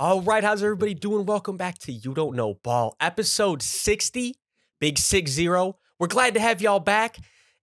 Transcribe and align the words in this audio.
All 0.00 0.22
right, 0.22 0.42
how's 0.42 0.60
everybody 0.60 0.92
doing? 0.92 1.24
Welcome 1.24 1.56
back 1.56 1.78
to 1.78 1.92
You 1.92 2.14
Don't 2.14 2.34
Know 2.34 2.54
Ball, 2.54 2.96
episode 2.98 3.62
60, 3.62 4.34
big 4.80 4.98
6 4.98 5.30
0. 5.30 5.76
We're 6.00 6.08
glad 6.08 6.34
to 6.34 6.40
have 6.40 6.60
y'all 6.60 6.80
back. 6.80 7.16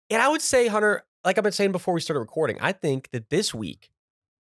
And 0.10 0.22
I 0.22 0.30
would 0.30 0.42
say, 0.42 0.68
Hunter, 0.68 1.04
like 1.26 1.38
I've 1.38 1.44
been 1.44 1.52
saying 1.52 1.74
before 1.74 1.94
we 1.94 2.00
started 2.00 2.22
recording, 2.22 2.58
I 2.62 2.72
think 2.72 3.10
that 3.12 3.30
this 3.30 3.54
week 3.54 3.90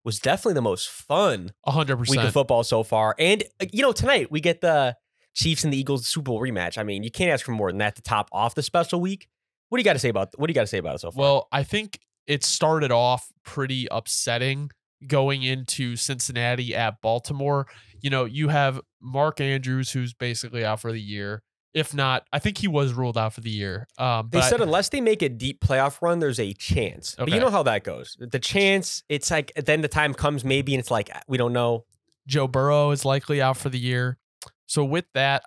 was 0.05 0.19
definitely 0.19 0.53
the 0.53 0.61
most 0.61 0.87
fun 0.87 1.51
100%. 1.67 2.09
week 2.09 2.21
of 2.21 2.31
football 2.31 2.63
so 2.63 2.81
far. 2.83 3.13
And, 3.19 3.43
uh, 3.59 3.65
you 3.73 3.81
know, 3.81 3.91
tonight 3.91 4.31
we 4.31 4.39
get 4.39 4.61
the 4.61 4.95
Chiefs 5.35 5.65
and 5.65 5.73
the 5.73 5.77
Eagles 5.77 6.07
Super 6.07 6.23
Bowl 6.23 6.39
rematch. 6.39 6.77
I 6.77 6.83
mean, 6.83 7.03
you 7.03 7.11
can't 7.11 7.31
ask 7.31 7.45
for 7.45 7.51
more 7.51 7.69
than 7.69 7.79
that 7.79 7.97
to 7.97 8.01
top 8.01 8.29
off 8.31 8.55
the 8.55 8.63
special 8.63 9.01
week. 9.01 9.27
What 9.67 9.79
do 9.79 9.81
you 9.81 9.85
got 9.85 9.93
to 9.93 9.99
say 9.99 10.07
about 10.09 10.29
what 10.37 10.47
do 10.47 10.51
you 10.51 10.55
got 10.55 10.61
to 10.61 10.67
say 10.67 10.77
about 10.77 10.95
it 10.95 10.99
so 10.99 11.11
far? 11.11 11.21
Well, 11.21 11.47
I 11.51 11.63
think 11.63 11.99
it 12.25 12.45
started 12.45 12.93
off 12.93 13.33
pretty 13.43 13.89
upsetting 13.91 14.71
going 15.07 15.43
into 15.43 15.95
Cincinnati 15.95 16.75
at 16.75 17.01
Baltimore. 17.01 17.67
You 18.01 18.09
know, 18.09 18.25
you 18.25 18.49
have 18.49 18.79
Mark 19.01 19.39
Andrews, 19.41 19.91
who's 19.91 20.13
basically 20.13 20.65
out 20.65 20.79
for 20.79 20.91
the 20.91 21.01
year. 21.01 21.43
If 21.73 21.93
not, 21.93 22.25
I 22.33 22.39
think 22.39 22.57
he 22.57 22.67
was 22.67 22.91
ruled 22.91 23.17
out 23.17 23.33
for 23.33 23.39
the 23.41 23.49
year. 23.49 23.87
Um, 23.97 24.27
They 24.29 24.41
said 24.41 24.59
unless 24.59 24.89
they 24.89 24.99
make 24.99 25.21
a 25.21 25.29
deep 25.29 25.61
playoff 25.63 26.01
run, 26.01 26.19
there's 26.19 26.39
a 26.39 26.51
chance. 26.53 27.15
But 27.17 27.31
you 27.31 27.39
know 27.39 27.49
how 27.49 27.63
that 27.63 27.83
goes. 27.85 28.17
The 28.19 28.39
chance, 28.39 29.03
it's 29.07 29.31
like 29.31 29.53
then 29.55 29.79
the 29.81 29.87
time 29.87 30.13
comes 30.13 30.43
maybe, 30.43 30.73
and 30.73 30.79
it's 30.81 30.91
like 30.91 31.09
we 31.27 31.37
don't 31.37 31.53
know. 31.53 31.85
Joe 32.27 32.47
Burrow 32.47 32.91
is 32.91 33.05
likely 33.05 33.41
out 33.41 33.55
for 33.57 33.69
the 33.69 33.79
year. 33.79 34.17
So 34.65 34.83
with 34.83 35.05
that, 35.13 35.43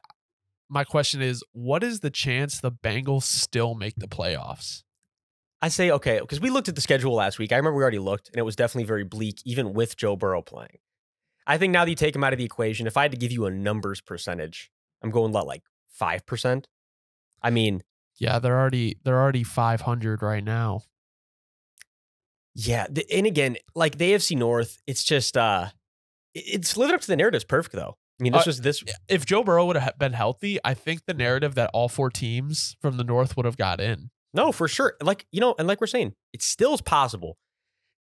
my 0.71 0.85
question 0.85 1.21
is, 1.21 1.43
what 1.53 1.85
is 1.85 2.01
the 2.01 2.11
chance 2.11 2.59
the 2.59 2.73
Bengals 2.73 3.25
still 3.25 3.75
make 3.75 3.97
the 3.97 4.09
playoffs? 4.09 4.83
I 5.65 5.69
say 5.69 5.91
okay 5.93 6.21
because 6.21 6.41
we 6.43 6.51
looked 6.51 6.69
at 6.69 6.75
the 6.75 6.83
schedule 6.83 7.15
last 7.15 7.39
week. 7.39 7.51
I 7.51 7.57
remember 7.57 7.79
we 7.79 7.83
already 7.83 7.99
looked, 7.99 8.29
and 8.29 8.37
it 8.37 8.43
was 8.43 8.55
definitely 8.55 8.85
very 8.85 9.03
bleak, 9.05 9.41
even 9.47 9.73
with 9.73 9.97
Joe 9.97 10.15
Burrow 10.15 10.43
playing. 10.43 10.77
I 11.47 11.57
think 11.57 11.73
now 11.73 11.85
that 11.87 11.91
you 11.91 11.97
take 11.97 12.15
him 12.15 12.23
out 12.23 12.35
of 12.35 12.39
the 12.39 12.45
equation, 12.45 12.87
if 12.87 12.99
I 12.99 13.03
had 13.03 13.13
to 13.13 13.17
give 13.17 13.33
you 13.33 13.47
a 13.47 13.51
numbers 13.51 14.03
percentage, 14.03 14.71
I'm 15.03 15.11
going 15.11 15.33
like 15.33 15.63
five 15.89 16.27
percent. 16.27 16.69
I 17.43 17.49
mean, 17.49 17.83
Yeah, 18.19 18.39
they're 18.41 18.59
already 18.59 18.99
they're 19.05 19.19
already 19.21 19.43
500 19.43 20.21
right 20.21 20.45
now. 20.45 20.83
yeah, 22.55 22.87
and 23.11 23.27
again, 23.27 23.57
like 23.75 23.97
the 23.97 24.13
AFC 24.13 24.37
North, 24.37 24.83
it's 24.87 25.03
just 25.03 25.35
uh, 25.35 25.69
it's 26.35 26.77
living 26.77 26.95
up 26.95 27.01
to 27.01 27.07
the 27.07 27.17
narrative. 27.17 27.49
Perfect 27.49 27.75
though. 27.75 27.97
I 28.21 28.23
mean, 28.23 28.33
this 28.33 28.43
Uh, 28.43 28.51
was 28.51 28.61
this. 28.61 28.85
If 29.09 29.25
Joe 29.25 29.43
Burrow 29.43 29.65
would 29.65 29.77
have 29.77 29.99
been 29.99 30.13
healthy, 30.13 30.59
I 30.63 30.75
think 30.75 31.07
the 31.07 31.15
narrative 31.15 31.55
that 31.55 31.71
all 31.73 31.89
four 31.89 32.11
teams 32.11 32.77
from 32.83 32.99
the 32.99 33.05
North 33.05 33.35
would 33.37 33.47
have 33.47 33.57
got 33.57 33.81
in. 33.81 34.11
No, 34.35 34.53
for 34.53 34.69
sure. 34.69 34.95
Like, 35.03 35.27
you 35.31 35.41
know, 35.41 35.55
and 35.59 35.67
like 35.69 35.81
we're 35.81 35.87
saying, 35.87 36.15
it 36.33 36.43
still 36.43 36.75
is 36.75 36.83
possible. 36.83 37.39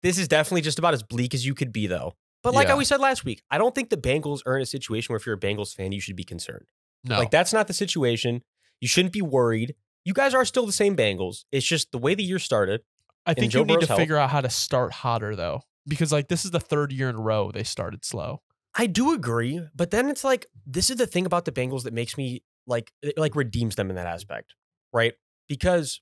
This 0.02 0.18
is 0.18 0.28
definitely 0.28 0.62
just 0.62 0.80
about 0.80 0.94
as 0.94 1.04
bleak 1.04 1.34
as 1.34 1.46
you 1.46 1.54
could 1.54 1.72
be, 1.72 1.88
though. 1.88 2.14
But 2.42 2.54
like 2.54 2.68
Yeah. 2.68 2.76
we 2.76 2.84
said 2.84 3.00
last 3.00 3.24
week, 3.24 3.42
I 3.50 3.58
don't 3.58 3.74
think 3.74 3.90
the 3.90 3.98
Bengals 3.98 4.42
are 4.46 4.58
in 4.58 4.62
a 4.62 4.66
situation 4.66 5.14
where 5.14 5.18
if 5.18 5.26
you're 5.26 5.36
a 5.36 5.40
Bengals 5.40 5.74
fan, 5.74 5.92
you 5.94 6.02
should 6.02 6.16
be 6.18 6.26
concerned. 6.26 6.66
No, 7.06 7.20
Like, 7.20 7.32
that's 7.32 7.54
not 7.54 7.68
the 7.68 7.74
situation. 7.74 8.42
You 8.82 8.88
shouldn't 8.88 9.14
be 9.14 9.22
worried. 9.22 9.76
You 10.04 10.14
guys 10.14 10.34
are 10.34 10.44
still 10.44 10.66
the 10.66 10.74
same 10.74 10.98
Bengals. 10.98 11.46
It's 11.52 11.66
just 11.66 11.92
the 11.94 11.98
way 11.98 12.16
the 12.16 12.24
year 12.24 12.40
started. 12.40 12.82
I 13.26 13.34
think 13.34 13.54
Joe 13.54 13.60
you 13.60 13.66
need 13.66 13.76
Burrow's 13.76 13.88
to 13.88 13.96
figure 13.96 14.18
out 14.18 14.32
how 14.32 14.42
to 14.42 14.50
start 14.50 14.92
hotter 14.92 15.34
though, 15.36 15.62
because 15.88 16.12
like 16.12 16.28
this 16.28 16.44
is 16.44 16.52
the 16.52 16.60
third 16.60 16.92
year 16.92 17.10
in 17.10 17.16
a 17.16 17.22
row 17.22 17.52
they 17.54 17.64
started 17.64 18.04
slow. 18.04 18.42
I 18.76 18.86
do 18.88 19.14
agree, 19.14 19.62
but 19.74 19.92
then 19.92 20.10
it's 20.10 20.26
like 20.26 20.48
this 20.66 20.90
is 20.90 20.98
the 20.98 21.08
thing 21.08 21.26
about 21.26 21.46
the 21.46 21.54
Bengals 21.54 21.84
that 21.84 21.94
makes 21.94 22.18
me 22.18 22.44
like 22.68 22.92
it 23.02 23.18
like 23.18 23.36
redeems 23.38 23.76
them 23.76 23.90
in 23.90 23.96
that 23.96 24.08
aspect, 24.08 24.56
right? 24.92 25.14
Because 25.48 26.02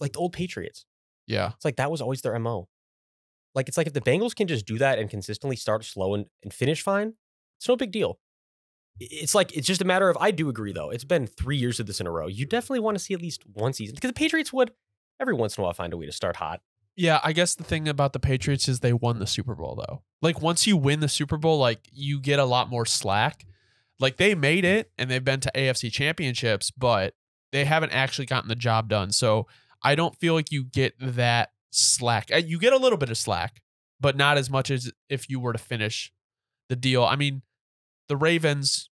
like 0.00 0.12
the 0.12 0.18
old 0.18 0.32
Patriots, 0.32 0.86
Yeah, 1.26 1.52
It's 1.54 1.64
like 1.64 1.76
that 1.76 1.90
was 1.90 2.00
always 2.00 2.22
their 2.22 2.38
MO. 2.38 2.68
Like 3.54 3.68
it's 3.68 3.76
like 3.76 3.86
if 3.86 3.92
the 3.92 4.00
Bengals 4.00 4.34
can 4.34 4.48
just 4.48 4.66
do 4.66 4.78
that 4.78 4.98
and 4.98 5.08
consistently 5.08 5.56
start 5.56 5.84
slow 5.84 6.14
and, 6.14 6.26
and 6.42 6.52
finish 6.52 6.82
fine, 6.82 7.14
it's 7.56 7.68
no 7.68 7.76
big 7.76 7.92
deal. 7.92 8.18
It's 9.00 9.34
like 9.34 9.56
it's 9.56 9.66
just 9.66 9.82
a 9.82 9.84
matter 9.84 10.08
of 10.08 10.16
I 10.20 10.30
do 10.30 10.48
agree 10.48 10.72
though. 10.72 10.90
It's 10.90 11.04
been 11.04 11.26
three 11.26 11.56
years 11.56 11.80
of 11.80 11.86
this 11.86 12.00
in 12.00 12.06
a 12.06 12.10
row. 12.10 12.26
You 12.26 12.46
definitely 12.46 12.80
want 12.80 12.96
to 12.96 13.02
see 13.02 13.14
at 13.14 13.20
least 13.20 13.42
one 13.52 13.72
season 13.72 13.94
because 13.94 14.08
the 14.08 14.14
Patriots 14.14 14.52
would 14.52 14.72
every 15.20 15.34
once 15.34 15.56
in 15.56 15.62
a 15.62 15.64
while 15.64 15.72
find 15.72 15.92
a 15.92 15.96
way 15.96 16.06
to 16.06 16.12
start 16.12 16.36
hot. 16.36 16.60
yeah. 16.96 17.20
I 17.24 17.32
guess 17.32 17.54
the 17.54 17.64
thing 17.64 17.88
about 17.88 18.12
the 18.12 18.20
Patriots 18.20 18.68
is 18.68 18.80
they 18.80 18.92
won 18.92 19.18
the 19.18 19.26
Super 19.26 19.54
Bowl 19.54 19.76
though. 19.86 20.02
Like 20.22 20.40
once 20.40 20.66
you 20.66 20.76
win 20.76 21.00
the 21.00 21.08
Super 21.08 21.36
Bowl, 21.36 21.58
like 21.58 21.80
you 21.92 22.20
get 22.20 22.38
a 22.38 22.44
lot 22.44 22.68
more 22.68 22.86
slack. 22.86 23.46
Like 24.00 24.16
they 24.16 24.34
made 24.34 24.64
it 24.64 24.90
and 24.98 25.10
they've 25.10 25.24
been 25.24 25.40
to 25.40 25.52
AFC 25.54 25.90
championships, 25.90 26.70
but 26.70 27.14
they 27.52 27.64
haven't 27.64 27.90
actually 27.90 28.26
gotten 28.26 28.48
the 28.48 28.56
job 28.56 28.88
done. 28.88 29.12
So 29.12 29.46
I 29.84 29.94
don't 29.94 30.16
feel 30.16 30.34
like 30.34 30.50
you 30.50 30.64
get 30.64 30.94
that 30.98 31.50
slack. 31.70 32.30
Uh, 32.32 32.38
You 32.38 32.58
get 32.58 32.72
a 32.72 32.78
little 32.78 32.98
bit 32.98 33.10
of 33.10 33.18
slack, 33.18 33.60
but 34.00 34.16
not 34.16 34.38
as 34.38 34.50
much 34.50 34.70
as 34.70 34.90
if 35.08 35.28
you 35.28 35.38
were 35.38 35.52
to 35.52 35.58
finish 35.58 36.12
the 36.68 36.76
deal. 36.76 37.04
I 37.04 37.16
mean, 37.16 37.42
the 38.08 38.16
Ravens 38.16 38.90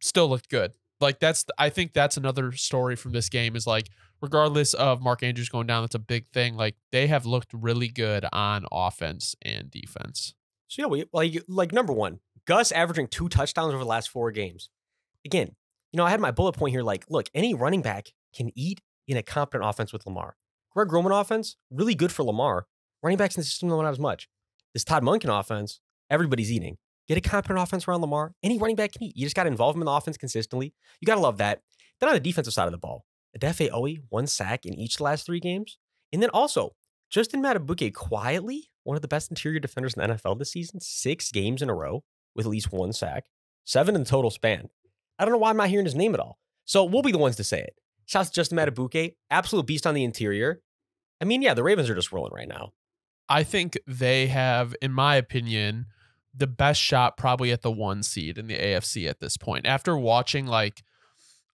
still 0.00 0.28
looked 0.28 0.48
good. 0.48 0.72
Like 1.00 1.18
that's 1.18 1.44
I 1.58 1.68
think 1.68 1.92
that's 1.94 2.16
another 2.16 2.52
story 2.52 2.94
from 2.94 3.12
this 3.12 3.28
game 3.28 3.56
is 3.56 3.66
like 3.66 3.88
regardless 4.20 4.72
of 4.74 5.02
Mark 5.02 5.22
Andrews 5.22 5.48
going 5.48 5.66
down, 5.66 5.82
that's 5.82 5.96
a 5.96 5.98
big 5.98 6.28
thing. 6.32 6.54
Like 6.54 6.76
they 6.92 7.08
have 7.08 7.26
looked 7.26 7.52
really 7.52 7.88
good 7.88 8.24
on 8.32 8.66
offense 8.70 9.34
and 9.42 9.68
defense. 9.70 10.34
So 10.68 10.82
yeah, 10.82 10.86
we 10.86 11.04
like 11.12 11.42
like 11.48 11.72
number 11.72 11.92
one, 11.92 12.20
Gus 12.46 12.70
averaging 12.70 13.08
two 13.08 13.28
touchdowns 13.28 13.74
over 13.74 13.82
the 13.82 13.88
last 13.88 14.10
four 14.10 14.30
games. 14.30 14.68
Again, 15.24 15.56
you 15.92 15.96
know, 15.96 16.04
I 16.04 16.10
had 16.10 16.20
my 16.20 16.30
bullet 16.30 16.52
point 16.54 16.72
here. 16.72 16.82
Like, 16.82 17.04
look, 17.08 17.28
any 17.34 17.52
running 17.52 17.82
back 17.82 18.12
can 18.34 18.50
eat 18.54 18.80
in 19.06 19.16
a 19.16 19.22
competent 19.22 19.68
offense 19.68 19.92
with 19.92 20.06
Lamar. 20.06 20.36
Greg 20.72 20.92
Roman 20.92 21.12
offense, 21.12 21.56
really 21.70 21.94
good 21.94 22.12
for 22.12 22.22
Lamar. 22.22 22.66
Running 23.02 23.18
backs 23.18 23.36
in 23.36 23.40
the 23.40 23.44
system, 23.44 23.68
don't 23.68 23.84
have 23.84 23.92
as 23.92 23.98
much. 23.98 24.28
This 24.72 24.84
Todd 24.84 25.02
Monken 25.02 25.38
offense, 25.38 25.80
everybody's 26.08 26.52
eating. 26.52 26.78
Get 27.08 27.18
a 27.18 27.20
competent 27.20 27.58
offense 27.58 27.86
around 27.86 28.00
Lamar. 28.00 28.32
Any 28.42 28.58
running 28.58 28.76
back 28.76 28.92
can 28.92 29.02
eat. 29.02 29.16
You 29.16 29.26
just 29.26 29.36
got 29.36 29.44
to 29.44 29.50
involve 29.50 29.74
him 29.74 29.82
in 29.82 29.86
the 29.86 29.92
offense 29.92 30.16
consistently. 30.16 30.72
You 31.00 31.06
got 31.06 31.16
to 31.16 31.20
love 31.20 31.38
that. 31.38 31.60
Then 32.00 32.08
on 32.08 32.14
the 32.14 32.20
defensive 32.20 32.54
side 32.54 32.66
of 32.66 32.72
the 32.72 32.78
ball, 32.78 33.04
Odafe 33.36 33.70
Oweh, 33.70 34.02
one 34.08 34.26
sack 34.26 34.64
in 34.64 34.74
each 34.74 34.94
of 34.94 34.98
the 34.98 35.04
last 35.04 35.26
three 35.26 35.40
games. 35.40 35.78
And 36.12 36.22
then 36.22 36.30
also, 36.30 36.74
Justin 37.10 37.42
Madubuike 37.42 37.92
quietly, 37.92 38.70
one 38.84 38.96
of 38.96 39.02
the 39.02 39.08
best 39.08 39.30
interior 39.30 39.58
defenders 39.60 39.94
in 39.94 40.02
the 40.02 40.14
NFL 40.14 40.38
this 40.38 40.52
season, 40.52 40.80
six 40.80 41.30
games 41.30 41.60
in 41.60 41.68
a 41.68 41.74
row 41.74 42.04
with 42.34 42.46
at 42.46 42.50
least 42.50 42.72
one 42.72 42.92
sack, 42.92 43.24
seven 43.64 43.94
in 43.94 44.04
the 44.04 44.08
total 44.08 44.30
span. 44.30 44.68
I 45.18 45.24
don't 45.24 45.32
know 45.32 45.38
why 45.38 45.50
I'm 45.50 45.56
not 45.56 45.68
hearing 45.68 45.84
his 45.84 45.94
name 45.94 46.14
at 46.14 46.20
all. 46.20 46.38
So 46.64 46.84
we'll 46.84 47.02
be 47.02 47.12
the 47.12 47.18
ones 47.18 47.36
to 47.36 47.44
say 47.44 47.60
it. 47.60 47.74
Shouts 48.06 48.30
to 48.30 48.34
Justin 48.34 48.58
Madubuike, 48.58 49.14
absolute 49.30 49.66
beast 49.66 49.86
on 49.86 49.94
the 49.94 50.04
interior. 50.04 50.60
I 51.20 51.24
mean, 51.24 51.42
yeah, 51.42 51.54
the 51.54 51.62
Ravens 51.62 51.88
are 51.88 51.94
just 51.94 52.12
rolling 52.12 52.32
right 52.34 52.48
now. 52.48 52.72
I 53.28 53.44
think 53.44 53.78
they 53.86 54.26
have, 54.26 54.74
in 54.82 54.92
my 54.92 55.16
opinion, 55.16 55.86
the 56.34 56.46
best 56.46 56.80
shot 56.80 57.16
probably 57.16 57.52
at 57.52 57.62
the 57.62 57.70
one 57.70 58.02
seed 58.02 58.38
in 58.38 58.46
the 58.46 58.58
AFC 58.58 59.08
at 59.08 59.20
this 59.20 59.36
point. 59.36 59.66
After 59.66 59.96
watching, 59.96 60.46
like, 60.46 60.82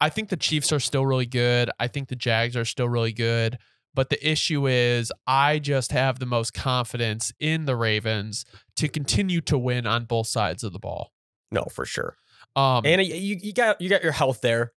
I 0.01 0.09
think 0.09 0.29
the 0.29 0.37
Chiefs 0.37 0.71
are 0.71 0.79
still 0.79 1.05
really 1.05 1.25
good. 1.25 1.69
I 1.79 1.87
think 1.87 2.09
the 2.09 2.15
Jags 2.15 2.57
are 2.57 2.65
still 2.65 2.89
really 2.89 3.13
good. 3.13 3.57
But 3.95 4.09
the 4.09 4.27
issue 4.27 4.67
is, 4.67 5.11
I 5.27 5.59
just 5.59 5.91
have 5.91 6.19
the 6.19 6.25
most 6.25 6.53
confidence 6.53 7.31
in 7.39 7.65
the 7.65 7.75
Ravens 7.75 8.43
to 8.75 8.87
continue 8.87 9.39
to 9.41 9.57
win 9.57 9.85
on 9.85 10.05
both 10.05 10.27
sides 10.27 10.63
of 10.63 10.73
the 10.73 10.79
ball. 10.79 11.11
No, 11.51 11.63
for 11.71 11.85
sure. 11.85 12.15
Um, 12.55 12.81
And 12.85 13.01
you, 13.05 13.37
you 13.39 13.53
got 13.53 13.79
you 13.79 13.89
got 13.89 14.03
your 14.03 14.11
health 14.11 14.41
there. 14.41 14.73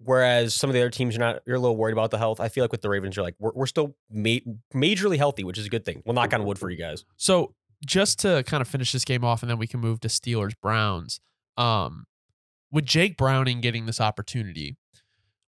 Whereas 0.00 0.54
some 0.54 0.70
of 0.70 0.74
the 0.74 0.80
other 0.80 0.90
teams, 0.90 1.14
you're 1.14 1.24
not, 1.24 1.42
you're 1.44 1.56
a 1.56 1.60
little 1.60 1.76
worried 1.76 1.92
about 1.92 2.10
the 2.10 2.18
health. 2.18 2.40
I 2.40 2.48
feel 2.48 2.62
like 2.62 2.70
with 2.70 2.82
the 2.82 2.88
Ravens, 2.88 3.16
you're 3.16 3.24
like, 3.24 3.34
we're, 3.38 3.52
we're 3.52 3.66
still 3.66 3.96
ma- 4.10 4.38
majorly 4.72 5.16
healthy, 5.16 5.42
which 5.42 5.58
is 5.58 5.66
a 5.66 5.68
good 5.68 5.84
thing. 5.84 6.02
We'll 6.06 6.14
knock 6.14 6.32
on 6.32 6.44
wood 6.44 6.58
for 6.58 6.70
you 6.70 6.76
guys. 6.76 7.04
So 7.16 7.54
just 7.84 8.20
to 8.20 8.44
kind 8.44 8.60
of 8.60 8.68
finish 8.68 8.92
this 8.92 9.04
game 9.04 9.24
off, 9.24 9.42
and 9.42 9.50
then 9.50 9.58
we 9.58 9.66
can 9.66 9.80
move 9.80 10.00
to 10.00 10.08
Steelers 10.08 10.54
Browns. 10.60 11.20
Um, 11.56 12.06
with 12.70 12.84
Jake 12.84 13.16
Browning 13.16 13.60
getting 13.60 13.86
this 13.86 14.00
opportunity, 14.00 14.76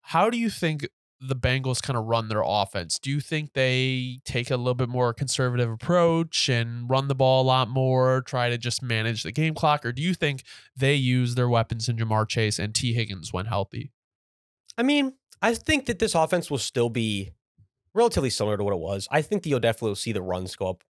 how 0.01 0.29
do 0.29 0.37
you 0.37 0.49
think 0.49 0.87
the 1.21 1.35
Bengals 1.35 1.81
kind 1.81 1.97
of 1.97 2.05
run 2.05 2.29
their 2.29 2.41
offense? 2.43 2.97
Do 2.97 3.11
you 3.11 3.19
think 3.19 3.53
they 3.53 4.19
take 4.25 4.49
a 4.49 4.57
little 4.57 4.73
bit 4.73 4.89
more 4.89 5.13
conservative 5.13 5.69
approach 5.69 6.49
and 6.49 6.89
run 6.89 7.07
the 7.07 7.15
ball 7.15 7.43
a 7.43 7.45
lot 7.45 7.69
more, 7.69 8.21
try 8.21 8.49
to 8.49 8.57
just 8.57 8.81
manage 8.81 9.23
the 9.23 9.31
game 9.31 9.53
clock, 9.53 9.85
or 9.85 9.91
do 9.91 10.01
you 10.01 10.13
think 10.13 10.43
they 10.75 10.95
use 10.95 11.35
their 11.35 11.49
weapons 11.49 11.89
in 11.89 11.97
Ja'Marr 11.97 12.27
Chase 12.27 12.57
and 12.57 12.73
Tee 12.73 12.93
Higgins 12.93 13.33
when 13.33 13.45
healthy? 13.45 13.91
I 14.77 14.83
mean, 14.83 15.13
I 15.41 15.53
think 15.55 15.85
that 15.87 15.99
this 15.99 16.15
offense 16.15 16.49
will 16.51 16.57
still 16.57 16.89
be 16.89 17.31
relatively 17.93 18.29
similar 18.29 18.57
to 18.57 18.63
what 18.63 18.73
it 18.73 18.79
was. 18.79 19.07
I 19.11 19.21
think 19.21 19.43
that 19.43 19.49
you'll 19.49 19.59
definitely 19.59 19.95
see 19.95 20.11
the 20.11 20.21
runs 20.21 20.55
go 20.55 20.69
up 20.69 20.83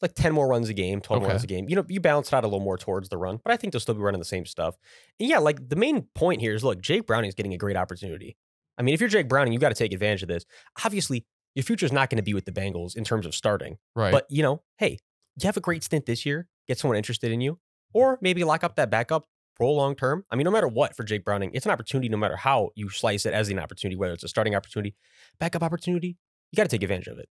like 0.00 0.14
10 0.14 0.32
more 0.32 0.48
runs 0.48 0.68
a 0.68 0.74
game, 0.74 1.00
12 1.00 1.20
more 1.20 1.26
Okay. 1.28 1.32
runs 1.34 1.44
a 1.44 1.46
game. 1.46 1.68
You 1.68 1.76
know, 1.76 1.84
you 1.88 2.00
balance 2.00 2.28
it 2.28 2.34
out 2.34 2.42
a 2.42 2.48
little 2.48 2.58
more 2.60 2.76
towards 2.76 3.08
the 3.08 3.16
run, 3.18 3.38
but 3.44 3.52
I 3.52 3.56
think 3.56 3.72
they'll 3.72 3.78
still 3.80 3.94
be 3.94 4.00
running 4.00 4.18
the 4.18 4.24
same 4.24 4.44
stuff. 4.46 4.76
And 5.20 5.28
yeah, 5.28 5.38
like 5.38 5.68
the 5.68 5.76
main 5.76 6.08
point 6.16 6.40
here 6.40 6.54
is 6.54 6.64
look, 6.64 6.80
Jake 6.80 7.06
Browning 7.06 7.28
is 7.28 7.36
getting 7.36 7.54
a 7.54 7.58
great 7.58 7.76
opportunity. 7.76 8.36
I 8.76 8.82
mean, 8.82 8.94
if 8.94 9.00
you're 9.00 9.08
Jake 9.08 9.28
Browning, 9.28 9.52
you 9.52 9.60
got 9.60 9.68
to 9.68 9.74
take 9.76 9.92
advantage 9.92 10.22
of 10.22 10.28
this. 10.28 10.44
Obviously, 10.84 11.24
your 11.54 11.62
future 11.62 11.86
is 11.86 11.92
not 11.92 12.10
going 12.10 12.16
to 12.16 12.22
be 12.22 12.34
with 12.34 12.46
the 12.46 12.52
Bengals 12.52 12.96
in 12.96 13.04
terms 13.04 13.26
of 13.26 13.34
starting, 13.34 13.76
Right. 13.94 14.10
but 14.10 14.26
you 14.28 14.42
know, 14.42 14.62
hey, 14.78 14.98
you 15.40 15.46
have 15.46 15.56
a 15.56 15.60
great 15.60 15.84
stint 15.84 16.06
this 16.06 16.26
year, 16.26 16.48
get 16.66 16.78
someone 16.78 16.96
interested 16.96 17.30
in 17.30 17.40
you, 17.40 17.60
or 17.92 18.18
maybe 18.20 18.42
lock 18.42 18.64
up 18.64 18.74
that 18.76 18.90
backup 18.90 19.28
pro 19.56 19.70
long 19.70 19.94
term. 19.94 20.24
I 20.30 20.36
mean, 20.36 20.44
no 20.44 20.50
matter 20.50 20.68
what 20.68 20.96
for 20.96 21.04
Jake 21.04 21.24
Browning, 21.24 21.50
it's 21.54 21.66
an 21.66 21.72
opportunity 21.72 22.08
no 22.08 22.16
matter 22.16 22.36
how 22.36 22.70
you 22.74 22.88
slice 22.88 23.26
it 23.26 23.34
as 23.34 23.48
an 23.48 23.58
opportunity, 23.58 23.96
whether 23.96 24.14
it's 24.14 24.24
a 24.24 24.28
starting 24.28 24.54
opportunity, 24.54 24.94
backup 25.38 25.62
opportunity, 25.62 26.16
you 26.50 26.56
got 26.56 26.64
to 26.64 26.68
take 26.68 26.82
advantage 26.82 27.08
of 27.08 27.18
it. 27.18 27.28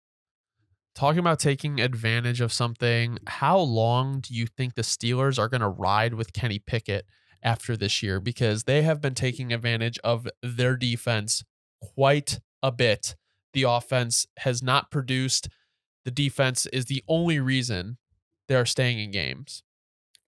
talking 0.94 1.20
about 1.20 1.38
taking 1.38 1.80
advantage 1.80 2.40
of 2.40 2.52
something, 2.52 3.18
how 3.28 3.58
long 3.58 4.20
do 4.20 4.34
you 4.34 4.46
think 4.46 4.74
the 4.74 4.82
Steelers 4.82 5.38
are 5.38 5.48
going 5.48 5.60
to 5.60 5.68
ride 5.68 6.14
with 6.14 6.32
Kenny 6.32 6.58
Pickett 6.58 7.06
after 7.42 7.76
this 7.76 8.02
year? 8.02 8.18
Because 8.18 8.64
they 8.64 8.82
have 8.82 9.00
been 9.00 9.14
taking 9.14 9.52
advantage 9.52 9.98
of 10.02 10.26
their 10.42 10.76
defense 10.76 11.44
quite 11.80 12.40
a 12.64 12.72
bit. 12.72 13.14
The 13.52 13.62
offense 13.62 14.26
has 14.38 14.60
not 14.60 14.90
produced. 14.90 15.48
The 16.04 16.10
defense 16.10 16.66
is 16.66 16.86
the 16.86 17.04
only 17.06 17.38
reason 17.38 17.98
they 18.48 18.56
are 18.56 18.66
staying 18.66 18.98
in 18.98 19.12
games. 19.12 19.62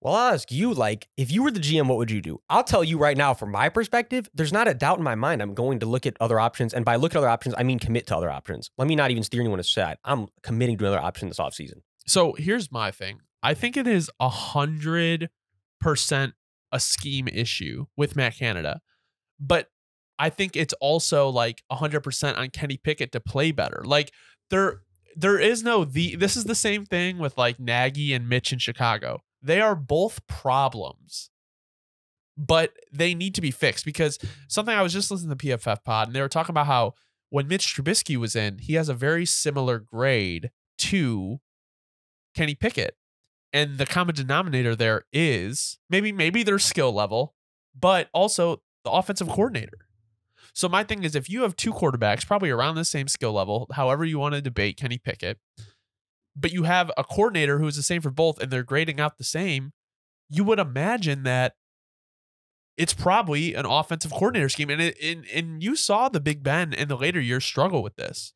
Well, 0.01 0.15
I'll 0.15 0.33
ask 0.33 0.51
you, 0.51 0.73
like, 0.73 1.09
if 1.19 1.31
you 1.31 1.43
were 1.43 1.51
the 1.51 1.61
GM, 1.61 1.87
what 1.87 1.99
would 1.99 2.11
you 2.11 2.23
do? 2.23 2.41
I'll 2.49 2.65
tell 2.65 2.83
you 2.83 2.97
right 2.97 3.17
now, 3.17 3.35
from 3.35 3.51
my 3.51 3.69
perspective, 3.69 4.31
there's 4.33 4.53
not 4.53 4.67
a 4.67 4.73
doubt 4.73 4.97
in 4.97 5.05
my 5.05 5.15
mind 5.15 5.43
I'm 5.43 5.53
going 5.53 5.79
to 5.81 5.87
look 5.87 6.07
at 6.07 6.17
other 6.21 6.41
options. 6.41 6.73
And 6.73 6.87
by 6.87 6.97
look 6.97 7.15
at 7.15 7.19
other 7.19 7.29
options, 7.29 7.55
I 7.59 7.65
mean 7.65 7.79
commit 7.79 8.07
to 8.07 8.17
other 8.17 8.31
options. 8.31 8.71
Let 8.79 8.89
me 8.89 8.97
not 8.97 9.11
even 9.11 9.23
steer 9.23 9.43
anyone 9.43 9.61
aside. 9.61 9.99
I'm 10.05 10.29
committing 10.43 10.79
to 10.79 10.85
another 10.85 11.01
option 11.01 11.29
this 11.29 11.39
offseason. 11.39 11.83
So 12.07 12.33
here's 12.39 12.73
my 12.73 12.91
thing. 12.91 13.21
I 13.43 13.53
think 13.53 13.77
it 13.77 13.87
is 13.87 14.11
a 14.19 14.31
hundred 14.31 15.29
percent 15.81 16.33
a 16.73 16.81
scheme 16.81 17.29
issue 17.29 17.87
with 17.97 18.17
Matt 18.17 18.37
Canada. 18.37 18.81
But 19.39 19.69
I 20.19 20.31
think 20.31 20.57
it's 20.57 20.75
also 20.81 21.29
like 21.29 21.63
a 21.69 21.77
hundred 21.77 22.01
percent 22.01 22.39
on 22.39 22.49
Kenny 22.51 22.79
Pickett 22.79 23.13
to 23.13 23.21
play 23.21 23.53
better. 23.53 23.83
Like 23.85 24.13
there 24.49 24.81
there 25.15 25.39
is 25.39 25.63
no 25.63 25.85
the 25.85 26.17
this 26.17 26.37
is 26.37 26.45
the 26.45 26.55
same 26.55 26.87
thing 26.87 27.19
with 27.19 27.37
like 27.37 27.61
Nagy 27.61 28.15
and 28.15 28.29
Mitch 28.29 28.53
in 28.53 28.59
Chicago 28.59 29.21
they 29.43 29.61
are 29.61 29.75
both 29.75 30.27
problems, 30.27 31.31
but 32.37 32.73
they 32.93 33.15
need 33.15 33.35
to 33.35 33.41
be 33.41 33.51
fixed 33.51 33.85
because 33.85 34.19
something 34.49 34.75
I 34.75 34.83
was 34.83 34.93
just 34.93 35.11
listening 35.11 35.37
to 35.37 35.47
PFF 35.47 35.85
pod 35.85 36.09
and 36.09 36.17
they 36.17 36.21
were 36.21 36.29
talking 36.29 36.53
about 36.53 36.67
how 36.67 36.95
when 37.31 37.49
Mitch 37.49 37.75
Trubisky 37.75 38.17
was 38.17 38.37
in, 38.37 38.59
he 38.59 38.75
has 38.75 38.89
a 38.89 38.95
very 38.95 39.25
similar 39.25 39.79
grade 39.79 40.51
to 40.79 41.41
Kenny 42.35 42.55
Pickett. 42.55 42.97
And 43.53 43.79
the 43.79 43.87
common 43.87 44.15
denominator 44.15 44.77
there 44.77 45.05
is 45.13 45.79
maybe 45.89 46.13
maybe 46.13 46.43
their 46.43 46.59
skill 46.59 46.93
level, 46.93 47.35
but 47.79 48.09
also 48.13 48.63
the 48.85 48.91
offensive 48.91 49.29
coordinator. 49.29 49.87
So 50.53 50.69
my 50.69 50.85
thing 50.85 51.05
is 51.05 51.15
if 51.15 51.29
you 51.29 51.43
have 51.43 51.57
two 51.57 51.73
quarterbacks 51.73 52.27
probably 52.27 52.51
around 52.51 52.77
the 52.77 52.85
same 52.85 53.09
skill 53.09 53.33
level, 53.33 53.67
however 53.73 54.05
you 54.05 54.19
want 54.19 54.35
to 54.35 54.41
debate 54.41 54.77
Kenny 54.77 54.99
Pickett, 54.99 55.39
but 56.41 56.53
you 56.53 56.65
have 56.65 56.91
a 56.97 57.05
coordinator 57.05 57.59
who 57.59 57.67
is 57.67 57.77
the 57.77 57.83
same 57.83 58.01
for 58.01 58.11
both 58.11 58.41
and 58.41 58.51
they're 58.51 58.63
grading 58.63 59.01
out 59.01 59.19
the 59.19 59.25
same, 59.25 59.73
you 60.29 60.45
would 60.45 60.59
imagine 60.59 61.25
that 61.25 61.55
it's 62.77 62.95
probably 62.95 63.55
an 63.55 63.67
offensive 63.67 64.11
coordinator 64.11 64.49
scheme. 64.49 64.71
And 64.71 64.81
it, 64.81 64.97
and, 65.03 65.27
and 65.35 65.63
you 65.63 65.77
saw 65.77 66.09
the 66.09 66.21
Big 66.21 66.43
Ben 66.43 66.73
in 66.73 66.89
the 66.89 66.97
later 66.97 67.21
years 67.21 67.45
struggle 67.45 67.83
with 67.83 67.97
this. 67.97 68.33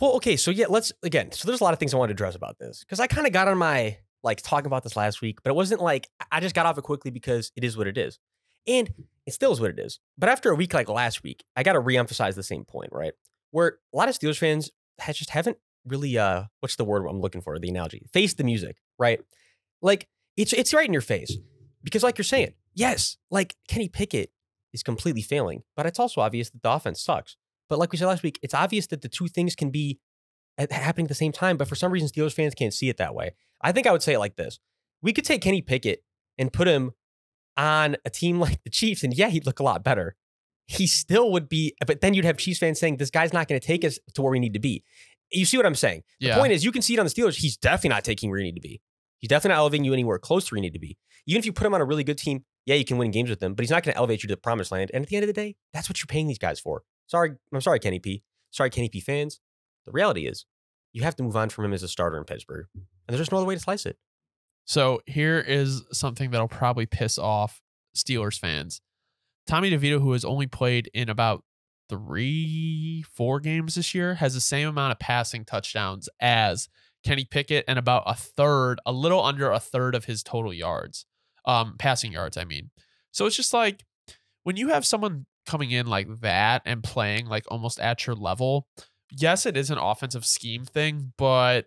Well, 0.00 0.12
okay, 0.12 0.36
so 0.36 0.50
yeah, 0.50 0.66
let's 0.68 0.92
again. 1.02 1.32
So 1.32 1.48
there's 1.48 1.60
a 1.60 1.64
lot 1.64 1.72
of 1.72 1.80
things 1.80 1.92
I 1.92 1.96
wanted 1.96 2.16
to 2.16 2.22
address 2.22 2.36
about 2.36 2.58
this 2.58 2.84
because 2.84 3.00
I 3.00 3.08
kind 3.08 3.26
of 3.26 3.32
got 3.32 3.48
on 3.48 3.58
my 3.58 3.98
like 4.22 4.40
talking 4.42 4.66
about 4.66 4.84
this 4.84 4.96
last 4.96 5.20
week, 5.20 5.40
but 5.42 5.50
it 5.50 5.54
wasn't 5.54 5.80
like 5.80 6.08
I 6.30 6.40
just 6.40 6.54
got 6.54 6.66
off 6.66 6.78
it 6.78 6.82
quickly 6.82 7.10
because 7.10 7.50
it 7.56 7.64
is 7.64 7.76
what 7.76 7.88
it 7.88 7.98
is, 7.98 8.20
and 8.66 8.88
it 9.26 9.34
still 9.34 9.50
is 9.50 9.60
what 9.60 9.70
it 9.70 9.78
is. 9.78 9.98
But 10.16 10.28
after 10.28 10.50
a 10.50 10.54
week 10.54 10.72
like 10.72 10.88
last 10.88 11.24
week, 11.24 11.44
I 11.56 11.64
got 11.64 11.72
to 11.72 11.80
reemphasize 11.80 12.36
the 12.36 12.44
same 12.44 12.64
point, 12.64 12.90
right? 12.92 13.12
Where 13.50 13.78
a 13.92 13.96
lot 13.96 14.08
of 14.08 14.16
Steelers 14.16 14.38
fans 14.38 14.70
just 15.04 15.30
haven't 15.30 15.58
really 15.88 16.16
uh 16.18 16.44
what's 16.60 16.76
the 16.76 16.84
word 16.84 17.06
I'm 17.06 17.20
looking 17.20 17.40
for, 17.40 17.58
the 17.58 17.68
analogy. 17.68 18.06
Face 18.12 18.34
the 18.34 18.44
music, 18.44 18.76
right? 18.98 19.20
Like 19.82 20.08
it's 20.36 20.52
it's 20.52 20.74
right 20.74 20.86
in 20.86 20.92
your 20.92 21.02
face. 21.02 21.36
Because 21.82 22.02
like 22.02 22.18
you're 22.18 22.24
saying, 22.24 22.54
yes, 22.74 23.16
like 23.30 23.54
Kenny 23.68 23.88
Pickett 23.88 24.30
is 24.72 24.82
completely 24.82 25.22
failing, 25.22 25.62
but 25.76 25.86
it's 25.86 25.98
also 25.98 26.20
obvious 26.20 26.50
that 26.50 26.62
the 26.62 26.70
offense 26.70 27.00
sucks. 27.00 27.36
But 27.68 27.78
like 27.78 27.92
we 27.92 27.98
said 27.98 28.06
last 28.06 28.22
week, 28.22 28.38
it's 28.42 28.54
obvious 28.54 28.86
that 28.88 29.02
the 29.02 29.08
two 29.08 29.28
things 29.28 29.54
can 29.54 29.70
be 29.70 29.98
happening 30.70 31.04
at 31.04 31.08
the 31.08 31.14
same 31.14 31.32
time, 31.32 31.56
but 31.56 31.68
for 31.68 31.74
some 31.74 31.92
reason 31.92 32.08
Steelers 32.08 32.32
fans 32.32 32.54
can't 32.54 32.74
see 32.74 32.88
it 32.88 32.96
that 32.96 33.14
way. 33.14 33.32
I 33.60 33.72
think 33.72 33.86
I 33.86 33.92
would 33.92 34.02
say 34.02 34.14
it 34.14 34.18
like 34.18 34.36
this. 34.36 34.58
We 35.02 35.12
could 35.12 35.24
take 35.24 35.42
Kenny 35.42 35.62
Pickett 35.62 36.02
and 36.36 36.52
put 36.52 36.66
him 36.66 36.92
on 37.56 37.96
a 38.04 38.10
team 38.10 38.40
like 38.40 38.62
the 38.64 38.70
Chiefs, 38.70 39.02
and 39.02 39.14
yeah, 39.14 39.28
he'd 39.28 39.46
look 39.46 39.60
a 39.60 39.64
lot 39.64 39.84
better. 39.84 40.16
He 40.66 40.86
still 40.86 41.32
would 41.32 41.48
be, 41.48 41.74
but 41.86 42.02
then 42.02 42.12
you'd 42.12 42.26
have 42.26 42.36
Chiefs 42.36 42.58
fans 42.58 42.78
saying, 42.78 42.98
this 42.98 43.10
guy's 43.10 43.32
not 43.32 43.48
going 43.48 43.58
to 43.58 43.66
take 43.66 43.84
us 43.84 43.98
to 44.14 44.22
where 44.22 44.32
we 44.32 44.38
need 44.38 44.52
to 44.52 44.58
be. 44.58 44.84
You 45.30 45.44
see 45.44 45.56
what 45.56 45.66
I'm 45.66 45.74
saying? 45.74 46.02
The 46.20 46.28
Yeah. 46.28 46.38
point 46.38 46.52
is, 46.52 46.64
you 46.64 46.72
can 46.72 46.82
see 46.82 46.94
it 46.94 46.98
on 47.00 47.06
the 47.06 47.10
Steelers. 47.10 47.36
He's 47.36 47.56
definitely 47.56 47.90
not 47.90 48.04
taking 48.04 48.30
where 48.30 48.38
you 48.38 48.44
need 48.44 48.54
to 48.54 48.60
be. 48.60 48.80
He's 49.18 49.28
definitely 49.28 49.54
not 49.54 49.58
elevating 49.60 49.84
you 49.84 49.92
anywhere 49.92 50.18
close 50.18 50.46
to 50.46 50.54
where 50.54 50.58
you 50.58 50.62
need 50.62 50.72
to 50.74 50.78
be. 50.78 50.96
Even 51.26 51.38
if 51.40 51.46
you 51.46 51.52
put 51.52 51.66
him 51.66 51.74
on 51.74 51.80
a 51.80 51.84
really 51.84 52.04
good 52.04 52.18
team, 52.18 52.44
yeah, 52.66 52.76
you 52.76 52.84
can 52.84 52.98
win 52.98 53.10
games 53.10 53.28
with 53.30 53.40
them, 53.40 53.54
but 53.54 53.62
he's 53.62 53.70
not 53.70 53.82
going 53.82 53.92
to 53.92 53.98
elevate 53.98 54.22
you 54.22 54.28
to 54.28 54.34
the 54.34 54.40
promised 54.40 54.70
land. 54.72 54.90
And 54.94 55.02
at 55.02 55.08
the 55.08 55.16
end 55.16 55.24
of 55.24 55.26
the 55.26 55.32
day, 55.32 55.56
that's 55.72 55.88
what 55.88 56.00
you're 56.00 56.06
paying 56.06 56.28
these 56.28 56.38
guys 56.38 56.60
for. 56.60 56.82
Sorry, 57.06 57.32
I'm 57.52 57.60
sorry, 57.60 57.78
Kenny 57.80 57.98
P. 57.98 58.22
Sorry, 58.50 58.70
Kenny 58.70 58.88
P 58.88 59.00
fans. 59.00 59.40
The 59.84 59.92
reality 59.92 60.26
is, 60.26 60.46
you 60.92 61.02
have 61.02 61.16
to 61.16 61.22
move 61.22 61.36
on 61.36 61.48
from 61.50 61.64
him 61.66 61.72
as 61.72 61.82
a 61.82 61.88
starter 61.88 62.16
in 62.18 62.24
Pittsburgh, 62.24 62.66
and 62.74 62.84
there's 63.08 63.20
just 63.20 63.32
no 63.32 63.38
other 63.38 63.46
way 63.46 63.54
to 63.54 63.60
slice 63.60 63.84
it. 63.86 63.98
So 64.64 65.00
here 65.06 65.38
is 65.38 65.82
something 65.92 66.30
that'll 66.30 66.48
probably 66.48 66.86
piss 66.86 67.18
off 67.18 67.60
Steelers 67.96 68.38
fans. 68.38 68.80
Tommy 69.46 69.70
DeVito, 69.70 70.00
who 70.00 70.12
has 70.12 70.24
only 70.24 70.46
played 70.46 70.90
in 70.92 71.08
about 71.08 71.42
three, 71.88 73.02
four 73.02 73.40
games 73.40 73.74
this 73.74 73.94
year, 73.94 74.14
has 74.14 74.34
the 74.34 74.40
same 74.40 74.68
amount 74.68 74.92
of 74.92 74.98
passing 74.98 75.44
touchdowns 75.44 76.08
as 76.20 76.68
Kenny 77.04 77.24
Pickett 77.24 77.64
and 77.68 77.78
about 77.78 78.02
a 78.06 78.14
third, 78.14 78.80
a 78.84 78.92
little 78.92 79.22
under 79.22 79.50
a 79.50 79.60
third 79.60 79.94
of 79.94 80.04
his 80.04 80.22
total 80.22 80.52
yards, 80.52 81.06
um, 81.44 81.76
passing 81.78 82.12
yards, 82.12 82.36
I 82.36 82.44
mean. 82.44 82.70
So 83.12 83.26
it's 83.26 83.36
just 83.36 83.52
like 83.52 83.84
when 84.44 84.56
you 84.56 84.68
have 84.68 84.86
someone 84.86 85.26
coming 85.46 85.70
in 85.70 85.86
like 85.86 86.20
that 86.20 86.62
and 86.64 86.82
playing 86.82 87.26
like 87.26 87.44
almost 87.48 87.80
at 87.80 88.06
your 88.06 88.16
level, 88.16 88.66
yes, 89.10 89.46
it 89.46 89.56
is 89.56 89.70
an 89.70 89.78
offensive 89.78 90.26
scheme 90.26 90.64
thing, 90.64 91.12
but 91.16 91.66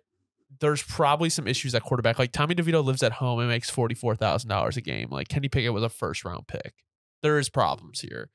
there's 0.60 0.82
probably 0.82 1.30
some 1.30 1.48
issues 1.48 1.74
at 1.74 1.82
quarterback. 1.82 2.18
Like 2.18 2.32
Tommy 2.32 2.54
DeVito 2.54 2.84
lives 2.84 3.02
at 3.02 3.12
home 3.12 3.40
and 3.40 3.48
makes 3.48 3.70
forty 3.70 3.94
four 3.94 4.14
thousand 4.14 4.50
dollars 4.50 4.76
a 4.76 4.80
game. 4.80 5.08
Like 5.10 5.28
Kenny 5.28 5.48
Pickett 5.48 5.72
was 5.72 5.82
a 5.82 5.88
first 5.88 6.24
round 6.24 6.46
pick. 6.46 6.74
There 7.22 7.38
is 7.38 7.48
problems 7.48 8.00
here. 8.00 8.30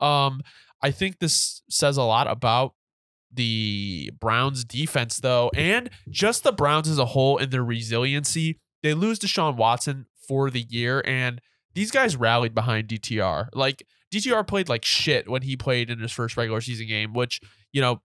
Um, 0.00 0.42
I 0.82 0.90
think 0.90 1.18
this 1.18 1.62
says 1.68 1.96
a 1.96 2.02
lot 2.02 2.28
about 2.28 2.74
the 3.32 4.10
Browns 4.18 4.64
defense 4.64 5.18
though, 5.18 5.50
and 5.54 5.90
just 6.08 6.44
the 6.44 6.52
Browns 6.52 6.88
as 6.88 6.98
a 6.98 7.06
whole 7.06 7.38
and 7.38 7.50
their 7.50 7.64
resiliency. 7.64 8.58
They 8.82 8.94
lose 8.94 9.18
Deshaun 9.18 9.56
Watson 9.56 10.06
for 10.26 10.50
the 10.50 10.60
year, 10.60 11.02
and 11.04 11.40
these 11.74 11.90
guys 11.90 12.16
rallied 12.16 12.54
behind 12.54 12.88
DTR. 12.88 13.48
Like 13.52 13.86
DTR 14.12 14.46
played 14.46 14.68
like 14.68 14.84
shit 14.84 15.28
when 15.28 15.42
he 15.42 15.56
played 15.56 15.90
in 15.90 15.98
his 15.98 16.12
first 16.12 16.36
regular 16.36 16.60
season 16.60 16.86
game, 16.86 17.12
which 17.12 17.40
you 17.72 17.80
know 17.80 18.00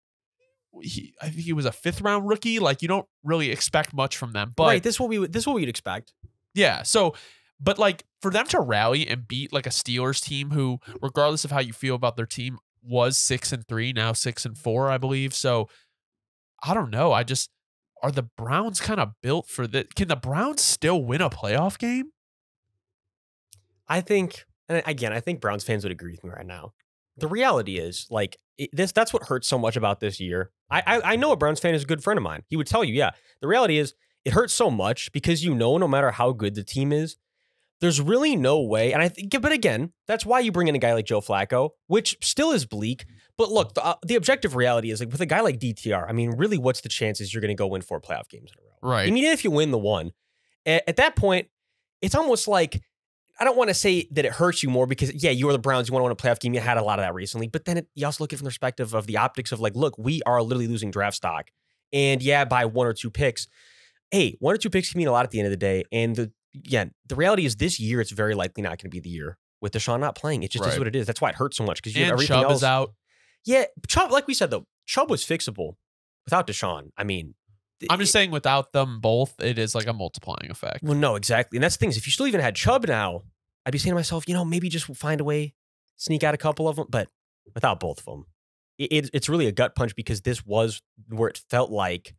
he, 0.81 1.13
I 1.21 1.29
think 1.29 1.41
he 1.41 1.53
was 1.53 1.65
a 1.65 1.71
fifth 1.71 2.01
round 2.01 2.27
rookie. 2.27 2.59
Like 2.59 2.81
you 2.81 2.87
don't 2.87 3.07
really 3.23 3.51
expect 3.51 3.93
much 3.93 4.17
from 4.17 4.33
them, 4.33 4.53
but 4.55 4.67
right, 4.67 4.83
this 4.83 4.95
is 4.95 4.99
what 4.99 5.09
we 5.09 5.25
this 5.27 5.43
is 5.43 5.47
what 5.47 5.55
we'd 5.55 5.69
expect. 5.69 6.13
yeah. 6.53 6.83
So, 6.83 7.13
but 7.59 7.77
like 7.77 8.03
for 8.21 8.31
them 8.31 8.47
to 8.47 8.59
rally 8.59 9.07
and 9.07 9.27
beat 9.27 9.53
like 9.53 9.65
a 9.67 9.71
Steelers 9.71 10.21
team 10.21 10.51
who, 10.51 10.80
regardless 11.01 11.45
of 11.45 11.51
how 11.51 11.59
you 11.59 11.73
feel 11.73 11.95
about 11.95 12.18
their 12.18 12.25
team, 12.25 12.57
was 12.85 13.18
six 13.18 13.52
and 13.52 13.68
three, 13.68 13.94
now 13.94 14.13
six 14.13 14.45
and 14.45 14.57
four, 14.57 14.90
I 14.90 14.97
believe. 14.97 15.33
So 15.33 15.69
I 16.61 16.73
don't 16.73 16.90
know. 16.90 17.11
I 17.11 17.23
just 17.23 17.49
are 18.04 18.11
the 18.11 18.23
Browns 18.23 18.81
kind 18.81 18.99
of 18.99 19.13
built 19.21 19.47
for 19.47 19.66
this? 19.66 19.85
Can 19.95 20.09
the 20.09 20.18
Browns 20.18 20.61
still 20.61 21.04
win 21.04 21.21
a 21.21 21.30
playoff 21.30 21.78
game? 21.80 22.11
I 23.87 24.02
think, 24.02 24.44
and 24.68 24.83
again, 24.85 25.13
I 25.13 25.21
think 25.21 25.40
Browns 25.40 25.63
fans 25.63 25.83
would 25.83 25.92
agree 25.92 26.11
with 26.11 26.23
me 26.23 26.30
right 26.30 26.45
now. 26.45 26.73
The 27.18 27.28
reality 27.28 27.78
is, 27.78 28.07
like 28.09 28.37
this, 28.73 28.92
that's 28.92 29.13
what 29.13 29.23
hurts 29.23 29.47
so 29.47 29.57
much 29.57 29.78
about 29.78 29.99
this 29.99 30.19
year. 30.19 30.52
I, 30.69 30.83
I, 30.85 31.02
I 31.13 31.16
know 31.16 31.31
a 31.31 31.37
Browns 31.37 31.59
fan 31.59 31.75
is 31.75 31.83
a 31.83 31.87
good 31.87 32.04
friend 32.04 32.18
of 32.18 32.23
mine. 32.23 32.44
He 32.47 32.57
would 32.57 32.68
tell 32.68 32.83
you, 32.83 32.94
yeah. 32.94 33.11
The 33.42 33.47
reality 33.47 33.78
is, 33.78 33.94
it 34.25 34.33
hurts 34.33 34.54
so 34.54 34.71
much 34.71 35.11
because 35.11 35.44
you 35.44 35.54
know, 35.54 35.78
no 35.78 35.87
matter 35.87 36.11
how 36.11 36.31
good 36.31 36.56
the 36.56 36.63
team 36.63 36.92
is, 36.92 37.18
there's 37.83 37.99
really 37.99 38.37
no 38.37 38.61
way. 38.61 38.94
And 38.94 39.02
I 39.02 39.09
think, 39.09 39.30
but 39.42 39.52
again, 39.52 39.92
that's 40.07 40.25
why 40.25 40.40
you 40.40 40.54
bring 40.54 40.69
in 40.69 40.75
a 40.75 40.80
guy 40.80 40.94
like 40.94 41.06
Joe 41.06 41.19
Flacco, 41.19 41.71
which 41.87 42.18
still 42.21 42.52
is 42.52 42.66
bleak. 42.66 43.04
But 43.37 43.52
look, 43.52 43.73
the, 43.73 43.83
uh, 43.83 43.95
the 44.06 44.16
objective 44.16 44.56
reality 44.56 44.90
is 44.90 45.02
like 45.02 45.11
with 45.11 45.19
a 45.19 45.25
guy 45.25 45.42
like 45.42 45.59
DTR. 45.59 46.07
I 46.07 46.13
mean, 46.13 46.31
really, 46.37 46.57
what's 46.57 46.80
the 46.80 46.87
chances 46.87 47.33
you're 47.33 47.42
going 47.42 47.49
to 47.49 47.61
go 47.61 47.68
win 47.68 47.81
four 47.81 47.99
playoff 47.99 48.30
games 48.30 48.54
in 48.54 48.57
a 48.57 48.63
row? 48.63 48.95
Right. 48.95 49.09
I 49.09 49.11
mean, 49.11 49.25
if 49.25 49.44
you 49.44 49.52
win 49.52 49.71
the 49.71 49.78
one, 49.78 50.11
at, 50.66 50.87
at 50.87 50.95
that 50.95 51.18
point, 51.18 51.49
it's 52.02 52.16
almost 52.16 52.47
like 52.47 52.81
I 53.37 53.44
don't 53.44 53.57
want 53.57 53.68
to 53.68 53.73
say 53.73 54.07
that 54.11 54.23
it 54.23 54.31
hurts 54.31 54.63
you 54.63 54.69
more 54.69 54.87
because 54.87 55.21
yeah, 55.21 55.31
you 55.31 55.49
are 55.49 55.52
the 55.52 55.59
Browns, 55.59 55.90
you 55.90 55.94
want 55.94 56.04
to 56.04 56.06
win 56.06 56.13
a 56.13 56.16
playoff 56.16 56.40
game. 56.40 56.54
You 56.54 56.61
had 56.61 56.78
a 56.78 56.83
lot 56.83 56.99
of 56.99 57.04
that 57.04 57.13
recently, 57.13 57.49
but 57.49 57.66
then 57.66 57.80
it, 57.80 57.87
you 57.95 58.06
also 58.06 58.23
look 58.23 58.31
at 58.31 58.35
it 58.35 58.37
from 58.37 58.45
the 58.45 58.52
perspective 58.52 58.94
of 58.94 59.07
the 59.07 59.18
optics 59.18 59.52
of 59.52 59.59
like, 59.59 59.75
look, 59.75 59.97
we 59.97 60.21
are 60.25 60.42
literally 60.42 60.68
losing 60.68 60.90
draft 60.90 61.18
stock, 61.18 61.49
and 61.92 62.23
yeah, 62.23 62.45
by 62.45 62.63
one 62.63 62.87
or 62.87 62.94
two 62.94 63.09
picks. 63.09 63.45
Hey, 64.09 64.37
one 64.40 64.56
or 64.56 64.57
two 64.57 64.69
picks 64.69 64.90
can 64.90 64.99
mean 64.99 65.07
a 65.07 65.11
lot 65.11 65.25
at 65.25 65.31
the 65.31 65.40
end 65.40 65.47
of 65.47 65.52
the 65.52 65.57
day. 65.57 65.83
And 65.92 66.16
the 66.16 66.31
again, 66.56 66.92
the 67.07 67.16
reality 67.16 67.45
is 67.45 67.56
this 67.56 67.80
year 67.80 68.02
it's 68.02 68.12
very 68.12 68.36
likely 68.36 68.62
not 68.64 68.69
going 68.69 68.80
to 68.80 68.90
be 68.90 69.00
the 69.00 69.10
year 69.10 69.38
with 69.62 69.74
Deshaun 69.74 70.00
not 70.00 70.16
playing. 70.16 70.44
It 70.44 70.52
just 70.52 70.66
is 70.68 70.78
what 70.78 70.88
it 70.88 70.95
is. 70.95 71.07
That's 71.07 71.22
why 71.22 71.30
it 71.30 71.36
hurts 71.36 71.57
so 71.57 71.64
much 71.64 71.78
because 71.81 71.95
you 71.95 72.04
have 72.04 72.12
and 72.12 72.14
everything 72.14 72.36
Chubb 72.42 72.44
else. 72.52 72.57
is 72.57 72.64
out. 72.64 72.94
Yeah, 73.45 73.66
Chubb, 73.88 74.12
like 74.12 74.28
we 74.28 74.33
said 74.33 74.52
though, 74.52 74.66
Chubb 74.86 75.10
was 75.10 75.24
fixable 75.24 75.74
without 76.26 76.48
Deshaun. 76.48 76.90
I 76.98 77.04
mean, 77.04 77.36
I'm 77.90 78.00
just 78.00 78.14
saying, 78.14 78.31
without 78.31 78.72
them 78.72 79.02
both, 79.02 79.33
it 79.42 79.57
is 79.60 79.76
like 79.76 79.88
a 79.88 79.94
multiplying 79.94 80.50
effect. 80.50 80.83
Well, 80.83 80.95
no, 80.95 81.16
exactly. 81.16 81.57
And 81.57 81.64
that's 81.64 81.76
the 81.76 81.80
thing 81.81 81.90
is, 81.90 81.98
if 81.98 82.07
you 82.07 82.12
still 82.12 82.28
even 82.28 82.40
had 82.40 82.56
Chubb 82.56 82.88
now, 82.88 83.24
I'd 83.66 83.72
be 83.72 83.78
saying 83.78 83.92
to 83.92 83.95
myself, 83.95 84.24
you 84.28 84.33
know, 84.33 84.45
maybe 84.45 84.69
just 84.69 84.86
find 84.95 85.19
a 85.19 85.24
way, 85.26 85.54
sneak 85.98 86.24
out 86.24 86.33
a 86.33 86.38
couple 86.38 86.69
of 86.69 86.78
them. 86.78 86.88
But 86.90 87.10
without 87.54 87.81
both 87.81 88.00
of 88.00 88.06
them, 88.06 88.26
it, 88.78 88.92
it- 88.92 89.10
it's 89.14 89.28
really 89.28 89.48
a 89.48 89.52
gut 89.52 89.76
punch 89.76 89.95
because 89.98 90.22
this 90.22 90.45
was 90.45 90.81
where 91.10 91.28
it 91.30 91.42
felt 91.50 91.72
like 91.72 92.16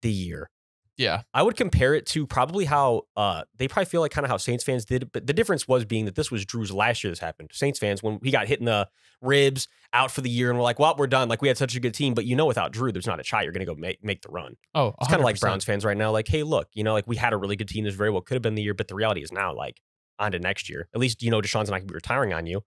the 0.00 0.10
year, 0.10 0.48
Yeah. 0.96 1.22
I 1.32 1.42
would 1.42 1.56
compare 1.56 1.94
it 1.94 2.06
to 2.06 2.26
probably 2.26 2.64
how 2.64 3.02
uh, 3.16 3.44
they 3.56 3.66
probably 3.66 3.86
feel 3.86 4.00
like 4.02 4.12
kind 4.12 4.24
of 4.24 4.30
how 4.30 4.36
Saints 4.36 4.62
fans 4.62 4.84
did, 4.84 5.10
but 5.12 5.26
the 5.26 5.32
difference 5.32 5.66
was 5.66 5.84
being 5.84 6.04
that 6.04 6.14
this 6.14 6.30
was 6.30 6.44
Drew's 6.44 6.70
last 6.70 7.02
year. 7.02 7.10
This 7.10 7.18
happened. 7.18 7.50
Saints 7.52 7.78
fans 7.78 8.02
when 8.02 8.18
he 8.22 8.30
got 8.30 8.46
hit 8.46 8.58
in 8.58 8.66
the 8.66 8.88
ribs, 9.20 9.68
out 9.92 10.10
for 10.10 10.20
the 10.20 10.30
year, 10.30 10.50
and 10.50 10.58
we're 10.58 10.64
like, 10.64 10.78
"Well, 10.78 10.94
we're 10.98 11.06
done." 11.06 11.28
Like 11.28 11.42
we 11.42 11.48
had 11.48 11.58
such 11.58 11.74
a 11.76 11.80
good 11.80 11.94
team, 11.94 12.14
but 12.14 12.24
you 12.24 12.36
know, 12.36 12.46
without 12.46 12.72
Drew, 12.72 12.92
there's 12.92 13.06
not 13.06 13.20
a 13.20 13.24
shot 13.24 13.44
you're 13.44 13.52
going 13.52 13.66
to 13.66 13.72
go 13.72 13.78
make 13.78 14.02
make 14.02 14.22
the 14.22 14.28
run. 14.30 14.56
Oh, 14.74 14.94
It's 15.00 15.08
kind 15.08 15.20
of 15.20 15.24
like 15.24 15.40
Browns 15.40 15.64
fans 15.64 15.84
right 15.84 15.96
now. 15.96 16.10
Like, 16.10 16.28
hey, 16.28 16.42
look, 16.42 16.68
you 16.72 16.84
know, 16.84 16.92
like 16.92 17.06
we 17.06 17.16
had 17.16 17.32
a 17.32 17.36
really 17.36 17.56
good 17.56 17.68
team. 17.68 17.84
This 17.84 17.94
very 17.94 18.10
well 18.10 18.22
could 18.22 18.34
have 18.34 18.42
been 18.42 18.54
the 18.54 18.62
year, 18.62 18.74
but 18.74 18.88
the 18.88 18.94
reality 18.94 19.22
is 19.22 19.32
now, 19.32 19.54
like, 19.54 19.80
on 20.18 20.32
to 20.32 20.38
next 20.38 20.68
year. 20.68 20.88
At 20.94 21.00
least 21.00 21.22
you 21.22 21.30
know 21.30 21.40
Deshaun's 21.40 21.70
not 21.70 21.78
going 21.78 21.88
to 21.88 21.92
be 21.92 21.94
retiring 21.94 22.32
on 22.32 22.46
you. 22.46 22.62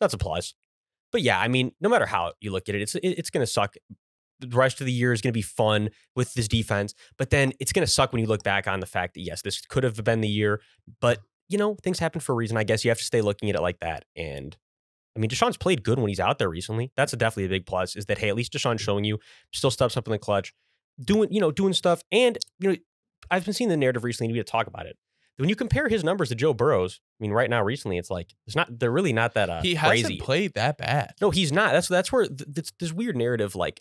That's 0.00 0.14
a 0.14 0.18
plus. 0.18 0.54
But 1.10 1.22
yeah, 1.22 1.40
I 1.40 1.48
mean, 1.48 1.72
no 1.80 1.88
matter 1.88 2.06
how 2.06 2.32
you 2.40 2.52
look 2.52 2.68
at 2.68 2.74
it, 2.74 2.82
it's 2.82 2.96
it's 3.02 3.30
going 3.30 3.44
to 3.44 3.50
suck. 3.50 3.74
The 4.40 4.56
rest 4.56 4.80
of 4.80 4.86
the 4.86 4.92
year 4.92 5.12
is 5.12 5.20
going 5.20 5.32
to 5.32 5.36
be 5.38 5.42
fun 5.42 5.90
with 6.14 6.34
this 6.34 6.48
defense, 6.48 6.94
but 7.16 7.30
then 7.30 7.52
it's 7.60 7.72
going 7.72 7.86
to 7.86 7.90
suck 7.90 8.12
when 8.12 8.20
you 8.20 8.28
look 8.28 8.42
back 8.42 8.68
on 8.68 8.80
the 8.80 8.86
fact 8.86 9.14
that 9.14 9.20
yes, 9.22 9.42
this 9.42 9.60
could 9.60 9.84
have 9.84 10.02
been 10.04 10.20
the 10.20 10.28
year, 10.28 10.60
but 11.00 11.18
you 11.48 11.58
know, 11.58 11.76
things 11.82 11.98
happen 11.98 12.20
for 12.20 12.32
a 12.32 12.34
reason. 12.36 12.56
I 12.56 12.64
guess 12.64 12.84
you 12.84 12.90
have 12.90 12.98
to 12.98 13.04
stay 13.04 13.22
looking 13.22 13.48
at 13.48 13.56
it 13.56 13.62
like 13.62 13.80
that. 13.80 14.04
And 14.14 14.56
I 15.16 15.20
mean, 15.20 15.30
Deshaun's 15.30 15.56
played 15.56 15.82
good 15.82 15.98
when 15.98 16.08
he's 16.08 16.20
out 16.20 16.38
there 16.38 16.48
recently. 16.48 16.92
That's 16.96 17.12
a 17.12 17.16
definitely 17.16 17.46
a 17.46 17.48
big 17.48 17.66
plus. 17.66 17.96
Is 17.96 18.06
that 18.06 18.18
hey, 18.18 18.28
at 18.28 18.36
least 18.36 18.52
Deshaun's 18.52 18.80
showing 18.80 19.04
you 19.04 19.18
still 19.52 19.70
steps 19.70 19.96
up 19.96 20.06
in 20.06 20.12
the 20.12 20.18
clutch, 20.18 20.52
doing 21.00 21.32
you 21.32 21.40
know 21.40 21.50
doing 21.50 21.72
stuff. 21.72 22.02
And 22.12 22.38
you 22.60 22.70
know, 22.70 22.76
I've 23.30 23.44
been 23.44 23.54
seeing 23.54 23.70
the 23.70 23.76
narrative 23.76 24.04
recently. 24.04 24.32
We 24.32 24.38
need 24.38 24.46
to 24.46 24.50
talk 24.50 24.66
about 24.66 24.86
it. 24.86 24.96
When 25.38 25.48
you 25.48 25.56
compare 25.56 25.88
his 25.88 26.02
numbers 26.02 26.30
to 26.30 26.34
Joe 26.34 26.52
Burrow's, 26.52 27.00
I 27.20 27.22
mean, 27.22 27.30
right 27.30 27.48
now 27.48 27.62
recently, 27.62 27.96
it's 27.96 28.10
like 28.10 28.34
it's 28.46 28.56
not. 28.56 28.78
They're 28.78 28.90
really 28.90 29.12
not 29.12 29.34
that 29.34 29.48
uh, 29.48 29.62
he 29.62 29.76
hasn't 29.76 30.06
crazy. 30.06 30.20
played 30.20 30.54
that 30.54 30.78
bad. 30.78 31.14
No, 31.20 31.30
he's 31.30 31.52
not. 31.52 31.72
That's 31.72 31.88
that's 31.88 32.12
where 32.12 32.26
th- 32.26 32.48
this, 32.48 32.72
this 32.80 32.92
weird 32.92 33.16
narrative, 33.16 33.54
like, 33.54 33.80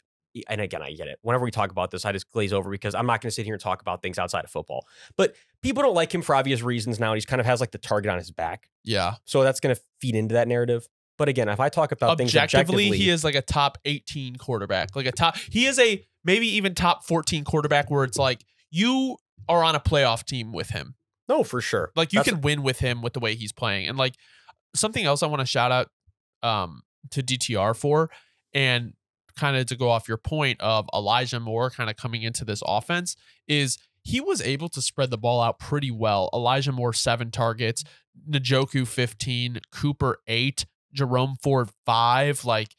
and 0.49 0.61
again, 0.61 0.81
I 0.81 0.91
get 0.93 1.07
it. 1.07 1.19
Whenever 1.21 1.43
we 1.45 1.51
talk 1.51 1.71
about 1.71 1.91
this, 1.91 2.05
I 2.05 2.11
just 2.11 2.29
glaze 2.31 2.53
over 2.53 2.69
because 2.69 2.95
I'm 2.95 3.05
not 3.05 3.21
going 3.21 3.29
to 3.29 3.33
sit 3.35 3.45
here 3.45 3.53
and 3.53 3.61
talk 3.61 3.81
about 3.81 4.01
things 4.01 4.17
outside 4.19 4.43
of 4.43 4.49
football. 4.51 4.85
But 5.15 5.35
people 5.61 5.83
don't 5.83 5.95
like 5.95 6.13
him 6.13 6.21
for 6.21 6.35
obvious 6.35 6.61
reasons 6.61 6.99
now. 6.99 7.11
And 7.11 7.17
he's 7.17 7.25
kind 7.25 7.39
of 7.39 7.45
has 7.45 7.59
like 7.59 7.71
the 7.71 7.77
target 7.77 8.11
on 8.11 8.17
his 8.17 8.31
back, 8.31 8.69
Yeah. 8.83 9.15
so 9.25 9.43
that's 9.43 9.59
going 9.59 9.75
to 9.75 9.81
feed 10.01 10.15
into 10.15 10.33
that 10.33 10.47
narrative. 10.47 10.87
But 11.17 11.29
again, 11.29 11.49
if 11.49 11.59
I 11.59 11.69
talk 11.69 11.91
about 11.91 12.17
things 12.17 12.29
Objectively, 12.35 12.85
objectively, 12.85 12.97
he 12.97 13.09
is 13.09 13.23
like 13.23 13.33
a 13.35 13.41
top 13.41 13.77
18 13.85 14.35
quarterback. 14.35 14.95
Like 14.95 15.07
a 15.07 15.11
top 15.11 15.35
he 15.37 15.65
is 15.65 15.79
a 15.79 16.05
maybe 16.23 16.47
even 16.57 16.75
top 16.75 17.03
14 17.05 17.43
quarterback 17.43 17.89
where 17.89 18.03
it's 18.03 18.17
like 18.19 18.45
you 18.69 19.17
are 19.49 19.63
on 19.63 19.73
a 19.75 19.79
playoff 19.79 20.23
team 20.25 20.51
with 20.53 20.69
him. 20.69 20.93
no, 21.27 21.43
for 21.43 21.59
sure. 21.59 21.91
Like 21.95 22.13
you 22.13 22.19
That's- 22.19 22.31
can 22.33 22.41
win 22.41 22.61
with 22.61 22.79
him 22.79 23.01
with 23.01 23.13
the 23.13 23.19
way 23.19 23.33
he's 23.35 23.51
playing. 23.51 23.87
And 23.87 23.97
like 23.97 24.13
something 24.75 25.03
else 25.05 25.23
I 25.23 25.27
want 25.27 25.39
to 25.39 25.45
shout 25.47 25.71
out 25.71 25.87
um 26.43 26.83
to 27.11 27.23
DTR 27.23 27.75
for 27.75 28.11
and 28.53 28.93
kind 29.37 29.55
of 29.55 29.65
to 29.67 29.75
go 29.75 29.89
off 29.89 30.07
your 30.07 30.17
point 30.17 30.59
of 30.61 30.87
Elijah 30.93 31.39
Moore 31.39 31.69
kind 31.69 31.89
of 31.89 31.95
coming 31.95 32.23
into 32.23 32.43
this 32.43 32.61
offense 32.65 33.15
is 33.47 33.77
he 34.03 34.21
was 34.21 34.41
able 34.41 34.69
to 34.69 34.81
spread 34.81 35.11
the 35.11 35.17
ball 35.17 35.41
out 35.41 35.59
pretty 35.59 35.91
well. 35.91 36.29
Elijah 36.33 36.71
Moore 36.71 36.93
seven 36.93 37.31
targets, 37.31 37.83
Njoku, 38.29 38.87
15, 38.87 39.59
Cooper 39.71 40.19
8, 40.27 40.65
Jerome 40.93 41.35
Ford 41.41 41.69
5, 41.85 42.45
like 42.45 42.75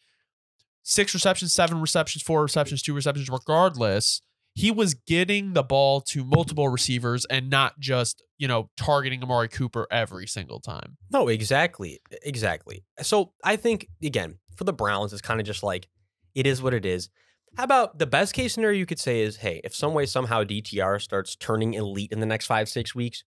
six 0.82 1.14
receptions, 1.14 1.52
seven 1.52 1.80
receptions, 1.80 2.22
four 2.22 2.42
receptions, 2.42 2.82
two 2.82 2.94
receptions 2.94 3.28
regardless 3.28 4.22
he 4.58 4.72
was 4.72 4.94
getting 4.94 5.52
the 5.52 5.62
ball 5.62 6.00
to 6.00 6.24
multiple 6.24 6.68
receivers 6.68 7.24
and 7.26 7.48
not 7.48 7.78
just, 7.78 8.24
you 8.38 8.48
know, 8.48 8.70
targeting 8.76 9.22
Amari 9.22 9.46
Cooper 9.46 9.86
every 9.88 10.26
single 10.26 10.58
time. 10.58 10.96
No, 11.12 11.28
exactly. 11.28 12.00
Exactly. 12.24 12.82
So 13.00 13.30
I 13.44 13.54
think, 13.54 13.86
again, 14.02 14.40
for 14.56 14.64
the 14.64 14.72
Browns, 14.72 15.12
it's 15.12 15.22
kind 15.22 15.38
of 15.38 15.46
just 15.46 15.62
like, 15.62 15.86
it 16.34 16.46
is 16.46 16.62
what 16.62 16.74
it 16.74 16.84
is. 16.86 17.08
How 17.56 17.64
about 17.64 17.98
the 17.98 18.06
best 18.06 18.34
case 18.34 18.52
scenario 18.54 18.78
you 18.78 18.86
could 18.86 18.98
say 19.00 19.20
is, 19.20 19.36
hey, 19.38 19.60
if 19.64 19.74
some 19.74 19.94
way, 19.94 20.06
somehow 20.06 20.44
DTR 20.44 21.00
starts 21.00 21.34
turning 21.36 21.74
elite 21.74 22.12
in 22.12 22.20
the 22.20 22.26
next 22.26 22.46
five, 22.46 22.68
six 22.68 22.94
weeks, 22.94 23.24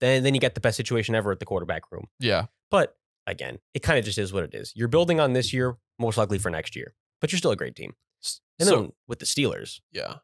then, 0.00 0.22
then 0.22 0.34
you 0.34 0.40
get 0.40 0.54
the 0.54 0.60
best 0.60 0.76
situation 0.76 1.14
ever 1.14 1.32
at 1.32 1.38
the 1.40 1.46
quarterback 1.46 1.90
room. 1.90 2.06
Yeah. 2.20 2.46
But 2.70 2.96
again, 3.26 3.58
it 3.74 3.80
kind 3.82 3.98
of 3.98 4.04
just 4.04 4.18
is 4.18 4.32
what 4.32 4.44
it 4.44 4.54
is. 4.54 4.72
You're 4.76 4.88
building 4.88 5.20
on 5.20 5.32
this 5.32 5.52
year, 5.52 5.76
most 5.98 6.18
likely 6.18 6.38
for 6.38 6.50
next 6.50 6.76
year, 6.76 6.94
but 7.20 7.32
you're 7.32 7.38
still 7.38 7.50
a 7.52 7.56
great 7.56 7.74
team. 7.74 7.94
And 8.58 8.68
So- 8.68 8.74
then 8.82 8.92
with 9.08 9.18
the 9.18 9.26
Steelers, 9.26 9.80
Yeah. 9.90 10.16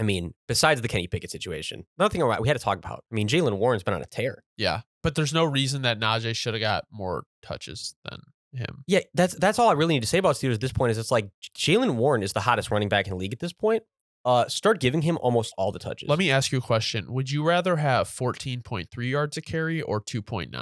I 0.00 0.04
mean, 0.04 0.34
besides 0.46 0.80
the 0.80 0.86
Kenny 0.86 1.08
Pickett 1.08 1.30
situation, 1.30 1.84
nothing 1.98 2.24
we 2.40 2.46
had 2.48 2.56
to 2.56 2.62
talk 2.62 2.78
about. 2.78 3.04
I 3.10 3.14
mean, 3.16 3.26
Jaylen 3.26 3.56
Warren's 3.58 3.82
been 3.82 3.94
on 3.94 4.02
a 4.02 4.06
tear. 4.06 4.44
Yeah. 4.56 4.82
But 5.02 5.16
there's 5.16 5.32
no 5.32 5.42
reason 5.44 5.82
that 5.82 5.98
Najee 5.98 6.36
should 6.36 6.54
have 6.54 6.60
got 6.60 6.84
more 6.90 7.24
touches 7.42 7.96
than 8.04 8.20
him. 8.58 8.84
Yeah, 8.86 9.00
that's 9.14 9.34
that's 9.34 9.58
all 9.58 9.68
I 9.68 9.72
really 9.72 9.94
need 9.94 10.02
to 10.02 10.06
say 10.08 10.18
about 10.18 10.34
Steelers 10.36 10.54
at 10.54 10.60
this 10.60 10.72
point. 10.72 10.90
Is 10.90 10.98
it's 10.98 11.10
like 11.10 11.30
Jaylen 11.56 11.94
Warren 11.96 12.22
is 12.22 12.32
the 12.34 12.40
hottest 12.40 12.70
running 12.70 12.88
back 12.88 13.06
in 13.06 13.10
the 13.10 13.16
league 13.16 13.32
at 13.32 13.40
this 13.40 13.52
point. 13.52 13.82
Uh, 14.24 14.46
start 14.48 14.80
giving 14.80 15.00
him 15.02 15.16
almost 15.22 15.54
all 15.56 15.72
the 15.72 15.78
touches. 15.78 16.08
Let 16.08 16.18
me 16.18 16.30
ask 16.30 16.52
you 16.52 16.58
a 16.58 16.60
question. 16.60 17.10
Would 17.12 17.30
you 17.30 17.42
rather 17.42 17.76
have 17.76 18.08
14.3 18.08 18.86
yards 19.10 19.36
a 19.38 19.40
carry 19.40 19.80
or 19.80 20.02
2.9? 20.02 20.52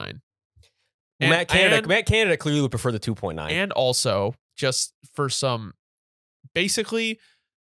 And- 1.19 1.31
Matt 1.31 1.49
Canada. 1.49 1.77
and- 1.79 1.87
Matt 1.89 2.07
Canada 2.07 2.37
clearly 2.37 2.61
would 2.61 2.71
prefer 2.71 2.93
the 2.93 2.99
two 3.01 3.15
point 3.15 3.37
nine. 3.37 3.51
And 3.51 3.73
also, 3.73 4.35
just 4.57 4.95
for 5.15 5.29
some, 5.29 5.73
basically, 6.55 7.19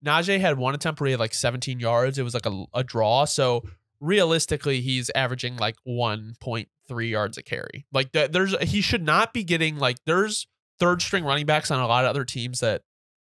Najee 0.04 0.40
had 0.40 0.56
one 0.58 0.74
attempt 0.74 1.00
where 1.00 1.08
he 1.08 1.12
had 1.12 1.20
like 1.20 1.34
17 1.34 1.78
yards. 1.80 2.18
It 2.18 2.22
was 2.22 2.34
like 2.34 2.46
a, 2.46 2.64
a 2.74 2.82
draw. 2.84 3.24
So 3.24 3.62
realistically, 4.02 4.82
he's 4.82 5.10
averaging 5.14 5.56
like 5.56 5.76
1.3 5.88 7.08
yards 7.10 7.38
a 7.38 7.42
carry. 7.42 7.86
Like 7.92 8.12
there's, 8.12 8.54
he 8.62 8.82
should 8.82 9.02
not 9.02 9.32
be 9.32 9.44
getting 9.44 9.78
like 9.78 9.96
there's 10.04 10.46
third 10.78 11.00
string 11.00 11.24
running 11.24 11.46
backs 11.46 11.70
on 11.70 11.80
a 11.80 11.86
lot 11.86 12.04
of 12.04 12.10
other 12.10 12.24
teams 12.24 12.60
that 12.60 12.82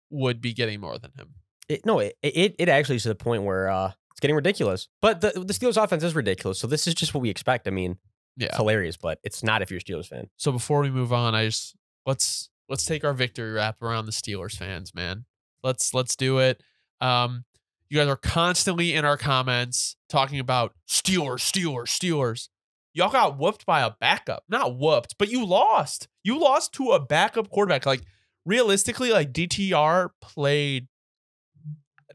would 0.09 0.41
be 0.41 0.53
getting 0.53 0.79
more 0.79 0.97
than 0.97 1.11
him. 1.17 1.35
It, 1.67 1.85
no, 1.85 1.99
it, 1.99 2.15
it 2.23 2.55
it 2.57 2.67
actually 2.69 2.95
is 2.95 3.03
to 3.03 3.09
the 3.09 3.15
point 3.15 3.43
where 3.43 3.69
uh, 3.69 3.91
it's 4.11 4.19
getting 4.19 4.35
ridiculous. 4.35 4.87
But 5.01 5.21
the 5.21 5.31
the 5.45 5.53
Steelers 5.53 5.81
offense 5.81 6.03
is 6.03 6.15
ridiculous. 6.15 6.57
So 6.57 6.65
this 6.65 6.87
is 6.87 6.95
just 6.95 7.13
what 7.13 7.21
we 7.21 7.29
expect. 7.29 7.67
I 7.67 7.71
mean, 7.71 7.97
Yeah. 8.37 8.47
it's 8.47 8.57
hilarious, 8.57 8.97
but 8.97 9.19
it's 9.23 9.43
not 9.43 9.61
if 9.61 9.69
you're 9.69 9.77
a 9.77 9.83
Steelers 9.83 10.07
fan. 10.07 10.29
So 10.37 10.51
before 10.51 10.81
we 10.81 10.89
move 10.89 11.13
on, 11.13 11.35
I 11.35 11.45
just 11.45 11.75
let's 12.07 12.49
let's 12.69 12.85
take 12.85 13.03
our 13.03 13.13
victory 13.13 13.51
wrap 13.51 13.83
around 13.83 14.07
the 14.07 14.11
Steelers 14.11 14.57
fans, 14.57 14.95
man. 14.95 15.25
Let's 15.63 15.93
let's 15.93 16.15
do 16.15 16.39
it. 16.39 16.63
Um, 17.01 17.45
you 17.89 17.97
guys 17.97 18.07
are 18.07 18.15
constantly 18.15 18.93
in 18.93 19.05
our 19.05 19.17
comments 19.17 19.95
talking 20.09 20.39
about 20.39 20.73
Steelers, 20.87 21.39
Steelers, 21.39 21.87
Steelers. 21.87 22.49
Y'all 22.93 23.11
got 23.11 23.37
whooped 23.37 23.65
by 23.65 23.81
a 23.81 23.91
backup. 23.99 24.43
Not 24.49 24.77
whooped, 24.77 25.15
but 25.17 25.29
you 25.29 25.45
lost. 25.45 26.07
You 26.23 26.39
lost 26.39 26.73
to 26.73 26.91
a 26.91 26.99
backup 26.99 27.49
quarterback. 27.49 27.85
Like 27.85 28.03
realistically, 28.45 29.11
like 29.11 29.31
DTR 29.31 30.09
played 30.21 30.87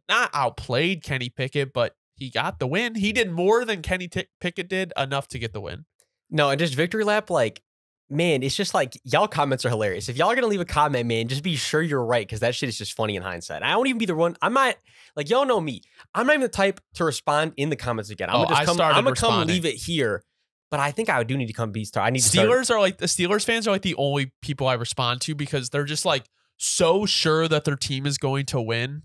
not 0.09 0.31
outplayed 0.35 1.02
Kenny 1.02 1.28
Pickett, 1.28 1.73
but 1.73 1.97
he 2.16 2.31
got 2.31 2.59
the 2.59 2.66
win. 2.66 2.95
He 2.95 3.12
did 3.12 3.31
more 3.31 3.64
than 3.64 3.83
Kenny 3.83 4.09
T- 4.09 4.26
Pickett 4.40 4.69
did, 4.69 4.93
enough 4.97 5.28
to 5.28 5.38
get 5.38 5.52
the 5.52 5.61
win. 5.61 5.87
No, 6.31 6.50
and 6.50 6.59
just 6.59 6.75
victory 6.75 7.04
lap, 7.04 7.31
like, 7.31 7.62
man, 8.11 8.43
it's 8.43 8.55
just 8.55 8.75
like 8.75 8.99
y'all 9.05 9.27
comments 9.29 9.65
are 9.65 9.71
hilarious. 9.71 10.09
If 10.09 10.17
y'all 10.17 10.31
are 10.31 10.35
gonna 10.35 10.47
leave 10.47 10.61
a 10.61 10.65
comment, 10.65 11.07
man, 11.07 11.29
just 11.29 11.43
be 11.43 11.57
sure 11.57 11.83
you're 11.83 12.05
right 12.05 12.27
because 12.27 12.41
that 12.41 12.55
shit 12.55 12.69
is 12.69 12.79
just 12.79 12.95
funny 12.95 13.17
in 13.17 13.23
hindsight. 13.23 13.63
I 13.63 13.75
won't 13.77 13.89
even 13.89 13.99
be 13.99 14.07
the 14.07 14.15
one. 14.15 14.37
I'm 14.43 14.53
not 14.53 14.77
like 15.17 15.31
y'all 15.31 15.47
know 15.47 15.61
me. 15.61 15.83
I'm 16.15 16.27
not 16.27 16.35
even 16.35 16.43
the 16.43 16.49
type 16.49 16.81
to 16.95 17.05
respond 17.05 17.53
in 17.57 17.71
the 17.71 17.77
comments 17.77 18.11
again. 18.11 18.29
I'm 18.31 18.37
Oh, 18.37 18.45
gonna 18.45 18.57
just 18.57 18.63
I 18.63 18.65
come. 18.65 18.81
I'm 18.81 19.05
gonna 19.05 19.17
come 19.17 19.47
leave 19.47 19.65
it 19.65 19.75
here. 19.75 20.23
But 20.71 20.81
I 20.81 20.91
think 20.91 21.09
I 21.09 21.23
do 21.23 21.37
need 21.37 21.47
to 21.47 21.53
come 21.53 21.71
be 21.71 21.85
star. 21.85 22.03
I 22.05 22.11
need 22.11 22.21
to 22.21 22.29
start. 22.29 22.49
Steelers 22.49 22.71
are 22.71 22.81
like 22.81 22.99
the 22.99 23.07
Steelers 23.07 23.45
fans 23.45 23.69
are 23.69 23.71
like 23.71 23.83
the 23.83 23.95
only 23.95 24.33
people 24.43 24.67
I 24.67 24.75
respond 24.75 25.21
to 25.23 25.35
because 25.35 25.71
they're 25.71 25.85
just 25.85 26.05
like 26.05 26.25
so 26.57 27.07
sure 27.07 27.47
that 27.47 27.65
their 27.65 27.77
team 27.77 28.07
is 28.07 28.19
going 28.19 28.47
to 28.47 28.61
win. 28.61 29.03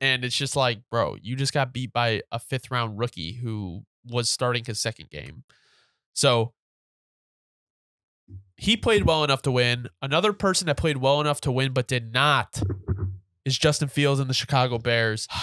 And 0.00 0.24
it's 0.24 0.34
just 0.34 0.56
like, 0.56 0.80
bro, 0.90 1.16
you 1.22 1.36
just 1.36 1.52
got 1.52 1.72
beat 1.72 1.92
by 1.92 2.22
a 2.32 2.40
fifth 2.40 2.72
round 2.72 2.98
rookie 2.98 3.34
who 3.34 3.84
was 4.04 4.28
starting 4.28 4.64
his 4.64 4.80
second 4.80 5.10
game. 5.10 5.44
So 6.12 6.54
he 8.56 8.76
played 8.76 9.04
well 9.04 9.24
enough 9.24 9.42
to 9.42 9.50
win. 9.50 9.88
Another 10.00 10.32
person 10.32 10.66
that 10.66 10.76
played 10.76 10.98
well 10.98 11.20
enough 11.20 11.40
to 11.42 11.52
win 11.52 11.72
but 11.72 11.86
did 11.88 12.12
not 12.12 12.62
is 13.44 13.58
Justin 13.58 13.88
Fields 13.88 14.20
and 14.20 14.30
the 14.30 14.34
Chicago 14.34 14.78
Bears. 14.78 15.28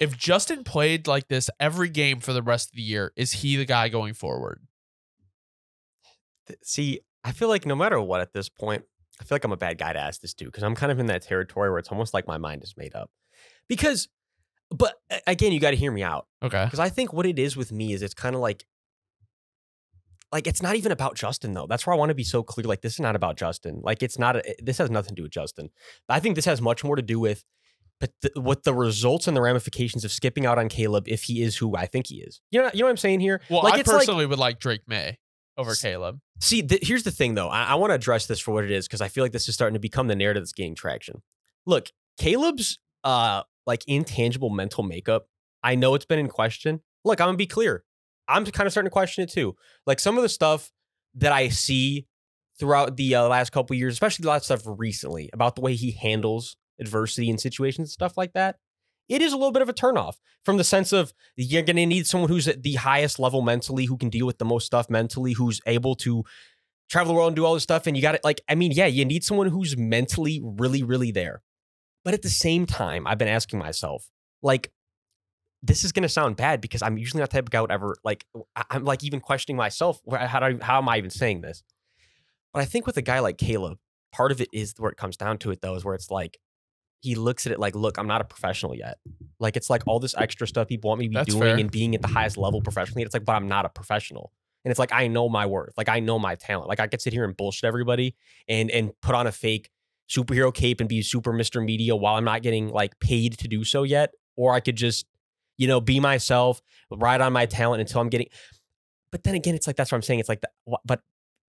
If 0.00 0.18
Justin 0.18 0.64
played 0.64 1.06
like 1.06 1.28
this 1.28 1.48
every 1.60 1.88
game 1.88 2.18
for 2.18 2.32
the 2.32 2.42
rest 2.42 2.70
of 2.70 2.74
the 2.74 2.82
year, 2.82 3.12
is 3.14 3.30
he 3.30 3.54
the 3.54 3.64
guy 3.64 3.88
going 3.88 4.14
forward? 4.14 4.60
See, 6.64 7.02
I 7.22 7.30
feel 7.30 7.46
like 7.46 7.66
no 7.66 7.76
matter 7.76 8.00
what 8.00 8.20
at 8.20 8.32
this 8.32 8.48
point, 8.48 8.82
I 9.20 9.24
feel 9.24 9.36
like 9.36 9.44
I'm 9.44 9.52
a 9.52 9.56
bad 9.56 9.78
guy 9.78 9.92
to 9.92 10.00
ask 10.00 10.20
this 10.20 10.34
to 10.34 10.46
because 10.46 10.64
I'm 10.64 10.74
kind 10.74 10.90
of 10.90 10.98
in 10.98 11.06
that 11.06 11.22
territory 11.22 11.70
where 11.70 11.78
it's 11.78 11.90
almost 11.90 12.14
like 12.14 12.26
my 12.26 12.36
mind 12.36 12.64
is 12.64 12.74
made 12.76 12.96
up. 12.96 13.12
Because, 13.68 14.08
but 14.70 14.94
again, 15.28 15.52
you 15.52 15.60
got 15.60 15.70
to 15.70 15.76
hear 15.76 15.92
me 15.92 16.02
out. 16.02 16.26
Okay. 16.42 16.64
Because 16.64 16.80
I 16.80 16.88
think 16.88 17.12
what 17.12 17.26
it 17.26 17.38
is 17.38 17.56
with 17.56 17.70
me 17.70 17.92
is 17.92 18.02
it's 18.02 18.14
kind 18.14 18.34
of 18.34 18.40
like, 18.40 18.66
like 20.32 20.46
it's 20.46 20.62
not 20.62 20.76
even 20.76 20.92
about 20.92 21.14
Justin 21.14 21.52
though. 21.52 21.66
That's 21.66 21.86
where 21.86 21.94
I 21.94 21.98
want 21.98 22.08
to 22.08 22.14
be 22.14 22.24
so 22.24 22.42
clear. 22.42 22.66
Like 22.66 22.80
this 22.80 22.94
is 22.94 23.00
not 23.00 23.14
about 23.14 23.36
Justin. 23.36 23.80
Like 23.82 24.02
it's 24.02 24.18
not. 24.18 24.36
A, 24.36 24.54
this 24.62 24.78
has 24.78 24.90
nothing 24.90 25.10
to 25.10 25.14
do 25.14 25.22
with 25.22 25.32
Justin. 25.32 25.70
I 26.08 26.20
think 26.20 26.36
this 26.36 26.44
has 26.46 26.60
much 26.60 26.82
more 26.84 26.96
to 26.96 27.02
do 27.02 27.20
with, 27.20 27.44
but 28.00 28.10
the, 28.22 28.40
what 28.40 28.64
the 28.64 28.74
results 28.74 29.28
and 29.28 29.36
the 29.36 29.40
ramifications 29.40 30.04
of 30.04 30.12
skipping 30.12 30.46
out 30.46 30.58
on 30.58 30.68
Caleb 30.68 31.08
if 31.08 31.24
he 31.24 31.42
is 31.42 31.56
who 31.56 31.76
I 31.76 31.86
think 31.86 32.06
he 32.08 32.16
is. 32.16 32.40
You 32.50 32.62
know, 32.62 32.70
you 32.72 32.80
know 32.80 32.86
what 32.86 32.90
I'm 32.90 32.96
saying 32.96 33.20
here. 33.20 33.40
Well, 33.50 33.62
like 33.62 33.74
I 33.74 33.78
it's 33.80 33.88
like 33.88 33.98
personally 34.00 34.26
would 34.26 34.38
like 34.38 34.58
Drake 34.58 34.82
Maye 34.86 35.18
over 35.56 35.74
Caleb. 35.74 36.18
See, 36.40 36.62
th- 36.62 36.86
here's 36.86 37.02
the 37.02 37.10
thing 37.10 37.34
though. 37.34 37.48
I, 37.48 37.64
I 37.64 37.74
want 37.74 37.90
to 37.90 37.94
address 37.94 38.26
this 38.26 38.40
for 38.40 38.52
what 38.52 38.64
it 38.64 38.70
is 38.70 38.86
because 38.86 39.00
I 39.00 39.08
feel 39.08 39.24
like 39.24 39.32
this 39.32 39.48
is 39.48 39.54
starting 39.54 39.74
to 39.74 39.80
become 39.80 40.08
the 40.08 40.16
narrative 40.16 40.42
that's 40.42 40.52
gaining 40.52 40.74
traction. 40.74 41.22
Look, 41.66 41.90
Caleb's 42.18 42.78
uh 43.04 43.42
like 43.66 43.82
intangible 43.86 44.50
mental 44.50 44.82
makeup 44.82 45.26
I 45.62 45.74
know 45.74 45.94
it's 45.94 46.04
been 46.04 46.18
in 46.18 46.28
question. 46.28 46.80
Look, 47.04 47.20
I'm 47.20 47.28
gonna 47.28 47.36
be 47.36 47.46
clear. 47.46 47.84
I'm 48.28 48.44
kind 48.46 48.66
of 48.66 48.72
starting 48.72 48.88
to 48.88 48.92
question 48.92 49.24
it 49.24 49.30
too. 49.30 49.56
Like 49.86 50.00
some 50.00 50.16
of 50.16 50.22
the 50.22 50.28
stuff 50.28 50.70
that 51.14 51.32
I 51.32 51.48
see 51.48 52.06
throughout 52.58 52.96
the 52.96 53.14
uh, 53.14 53.28
last 53.28 53.50
couple 53.50 53.76
years, 53.76 53.94
especially 53.94 54.22
the 54.22 54.30
last 54.30 54.44
stuff 54.44 54.62
recently 54.64 55.30
about 55.32 55.56
the 55.56 55.62
way 55.62 55.74
he 55.74 55.92
handles 55.92 56.56
adversity 56.80 57.30
and 57.30 57.40
situations 57.40 57.86
and 57.86 57.90
stuff 57.90 58.16
like 58.16 58.32
that. 58.34 58.56
It 59.08 59.20
is 59.20 59.32
a 59.32 59.36
little 59.36 59.52
bit 59.52 59.62
of 59.62 59.68
a 59.68 59.74
turnoff 59.74 60.14
from 60.44 60.56
the 60.56 60.64
sense 60.64 60.92
of 60.92 61.12
you're 61.36 61.62
going 61.62 61.76
to 61.76 61.86
need 61.86 62.06
someone 62.06 62.30
who's 62.30 62.48
at 62.48 62.62
the 62.62 62.74
highest 62.74 63.18
level 63.18 63.42
mentally, 63.42 63.84
who 63.84 63.96
can 63.96 64.08
deal 64.08 64.26
with 64.26 64.38
the 64.38 64.44
most 64.44 64.64
stuff 64.64 64.88
mentally, 64.88 65.32
who's 65.32 65.60
able 65.66 65.94
to 65.96 66.24
travel 66.88 67.12
the 67.12 67.16
world 67.16 67.28
and 67.28 67.36
do 67.36 67.44
all 67.44 67.54
this 67.54 67.62
stuff. 67.62 67.86
And 67.86 67.96
you 67.96 68.02
got 68.02 68.14
it. 68.14 68.24
Like, 68.24 68.40
I 68.48 68.54
mean, 68.54 68.72
yeah, 68.72 68.86
you 68.86 69.04
need 69.04 69.24
someone 69.24 69.48
who's 69.48 69.76
mentally 69.76 70.40
really, 70.42 70.82
really 70.82 71.10
there. 71.10 71.42
But 72.04 72.14
at 72.14 72.22
the 72.22 72.28
same 72.28 72.64
time, 72.64 73.06
I've 73.06 73.18
been 73.18 73.28
asking 73.28 73.58
myself, 73.58 74.08
like, 74.42 74.72
this 75.62 75.84
is 75.84 75.92
going 75.92 76.02
to 76.02 76.08
sound 76.08 76.36
bad 76.36 76.60
because 76.60 76.82
I'm 76.82 76.98
usually 76.98 77.20
not 77.20 77.30
the 77.30 77.34
type 77.36 77.44
of 77.46 77.50
guy 77.50 77.60
would 77.60 77.70
ever 77.70 77.96
like. 78.04 78.24
I'm 78.70 78.84
like 78.84 79.04
even 79.04 79.20
questioning 79.20 79.56
myself. 79.56 80.00
where- 80.04 80.26
How 80.26 80.40
do 80.40 80.46
I, 80.60 80.64
how 80.64 80.78
am 80.78 80.88
I 80.88 80.98
even 80.98 81.10
saying 81.10 81.40
this? 81.42 81.62
But 82.52 82.60
I 82.62 82.64
think 82.64 82.86
with 82.86 82.96
a 82.96 83.02
guy 83.02 83.20
like 83.20 83.38
Caleb, 83.38 83.78
part 84.12 84.32
of 84.32 84.40
it 84.40 84.48
is 84.52 84.74
where 84.78 84.90
it 84.90 84.96
comes 84.96 85.16
down 85.16 85.38
to 85.38 85.50
it 85.52 85.60
though, 85.62 85.74
is 85.74 85.84
where 85.84 85.94
it's 85.94 86.10
like 86.10 86.38
he 87.00 87.14
looks 87.14 87.46
at 87.46 87.52
it 87.52 87.58
like, 87.58 87.74
look, 87.74 87.96
I'm 87.98 88.06
not 88.06 88.20
a 88.20 88.24
professional 88.24 88.74
yet. 88.76 88.98
Like 89.40 89.56
it's 89.56 89.70
like 89.70 89.82
all 89.86 89.98
this 90.00 90.14
extra 90.16 90.46
stuff 90.46 90.68
people 90.68 90.88
want 90.88 91.00
me 91.00 91.06
to 91.06 91.10
be 91.10 91.14
That's 91.16 91.28
doing 91.30 91.42
fair. 91.42 91.56
and 91.56 91.70
being 91.70 91.94
at 91.94 92.02
the 92.02 92.08
highest 92.08 92.36
level 92.36 92.60
professionally. 92.60 93.02
It's 93.02 93.14
like, 93.14 93.24
but 93.24 93.32
I'm 93.32 93.48
not 93.48 93.64
a 93.64 93.68
professional. 93.68 94.32
And 94.64 94.70
it's 94.70 94.78
like 94.78 94.92
I 94.92 95.08
know 95.08 95.28
my 95.28 95.46
worth. 95.46 95.72
Like 95.76 95.88
I 95.88 95.98
know 96.00 96.18
my 96.18 96.34
talent. 96.36 96.68
Like 96.68 96.78
I 96.80 96.86
could 96.86 97.00
sit 97.00 97.12
here 97.12 97.24
and 97.24 97.36
bullshit 97.36 97.64
everybody 97.64 98.14
and 98.48 98.70
and 98.70 98.92
put 99.00 99.14
on 99.16 99.26
a 99.26 99.32
fake 99.32 99.70
superhero 100.08 100.52
cape 100.54 100.78
and 100.80 100.88
be 100.88 101.02
super 101.02 101.32
Mr. 101.32 101.64
Media 101.64 101.96
while 101.96 102.16
I'm 102.16 102.24
not 102.24 102.42
getting 102.42 102.68
like 102.68 102.98
paid 103.00 103.38
to 103.38 103.48
do 103.48 103.64
so 103.64 103.82
yet. 103.82 104.10
Or 104.36 104.54
I 104.54 104.60
could 104.60 104.76
just, 104.76 105.04
you 105.58 105.68
know, 105.68 105.80
be 105.80 106.00
myself, 106.00 106.60
ride 106.90 107.20
on 107.20 107.32
my 107.32 107.46
talent 107.46 107.80
until 107.80 108.00
I'm 108.00 108.08
getting. 108.08 108.28
But 109.10 109.24
then 109.24 109.34
again, 109.34 109.54
it's 109.54 109.66
like 109.66 109.76
that's 109.76 109.92
what 109.92 109.96
I'm 109.96 110.02
saying. 110.02 110.20
It's 110.20 110.28
like 110.28 110.40
that. 110.40 110.50
But 110.84 111.00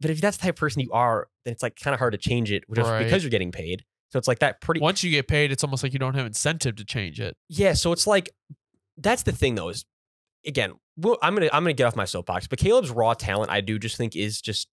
but 0.02 0.10
if 0.12 0.20
that's 0.22 0.38
the 0.38 0.42
type 0.44 0.56
of 0.56 0.60
person 0.60 0.82
you 0.82 0.92
are, 0.92 1.28
then 1.46 1.54
it's 1.54 1.64
like 1.64 1.76
kind 1.78 1.94
of 1.94 2.00
hard 2.00 2.12
to 2.14 2.18
change 2.18 2.52
it 2.52 2.64
just 2.76 2.90
Right. 2.90 3.04
because 3.06 3.24
you're 3.24 3.30
getting 3.30 3.52
paid. 3.52 3.84
So 4.12 4.20
it's 4.20 4.28
like 4.28 4.40
that 4.40 4.62
pretty. 4.62 4.82
Once 4.82 5.04
you 5.04 5.10
get 5.12 5.28
paid, 5.28 5.52
it's 5.52 5.64
almost 5.64 5.82
like 5.82 5.94
you 5.94 6.00
don't 6.00 6.16
have 6.16 6.26
incentive 6.26 6.76
to 6.76 6.86
change 6.86 7.20
it. 7.22 7.36
Yeah, 7.50 7.74
so 7.74 7.92
it's 7.94 8.06
like 8.06 8.30
that's 8.98 9.24
the 9.24 9.32
thing 9.32 9.56
though 9.56 9.70
is 9.70 9.86
again, 10.46 10.74
well, 10.98 11.18
I'm 11.22 11.34
gonna 11.36 11.50
I'm 11.54 11.64
gonna 11.64 11.74
get 11.74 11.86
off 11.86 11.96
my 11.96 12.06
soapbox, 12.06 12.48
but 12.48 12.60
Caleb's 12.60 12.92
raw 12.92 13.14
talent 13.14 13.50
I 13.50 13.62
do 13.62 13.80
just 13.80 13.96
think 13.98 14.16
is 14.16 14.42
just 14.42 14.68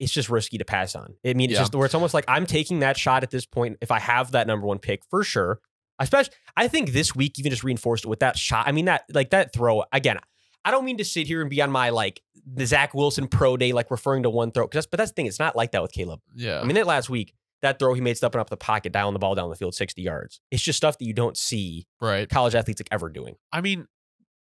it's 0.00 0.10
just 0.12 0.28
risky 0.28 0.58
to 0.58 0.64
pass 0.64 0.96
on. 0.96 1.14
I 1.24 1.34
mean, 1.34 1.50
it's 1.50 1.54
Yeah. 1.58 1.60
just 1.60 1.74
where 1.74 1.84
it's 1.84 1.94
almost 1.94 2.14
like 2.14 2.24
I'm 2.26 2.46
taking 2.46 2.80
that 2.80 2.96
shot 2.96 3.22
at 3.22 3.30
this 3.30 3.46
point 3.46 3.76
if 3.80 3.90
I 3.92 4.00
have 4.00 4.32
that 4.32 4.46
number 4.48 4.66
one 4.66 4.78
pick 4.78 5.02
for 5.08 5.22
sure. 5.22 5.60
Especially, 5.98 6.32
I 6.56 6.68
think 6.68 6.92
this 6.92 7.14
week 7.14 7.38
even 7.38 7.50
just 7.50 7.64
reinforced 7.64 8.04
it 8.04 8.08
with 8.08 8.20
that 8.20 8.36
shot. 8.36 8.66
I 8.66 8.72
mean, 8.72 8.86
that 8.86 9.04
like 9.12 9.30
that 9.30 9.52
throw 9.52 9.84
again. 9.92 10.18
I 10.64 10.70
don't 10.70 10.84
mean 10.84 10.98
to 10.98 11.04
sit 11.04 11.26
here 11.26 11.40
and 11.40 11.50
be 11.50 11.60
on 11.62 11.70
my 11.70 11.90
like 11.90 12.20
the 12.46 12.66
Zach 12.66 12.94
Wilson 12.94 13.28
pro 13.28 13.56
day, 13.56 13.72
like 13.72 13.90
referring 13.90 14.22
to 14.24 14.30
one 14.30 14.50
throw. 14.50 14.66
'cause 14.66 14.78
that's, 14.78 14.86
but 14.86 14.98
that's 14.98 15.10
the 15.10 15.14
thing. 15.14 15.26
It's 15.26 15.38
not 15.38 15.54
like 15.56 15.72
that 15.72 15.82
with 15.82 15.92
Caleb. 15.92 16.20
Yeah. 16.34 16.60
I 16.60 16.64
mean, 16.64 16.74
that 16.74 16.86
last 16.86 17.08
week, 17.08 17.34
that 17.62 17.78
throw 17.78 17.94
he 17.94 18.00
made 18.00 18.16
stepping 18.16 18.40
up 18.40 18.50
the 18.50 18.56
pocket, 18.56 18.92
dialing 18.92 19.14
the 19.14 19.18
ball 19.18 19.34
down 19.34 19.48
the 19.50 19.56
field 19.56 19.74
60 19.74 20.02
yards. 20.02 20.40
It's 20.50 20.62
just 20.62 20.76
stuff 20.76 20.98
that 20.98 21.04
you 21.04 21.14
don't 21.14 21.36
see 21.36 21.86
right. 22.00 22.28
college 22.28 22.54
athletes 22.54 22.80
like 22.80 22.88
ever 22.90 23.08
doing. 23.08 23.36
I 23.52 23.60
mean, 23.60 23.86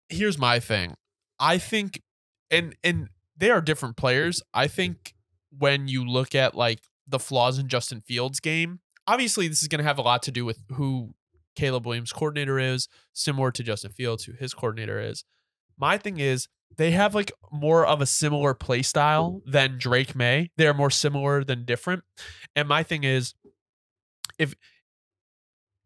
here's 0.09 0.37
my 0.37 0.59
thing. 0.59 0.95
I 1.39 1.57
think 1.57 2.01
and 2.49 2.75
and 2.83 3.09
they 3.35 3.49
are 3.49 3.61
different 3.61 3.97
players. 3.97 4.41
I 4.53 4.67
think 4.67 5.13
when 5.57 5.87
you 5.87 6.05
look 6.05 6.35
at 6.35 6.55
like 6.55 6.79
the 7.07 7.19
flaws 7.19 7.57
in 7.57 7.67
Justin 7.67 8.01
Fields' 8.01 8.39
game, 8.39 8.79
obviously 9.07 9.47
this 9.47 9.61
is 9.61 9.67
going 9.67 9.79
to 9.79 9.83
have 9.87 9.97
a 9.97 10.01
lot 10.03 10.23
to 10.23 10.31
do 10.31 10.45
with 10.45 10.59
who 10.73 11.13
Caleb 11.61 11.85
Williams' 11.85 12.11
coordinator 12.11 12.57
is, 12.57 12.87
similar 13.13 13.51
to 13.51 13.61
Justin 13.61 13.91
Fields, 13.91 14.23
who 14.23 14.33
his 14.33 14.51
coordinator 14.51 14.99
is. 14.99 15.23
My 15.77 15.99
thing 15.99 16.19
is 16.19 16.47
they 16.75 16.89
have 16.89 17.13
like 17.13 17.31
more 17.51 17.85
of 17.85 18.01
a 18.01 18.07
similar 18.07 18.55
play 18.55 18.81
style 18.81 19.43
than 19.45 19.77
Drake 19.77 20.15
Maye. 20.15 20.49
They're 20.57 20.73
more 20.73 20.89
similar 20.89 21.43
than 21.43 21.63
different. 21.63 22.01
And 22.55 22.67
my 22.67 22.81
thing 22.81 23.03
is 23.03 23.35
if 24.39 24.55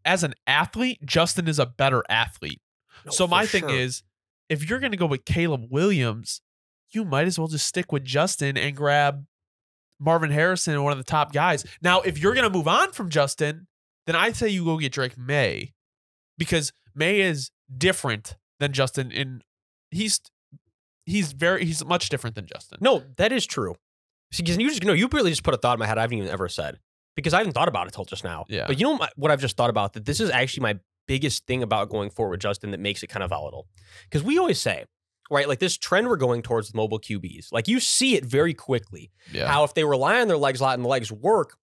as 0.06 0.24
an 0.24 0.34
athlete, 0.48 1.00
Justin 1.04 1.50
is 1.50 1.60
a 1.60 1.66
better 1.66 2.04
athlete. 2.08 2.62
Oh, 3.06 3.12
so 3.12 3.28
my 3.28 3.46
thing 3.46 3.70
is, 3.70 4.02
if 4.48 4.70
you're 4.70 4.80
going 4.80 4.94
to 4.94 4.98
go 4.98 5.08
with 5.08 5.26
Caleb 5.26 5.66
Williams, 5.70 6.40
you 6.92 7.04
might 7.04 7.28
as 7.28 7.38
well 7.38 7.50
just 7.50 7.68
stick 7.68 7.92
with 7.92 8.06
Justin 8.06 8.56
and 8.56 8.78
grab 8.78 9.26
Marvin 10.00 10.32
Harrison, 10.32 10.82
one 10.84 10.94
of 10.94 10.98
the 11.00 11.04
top 11.04 11.34
guys. 11.34 11.66
Now, 11.82 12.00
if 12.00 12.18
you're 12.18 12.34
going 12.34 12.50
to 12.50 12.58
move 12.58 12.70
on 12.70 12.94
from 12.94 13.10
Justin, 13.10 13.68
then 14.06 14.16
I'd 14.16 14.36
say 14.36 14.50
you 14.50 14.66
go 14.66 14.78
get 14.78 14.94
Drake 14.94 15.18
Maye 15.18 15.74
because 16.38 16.72
Maye 16.94 17.22
is 17.22 17.52
different 17.76 18.36
than 18.60 18.72
Justin 18.72 19.12
in 19.12 19.42
he's 19.92 20.20
he's 21.06 21.34
very 21.34 21.66
he's 21.66 21.84
much 21.86 22.10
different 22.10 22.36
than 22.36 22.46
Justin. 22.46 22.80
no, 22.82 23.04
that 23.18 23.32
is 23.32 23.46
true. 23.46 23.76
Because 24.32 24.58
you 24.58 24.70
just 24.70 24.84
no, 24.84 24.94
you 24.94 25.08
really 25.12 25.30
just 25.30 25.44
put 25.44 25.54
a 25.54 25.58
thought 25.58 25.74
in 25.74 25.80
my 25.80 25.86
head 25.86 25.98
I 25.98 26.02
haven't 26.02 26.18
even 26.18 26.30
ever 26.30 26.50
said 26.50 26.80
because 27.16 27.34
I 27.34 27.38
haven't 27.40 27.54
thought 27.54 27.68
about 27.68 27.88
it 27.88 27.94
till 27.94 28.06
just 28.06 28.24
now. 28.24 28.46
Yeah. 28.50 28.66
But 28.68 28.80
you 28.80 28.86
know 28.86 29.08
what 29.16 29.32
I've 29.32 29.42
just 29.42 29.56
thought 29.56 29.70
about 29.70 29.94
that 29.94 30.06
this 30.06 30.20
is 30.20 30.30
actually 30.30 30.64
my 30.64 30.80
biggest 31.08 31.46
thing 31.46 31.64
about 31.64 31.90
going 31.90 32.10
forward 32.10 32.32
with 32.32 32.40
Justin 32.42 32.72
that 32.72 32.80
makes 32.80 33.04
it 33.04 33.08
kind 33.08 33.24
of 33.24 33.30
volatile. 33.30 33.68
Because 34.04 34.24
we 34.24 34.38
always 34.38 34.60
say, 34.60 34.86
right, 35.30 35.48
like 35.48 35.60
this 35.60 35.78
trend 35.78 36.08
we're 36.08 36.18
going 36.18 36.42
towards 36.42 36.70
with 36.70 36.76
mobile 36.76 37.00
QBs, 37.00 37.52
like 37.52 37.68
you 37.68 37.80
see 37.80 38.16
it 38.16 38.26
very 38.26 38.54
quickly. 38.54 39.12
Yeah. 39.32 39.48
How 39.48 39.64
if 39.64 39.74
they 39.74 39.84
rely 39.84 40.20
on 40.20 40.28
their 40.28 40.38
legs 40.38 40.60
a 40.60 40.64
lot 40.64 40.74
and 40.74 40.84
the 40.84 40.90
legs 40.90 41.12
work, 41.12 41.58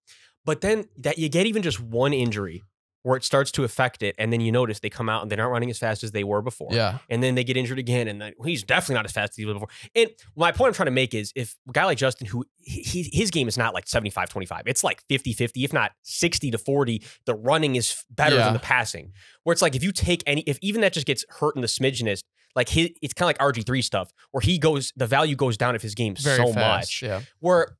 but 0.45 0.61
then 0.61 0.85
that 0.97 1.17
you 1.17 1.29
get 1.29 1.45
even 1.45 1.61
just 1.61 1.79
one 1.79 2.13
injury 2.13 2.63
where 3.03 3.15
it 3.17 3.23
starts 3.23 3.51
to 3.51 3.63
affect 3.63 4.01
it, 4.01 4.15
and 4.17 4.33
then 4.33 4.41
you 4.41 4.51
notice 4.51 4.79
they 4.79 4.89
come 4.89 5.07
out 5.09 5.21
and 5.21 5.29
they're 5.31 5.37
not 5.37 5.51
running 5.51 5.69
as 5.69 5.77
fast 5.77 6.03
as 6.03 6.11
they 6.11 6.23
were 6.23 6.41
before. 6.41 6.69
yeah. 6.71 6.97
And 7.09 7.21
then 7.21 7.35
they 7.35 7.43
get 7.43 7.55
injured 7.57 7.77
again, 7.79 8.07
and 8.07 8.19
then 8.21 8.33
he's 8.43 8.63
definitely 8.63 8.95
not 8.95 9.05
as 9.05 9.11
fast 9.11 9.31
as 9.33 9.35
he 9.37 9.45
was 9.45 9.53
before. 9.53 9.67
And 9.95 10.09
my 10.35 10.51
point 10.51 10.69
I'm 10.69 10.73
trying 10.73 10.87
to 10.87 10.91
make 10.91 11.13
is 11.13 11.31
if 11.35 11.55
a 11.69 11.71
guy 11.73 11.85
like 11.85 11.97
Justin, 11.97 12.27
who 12.27 12.45
he, 12.59 13.09
his 13.13 13.29
game 13.29 13.47
is 13.47 13.57
not 13.57 13.73
like 13.73 13.87
75 13.87 14.29
25, 14.29 14.63
it's 14.65 14.83
like 14.83 15.03
50 15.09 15.33
50, 15.33 15.63
if 15.63 15.73
not 15.73 15.91
60 16.03 16.51
to 16.51 16.57
40. 16.57 17.03
The 17.25 17.35
running 17.35 17.75
is 17.75 18.03
better 18.09 18.35
Yeah. 18.37 18.45
than 18.45 18.53
the 18.53 18.59
passing. 18.59 19.11
Where 19.43 19.51
it's 19.53 19.61
like 19.61 19.75
if 19.75 19.83
you 19.83 19.91
take 19.91 20.23
any, 20.25 20.41
if 20.47 20.57
even 20.61 20.81
that 20.81 20.93
just 20.93 21.05
gets 21.05 21.25
hurt 21.29 21.55
in 21.55 21.61
the 21.61 21.67
smidgenest, 21.67 22.23
like 22.55 22.69
his, 22.69 22.91
it's 23.01 23.13
kind 23.13 23.29
of 23.29 23.37
like 23.43 23.53
RG3 23.55 23.83
stuff, 23.83 24.11
where 24.31 24.41
he 24.41 24.57
goes, 24.57 24.93
the 24.95 25.07
value 25.07 25.35
goes 25.35 25.57
down 25.57 25.75
of 25.75 25.81
his 25.81 25.95
game 25.95 26.15
Very 26.15 26.37
so 26.37 26.53
fast. 26.53 26.57
much. 26.57 27.01
Yeah. 27.03 27.21
Where 27.39 27.77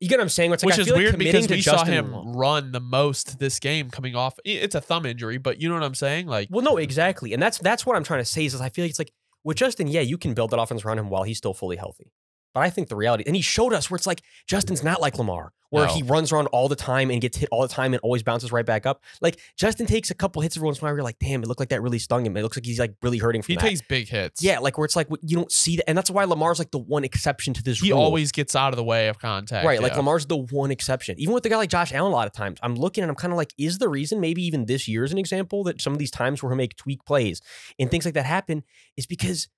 you 0.00 0.08
get 0.08 0.18
what 0.18 0.22
I'm 0.24 0.28
saying? 0.28 0.52
It's 0.52 0.62
like, 0.62 0.66
Which 0.72 0.78
I 0.78 0.82
is 0.82 0.86
feel 0.88 0.94
like 0.96 1.02
weird 1.02 1.12
committing 1.14 1.32
because 1.42 1.48
we 1.50 1.60
Justin 1.60 1.86
saw 1.86 1.92
him 1.92 2.12
Long- 2.12 2.36
run 2.36 2.72
the 2.72 2.80
most 2.80 3.38
this 3.38 3.58
game 3.58 3.90
coming 3.90 4.14
off. 4.16 4.38
It's 4.44 4.74
a 4.74 4.80
thumb 4.80 5.06
injury, 5.06 5.38
but 5.38 5.60
you 5.60 5.68
know 5.68 5.74
what 5.74 5.84
I'm 5.84 5.94
saying? 5.94 6.26
Like, 6.26 6.48
Well, 6.50 6.64
no, 6.64 6.76
exactly, 6.76 7.32
and 7.32 7.42
that's 7.42 7.58
that's 7.58 7.86
what 7.86 7.96
I'm 7.96 8.04
trying 8.04 8.20
to 8.20 8.24
say 8.24 8.44
is, 8.44 8.54
is 8.54 8.60
I 8.60 8.68
feel 8.68 8.84
like 8.84 8.90
it's 8.90 8.98
like 8.98 9.12
with 9.44 9.56
Justin, 9.56 9.86
yeah, 9.88 10.00
you 10.00 10.18
can 10.18 10.34
build 10.34 10.50
that 10.50 10.58
offense 10.60 10.84
around 10.84 10.98
him 10.98 11.10
while 11.10 11.22
he's 11.22 11.38
still 11.38 11.54
fully 11.54 11.76
healthy. 11.76 12.10
But 12.54 12.60
I 12.60 12.70
think 12.70 12.88
the 12.88 12.96
reality, 12.96 13.24
and 13.26 13.34
he 13.36 13.42
showed 13.42 13.72
us 13.72 13.90
where 13.90 13.96
it's 13.96 14.06
like 14.06 14.22
Justin's 14.46 14.82
not 14.84 15.00
like 15.00 15.18
Lamar, 15.18 15.52
where 15.70 15.86
No. 15.86 15.92
he 15.92 16.04
runs 16.04 16.30
around 16.30 16.46
all 16.48 16.68
the 16.68 16.76
time 16.76 17.10
and 17.10 17.20
gets 17.20 17.36
hit 17.36 17.48
all 17.50 17.62
the 17.62 17.68
time 17.68 17.92
and 17.94 18.00
always 18.02 18.22
bounces 18.22 18.52
right 18.52 18.64
back 18.64 18.86
up. 18.86 19.02
Like 19.20 19.40
Justin 19.56 19.86
takes 19.86 20.08
a 20.12 20.14
couple 20.14 20.40
hits 20.40 20.56
every 20.56 20.66
once 20.66 20.78
in 20.78 20.84
a 20.84 20.86
while. 20.86 20.94
You're 20.94 21.02
like, 21.02 21.18
damn, 21.18 21.42
it 21.42 21.48
looked 21.48 21.58
like 21.58 21.70
that 21.70 21.82
really 21.82 21.98
stung 21.98 22.24
him. 22.24 22.36
It 22.36 22.42
looks 22.42 22.56
like 22.56 22.64
he's 22.64 22.78
like 22.78 22.94
really 23.02 23.18
hurting 23.18 23.42
from 23.42 23.56
that. 23.56 23.62
he 23.62 23.66
that. 23.66 23.70
takes 23.70 23.82
big 23.88 24.08
hits. 24.08 24.40
yeah, 24.40 24.60
like 24.60 24.78
where 24.78 24.84
it's 24.84 24.94
like 24.94 25.08
you 25.22 25.36
don't 25.36 25.50
see 25.50 25.74
that, 25.76 25.88
and 25.88 25.98
that's 25.98 26.10
why 26.12 26.22
Lamar's 26.24 26.60
like 26.60 26.70
the 26.70 26.78
one 26.78 27.02
exception 27.02 27.54
to 27.54 27.62
this. 27.64 27.82
Rule. 27.82 27.86
He 27.86 27.92
rule. 27.92 28.02
always 28.02 28.30
gets 28.30 28.54
out 28.54 28.72
of 28.72 28.76
the 28.76 28.84
way 28.84 29.08
of 29.08 29.18
contact. 29.18 29.66
Right, 29.66 29.82
like 29.82 29.92
yeah. 29.92 29.98
Lamar's 29.98 30.26
the 30.26 30.36
one 30.36 30.70
exception. 30.70 31.18
Even 31.18 31.34
with 31.34 31.44
a 31.46 31.48
guy 31.48 31.56
like 31.56 31.70
Josh 31.70 31.92
Allen, 31.92 32.12
a 32.12 32.14
lot 32.14 32.28
of 32.28 32.32
times 32.32 32.60
I'm 32.62 32.76
looking 32.76 33.02
and 33.02 33.10
I'm 33.10 33.16
kind 33.16 33.32
of 33.32 33.36
like, 33.36 33.52
is 33.58 33.78
the 33.78 33.88
reason 33.88 34.20
maybe 34.20 34.44
even 34.46 34.66
this 34.66 34.86
year 34.86 35.02
is 35.02 35.10
an 35.10 35.18
example 35.18 35.64
that 35.64 35.80
some 35.80 35.92
of 35.92 35.98
these 35.98 36.12
times 36.12 36.40
where 36.40 36.50
he'll 36.52 36.56
make 36.56 36.76
tweak 36.76 37.04
plays 37.04 37.42
and 37.80 37.90
things 37.90 38.04
like 38.04 38.14
that 38.14 38.26
happen 38.26 38.62
is 38.96 39.06
because 39.06 39.48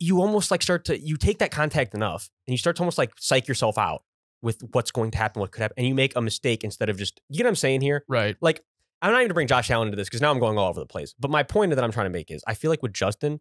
you 0.00 0.20
almost 0.20 0.50
like 0.50 0.62
start 0.62 0.84
to 0.86 0.98
you 0.98 1.16
take 1.16 1.38
that 1.38 1.50
contact 1.50 1.94
enough 1.94 2.28
and 2.46 2.52
you 2.52 2.58
start 2.58 2.76
to 2.76 2.82
almost 2.82 2.98
like 2.98 3.12
psych 3.18 3.48
yourself 3.48 3.78
out 3.78 4.02
with 4.42 4.62
what's 4.72 4.90
going 4.90 5.10
to 5.10 5.18
happen, 5.18 5.40
what 5.40 5.50
could 5.52 5.62
happen, 5.62 5.74
and 5.78 5.86
you 5.86 5.94
make 5.94 6.14
a 6.16 6.20
mistake 6.20 6.62
instead 6.64 6.88
of 6.88 6.98
just 6.98 7.20
you 7.28 7.38
get 7.38 7.44
what 7.44 7.50
I'm 7.50 7.56
saying 7.56 7.80
here. 7.80 8.04
Right. 8.08 8.36
Like 8.40 8.62
I'm 9.00 9.12
not 9.12 9.18
even 9.20 9.28
to 9.28 9.34
bring 9.34 9.46
Josh 9.46 9.70
Allen 9.70 9.88
into 9.88 9.96
this 9.96 10.08
because 10.08 10.20
now 10.20 10.30
I'm 10.30 10.40
going 10.40 10.58
all 10.58 10.68
over 10.68 10.80
the 10.80 10.86
place. 10.86 11.14
But 11.18 11.30
my 11.30 11.42
point 11.42 11.74
that 11.74 11.82
I'm 11.82 11.92
trying 11.92 12.06
to 12.06 12.10
make 12.10 12.30
is 12.30 12.42
I 12.46 12.54
feel 12.54 12.70
like 12.70 12.82
with 12.82 12.92
Justin. 12.92 13.40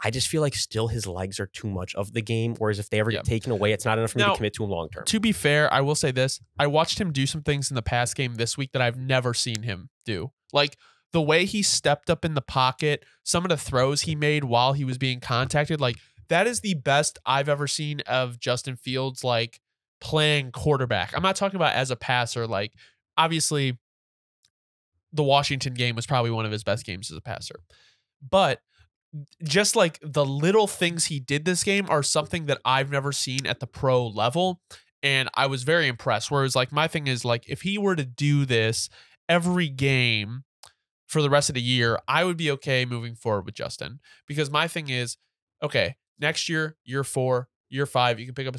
I 0.00 0.10
just 0.12 0.28
feel 0.28 0.42
like 0.42 0.54
still 0.54 0.86
his 0.86 1.08
legs 1.08 1.40
are 1.40 1.46
too 1.48 1.66
much 1.68 1.92
of 1.96 2.12
the 2.12 2.22
game. 2.22 2.54
Whereas 2.56 2.78
if 2.78 2.88
they 2.88 3.00
ever 3.00 3.10
Yeah. 3.10 3.18
get 3.18 3.24
taken 3.24 3.50
away, 3.50 3.72
it's 3.72 3.84
not 3.84 3.98
enough 3.98 4.12
for 4.12 4.18
me 4.18 4.24
to 4.26 4.36
commit 4.36 4.54
to 4.54 4.62
him 4.62 4.70
long 4.70 4.88
term. 4.90 5.04
To 5.06 5.18
be 5.18 5.32
fair, 5.32 5.72
I 5.74 5.80
will 5.80 5.96
say 5.96 6.12
this. 6.12 6.40
I 6.56 6.68
watched 6.68 7.00
him 7.00 7.10
do 7.12 7.26
some 7.26 7.42
things 7.42 7.68
in 7.68 7.74
the 7.74 7.82
past 7.82 8.14
game 8.14 8.36
this 8.36 8.56
week 8.56 8.70
that 8.74 8.80
I've 8.80 8.96
never 8.96 9.34
seen 9.34 9.64
him 9.64 9.90
do. 10.04 10.30
Like 10.52 10.76
the 11.12 11.22
way 11.22 11.44
he 11.44 11.62
stepped 11.62 12.10
up 12.10 12.24
in 12.24 12.34
the 12.34 12.42
pocket, 12.42 13.04
some 13.24 13.44
of 13.44 13.48
the 13.48 13.56
throws 13.56 14.02
he 14.02 14.14
made 14.14 14.44
while 14.44 14.72
he 14.72 14.84
was 14.84 14.98
being 14.98 15.20
contacted, 15.20 15.80
like 15.80 15.96
that 16.28 16.46
is 16.46 16.60
the 16.60 16.74
best 16.74 17.18
I've 17.24 17.48
ever 17.48 17.66
seen 17.66 18.00
of 18.06 18.38
Justin 18.38 18.76
Fields 18.76 19.24
like 19.24 19.60
playing 20.00 20.52
quarterback. 20.52 21.12
I'm 21.14 21.22
not 21.22 21.36
talking 21.36 21.56
about 21.56 21.74
as 21.74 21.90
a 21.90 21.96
passer 21.96 22.46
like 22.46 22.72
obviously 23.16 23.78
the 25.12 25.22
Washington 25.22 25.74
game 25.74 25.96
was 25.96 26.06
probably 26.06 26.30
one 26.30 26.44
of 26.44 26.52
his 26.52 26.64
best 26.64 26.84
games 26.84 27.10
as 27.10 27.16
a 27.16 27.22
passer. 27.22 27.60
But 28.28 28.60
just 29.42 29.76
like 29.76 29.98
the 30.02 30.24
little 30.24 30.66
things 30.66 31.06
he 31.06 31.20
did 31.20 31.44
this 31.44 31.64
game 31.64 31.86
are 31.88 32.02
something 32.02 32.46
that 32.46 32.60
I've 32.64 32.90
never 32.90 33.12
seen 33.12 33.46
at 33.46 33.60
the 33.60 33.66
pro 33.66 34.06
level. 34.06 34.60
And 35.02 35.28
I 35.34 35.46
was 35.46 35.62
very 35.62 35.86
impressed. 35.86 36.30
Whereas, 36.30 36.56
like, 36.56 36.72
my 36.72 36.88
thing 36.88 37.06
is, 37.06 37.24
like, 37.24 37.48
if 37.48 37.62
he 37.62 37.78
were 37.78 37.94
to 37.94 38.04
do 38.04 38.44
this 38.44 38.88
every 39.28 39.68
game 39.68 40.42
for 41.08 41.22
the 41.22 41.30
rest 41.30 41.50
of 41.50 41.54
the 41.54 41.62
year, 41.62 41.98
I 42.06 42.24
would 42.24 42.36
be 42.36 42.50
okay 42.52 42.84
moving 42.84 43.16
forward 43.16 43.46
with 43.46 43.54
Justin 43.54 43.98
because 44.26 44.50
my 44.50 44.68
thing 44.68 44.90
is, 44.90 45.16
okay, 45.62 45.96
next 46.20 46.48
year, 46.48 46.76
year 46.84 47.02
four, 47.02 47.48
year 47.68 47.86
five, 47.86 48.20
you 48.20 48.26
can 48.26 48.34
pick 48.34 48.46
up 48.46 48.56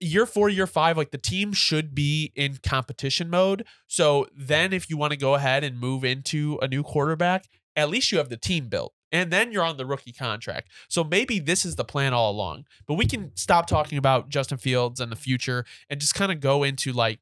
year 0.00 0.26
four, 0.26 0.48
year 0.48 0.66
five, 0.66 0.96
like 0.96 1.10
the 1.10 1.18
team 1.18 1.52
should 1.52 1.94
be 1.94 2.32
in 2.34 2.58
competition 2.62 3.30
mode. 3.30 3.64
So 3.86 4.26
then, 4.36 4.72
if 4.72 4.90
you 4.90 4.96
want 4.96 5.12
to 5.12 5.18
go 5.18 5.34
ahead 5.34 5.64
and 5.64 5.78
move 5.78 6.04
into 6.04 6.58
a 6.62 6.68
new 6.68 6.82
quarterback, 6.82 7.48
at 7.76 7.88
least 7.88 8.10
you 8.10 8.18
have 8.18 8.28
the 8.28 8.36
team 8.36 8.68
built. 8.68 8.92
And 9.10 9.30
then 9.30 9.52
you're 9.52 9.64
on 9.64 9.78
the 9.78 9.86
rookie 9.86 10.12
contract. 10.12 10.68
So 10.88 11.02
maybe 11.02 11.38
this 11.38 11.64
is 11.64 11.76
the 11.76 11.84
plan 11.84 12.12
all 12.12 12.30
along. 12.30 12.64
But 12.86 12.94
we 12.94 13.06
can 13.06 13.34
stop 13.36 13.66
talking 13.66 13.96
about 13.96 14.28
Justin 14.28 14.58
Fields 14.58 15.00
and 15.00 15.10
the 15.10 15.16
future 15.16 15.64
and 15.88 15.98
just 15.98 16.14
kind 16.14 16.30
of 16.30 16.40
go 16.40 16.62
into 16.62 16.92
like 16.92 17.20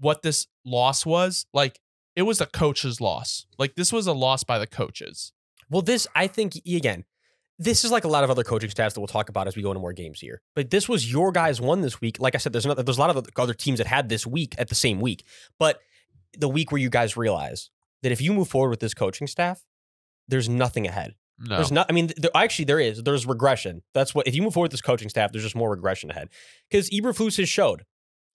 what 0.00 0.22
this 0.22 0.48
loss 0.64 1.06
was. 1.06 1.46
Like 1.54 1.78
it 2.16 2.22
was 2.22 2.40
a 2.40 2.46
coach's 2.46 3.00
loss. 3.00 3.46
Like 3.58 3.74
this 3.74 3.92
was 3.92 4.06
a 4.06 4.12
loss 4.12 4.44
by 4.44 4.58
the 4.58 4.66
coaches. 4.66 5.32
Well, 5.70 5.82
this 5.82 6.06
I 6.14 6.26
think 6.26 6.56
again, 6.66 7.04
this 7.58 7.84
is 7.84 7.90
like 7.90 8.04
a 8.04 8.08
lot 8.08 8.24
of 8.24 8.30
other 8.30 8.44
coaching 8.44 8.70
staffs 8.70 8.94
that 8.94 9.00
we'll 9.00 9.06
talk 9.06 9.28
about 9.28 9.46
as 9.46 9.56
we 9.56 9.62
go 9.62 9.70
into 9.70 9.80
more 9.80 9.92
games 9.92 10.20
here. 10.20 10.42
But 10.54 10.70
this 10.70 10.88
was 10.88 11.10
your 11.10 11.32
guys 11.32 11.60
won 11.60 11.80
this 11.80 12.00
week. 12.00 12.18
Like 12.18 12.34
I 12.34 12.38
said, 12.38 12.52
there's 12.52 12.64
another, 12.64 12.82
there's 12.82 12.98
a 12.98 13.00
lot 13.00 13.14
of 13.14 13.26
other 13.36 13.54
teams 13.54 13.78
that 13.78 13.86
had 13.86 14.08
this 14.08 14.26
week 14.26 14.54
at 14.58 14.68
the 14.68 14.74
same 14.74 15.00
week. 15.00 15.24
But 15.58 15.80
the 16.36 16.48
week 16.48 16.72
where 16.72 16.80
you 16.80 16.90
guys 16.90 17.16
realize 17.16 17.70
that 18.02 18.12
if 18.12 18.20
you 18.20 18.32
move 18.32 18.48
forward 18.48 18.70
with 18.70 18.80
this 18.80 18.94
coaching 18.94 19.26
staff, 19.26 19.64
there's 20.28 20.48
nothing 20.48 20.86
ahead. 20.86 21.14
No. 21.38 21.56
There's 21.56 21.72
not. 21.72 21.86
I 21.88 21.92
mean, 21.92 22.10
there, 22.16 22.30
actually, 22.34 22.66
there 22.66 22.80
is. 22.80 23.02
There's 23.02 23.26
regression. 23.26 23.82
That's 23.94 24.14
what. 24.14 24.26
If 24.26 24.34
you 24.34 24.42
move 24.42 24.54
forward 24.54 24.66
with 24.66 24.72
this 24.72 24.80
coaching 24.80 25.08
staff, 25.08 25.32
there's 25.32 25.42
just 25.42 25.56
more 25.56 25.70
regression 25.70 26.10
ahead. 26.10 26.28
Because 26.70 26.88
Eberflus 26.90 27.36
has 27.38 27.48
showed. 27.48 27.84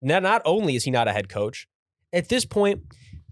Now, 0.00 0.18
not 0.18 0.42
only 0.44 0.76
is 0.76 0.84
he 0.84 0.90
not 0.90 1.08
a 1.08 1.12
head 1.12 1.28
coach, 1.28 1.66
at 2.12 2.28
this 2.28 2.44
point, 2.44 2.82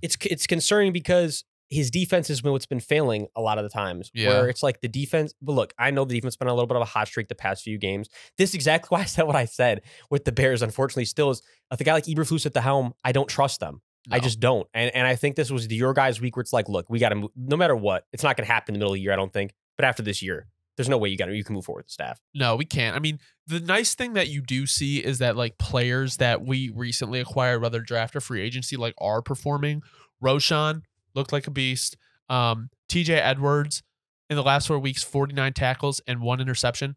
it's 0.02 0.16
it's 0.22 0.46
concerning 0.46 0.92
because 0.92 1.44
his 1.70 1.90
defense 1.90 2.26
has 2.28 2.40
been 2.40 2.52
what's 2.52 2.66
been 2.66 2.80
failing 2.80 3.28
a 3.36 3.40
lot 3.40 3.56
of 3.56 3.64
the 3.64 3.70
times. 3.70 4.10
Yeah. 4.12 4.28
Where 4.28 4.48
it's 4.48 4.62
like 4.62 4.80
the 4.80 4.88
defense. 4.88 5.32
But 5.40 5.52
look, 5.52 5.72
I 5.78 5.92
know 5.92 6.04
the 6.04 6.14
defense 6.14 6.34
has 6.34 6.36
been 6.36 6.48
a 6.48 6.54
little 6.54 6.66
bit 6.66 6.76
of 6.76 6.82
a 6.82 6.86
hot 6.86 7.06
streak 7.06 7.28
the 7.28 7.36
past 7.36 7.62
few 7.62 7.78
games. 7.78 8.08
This 8.36 8.50
is 8.50 8.54
exactly 8.54 8.88
why 8.96 9.02
I 9.02 9.04
said 9.04 9.22
what 9.24 9.36
I 9.36 9.44
said 9.44 9.82
with 10.10 10.24
the 10.24 10.32
Bears. 10.32 10.62
Unfortunately, 10.62 11.04
still 11.04 11.30
is 11.30 11.42
with 11.70 11.80
a 11.80 11.84
guy 11.84 11.94
like 11.94 12.04
Eberflus 12.04 12.44
at 12.44 12.54
the 12.54 12.60
helm. 12.60 12.92
I 13.04 13.12
don't 13.12 13.28
trust 13.28 13.60
them. 13.60 13.82
I 14.10 14.18
just 14.18 14.40
don't. 14.40 14.66
And 14.74 14.90
and 14.94 15.06
I 15.06 15.14
think 15.14 15.36
this 15.36 15.50
was 15.50 15.68
the 15.68 15.76
your 15.76 15.92
guys' 15.92 16.20
week 16.20 16.34
where 16.36 16.40
it's 16.40 16.52
like, 16.52 16.68
look, 16.68 16.88
we 16.88 16.98
got 16.98 17.10
to. 17.10 17.28
No 17.36 17.56
matter 17.56 17.76
what, 17.76 18.04
it's 18.12 18.22
not 18.22 18.36
going 18.36 18.46
to 18.46 18.52
happen 18.52 18.74
in 18.74 18.78
the 18.78 18.82
middle 18.82 18.92
of 18.92 18.96
the 18.96 19.02
year. 19.02 19.12
I 19.12 19.16
don't 19.16 19.32
think. 19.32 19.52
But 19.76 19.84
after 19.84 20.02
this 20.02 20.22
year, 20.22 20.46
there's 20.80 20.88
no 20.88 20.96
way 20.96 21.10
you 21.10 21.16
got 21.18 21.30
you 21.30 21.44
can 21.44 21.54
move 21.54 21.66
forward 21.66 21.80
with 21.80 21.88
the 21.88 21.92
staff. 21.92 22.22
No, 22.34 22.56
we 22.56 22.64
can't. 22.64 22.96
I 22.96 23.00
mean, 23.00 23.18
the 23.46 23.60
nice 23.60 23.94
thing 23.94 24.14
that 24.14 24.28
you 24.28 24.40
do 24.40 24.64
see 24.66 24.96
is 24.96 25.18
that 25.18 25.36
like 25.36 25.58
players 25.58 26.16
that 26.16 26.40
we 26.40 26.70
recently 26.74 27.20
acquired, 27.20 27.60
whether 27.60 27.80
draft 27.80 28.16
or 28.16 28.20
free 28.22 28.40
agency, 28.40 28.78
like 28.78 28.94
are 28.96 29.20
performing. 29.20 29.82
Roshan 30.22 30.84
looked 31.14 31.34
like 31.34 31.46
a 31.46 31.50
beast. 31.50 31.98
Um, 32.30 32.70
TJ 32.88 33.10
Edwards 33.10 33.82
in 34.30 34.36
the 34.36 34.42
last 34.42 34.68
four 34.68 34.78
weeks, 34.78 35.02
49 35.02 35.52
tackles 35.52 36.00
and 36.06 36.22
one 36.22 36.40
interception. 36.40 36.96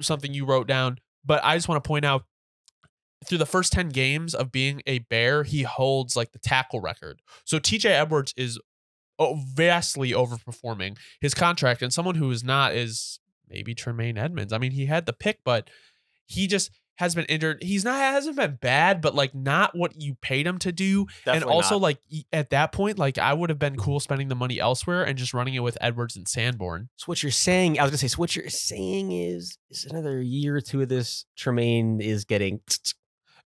Something 0.00 0.34
you 0.34 0.44
wrote 0.44 0.66
down. 0.66 0.98
But 1.24 1.44
I 1.44 1.56
just 1.56 1.68
want 1.68 1.84
to 1.84 1.86
point 1.86 2.04
out 2.04 2.24
through 3.24 3.38
the 3.38 3.46
first 3.46 3.72
10 3.72 3.90
games 3.90 4.34
of 4.34 4.50
being 4.50 4.82
a 4.84 4.98
bear, 4.98 5.44
he 5.44 5.62
holds 5.62 6.16
like 6.16 6.32
the 6.32 6.40
tackle 6.40 6.80
record. 6.80 7.22
So 7.44 7.60
TJ 7.60 7.84
Edwards 7.84 8.34
is 8.36 8.58
vastly 9.54 10.12
overperforming 10.12 10.96
his 11.20 11.34
contract. 11.34 11.82
And 11.82 11.92
someone 11.92 12.16
who 12.16 12.30
is 12.30 12.42
not 12.42 12.74
is 12.74 13.20
maybe 13.48 13.74
Tremaine 13.74 14.18
Edmunds. 14.18 14.52
I 14.52 14.58
mean, 14.58 14.72
he 14.72 14.86
had 14.86 15.06
the 15.06 15.12
pick, 15.12 15.40
but 15.44 15.68
he 16.26 16.46
just 16.46 16.70
has 16.96 17.14
been 17.14 17.24
injured. 17.24 17.62
He's 17.62 17.84
not 17.84 17.96
hasn't 17.98 18.36
been 18.36 18.58
bad, 18.60 19.00
but 19.00 19.14
like 19.14 19.34
not 19.34 19.74
what 19.74 20.00
you 20.00 20.14
paid 20.16 20.46
him 20.46 20.58
to 20.58 20.72
do. 20.72 21.06
and 21.26 21.42
also 21.42 21.78
like 21.78 21.98
at 22.32 22.50
that 22.50 22.72
point, 22.72 22.98
like 22.98 23.18
I 23.18 23.32
would 23.32 23.50
have 23.50 23.58
been 23.58 23.76
cool 23.76 23.98
spending 23.98 24.28
the 24.28 24.34
money 24.34 24.60
elsewhere 24.60 25.02
and 25.02 25.18
just 25.18 25.34
running 25.34 25.54
it 25.54 25.60
with 25.60 25.76
Edwards 25.80 26.16
and 26.16 26.28
Sanborn. 26.28 26.90
so 26.96 27.06
what 27.06 27.22
you're 27.22 27.32
saying, 27.32 27.78
I 27.78 27.82
was 27.82 27.90
gonna 27.90 27.98
say, 27.98 28.08
so 28.08 28.16
what 28.16 28.36
you're 28.36 28.48
saying 28.50 29.12
is, 29.12 29.58
is 29.70 29.86
another 29.90 30.20
year 30.20 30.56
or 30.56 30.60
two 30.60 30.82
of 30.82 30.88
this 30.88 31.24
Tremaine 31.36 32.00
is 32.00 32.24
getting 32.24 32.60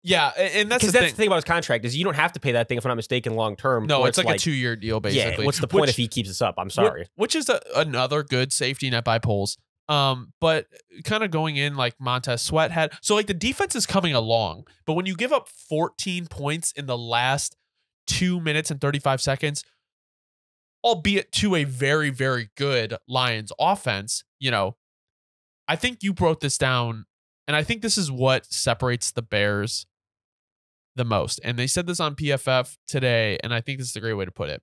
Yeah, 0.06 0.30
and 0.38 0.72
that's 0.72 0.84
because 0.84 0.94
the 0.94 1.00
that's 1.00 1.06
thing. 1.08 1.12
the 1.14 1.18
thing 1.18 1.28
about 1.28 1.38
his 1.38 1.46
contract 1.46 1.84
is 1.84 1.98
you 1.98 2.04
don't 2.04 2.16
have 2.16 2.34
to 2.34 2.40
pay 2.40 2.52
that 2.52 2.70
thing 2.70 2.78
if 2.78 2.86
I'm 2.86 2.90
not 2.90 2.96
mistaken 2.96 3.34
long 3.34 3.56
term. 3.56 3.88
no, 3.88 4.02
where 4.02 4.10
it's 4.10 4.20
like, 4.20 4.36
a 4.36 4.38
two-year 4.38 4.76
deal 4.76 5.00
basically. 5.00 5.40
Yeah, 5.40 5.46
what's 5.46 5.60
the 5.60 5.68
point 5.68 5.82
Which- 5.82 5.90
if 5.92 5.98
he 5.98 6.08
keeps 6.08 6.30
this 6.30 6.42
up? 6.42 6.56
I'm 6.58 6.70
sorry. 6.70 7.08
Which, 7.16 7.36
is 7.36 7.50
a, 7.50 7.60
another 7.76 8.22
good 8.24 8.54
safety 8.54 8.90
net 8.90 9.04
by 9.04 9.18
Poles. 9.18 9.58
Um, 9.90 10.34
but 10.40 10.68
kind 11.04 11.24
of 11.24 11.32
going 11.32 11.58
in 11.58 11.76
like 11.76 11.96
Montez 12.00 12.42
Sweat 12.42 12.72
had. 12.72 12.94
So 13.02 13.16
like 13.16 13.28
the 13.28 13.34
defense 13.34 13.76
is 13.76 13.86
coming 13.86 14.14
along, 14.14 14.66
but 14.86 14.94
when 14.94 15.06
you 15.06 15.16
give 15.16 15.32
up 15.32 15.48
14 15.48 16.28
points 16.28 16.72
in 16.72 16.86
the 16.86 16.98
last 16.98 17.56
two 18.08 18.40
minutes 18.40 18.72
and 18.72 18.80
35 18.80 19.22
seconds, 19.22 19.64
albeit 20.84 21.32
to 21.34 21.56
a 21.56 21.64
very, 21.64 22.12
very 22.12 22.50
good 22.56 22.96
Lions 23.08 23.52
offense, 23.60 24.24
you 24.40 24.52
know, 24.52 24.76
I 25.68 25.76
think 25.76 26.04
you 26.04 26.14
broke 26.14 26.42
this 26.42 26.58
down, 26.60 27.06
and 27.48 27.56
I 27.56 27.64
think 27.64 27.82
this 27.82 27.98
is 27.98 28.12
what 28.12 28.46
separates 28.46 29.12
the 29.12 29.24
Bears 29.24 29.88
the 30.96 31.06
most. 31.06 31.40
And 31.44 31.58
they 31.58 31.68
said 31.68 31.88
this 31.88 32.00
on 32.00 32.16
PFF 32.16 32.78
today, 32.88 33.38
and 33.44 33.54
I 33.54 33.62
think 33.62 33.80
this 33.80 33.90
is 33.90 33.96
a 33.96 34.02
great 34.02 34.14
way 34.14 34.26
to 34.26 34.32
put 34.32 34.50
it. 34.50 34.62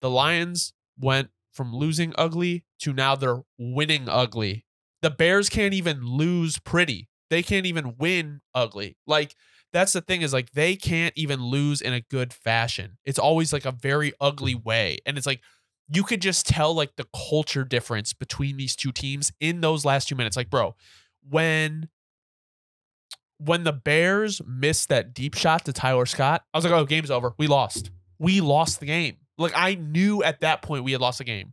The 0.00 0.10
Lions 0.10 0.72
went 0.98 1.30
from 1.52 1.74
losing 1.74 2.12
ugly 2.16 2.64
to 2.80 2.92
now 2.92 3.16
they're 3.16 3.42
winning 3.58 4.08
ugly. 4.08 4.64
The 5.02 5.10
Bears 5.10 5.48
can't 5.48 5.74
even 5.74 6.04
lose 6.04 6.58
pretty. 6.58 7.08
They 7.30 7.42
can't 7.42 7.66
even 7.66 7.96
win 7.98 8.40
ugly. 8.54 8.96
Like 9.06 9.34
that's 9.72 9.92
the 9.92 10.00
thing 10.00 10.22
is 10.22 10.32
like 10.32 10.52
they 10.52 10.76
can't 10.76 11.14
even 11.16 11.42
lose 11.42 11.80
in 11.80 11.92
a 11.92 12.00
good 12.00 12.32
fashion. 12.32 12.98
It's 13.04 13.18
always 13.18 13.52
like 13.52 13.64
a 13.64 13.72
very 13.72 14.12
ugly 14.20 14.54
way. 14.54 14.98
And 15.06 15.18
it's 15.18 15.26
like 15.26 15.40
you 15.88 16.02
could 16.02 16.20
just 16.20 16.46
tell 16.46 16.74
like 16.74 16.96
the 16.96 17.06
culture 17.28 17.64
difference 17.64 18.12
between 18.12 18.56
these 18.56 18.76
two 18.76 18.92
teams 18.92 19.32
in 19.40 19.60
those 19.60 19.84
last 19.84 20.08
2 20.08 20.14
minutes. 20.14 20.36
Like 20.36 20.50
bro, 20.50 20.74
when 21.28 21.88
when 23.38 23.64
the 23.64 23.72
Bears 23.72 24.40
missed 24.46 24.88
that 24.88 25.12
deep 25.14 25.34
shot 25.34 25.64
to 25.66 25.72
Tyler 25.72 26.06
Scott, 26.06 26.42
I 26.54 26.58
was 26.58 26.64
like, 26.64 26.72
"Oh, 26.72 26.84
game's 26.84 27.10
over. 27.10 27.34
We 27.38 27.46
lost. 27.46 27.90
We 28.18 28.40
lost 28.40 28.80
the 28.80 28.86
game." 28.86 29.16
Like 29.38 29.52
I 29.54 29.74
knew 29.74 30.22
at 30.22 30.40
that 30.40 30.62
point 30.62 30.84
we 30.84 30.92
had 30.92 31.00
lost 31.00 31.18
the 31.18 31.24
game. 31.24 31.52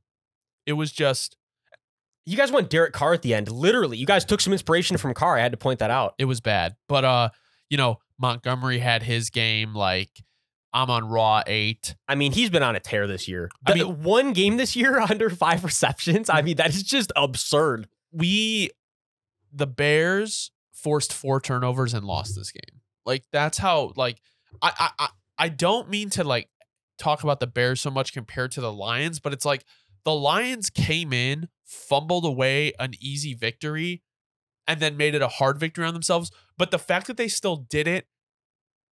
It 0.65 0.74
was 0.74 0.91
just 0.91 1.36
You 2.26 2.38
guys 2.38 2.52
went 2.52 2.69
Derek 2.69 2.93
Carr 2.93 3.13
at 3.13 3.22
the 3.22 3.34
end. 3.34 3.52
Literally, 3.52 3.98
you 3.98 4.06
guys 4.06 4.24
took 4.24 4.39
some 4.39 4.54
inspiration 4.54 4.96
from 4.98 5.13
Carr. 5.13 5.38
I 5.38 5.41
had 5.41 5.52
to 5.52 5.58
point 5.58 5.80
that 5.80 5.91
out. 5.91 6.13
it 6.17 6.26
was 6.26 6.39
bad. 6.39 6.76
But 6.88 7.04
uh, 7.04 7.30
you 7.69 7.76
know, 7.78 7.98
Montgomery 8.17 8.80
had 8.80 9.04
his 9.04 9.30
game 9.30 9.74
like 9.74 10.10
Amon-Ra 10.74 11.43
8. 11.46 11.96
I 12.08 12.15
mean, 12.15 12.32
he's 12.32 12.50
been 12.50 12.63
on 12.63 12.76
a 12.76 12.80
tear 12.80 13.06
this 13.08 13.28
year. 13.28 13.50
I 13.65 13.74
The- 13.74 13.89
one 13.89 14.32
game 14.32 14.56
this 14.58 14.76
year 14.76 15.00
under 15.10 15.30
five 15.30 15.63
receptions. 15.65 16.30
I 16.30 16.41
mean, 16.41 16.56
that 16.58 16.69
is 16.69 16.84
just 16.84 17.12
absurd. 17.17 17.89
We 18.13 18.69
the 19.52 19.67
Bears 19.67 20.50
forced 20.84 21.13
four 21.13 21.39
turnovers 21.39 21.93
and 21.93 22.06
lost 22.06 22.36
this 22.36 22.52
game. 22.52 22.82
Like 23.06 23.24
that's 23.32 23.58
how 23.58 23.93
like 23.96 24.22
I 24.62 24.91
I 25.00 25.08
I, 25.38 25.50
don't 25.50 25.89
mean 25.89 26.10
to 26.12 26.24
like 26.24 26.50
talk 26.98 27.24
about 27.24 27.39
the 27.39 27.48
Bears 27.48 27.82
so 27.82 27.89
much 27.89 28.13
compared 28.13 28.52
to 28.52 28.62
the 28.62 28.72
Lions, 28.72 29.19
but 29.19 29.34
it's 29.34 29.46
like 29.46 29.65
the 30.06 30.13
Lions 30.13 30.69
came 30.69 31.12
in, 31.12 31.48
fumbled 31.63 32.26
away 32.26 32.74
an 32.80 32.91
easy 33.00 33.34
victory, 33.34 34.04
and 34.67 34.80
then 34.80 34.96
made 34.96 35.15
it 35.15 35.22
a 35.22 35.28
hard 35.28 35.58
victory 35.58 35.86
on 35.86 35.93
themselves. 35.93 36.32
But 36.58 36.72
the 36.72 36.80
fact 36.80 37.08
that 37.08 37.17
they 37.17 37.28
still 37.28 37.56
did 37.56 37.88
it 37.88 38.08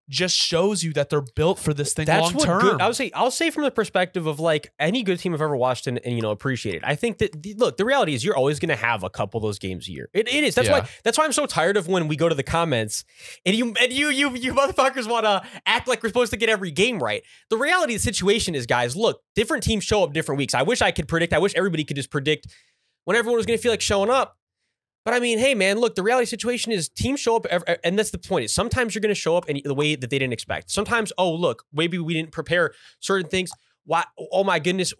just 0.10 0.36
shows 0.36 0.84
you 0.84 0.94
that 0.94 1.10
they're 1.10 1.24
built 1.36 1.58
for 1.58 1.74
this 1.74 1.94
thing 1.94 2.06
That's 2.06 2.22
long 2.26 2.34
what 2.36 2.46
term. 2.46 2.62
good. 2.62 2.82
I 2.82 2.88
would 2.88 2.96
say. 2.96 3.12
I'll 3.16 3.32
say 3.32 3.50
from 3.50 3.64
the 3.64 3.72
perspective 3.72 4.28
of 4.28 4.40
like 4.40 4.72
any 4.80 5.02
good 5.02 5.20
team 5.20 5.34
I've 5.34 5.42
ever 5.42 5.58
watched 5.58 5.88
and, 5.88 6.00
and 6.06 6.16
you 6.16 6.22
know 6.22 6.32
appreciated. 6.32 6.84
I 6.84 6.96
think 6.96 7.18
that 7.18 7.42
the, 7.42 7.54
look, 7.56 7.78
the 7.78 7.86
reality 7.86 8.14
is 8.14 8.24
you're 8.24 8.36
always 8.38 8.60
going 8.60 8.70
to 8.70 8.76
have 8.76 9.04
a 9.04 9.10
couple 9.10 9.38
of 9.40 9.42
those 9.42 9.58
games 9.58 9.88
a 9.88 9.92
year. 9.92 10.10
It, 10.14 10.28
it 10.28 10.44
is. 10.44 10.54
That's 10.56 10.68
Yeah. 10.68 10.80
why. 10.82 10.90
That's 11.04 11.18
why 11.18 11.26
I'm 11.26 11.32
so 11.34 11.46
tired 11.46 11.76
of 11.78 11.88
when 11.88 12.08
we 12.08 12.16
go 12.16 12.30
to 12.30 12.36
the 12.36 12.44
comments 12.44 13.04
and 13.46 13.56
you 13.56 13.74
and 13.82 13.92
you 13.92 14.10
you 14.10 14.36
you 14.36 14.54
motherfuckers 14.54 15.10
want 15.10 15.26
to 15.26 15.42
act 15.66 15.88
like 15.88 16.04
we're 16.04 16.10
supposed 16.10 16.32
to 16.32 16.38
get 16.38 16.50
every 16.50 16.72
game 16.72 17.00
right. 17.00 17.24
The 17.50 17.58
reality 17.58 17.96
of 17.96 18.02
the 18.02 18.04
situation 18.04 18.54
is, 18.56 18.66
guys, 18.66 18.96
look, 18.96 19.22
different 19.36 19.64
teams 19.64 19.84
show 19.84 20.04
up 20.04 20.14
different 20.14 20.38
weeks. 20.38 20.54
I 20.54 20.62
wish 20.64 20.82
I 20.82 20.92
could 20.92 21.08
predict. 21.08 21.34
I 21.34 21.40
wish 21.40 21.54
everybody 21.56 21.84
could 21.84 21.96
just 21.96 22.12
predict 22.12 22.48
when 23.06 23.18
everyone 23.18 23.38
was 23.38 23.46
going 23.46 23.58
to 23.58 23.62
feel 23.64 23.72
like 23.72 23.82
showing 23.82 24.10
up. 24.10 24.38
But 25.06 25.14
I 25.14 25.20
mean, 25.20 25.38
hey, 25.38 25.54
man, 25.54 25.78
look, 25.78 25.94
the 25.96 26.02
reality 26.04 26.26
situation 26.26 26.72
is 26.72 26.90
teams 26.90 27.20
show 27.20 27.36
up, 27.36 27.46
ev- 27.46 27.64
and 27.84 27.98
that's 27.98 28.10
the 28.10 28.18
point. 28.18 28.46
Is 28.46 28.54
sometimes 28.54 28.96
you're 28.96 29.02
going 29.02 29.14
to 29.14 29.20
show 29.20 29.38
up 29.38 29.48
in 29.48 29.62
the 29.64 29.76
way 29.76 29.96
that 29.96 30.10
they 30.10 30.18
didn't 30.20 30.34
expect. 30.34 30.72
Sometimes, 30.72 31.14
oh, 31.20 31.32
look, 31.32 31.64
maybe 31.72 32.00
we 32.00 32.14
didn't 32.16 32.32
prepare 32.32 32.74
certain 33.00 33.30
things. 33.30 33.52
Why? 33.88 34.04
Oh 34.32 34.44
my 34.44 34.58
goodness, 34.58 34.96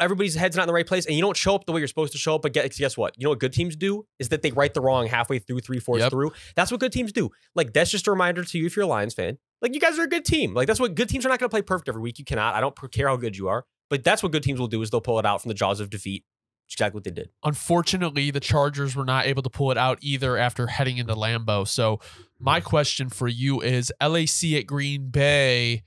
everybody's 0.00 0.34
head's 0.34 0.56
not 0.56 0.64
in 0.64 0.66
the 0.66 0.72
right 0.72 0.86
place, 0.86 1.06
and 1.06 1.14
you 1.14 1.22
don't 1.22 1.36
show 1.36 1.54
up 1.54 1.66
the 1.66 1.72
way 1.72 1.80
you're 1.80 1.86
supposed 1.86 2.10
to 2.12 2.18
show 2.18 2.34
up. 2.34 2.42
But 2.42 2.52
guess, 2.52 2.76
guess 2.76 2.96
what? 2.96 3.14
You 3.16 3.24
know 3.24 3.30
what 3.30 3.38
good 3.38 3.52
teams 3.52 3.76
do 3.76 4.06
is 4.18 4.28
that 4.30 4.42
they 4.42 4.50
right 4.50 4.74
the 4.74 4.80
wrong 4.80 5.06
halfway 5.06 5.38
through, 5.38 5.60
three 5.60 5.78
fourths 5.78 6.02
Yep. 6.02 6.10
through. 6.10 6.32
That's 6.56 6.72
what 6.72 6.80
good 6.80 6.90
teams 6.92 7.12
do. 7.12 7.30
Like 7.54 7.72
that's 7.72 7.92
just 7.92 8.08
a 8.08 8.10
reminder 8.10 8.42
to 8.42 8.58
you 8.58 8.66
if 8.66 8.74
you're 8.74 8.86
a 8.86 8.88
Lions 8.88 9.14
fan. 9.14 9.38
Like 9.62 9.72
you 9.72 9.78
guys 9.80 9.98
are 10.00 10.02
a 10.02 10.08
good 10.08 10.24
team. 10.24 10.52
Like 10.52 10.66
that's 10.66 10.80
what 10.80 10.96
good 10.96 11.08
teams 11.08 11.24
are 11.24 11.28
not 11.28 11.38
going 11.38 11.48
to 11.48 11.54
play 11.54 11.62
perfect 11.62 11.88
every 11.88 12.02
week. 12.02 12.18
You 12.18 12.24
cannot. 12.24 12.56
I 12.56 12.60
don't 12.60 12.74
care 12.90 13.06
how 13.06 13.16
good 13.16 13.36
you 13.36 13.46
are, 13.46 13.66
but 13.88 14.02
that's 14.02 14.20
what 14.20 14.32
good 14.32 14.42
teams 14.42 14.58
will 14.58 14.66
do 14.66 14.82
is 14.82 14.90
they'll 14.90 15.00
pull 15.00 15.20
it 15.20 15.24
out 15.26 15.40
from 15.40 15.48
the 15.50 15.54
jaws 15.54 15.78
of 15.78 15.88
defeat. 15.88 16.24
Exactly 16.70 16.96
what 16.96 17.04
they 17.04 17.10
did. 17.10 17.30
Unfortunately, 17.44 18.30
the 18.30 18.40
Chargers 18.40 18.96
were 18.96 19.04
not 19.04 19.26
able 19.26 19.42
to 19.42 19.50
pull 19.50 19.70
it 19.70 19.78
out 19.78 19.98
either 20.00 20.36
after 20.36 20.66
heading 20.66 20.98
into 20.98 21.14
Lambeau. 21.14 21.68
So, 21.68 22.00
my 22.38 22.58
mm-hmm. 22.58 22.68
question 22.68 23.08
for 23.10 23.28
you 23.28 23.60
is 23.60 23.92
LAC 24.00 24.54
at 24.58 24.66
Green 24.66 25.10
Bay. 25.10 25.84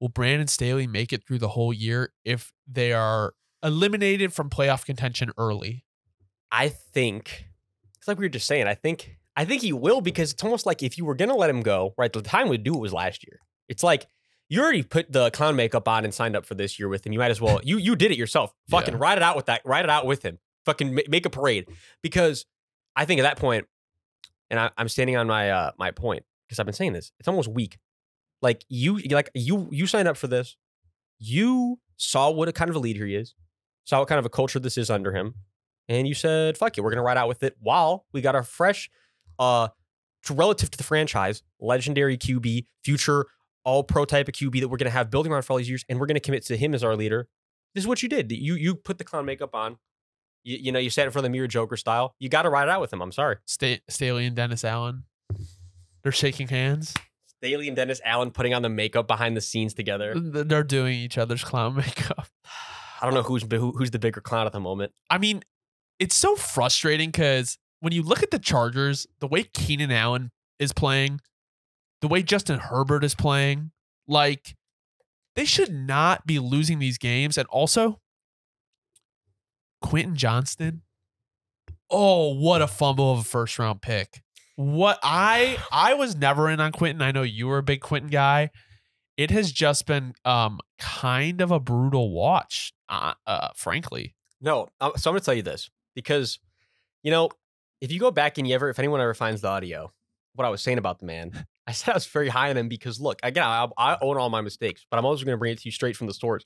will 0.00 0.08
Brandon 0.08 0.46
Staley 0.46 0.86
make 0.86 1.12
it 1.12 1.26
through 1.26 1.38
the 1.38 1.48
whole 1.48 1.72
year 1.72 2.12
if 2.24 2.52
they 2.66 2.92
are 2.92 3.34
eliminated 3.62 4.32
from 4.32 4.50
playoff 4.50 4.84
contention 4.84 5.32
early? 5.36 5.84
I 6.50 6.68
think 6.68 7.46
it's 7.98 8.08
like 8.08 8.18
we 8.18 8.24
were 8.24 8.30
just 8.30 8.46
saying. 8.46 8.66
I 8.66 8.74
think 8.74 9.18
I 9.36 9.44
think 9.44 9.62
he 9.62 9.72
will 9.72 10.00
because 10.00 10.32
it's 10.32 10.42
almost 10.42 10.66
like 10.66 10.82
if 10.82 10.96
you 10.96 11.04
were 11.04 11.14
gonna 11.14 11.36
let 11.36 11.50
him 11.50 11.60
go, 11.60 11.94
right? 11.98 12.12
The 12.12 12.22
time 12.22 12.50
to 12.50 12.58
do 12.58 12.74
it 12.74 12.80
was 12.80 12.92
last 12.92 13.24
year. 13.26 13.40
It's 13.68 13.82
like 13.82 14.06
you 14.50 14.60
already 14.60 14.82
put 14.82 15.10
the 15.10 15.30
clown 15.30 15.56
makeup 15.56 15.88
on 15.88 16.04
and 16.04 16.12
signed 16.12 16.36
up 16.36 16.44
for 16.44 16.54
this 16.54 16.78
year 16.78 16.88
with 16.88 17.06
him. 17.06 17.12
You 17.14 17.18
might 17.18 17.30
as 17.30 17.40
well. 17.40 17.60
You 17.64 17.78
you 17.78 17.96
did 17.96 18.10
it 18.10 18.18
yourself. 18.18 18.52
Fucking 18.68 18.94
Yeah. 18.94 19.00
ride 19.00 19.16
it 19.16 19.22
out 19.22 19.36
with 19.36 19.46
that. 19.46 19.62
Ride 19.64 19.84
it 19.84 19.90
out 19.90 20.04
with 20.04 20.22
him. 20.22 20.38
Fucking 20.66 21.00
make 21.08 21.24
a 21.24 21.30
parade 21.30 21.66
because 22.02 22.44
I 22.94 23.06
think 23.06 23.20
at 23.20 23.22
that 23.22 23.38
point, 23.38 23.66
and 24.50 24.60
I, 24.60 24.70
I'm 24.76 24.88
standing 24.90 25.16
on 25.16 25.26
my 25.26 25.50
uh 25.50 25.70
my 25.78 25.90
point 25.92 26.24
because 26.46 26.58
I've 26.58 26.66
been 26.66 26.74
saying 26.74 26.92
this. 26.92 27.12
It's 27.18 27.28
almost 27.28 27.48
weak. 27.48 27.78
Like 28.42 28.64
you 28.68 28.98
like 28.98 29.30
you 29.34 29.68
you 29.70 29.86
signed 29.86 30.08
up 30.08 30.16
for 30.18 30.26
this. 30.26 30.56
You 31.18 31.78
saw 31.96 32.30
what 32.30 32.48
a 32.48 32.52
kind 32.52 32.68
of 32.70 32.76
a 32.76 32.80
leader 32.80 33.06
he 33.06 33.14
is. 33.14 33.34
Saw 33.84 34.00
what 34.00 34.08
kind 34.08 34.18
of 34.18 34.26
a 34.26 34.30
culture 34.30 34.58
this 34.58 34.76
is 34.76 34.90
under 34.90 35.12
him 35.12 35.34
and 35.88 36.06
you 36.06 36.14
said, 36.14 36.56
"Fuck 36.58 36.76
it, 36.76 36.82
we're 36.82 36.90
gonna 36.90 37.02
ride 37.02 37.16
out 37.16 37.28
with 37.28 37.42
it." 37.42 37.56
While 37.60 38.06
we 38.12 38.20
got 38.20 38.34
our 38.34 38.42
fresh, 38.42 38.90
uh, 39.38 39.68
relative 40.30 40.70
to 40.70 40.78
the 40.78 40.84
franchise, 40.84 41.42
legendary 41.60 42.16
QB, 42.18 42.66
future 42.84 43.26
All 43.64 43.84
Pro 43.84 44.04
type 44.04 44.28
of 44.28 44.34
QB 44.34 44.60
that 44.60 44.68
we're 44.68 44.76
gonna 44.78 44.90
have 44.90 45.10
building 45.10 45.32
around 45.32 45.42
for 45.42 45.52
all 45.52 45.58
these 45.58 45.68
years, 45.68 45.84
and 45.88 46.00
we're 46.00 46.06
gonna 46.06 46.20
commit 46.20 46.44
to 46.46 46.56
him 46.56 46.74
as 46.74 46.82
our 46.84 46.96
leader. 46.96 47.28
This 47.74 47.84
is 47.84 47.88
what 47.88 48.02
you 48.02 48.08
did. 48.08 48.32
You 48.32 48.54
you 48.54 48.74
put 48.74 48.98
the 48.98 49.04
clown 49.04 49.26
makeup 49.26 49.54
on. 49.54 49.76
You, 50.44 50.56
you 50.60 50.72
know 50.72 50.78
you 50.78 50.90
sat 50.90 51.06
in 51.06 51.12
front 51.12 51.24
of 51.24 51.30
the 51.30 51.36
mirror 51.36 51.46
Joker 51.46 51.76
style. 51.76 52.14
You 52.18 52.28
got 52.28 52.42
to 52.42 52.50
ride 52.50 52.64
it 52.64 52.70
out 52.70 52.80
with 52.80 52.92
him. 52.92 53.02
I'm 53.02 53.12
sorry. 53.12 53.36
Sta- 53.46 53.80
Staley 53.88 54.26
and 54.26 54.34
Dennis 54.34 54.64
Allen, 54.64 55.04
they're 56.02 56.12
shaking 56.12 56.48
hands. 56.48 56.94
Staley 57.26 57.68
and 57.68 57.76
Dennis 57.76 58.00
Allen 58.04 58.30
putting 58.30 58.52
on 58.54 58.62
the 58.62 58.68
makeup 58.68 59.06
behind 59.06 59.36
the 59.36 59.40
scenes 59.40 59.72
together. 59.72 60.14
They're 60.14 60.62
doing 60.62 60.94
each 60.94 61.16
other's 61.18 61.42
clown 61.44 61.76
makeup. 61.76 62.26
I 63.00 63.06
don't 63.06 63.14
know 63.14 63.22
who's 63.22 63.44
who, 63.50 63.72
who's 63.72 63.90
the 63.90 63.98
bigger 63.98 64.20
clown 64.20 64.46
at 64.46 64.52
the 64.52 64.60
moment. 64.60 64.92
I 65.08 65.18
mean, 65.18 65.42
it's 65.98 66.14
so 66.14 66.36
frustrating 66.36 67.10
because 67.10 67.58
when 67.80 67.92
you 67.92 68.02
look 68.02 68.22
at 68.22 68.30
the 68.30 68.38
Chargers, 68.38 69.06
the 69.20 69.26
way 69.26 69.44
Keenan 69.44 69.90
Allen 69.90 70.30
is 70.58 70.72
playing, 70.72 71.20
the 72.00 72.08
way 72.08 72.22
Justin 72.22 72.58
Herbert 72.58 73.04
is 73.04 73.14
playing, 73.14 73.70
like 74.08 74.56
they 75.36 75.44
should 75.44 75.72
not 75.72 76.26
be 76.26 76.38
losing 76.38 76.78
these 76.78 76.98
games. 76.98 77.38
And 77.38 77.46
also, 77.48 78.00
Quentin 79.80 80.16
Johnston. 80.16 80.82
Oh, 81.90 82.34
what 82.34 82.62
a 82.62 82.66
fumble 82.66 83.12
of 83.12 83.20
a 83.20 83.24
first 83.24 83.58
round 83.58 83.82
pick. 83.82 84.22
What 84.56 84.98
I 85.02 85.58
I 85.72 85.94
was 85.94 86.14
never 86.14 86.48
in 86.48 86.60
on 86.60 86.72
Quentin. 86.72 87.02
I 87.02 87.12
know 87.12 87.22
you 87.22 87.48
were 87.48 87.58
a 87.58 87.62
big 87.62 87.80
Quentin 87.80 88.10
guy. 88.10 88.50
It 89.16 89.30
has 89.30 89.52
just 89.52 89.86
been 89.86 90.14
um 90.24 90.60
kind 90.78 91.40
of 91.40 91.50
a 91.50 91.60
brutal 91.60 92.12
watch, 92.12 92.72
uh, 92.88 93.14
uh 93.26 93.48
frankly. 93.56 94.14
No, 94.40 94.68
uh, 94.80 94.92
so 94.96 95.10
I'm 95.10 95.14
gonna 95.14 95.24
tell 95.24 95.34
you 95.34 95.42
this 95.42 95.70
because, 95.94 96.38
you 97.02 97.10
know, 97.10 97.30
if 97.80 97.92
you 97.92 97.98
go 97.98 98.10
back 98.10 98.38
and 98.38 98.46
you 98.46 98.54
ever, 98.54 98.68
if 98.68 98.78
anyone 98.78 99.00
ever 99.00 99.14
finds 99.14 99.40
the 99.40 99.48
audio, 99.48 99.92
what 100.34 100.44
I 100.44 100.50
was 100.50 100.62
saying 100.62 100.78
about 100.78 100.98
the 100.98 101.06
man, 101.06 101.46
I 101.70 101.72
said 101.72 101.92
I 101.92 101.94
was 101.94 102.06
very 102.06 102.28
high 102.28 102.50
on 102.50 102.56
him 102.56 102.68
because 102.68 103.00
look, 103.00 103.20
again, 103.22 103.44
I, 103.44 103.68
I 103.78 103.96
own 104.02 104.18
all 104.18 104.28
my 104.28 104.40
mistakes, 104.40 104.84
but 104.90 104.98
I'm 104.98 105.04
also 105.04 105.24
gonna 105.24 105.36
bring 105.36 105.52
it 105.52 105.58
to 105.58 105.64
you 105.66 105.72
straight 105.72 105.96
from 105.96 106.08
the 106.08 106.14
source. 106.14 106.44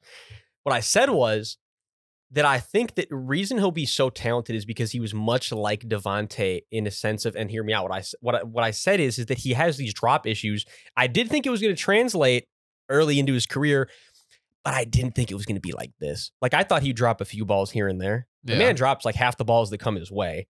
What 0.64 0.74
I 0.74 0.80
said 0.80 1.08
was 1.08 1.56
that 2.30 2.44
I 2.44 2.58
think 2.58 2.96
that 2.96 3.06
reason 3.10 3.58
he'll 3.58 3.70
be 3.70 3.86
so 3.86 4.10
talented 4.10 4.54
is 4.54 4.64
because 4.64 4.90
he 4.92 5.00
was 5.00 5.14
much 5.14 5.50
like 5.52 5.88
Devonte 5.88 6.62
in 6.70 6.86
a 6.86 6.90
sense 6.90 7.24
of, 7.24 7.36
and 7.36 7.50
hear 7.50 7.62
me 7.62 7.72
out. 7.72 7.88
What 7.88 7.92
I 7.92 8.02
what 8.20 8.34
I, 8.34 8.42
what 8.42 8.64
I 8.64 8.70
said 8.70 9.00
is 9.00 9.18
is 9.18 9.26
that 9.26 9.38
he 9.38 9.54
has 9.54 9.76
these 9.76 9.94
drop 9.94 10.26
issues. 10.26 10.66
I 10.96 11.06
did 11.06 11.30
think 11.30 11.46
it 11.46 11.50
was 11.50 11.62
going 11.62 11.74
to 11.74 11.80
translate 11.80 12.46
early 12.90 13.18
into 13.18 13.32
his 13.32 13.46
career, 13.46 13.88
but 14.62 14.74
I 14.74 14.84
didn't 14.84 15.14
think 15.14 15.30
it 15.30 15.34
was 15.34 15.46
going 15.46 15.56
to 15.56 15.60
be 15.60 15.72
like 15.72 15.92
this. 16.00 16.32
Like 16.42 16.52
I 16.52 16.64
thought 16.64 16.82
he'd 16.82 16.96
drop 16.96 17.20
a 17.22 17.24
few 17.24 17.46
balls 17.46 17.70
here 17.70 17.88
and 17.88 18.00
there. 18.00 18.26
The 18.42 18.56
man 18.56 18.74
drops 18.74 19.06
like 19.06 19.14
half 19.14 19.38
the 19.38 19.44
balls 19.44 19.70
that 19.70 19.78
come 19.78 19.96
his 19.96 20.10
way, 20.10 20.48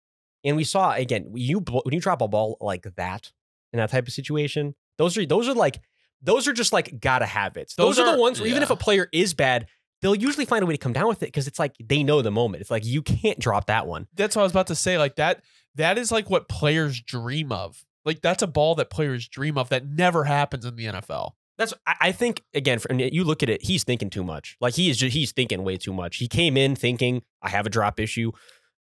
and 0.46 0.56
we 0.56 0.64
saw 0.64 0.94
again 0.94 1.26
when 1.30 1.42
you 1.42 1.60
when 1.60 1.94
you 1.94 2.00
drop 2.00 2.22
a 2.22 2.28
ball 2.28 2.58
like 2.62 2.86
that 2.96 3.32
in 3.74 3.78
that 3.78 3.90
type 3.90 4.08
of 4.08 4.14
situation, 4.14 4.76
those 4.98 5.18
are 5.18 5.26
those 5.26 5.48
are 5.48 5.54
like 5.54 5.80
those 6.22 6.48
are 6.48 6.54
just 6.54 6.74
like 6.74 7.00
gotta 7.00 7.26
have 7.26 7.58
it. 7.58 7.74
Those, 7.78 7.98
Those 7.98 8.08
are, 8.08 8.16
the 8.16 8.22
ones 8.22 8.40
where 8.40 8.50
even 8.50 8.64
if 8.64 8.70
a 8.70 8.76
player 8.76 9.08
is 9.12 9.34
bad, 9.34 9.68
they'll 10.02 10.16
usually 10.16 10.46
find 10.46 10.64
a 10.64 10.66
way 10.66 10.74
to 10.74 10.78
come 10.78 10.94
down 10.94 11.08
with 11.08 11.24
it 11.24 11.28
because 11.28 11.48
it's 11.48 11.60
like 11.60 11.76
they 11.84 12.04
know 12.04 12.22
the 12.22 12.32
moment. 12.32 12.62
It's 12.62 12.72
like 12.72 12.86
you 12.86 13.02
can't 13.02 13.40
drop 13.40 13.68
that 13.68 13.88
one. 13.88 14.08
that's 14.16 14.36
what 14.36 14.42
I 14.42 14.44
was 14.44 14.52
about 14.52 14.68
to 14.68 14.76
say. 14.76 14.98
Like 14.98 15.16
that, 15.16 15.44
that 15.76 15.98
is 15.98 16.12
like 16.12 16.30
what 16.30 16.48
players 16.48 17.02
dream 17.02 17.52
of. 17.52 17.84
Like 18.06 18.22
that's 18.22 18.44
a 18.44 18.48
ball 18.48 18.76
that 18.76 18.90
players 18.90 19.28
dream 19.28 19.58
of 19.58 19.70
that 19.70 19.86
never 19.86 20.24
happens 20.24 20.66
in 20.66 20.76
the 20.76 20.86
NFL. 20.86 21.32
That's 21.58 21.74
I 21.86 21.96
I 22.02 22.12
think 22.12 22.44
again. 22.54 22.80
For, 22.80 22.94
you 22.94 23.24
look 23.24 23.44
at 23.44 23.50
it, 23.50 23.64
he's 23.64 23.84
thinking 23.84 24.10
too 24.10 24.24
much. 24.24 24.58
Like 24.60 24.74
he 24.76 24.90
is 24.90 24.98
just 24.98 25.14
he's 25.14 25.32
thinking 25.32 25.64
way 25.64 25.78
too 25.78 25.94
much. 25.94 26.18
He 26.18 26.28
came 26.28 26.58
in 26.58 26.76
thinking 26.76 27.22
I 27.42 27.50
have 27.50 27.66
a 27.66 27.70
drop 27.70 28.00
issue. 28.00 28.32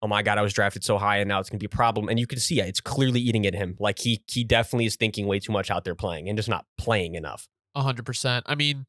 Oh 0.01 0.07
my 0.07 0.21
god, 0.23 0.37
I 0.37 0.41
was 0.41 0.53
drafted 0.53 0.83
so 0.83 0.97
high, 0.97 1.17
and 1.17 1.27
now 1.27 1.39
it's 1.39 1.49
gonna 1.49 1.59
be 1.59 1.65
a 1.65 1.69
problem. 1.69 2.09
And 2.09 2.19
you 2.19 2.27
can 2.27 2.39
see 2.39 2.59
it, 2.59 2.67
it's 2.67 2.81
clearly 2.81 3.19
eating 3.19 3.45
at 3.45 3.53
him. 3.53 3.75
Like 3.79 3.99
he 3.99 4.23
he 4.27 4.43
definitely 4.43 4.85
is 4.85 4.95
thinking 4.95 5.27
way 5.27 5.39
too 5.39 5.51
much 5.51 5.69
out 5.69 5.83
there 5.83 5.95
playing 5.95 6.29
and 6.29 6.37
just 6.37 6.49
not 6.49 6.65
playing 6.77 7.15
enough. 7.15 7.47
A 7.75 7.81
hundred 7.81 8.05
percent. 8.05 8.45
I 8.47 8.55
mean, 8.55 8.85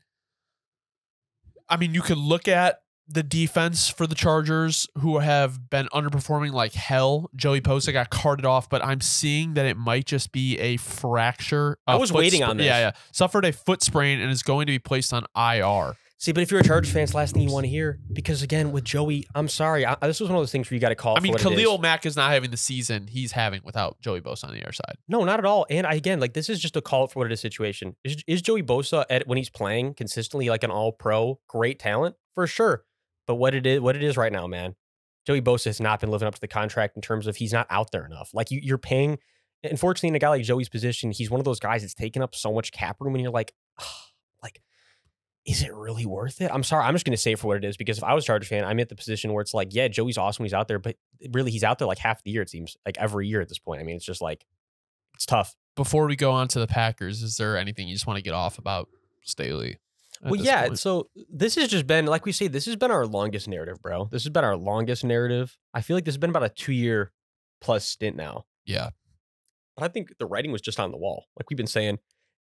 I 1.68 1.76
mean, 1.76 1.94
you 1.94 2.02
could 2.02 2.18
look 2.18 2.48
at 2.48 2.80
the 3.12 3.22
defense 3.24 3.88
for 3.88 4.06
the 4.06 4.14
Chargers, 4.14 4.86
who 4.98 5.18
have 5.18 5.68
been 5.68 5.88
underperforming 5.88 6.52
like 6.52 6.74
hell. 6.74 7.28
Joey 7.34 7.60
Bosa 7.60 7.92
got 7.92 8.10
carted 8.10 8.46
off, 8.46 8.68
but 8.68 8.84
I'm 8.84 9.00
seeing 9.00 9.54
that 9.54 9.66
it 9.66 9.76
might 9.76 10.06
just 10.06 10.30
be 10.30 10.58
a 10.58 10.76
fracture. 10.76 11.76
I 11.88 11.96
was 11.96 12.12
waiting 12.12 12.44
on 12.44 12.56
this. 12.56 12.66
Yeah, 12.66 12.78
yeah. 12.78 12.90
Suffered 13.12 13.44
a 13.44 13.52
foot 13.52 13.82
sprain 13.82 14.20
and 14.20 14.30
is 14.30 14.44
going 14.44 14.66
to 14.66 14.72
be 14.72 14.78
placed 14.78 15.12
on 15.12 15.24
IR. 15.36 15.96
See, 16.20 16.32
but 16.32 16.42
if 16.42 16.50
you're 16.50 16.60
a 16.60 16.64
Chargers 16.64 16.92
fan, 16.92 17.04
it's 17.04 17.12
the 17.12 17.16
last 17.16 17.32
thing 17.32 17.42
you 17.42 17.50
want 17.50 17.64
to 17.64 17.70
hear 17.70 17.98
because 18.12 18.42
again, 18.42 18.72
with 18.72 18.84
Joey, 18.84 19.26
I'm 19.34 19.48
sorry, 19.48 19.86
I, 19.86 19.96
this 20.02 20.20
was 20.20 20.28
one 20.28 20.36
of 20.36 20.42
those 20.42 20.52
things 20.52 20.70
where 20.70 20.74
you 20.74 20.80
got 20.80 20.90
to 20.90 20.94
call. 20.94 21.16
I 21.16 21.18
for 21.18 21.22
mean, 21.22 21.32
what 21.32 21.40
it 21.40 21.52
is. 21.52 21.58
Khalil 21.58 21.78
Mack 21.78 22.04
is 22.04 22.14
not 22.14 22.30
having 22.30 22.50
the 22.50 22.58
season 22.58 23.06
he's 23.06 23.32
having 23.32 23.62
without 23.64 23.98
Joey 24.02 24.20
Bosa 24.20 24.44
on 24.44 24.52
the 24.52 24.62
other 24.62 24.72
side. 24.72 24.98
No, 25.08 25.24
not 25.24 25.38
at 25.38 25.46
all. 25.46 25.64
And 25.70 25.86
I, 25.86 25.94
again, 25.94 26.20
like 26.20 26.34
this 26.34 26.50
is 26.50 26.60
just 26.60 26.76
a 26.76 26.82
call 26.82 27.06
for 27.06 27.20
what 27.20 27.26
it 27.26 27.32
is 27.32 27.40
situation. 27.40 27.96
Is, 28.04 28.22
is 28.26 28.42
Joey 28.42 28.62
Bosa 28.62 29.06
at 29.08 29.26
when 29.26 29.38
he's 29.38 29.48
playing 29.48 29.94
consistently 29.94 30.50
like 30.50 30.62
an 30.62 30.70
all 30.70 30.92
pro, 30.92 31.40
great 31.48 31.78
talent 31.78 32.16
for 32.34 32.46
sure. 32.46 32.84
But 33.26 33.36
what 33.36 33.54
it 33.54 33.66
is, 33.66 33.80
what 33.80 33.96
it 33.96 34.02
is 34.02 34.18
right 34.18 34.32
now, 34.32 34.46
man, 34.46 34.76
Joey 35.26 35.40
Bosa 35.40 35.66
has 35.66 35.80
not 35.80 36.00
been 36.00 36.10
living 36.10 36.28
up 36.28 36.34
to 36.34 36.40
the 36.40 36.48
contract 36.48 36.96
in 36.96 37.02
terms 37.02 37.28
of 37.28 37.36
he's 37.36 37.54
not 37.54 37.66
out 37.70 37.92
there 37.92 38.04
enough. 38.04 38.28
Like 38.34 38.50
you, 38.50 38.60
you're 38.62 38.76
paying. 38.76 39.18
Unfortunately, 39.64 40.10
in 40.10 40.16
a 40.16 40.18
guy 40.18 40.28
like 40.28 40.42
Joey's 40.42 40.68
position, 40.68 41.12
he's 41.12 41.30
one 41.30 41.40
of 41.40 41.44
those 41.46 41.60
guys 41.60 41.80
that's 41.80 41.94
taking 41.94 42.22
up 42.22 42.34
so 42.34 42.52
much 42.52 42.72
cap 42.72 42.96
room, 43.00 43.14
and 43.14 43.22
you're 43.22 43.32
like, 43.32 43.54
like, 43.78 43.86
is 45.46 45.62
it 45.62 45.74
really 45.74 46.06
worth 46.06 46.40
it? 46.40 46.50
I'm 46.52 46.62
sorry, 46.62 46.84
I'm 46.84 46.94
just 46.94 47.04
gonna 47.04 47.16
say 47.16 47.32
it 47.32 47.38
for 47.38 47.48
what 47.48 47.56
it 47.56 47.64
is 47.64 47.76
because 47.76 47.98
if 47.98 48.04
I 48.04 48.14
was 48.14 48.24
a 48.24 48.26
Chargers 48.26 48.48
fan, 48.48 48.64
I'm 48.64 48.78
at 48.80 48.88
the 48.88 48.96
position 48.96 49.32
where 49.32 49.42
it's 49.42 49.54
like, 49.54 49.68
yeah, 49.74 49.88
Joey's 49.88 50.18
awesome 50.18 50.44
he's 50.44 50.54
out 50.54 50.68
there, 50.68 50.78
but 50.78 50.96
really 51.32 51.50
he's 51.50 51.64
out 51.64 51.78
there 51.78 51.88
like 51.88 51.98
half 51.98 52.22
the 52.22 52.30
year. 52.30 52.42
It 52.42 52.50
seems 52.50 52.76
like 52.84 52.98
every 52.98 53.28
year 53.28 53.40
at 53.40 53.48
this 53.48 53.58
point. 53.58 53.80
I 53.80 53.84
mean, 53.84 53.96
it's 53.96 54.04
just 54.04 54.20
like 54.20 54.44
it's 55.14 55.26
tough. 55.26 55.54
Before 55.76 56.06
we 56.06 56.16
go 56.16 56.30
on 56.32 56.48
to 56.48 56.58
the 56.58 56.66
Packers, 56.66 57.22
is 57.22 57.36
there 57.36 57.56
anything 57.56 57.88
you 57.88 57.94
just 57.94 58.06
want 58.06 58.18
to 58.18 58.22
get 58.22 58.34
off 58.34 58.58
about 58.58 58.88
Staley? 59.22 59.78
Well, 60.22 60.36
yeah. 60.36 60.66
point? 60.66 60.78
So 60.78 61.08
this 61.30 61.54
has 61.54 61.68
just 61.68 61.86
been, 61.86 62.06
like 62.06 62.26
we 62.26 62.32
say, 62.32 62.48
this 62.48 62.66
has 62.66 62.76
been 62.76 62.90
our 62.90 63.06
longest 63.06 63.48
narrative, 63.48 63.80
bro. 63.80 64.08
This 64.10 64.24
has 64.24 64.30
been 64.30 64.44
our 64.44 64.56
longest 64.56 65.04
narrative. 65.04 65.56
I 65.72 65.80
feel 65.80 65.96
like 65.96 66.04
this 66.04 66.12
has 66.14 66.18
been 66.18 66.30
about 66.30 66.42
a 66.42 66.48
two 66.50 66.72
year 66.72 67.12
plus 67.60 67.86
stint 67.86 68.16
now. 68.16 68.44
yeah. 68.66 68.90
But 69.76 69.84
I 69.84 69.88
think 69.88 70.12
the 70.18 70.26
writing 70.26 70.52
was 70.52 70.60
just 70.60 70.78
on 70.78 70.90
the 70.90 70.98
wall. 70.98 71.26
Like 71.38 71.48
we've 71.48 71.56
been 71.56 71.66
saying, 71.66 72.00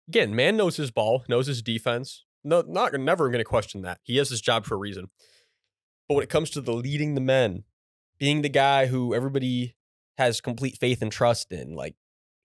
again, 0.08 0.36
man 0.36 0.56
knows 0.56 0.76
his 0.76 0.90
ball, 0.90 1.24
knows 1.28 1.46
his 1.46 1.62
defense. 1.62 2.24
No, 2.44 2.62
not 2.66 2.92
never 2.94 3.28
going 3.28 3.38
to 3.38 3.44
question 3.44 3.82
that. 3.82 4.00
He 4.02 4.18
has 4.18 4.28
his 4.28 4.40
job 4.40 4.66
for 4.66 4.74
a 4.74 4.78
reason. 4.78 5.10
But 6.08 6.16
when 6.16 6.22
it 6.22 6.30
comes 6.30 6.50
to 6.50 6.60
the 6.60 6.72
leading 6.72 7.14
the 7.14 7.20
men, 7.20 7.64
being 8.18 8.42
the 8.42 8.48
guy 8.48 8.86
who 8.86 9.14
everybody 9.14 9.74
has 10.18 10.40
complete 10.40 10.78
faith 10.78 11.00
and 11.02 11.10
trust 11.10 11.50
in, 11.50 11.74
like, 11.74 11.96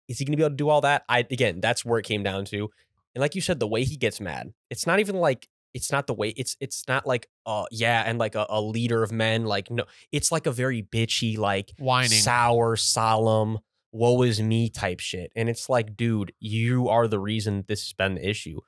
is 0.08 0.18
he 0.18 0.24
going 0.24 0.32
to 0.32 0.36
be 0.36 0.42
able 0.42 0.50
to 0.50 0.56
do 0.56 0.68
all 0.68 0.80
that? 0.80 1.04
I 1.08 1.20
again, 1.20 1.60
that's 1.60 1.84
where 1.84 1.98
it 1.98 2.04
came 2.04 2.22
down 2.22 2.44
to. 2.46 2.68
And 3.14 3.22
like 3.22 3.34
you 3.34 3.40
said, 3.40 3.60
the 3.60 3.68
way 3.68 3.84
he 3.84 3.96
gets 3.96 4.20
mad, 4.20 4.52
it's 4.70 4.86
not 4.86 4.98
even 4.98 5.16
like 5.16 5.48
it's 5.72 5.90
not 5.90 6.06
the 6.06 6.14
way 6.14 6.28
it's 6.30 6.56
it's 6.60 6.86
not 6.86 7.06
like 7.06 7.28
uh 7.46 7.64
yeah 7.70 8.02
and 8.06 8.18
like 8.18 8.34
a, 8.34 8.46
a 8.48 8.60
leader 8.60 9.02
of 9.02 9.10
men 9.10 9.44
like 9.44 9.72
no 9.72 9.84
it's 10.12 10.30
like 10.30 10.46
a 10.46 10.52
very 10.52 10.82
bitchy 10.82 11.36
like 11.36 11.72
Whining. 11.78 12.10
sour, 12.10 12.76
solemn, 12.76 13.58
woe 13.94 14.22
is 14.22 14.42
me 14.42 14.68
type 14.68 15.00
shit. 15.00 15.32
And 15.34 15.48
it's 15.48 15.68
like, 15.68 15.96
dude, 15.96 16.32
you 16.40 16.88
are 16.88 17.08
the 17.08 17.20
reason 17.20 17.64
this 17.66 17.82
has 17.84 17.92
been 17.92 18.16
the 18.16 18.28
issue. 18.28 18.60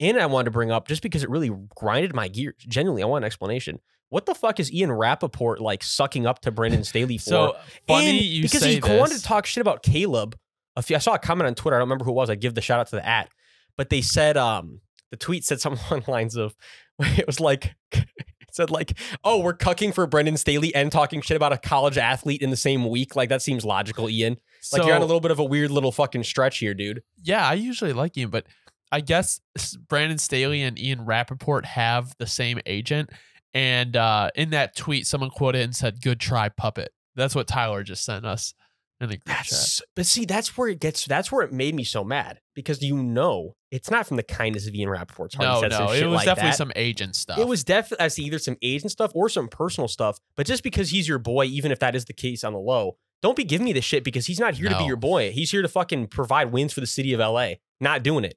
And 0.00 0.18
I 0.18 0.26
wanted 0.26 0.46
to 0.46 0.50
bring 0.50 0.70
up 0.70 0.88
just 0.88 1.02
because 1.02 1.22
it 1.22 1.30
really 1.30 1.50
grinded 1.76 2.14
my 2.14 2.28
gears. 2.28 2.54
Genuinely, 2.66 3.02
I 3.02 3.06
want 3.06 3.22
an 3.24 3.26
explanation. 3.26 3.80
What 4.08 4.26
the 4.26 4.34
fuck 4.34 4.58
is 4.58 4.72
Ian 4.72 4.90
Rapoport 4.90 5.60
like 5.60 5.84
sucking 5.84 6.26
up 6.26 6.40
to 6.40 6.50
Brandon 6.50 6.82
Staley 6.82 7.18
for? 7.18 7.24
So 7.30 7.56
funny 7.86 8.08
And 8.10 8.20
you 8.20 8.42
because 8.42 8.60
say 8.62 8.74
he 8.74 8.80
this. 8.80 8.98
wanted 8.98 9.18
to 9.18 9.22
talk 9.22 9.46
shit 9.46 9.60
about 9.60 9.82
Caleb. 9.82 10.36
A 10.74 10.82
few, 10.82 10.96
I 10.96 10.98
saw 11.00 11.14
a 11.14 11.18
comment 11.18 11.46
on 11.46 11.54
Twitter. 11.54 11.76
I 11.76 11.78
don't 11.78 11.86
remember 11.88 12.04
who 12.04 12.10
it 12.12 12.14
was. 12.14 12.30
I'd 12.30 12.40
give 12.40 12.54
the 12.54 12.60
shout 12.60 12.80
out 12.80 12.88
to 12.88 12.96
the 12.96 13.06
at, 13.06 13.28
but 13.76 13.90
they 13.90 14.00
said 14.00 14.36
um 14.36 14.80
the 15.10 15.16
tweet 15.16 15.44
said 15.44 15.60
something 15.60 15.84
along 15.90 16.02
the 16.06 16.10
lines 16.10 16.36
of 16.36 16.56
it 16.98 17.26
was 17.26 17.38
like 17.40 17.74
it 17.92 18.06
said 18.52 18.70
like 18.70 18.98
oh 19.22 19.40
we're 19.40 19.54
cucking 19.54 19.94
for 19.94 20.06
Brandon 20.06 20.36
Staley 20.36 20.74
and 20.74 20.90
talking 20.90 21.20
shit 21.20 21.36
about 21.36 21.52
a 21.52 21.58
college 21.58 21.98
athlete 21.98 22.42
in 22.42 22.50
the 22.50 22.56
same 22.56 22.88
week. 22.88 23.14
Like 23.14 23.28
that 23.28 23.42
seems 23.42 23.64
logical, 23.64 24.08
Ian. 24.08 24.38
Like 24.72 24.84
you're 24.86 24.94
on 24.94 25.02
a 25.02 25.06
little 25.06 25.20
bit 25.20 25.30
of 25.30 25.38
a 25.38 25.44
weird 25.44 25.70
little 25.70 25.92
fucking 25.92 26.24
stretch 26.24 26.58
here, 26.58 26.74
dude. 26.74 27.02
Yeah, 27.22 27.46
I 27.46 27.54
usually 27.54 27.92
like 27.92 28.16
him, 28.16 28.30
but 28.30 28.46
I 28.92 29.00
guess 29.00 29.40
Brandon 29.88 30.18
Staley 30.18 30.62
and 30.62 30.78
Ian 30.78 31.04
Rapoport 31.04 31.64
have 31.64 32.14
the 32.18 32.26
same 32.26 32.60
agent. 32.66 33.10
And 33.52 33.96
uh, 33.96 34.30
in 34.34 34.50
that 34.50 34.76
tweet, 34.76 35.06
someone 35.06 35.30
quoted 35.30 35.62
and 35.62 35.74
said, 35.74 36.02
Good 36.02 36.20
try, 36.20 36.48
puppet. 36.48 36.92
That's 37.16 37.34
what 37.34 37.46
Tyler 37.46 37.82
just 37.82 38.04
sent 38.04 38.24
us 38.24 38.54
in 39.00 39.08
the 39.08 39.16
group 39.16 39.26
chat. 39.26 39.46
That's 39.50 39.82
but 39.96 40.06
see, 40.06 40.24
that's 40.24 40.56
where 40.56 40.68
it 40.68 40.80
gets. 40.80 41.04
That's 41.06 41.32
where 41.32 41.44
it 41.44 41.52
made 41.52 41.74
me 41.74 41.84
so 41.84 42.04
mad 42.04 42.40
because 42.54 42.82
you 42.82 43.02
know 43.02 43.56
it's 43.70 43.90
not 43.90 44.06
from 44.06 44.16
the 44.16 44.22
kindness 44.22 44.68
of 44.68 44.74
Ian 44.74 44.88
Rapoport's 44.88 45.34
heart. 45.34 45.62
No, 45.62 45.86
no, 45.86 45.92
it 45.92 46.04
was 46.06 46.16
like 46.18 46.26
definitely 46.26 46.50
that. 46.50 46.56
some 46.56 46.72
agent 46.76 47.16
stuff. 47.16 47.38
It 47.38 47.48
was 47.48 47.64
definitely 47.64 48.04
I 48.04 48.08
see 48.08 48.24
either 48.24 48.38
some 48.38 48.56
agent 48.62 48.92
stuff 48.92 49.10
or 49.14 49.28
some 49.28 49.48
personal 49.48 49.88
stuff. 49.88 50.18
But 50.36 50.46
just 50.46 50.62
because 50.62 50.90
he's 50.90 51.08
your 51.08 51.18
boy, 51.18 51.46
even 51.46 51.72
if 51.72 51.78
that 51.80 51.94
is 51.94 52.04
the 52.04 52.12
case 52.12 52.44
on 52.44 52.52
the 52.52 52.60
low, 52.60 52.96
don't 53.22 53.36
be 53.36 53.44
giving 53.44 53.64
me 53.64 53.72
this 53.72 53.84
shit 53.84 54.04
because 54.04 54.26
he's 54.26 54.40
not 54.40 54.54
here 54.54 54.68
to 54.68 54.78
be 54.78 54.84
your 54.84 54.96
boy. 54.96 55.32
He's 55.32 55.50
here 55.50 55.62
to 55.62 55.68
fucking 55.68 56.08
provide 56.08 56.52
wins 56.52 56.72
for 56.72 56.80
the 56.80 56.86
city 56.86 57.12
of 57.12 57.20
LA. 57.20 57.54
Not 57.80 58.02
doing 58.02 58.24
it. 58.24 58.36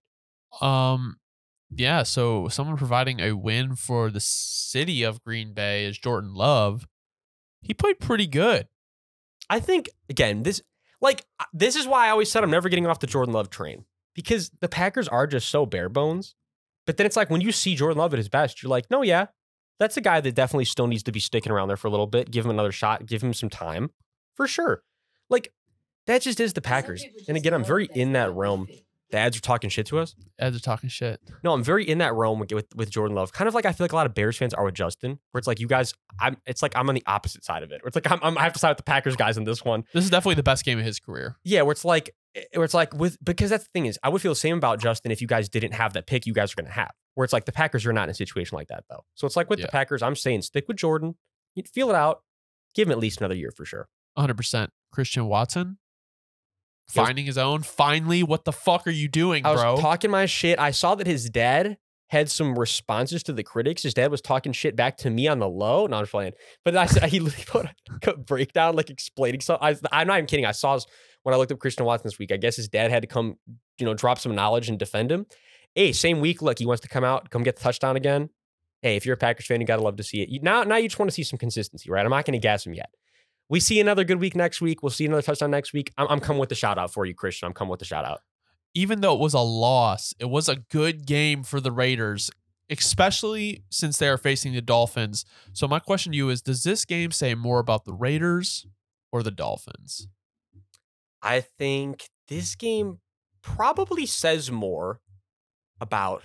Um, 0.61 1.17
yeah. 1.75 2.03
So 2.03 2.47
someone 2.47 2.77
providing 2.77 3.19
a 3.19 3.33
win 3.33 3.75
for 3.75 4.09
the 4.09 4.19
city 4.19 5.03
of 5.03 5.23
Green 5.23 5.53
Bay 5.53 5.85
is 5.85 5.97
Jordan 5.97 6.33
Love. 6.33 6.87
He 7.61 7.73
played 7.73 7.99
pretty 7.99 8.27
good. 8.27 8.67
I 9.49 9.59
think 9.59 9.89
again, 10.09 10.43
this 10.43 10.61
like 11.01 11.25
this 11.53 11.75
is 11.75 11.87
why 11.87 12.07
I 12.07 12.09
always 12.09 12.31
said 12.31 12.43
I'm 12.43 12.51
never 12.51 12.69
getting 12.69 12.87
off 12.87 12.99
the 12.99 13.07
Jordan 13.07 13.33
Love 13.33 13.49
train 13.49 13.85
because 14.15 14.51
the 14.61 14.69
Packers 14.69 15.07
are 15.07 15.27
just 15.27 15.49
so 15.49 15.65
bare 15.65 15.89
bones. 15.89 16.35
But 16.85 16.97
then 16.97 17.05
it's 17.05 17.15
like 17.15 17.29
when 17.29 17.41
you 17.41 17.51
see 17.51 17.75
Jordan 17.75 17.97
Love 17.97 18.13
at 18.13 18.17
his 18.17 18.29
best, 18.29 18.61
you're 18.61 18.69
like, 18.69 18.89
no, 18.91 19.01
yeah, 19.01 19.27
that's 19.79 19.97
a 19.97 20.01
guy 20.01 20.19
that 20.21 20.35
definitely 20.35 20.65
still 20.65 20.87
needs 20.87 21.03
to 21.03 21.11
be 21.11 21.19
sticking 21.19 21.51
around 21.51 21.69
there 21.69 21.77
for 21.77 21.87
a 21.87 21.91
little 21.91 22.07
bit. 22.07 22.29
Give 22.31 22.45
him 22.45 22.51
another 22.51 22.71
shot. 22.71 23.05
Give 23.05 23.23
him 23.23 23.33
some 23.33 23.49
time 23.49 23.89
for 24.35 24.47
sure. 24.47 24.83
Like 25.29 25.53
that 26.07 26.21
just 26.21 26.39
is 26.39 26.53
the 26.53 26.61
Packers. 26.61 27.03
And 27.27 27.37
again, 27.37 27.53
I'm 27.53 27.63
very 27.63 27.87
in 27.93 28.13
that 28.13 28.33
realm. 28.33 28.67
The 29.13 29.19
ads 29.19 29.38
are 29.38 29.41
talking 29.41 29.69
shit 29.69 29.86
to 29.88 29.99
us. 29.99 30.15
Ads 30.39 30.58
are 30.58 30.60
talking 30.60 30.89
shit. 30.89 31.21
No, 31.43 31.54
I'm 31.54 31.63
very 31.63 31.88
in 31.88 31.99
that 31.99 32.15
realm 32.15 32.39
with, 32.39 32.52
with 32.52 32.65
with 32.76 32.89
Jordan 32.89 33.15
Love. 33.15 33.32
Kind 33.32 33.47
of 33.47 33.54
like 33.54 33.63
I 33.63 33.71
feel 33.71 33.86
like 33.86 33.91
a 33.91 33.95
lot 33.95 34.08
of 34.08 34.15
Bears 34.15 34.36
fans 34.38 34.56
are 34.56 34.65
with 34.65 34.73
Justin, 34.73 35.19
where 35.32 35.38
it's 35.39 35.45
like 35.45 35.60
you 35.60 35.67
guys. 35.67 35.93
I'm. 36.19 36.36
It's 36.47 36.63
like 36.63 36.76
I'm 36.76 36.89
on 36.89 36.95
the 36.95 37.04
opposite 37.06 37.45
side 37.45 37.62
of 37.62 37.71
it. 37.71 37.84
Where 37.84 37.89
it's 37.89 37.95
like 37.95 38.12
I'm, 38.12 38.17
I'm 38.23 38.36
I 38.39 38.41
have 38.41 38.54
to 38.54 38.60
side 38.60 38.69
with 38.71 38.78
the 38.78 38.84
Packers 38.84 39.15
guys 39.15 39.38
in 39.38 39.43
this 39.43 39.63
one. 39.63 39.84
This 39.93 40.04
is 40.04 40.10
definitely 40.10 40.34
the 40.36 40.41
best 40.43 40.65
game 40.65 40.80
of 40.80 40.84
his 40.86 40.99
career. 40.99 41.38
Yeah, 41.43 41.62
where 41.62 41.73
it's 41.73 41.86
like, 41.86 42.15
eh, 42.34 42.41
where 42.56 42.65
it's 42.65 42.73
like 42.73 42.91
with 42.95 43.23
because 43.23 43.52
that's 43.52 43.65
the 43.65 43.69
thing 43.71 43.86
is, 43.86 43.99
I 44.04 44.10
would 44.10 44.19
feel 44.19 44.32
the 44.32 44.36
same 44.36 44.58
about 44.58 44.82
Justin 44.82 45.12
if 45.12 45.21
you 45.21 45.28
guys 45.28 45.47
didn't 45.47 45.73
have 45.73 45.93
that 45.93 46.08
pick 46.08 46.26
you 46.26 46.34
guys 46.34 46.52
are 46.54 46.56
going 46.56 46.65
to 46.65 46.71
have. 46.73 46.91
Where 47.13 47.23
it's 47.23 47.34
like 47.34 47.45
the 47.45 47.52
Packers 47.52 47.86
are 47.86 47.93
not 47.93 48.06
in 48.06 48.10
a 48.10 48.13
situation 48.15 48.56
like 48.56 48.69
that 48.69 48.86
though. 48.89 49.06
So 49.13 49.28
it's 49.28 49.36
like 49.36 49.47
with 49.47 49.60
Yeah. 49.60 49.67
the 49.67 49.71
Packers, 49.71 50.02
I'm 50.02 50.15
saying 50.15 50.41
stick 50.41 50.65
with 50.67 50.78
Jordan, 50.78 51.13
you 51.54 51.62
feel 51.71 51.91
it 51.91 51.95
out, 51.95 52.23
give 52.73 52.88
him 52.88 52.91
at 52.93 52.97
least 52.97 53.19
another 53.21 53.36
year 53.36 53.52
for 53.56 53.63
sure. 53.63 53.88
100%. 54.17 54.69
Christian 54.91 55.28
Watson 55.28 55.78
finding 56.87 57.25
his 57.25 57.37
own. 57.37 57.63
Finally, 57.63 58.23
what 58.23 58.45
the 58.45 58.51
fuck 58.51 58.87
are 58.87 58.91
you 58.91 59.07
doing, 59.07 59.45
I 59.45 59.51
was 59.51 59.61
bro? 59.61 59.77
talking 59.77 60.11
my 60.11 60.25
shit. 60.25 60.59
I 60.59 60.71
saw 60.71 60.95
that 60.95 61.07
his 61.07 61.29
dad 61.29 61.77
had 62.09 62.29
some 62.29 62.57
responses 62.57 63.23
to 63.23 63.33
the 63.33 63.43
critics. 63.43 63.81
His 63.81 63.95
dad 63.95 64.11
was 64.11 64.21
talking 64.21 64.53
shit 64.53 64.75
back 64.75 64.97
to 64.97 65.09
me 65.09 65.27
on 65.27 65.39
the 65.39 65.49
low. 65.49 65.87
No, 65.87 65.97
I'm 65.97 66.03
just 66.03 66.11
playing. 66.11 66.33
But 66.63 66.77
I 66.77 66.85
said 66.85 67.09
he 67.09 67.19
literally 67.19 67.45
put 67.47 68.07
a 68.07 68.17
breakdown, 68.17 68.75
like 68.75 68.89
explaining 68.91 69.41
something. 69.41 69.67
I, 69.67 69.75
I'm 69.91 70.07
not 70.07 70.17
even 70.17 70.27
kidding. 70.27 70.45
I 70.45 70.51
saw 70.51 70.75
his, 70.75 70.85
when 71.23 71.33
I 71.33 71.37
looked 71.37 71.51
up 71.51 71.59
Christian 71.59 71.85
Watson 71.85 72.07
this 72.07 72.19
week. 72.19 72.31
I 72.31 72.37
guess 72.37 72.55
his 72.55 72.69
dad 72.69 72.91
had 72.91 73.01
to 73.01 73.07
come, 73.07 73.37
you 73.79 73.85
know, 73.85 73.95
drop 73.95 74.19
some 74.19 74.35
knowledge 74.35 74.69
and 74.69 74.77
defend 74.77 75.11
him. 75.11 75.25
Hey, 75.73 75.91
same 75.91 76.19
week. 76.19 76.41
Look, 76.41 76.59
he 76.59 76.67
wants 76.67 76.81
to 76.81 76.87
come 76.87 77.03
out, 77.03 77.31
come 77.31 77.41
get 77.41 77.55
the 77.55 77.63
touchdown 77.63 77.95
again. 77.95 78.29
Hey, 78.83 78.95
if 78.95 79.05
you're 79.05 79.15
a 79.15 79.17
Packers 79.17 79.47
fan, 79.47 79.59
you 79.59 79.65
gotta 79.65 79.81
love 79.81 79.95
to 79.95 80.03
see 80.03 80.21
it. 80.21 80.29
You, 80.29 80.39
now, 80.41 80.63
now 80.63 80.75
you 80.75 80.89
just 80.89 80.99
want 80.99 81.09
to 81.09 81.15
see 81.15 81.23
some 81.23 81.39
consistency, 81.39 81.89
right? 81.89 82.05
I'm 82.05 82.11
not 82.11 82.25
going 82.25 82.33
to 82.33 82.39
gas 82.39 82.67
him 82.67 82.73
yet. 82.73 82.89
We 83.49 83.60
see 83.60 83.79
another 83.79 84.03
good 84.03 84.19
week 84.19 84.36
next 84.36 84.62
week. 84.62 84.82
We'll 84.82 84.89
see 84.89 85.06
another 85.06 85.21
touchdown 85.21 85.51
next 85.51 85.73
week. 85.73 85.91
I'm, 85.97 86.08
I'm 86.10 86.19
coming 86.19 86.39
with 86.39 86.49
the 86.49 86.56
shout 86.56 86.77
out 86.77 86.91
for 86.91 87.06
you, 87.06 87.13
Christian. 87.13 87.47
I'm 87.47 87.53
coming 87.53 87.71
with 87.71 87.79
the 87.79 87.86
shout 87.86 88.06
out. 88.06 88.21
Even 88.73 89.01
though 89.01 89.13
it 89.13 89.19
was 89.19 89.34
a 89.34 89.39
loss, 89.39 90.13
it 90.19 90.29
was 90.29 90.49
a 90.49 90.56
good 90.56 91.06
game 91.06 91.43
for 91.43 91.60
the 91.60 91.71
Raiders, 91.71 92.32
especially 92.69 93.63
since 93.69 93.97
they 93.97 94.08
are 94.08 94.17
facing 94.17 94.53
the 94.53 94.62
Dolphins. 94.62 95.25
So, 95.51 95.67
my 95.67 95.79
question 95.79 96.12
to 96.13 96.17
you 96.17 96.29
is 96.29 96.41
Does 96.41 96.63
this 96.63 96.86
game 96.86 97.12
say 97.12 97.36
more 97.36 97.60
about 97.60 97.86
the 97.86 97.93
Raiders 97.93 98.65
or 99.12 99.21
the 99.21 99.32
Dolphins? 99.32 100.08
I 101.21 101.41
think 101.41 102.10
this 102.27 102.56
game 102.56 102.99
probably 103.43 104.06
says 104.06 104.49
more 104.49 105.01
about 105.79 106.23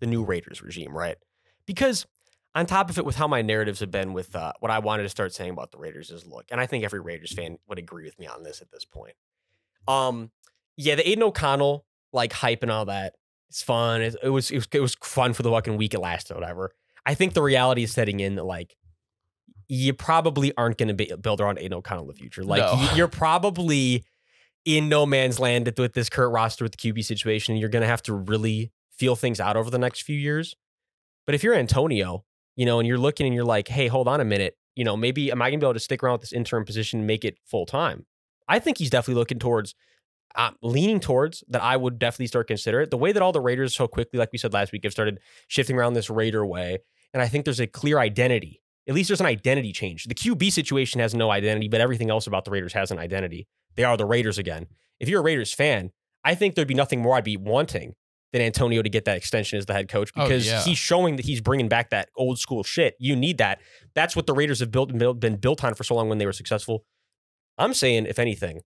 the 0.00 0.06
new 0.06 0.22
Raiders 0.22 0.62
regime, 0.62 0.96
right? 0.96 1.16
Because 1.66 2.06
on 2.54 2.66
top 2.66 2.90
of 2.90 2.98
it, 2.98 3.04
with 3.04 3.16
how 3.16 3.28
my 3.28 3.42
narratives 3.42 3.80
have 3.80 3.90
been 3.90 4.12
with 4.12 4.34
uh, 4.34 4.52
what 4.60 4.70
I 4.70 4.78
wanted 4.78 5.04
to 5.04 5.08
start 5.08 5.32
saying 5.34 5.50
about 5.50 5.70
the 5.70 5.78
Raiders 5.78 6.10
is 6.10 6.26
look, 6.26 6.46
and 6.50 6.60
I 6.60 6.66
think 6.66 6.84
every 6.84 7.00
Raiders 7.00 7.32
fan 7.32 7.58
would 7.68 7.78
agree 7.78 8.04
with 8.04 8.18
me 8.18 8.26
on 8.26 8.42
this 8.42 8.60
at 8.60 8.70
this 8.70 8.84
point. 8.84 9.14
Um, 9.86 10.30
yeah, 10.76 10.94
the 10.94 11.08
Aidan 11.08 11.24
O'Connell 11.24 11.84
like 12.12 12.32
hype 12.32 12.62
and 12.62 12.72
all 12.72 12.86
that, 12.86 13.14
it's 13.50 13.62
fun. 13.62 14.00
It, 14.02 14.16
it 14.22 14.30
was 14.30 14.50
it 14.50 14.56
was 14.56 14.68
it 14.72 14.80
was 14.80 14.94
fun 15.02 15.32
for 15.34 15.42
the 15.42 15.50
fucking 15.50 15.76
week 15.76 15.94
it 15.94 16.00
lasted, 16.00 16.34
whatever. 16.34 16.72
I 17.06 17.14
think 17.14 17.34
the 17.34 17.42
reality 17.42 17.82
is 17.84 17.92
setting 17.92 18.20
in 18.20 18.34
that 18.36 18.44
like 18.44 18.74
you 19.68 19.92
probably 19.92 20.52
aren't 20.56 20.78
going 20.78 20.88
to 20.88 20.94
be 20.94 21.12
build 21.20 21.40
around 21.40 21.58
Aidan 21.58 21.74
O'Connell 21.74 22.04
in 22.04 22.08
the 22.08 22.14
future. 22.14 22.42
Like 22.42 22.60
No. 22.62 22.88
you're 22.96 23.08
probably 23.24 24.04
in 24.64 24.88
no 24.88 25.04
man's 25.06 25.38
land 25.38 25.66
with- 25.66 25.78
with 25.78 25.92
this 25.94 26.08
current 26.08 26.32
roster 26.32 26.64
with 26.64 26.76
the 26.76 26.92
QB 26.92 27.04
situation. 27.04 27.52
And 27.52 27.60
you're 27.60 27.68
going 27.68 27.82
to 27.82 27.88
have 27.88 28.02
to 28.04 28.14
really 28.14 28.72
feel 28.96 29.14
things 29.16 29.40
out 29.40 29.56
over 29.56 29.70
the 29.70 29.78
next 29.78 30.02
few 30.02 30.16
years. 30.16 30.54
But 31.26 31.34
if 31.34 31.42
you're 31.42 31.54
Antonio, 31.54 32.24
you 32.58 32.66
know, 32.66 32.80
and 32.80 32.88
you're 32.88 32.98
looking 32.98 33.24
and 33.24 33.34
you're 33.34 33.44
like, 33.44 33.68
hey, 33.68 33.86
hold 33.86 34.08
on 34.08 34.20
a 34.20 34.24
minute, 34.24 34.58
you 34.74 34.84
know, 34.84 34.96
maybe 34.96 35.30
am 35.30 35.40
I 35.40 35.48
going 35.48 35.60
to 35.60 35.64
be 35.64 35.68
able 35.68 35.74
to 35.74 35.80
stick 35.80 36.02
around 36.02 36.14
with 36.14 36.22
this 36.22 36.32
interim 36.32 36.64
position 36.64 36.98
and 36.98 37.06
make 37.06 37.24
it 37.24 37.38
full 37.44 37.64
time? 37.64 38.04
I 38.48 38.58
think 38.58 38.78
he's 38.78 38.90
definitely 38.90 39.20
looking 39.20 39.38
towards, 39.38 39.76
uh, 40.34 40.50
leaning 40.60 40.98
towards 40.98 41.44
that. 41.48 41.62
I 41.62 41.76
would 41.76 42.00
definitely 42.00 42.26
start 42.26 42.48
consider 42.48 42.80
it. 42.80 42.90
The 42.90 42.98
way 42.98 43.12
that 43.12 43.22
all 43.22 43.30
the 43.30 43.40
Raiders 43.40 43.76
so 43.76 43.86
quickly, 43.86 44.18
like 44.18 44.32
we 44.32 44.38
said 44.38 44.52
last 44.52 44.72
week, 44.72 44.82
have 44.82 44.92
started 44.92 45.20
shifting 45.46 45.76
around 45.76 45.92
this 45.92 46.10
Raider 46.10 46.44
way, 46.44 46.78
and 47.14 47.22
I 47.22 47.28
think 47.28 47.44
there's 47.44 47.60
a 47.60 47.68
clear 47.68 48.00
identity. 48.00 48.60
At 48.88 48.94
least 48.94 49.08
there's 49.08 49.20
an 49.20 49.26
identity 49.26 49.72
change. 49.72 50.06
The 50.06 50.14
QB 50.14 50.50
situation 50.50 51.00
has 51.00 51.14
no 51.14 51.30
identity, 51.30 51.68
but 51.68 51.80
everything 51.80 52.10
else 52.10 52.26
about 52.26 52.44
the 52.44 52.50
Raiders 52.50 52.72
has 52.72 52.90
an 52.90 52.98
identity. 52.98 53.46
They 53.76 53.84
are 53.84 53.96
the 53.96 54.04
Raiders 54.04 54.36
again. 54.36 54.66
If 54.98 55.08
you're 55.08 55.20
a 55.20 55.24
Raiders 55.24 55.54
fan, 55.54 55.92
I 56.24 56.34
think 56.34 56.56
there'd 56.56 56.66
be 56.66 56.74
nothing 56.74 57.02
more 57.02 57.16
I'd 57.16 57.22
be 57.22 57.36
wanting 57.36 57.94
than 58.32 58.42
Antonio 58.42 58.82
to 58.82 58.88
get 58.88 59.04
that 59.06 59.16
extension 59.16 59.58
as 59.58 59.66
the 59.66 59.72
head 59.72 59.88
coach 59.88 60.10
Oh, 60.14 60.22
because 60.22 60.46
yeah. 60.46 60.62
he's 60.62 60.78
showing 60.78 61.16
that 61.16 61.24
he's 61.24 61.40
bringing 61.40 61.68
back 61.68 61.90
that 61.90 62.10
old 62.16 62.38
school 62.38 62.62
shit. 62.62 62.94
You 62.98 63.16
need 63.16 63.38
that. 63.38 63.60
That's 63.94 64.14
what 64.14 64.26
the 64.26 64.34
Raiders 64.34 64.60
have 64.60 64.70
built, 64.70 64.96
built 64.96 65.20
been 65.20 65.36
built 65.36 65.64
on 65.64 65.74
for 65.74 65.84
so 65.84 65.94
long 65.94 66.08
when 66.08 66.18
they 66.18 66.26
were 66.26 66.32
successful. 66.32 66.84
I'm 67.56 67.74
saying, 67.74 68.06
if 68.06 68.18
anything, 68.18 68.60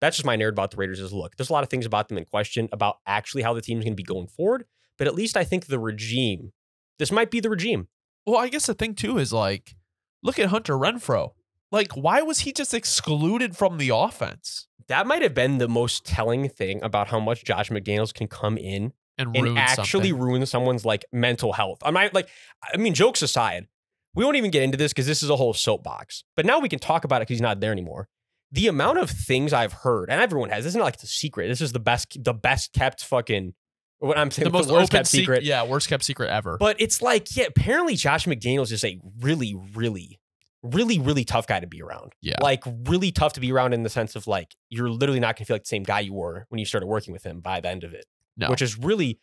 that's 0.00 0.16
just 0.16 0.26
my 0.26 0.36
nerd 0.36 0.50
about 0.50 0.70
the 0.70 0.76
Raiders 0.76 1.00
is 1.00 1.12
look, 1.12 1.36
there's 1.36 1.50
a 1.50 1.52
lot 1.52 1.62
of 1.62 1.70
things 1.70 1.86
about 1.86 2.08
them 2.08 2.18
in 2.18 2.24
question 2.24 2.68
about 2.72 2.96
actually 3.06 3.42
how 3.42 3.54
the 3.54 3.62
team's 3.62 3.84
going 3.84 3.92
to 3.92 3.96
be 3.96 4.02
going 4.02 4.26
forward. 4.26 4.64
But 4.98 5.06
at 5.06 5.14
least 5.14 5.36
I 5.36 5.44
think 5.44 5.66
the 5.66 5.78
regime, 5.78 6.52
this 6.98 7.10
might 7.10 7.30
be 7.30 7.40
the 7.40 7.50
regime. 7.50 7.88
Well, 8.26 8.36
I 8.36 8.48
guess 8.48 8.66
the 8.66 8.74
thing 8.74 8.94
too 8.94 9.18
is 9.18 9.32
like, 9.32 9.74
look 10.22 10.38
at 10.38 10.48
Hunter 10.48 10.74
Renfrow. 10.74 11.30
Like, 11.70 11.92
why 11.92 12.22
was 12.22 12.40
he 12.40 12.52
just 12.52 12.74
excluded 12.74 13.56
from 13.56 13.78
the 13.78 13.88
offense 13.88 14.68
That 14.88 15.06
might 15.06 15.22
have 15.22 15.34
been 15.34 15.58
the 15.58 15.68
most 15.68 16.04
telling 16.04 16.48
thing 16.48 16.82
about 16.82 17.08
how 17.08 17.18
much 17.18 17.44
Josh 17.44 17.70
McDaniels 17.70 18.14
can 18.14 18.28
come 18.28 18.56
in 18.58 18.92
and, 19.18 19.36
and 19.36 19.58
actually 19.58 20.10
something? 20.10 20.18
ruin 20.18 20.46
someone's 20.46 20.84
like 20.84 21.04
mental 21.12 21.52
health. 21.52 21.78
I 21.84 21.90
might 21.90 22.14
like, 22.14 22.28
I 22.72 22.76
mean, 22.76 22.94
jokes 22.94 23.22
aside, 23.22 23.66
we 24.14 24.24
won't 24.24 24.36
even 24.36 24.50
get 24.50 24.62
into 24.62 24.76
this 24.76 24.92
because 24.92 25.06
this 25.06 25.22
is 25.22 25.30
a 25.30 25.36
whole 25.36 25.54
soapbox. 25.54 26.24
But 26.36 26.46
now 26.46 26.58
we 26.58 26.68
can 26.68 26.78
talk 26.78 27.04
about 27.04 27.16
it 27.16 27.20
because 27.22 27.34
he's 27.34 27.42
not 27.42 27.60
there 27.60 27.72
anymore. 27.72 28.08
The 28.52 28.68
amount 28.68 28.98
of 28.98 29.10
things 29.10 29.52
I've 29.52 29.72
heard, 29.72 30.10
and 30.10 30.20
everyone 30.20 30.50
has, 30.50 30.64
this 30.64 30.72
is 30.72 30.76
not 30.76 30.84
like 30.84 31.02
a 31.02 31.06
secret. 31.06 31.48
This 31.48 31.60
is 31.60 31.72
the 31.72 31.80
best, 31.80 32.22
the 32.22 32.34
best 32.34 32.72
kept 32.72 33.04
fucking. 33.04 33.54
What 33.98 34.18
I'm 34.18 34.30
saying, 34.30 34.44
the 34.44 34.50
most 34.50 34.70
worst 34.70 34.92
kept 34.92 35.06
secret. 35.06 35.36
secret. 35.36 35.44
Yeah, 35.44 35.64
worst 35.64 35.88
kept 35.88 36.04
secret 36.04 36.28
ever. 36.28 36.56
But 36.58 36.80
it's 36.80 37.00
like, 37.00 37.34
yeah, 37.36 37.46
apparently 37.46 37.96
Josh 37.96 38.26
McDaniels 38.26 38.70
is 38.70 38.84
a 38.84 39.00
really, 39.20 39.56
really, 39.74 40.20
really, 40.62 40.98
really 40.98 41.24
tough 41.24 41.46
guy 41.46 41.60
to 41.60 41.66
be 41.66 41.82
around. 41.82 42.12
Yeah. 42.20 42.36
Like 42.40 42.64
really 42.86 43.12
tough 43.12 43.34
to 43.34 43.40
be 43.40 43.52
around 43.52 43.72
in 43.74 43.82
the 43.82 43.88
sense 43.88 44.16
of 44.16 44.26
like 44.26 44.54
you're 44.68 44.90
literally 44.90 45.20
not 45.20 45.36
gonna 45.36 45.46
feel 45.46 45.54
like 45.54 45.64
the 45.64 45.68
same 45.68 45.82
guy 45.82 46.00
you 46.00 46.14
were 46.14 46.46
when 46.48 46.58
you 46.58 46.64
started 46.64 46.86
working 46.86 47.12
with 47.12 47.24
him 47.24 47.40
by 47.40 47.60
the 47.60 47.68
end 47.68 47.84
of 47.84 47.92
it. 47.92 48.06
No. 48.36 48.50
Which 48.50 48.62
is 48.62 48.78
really, 48.78 49.20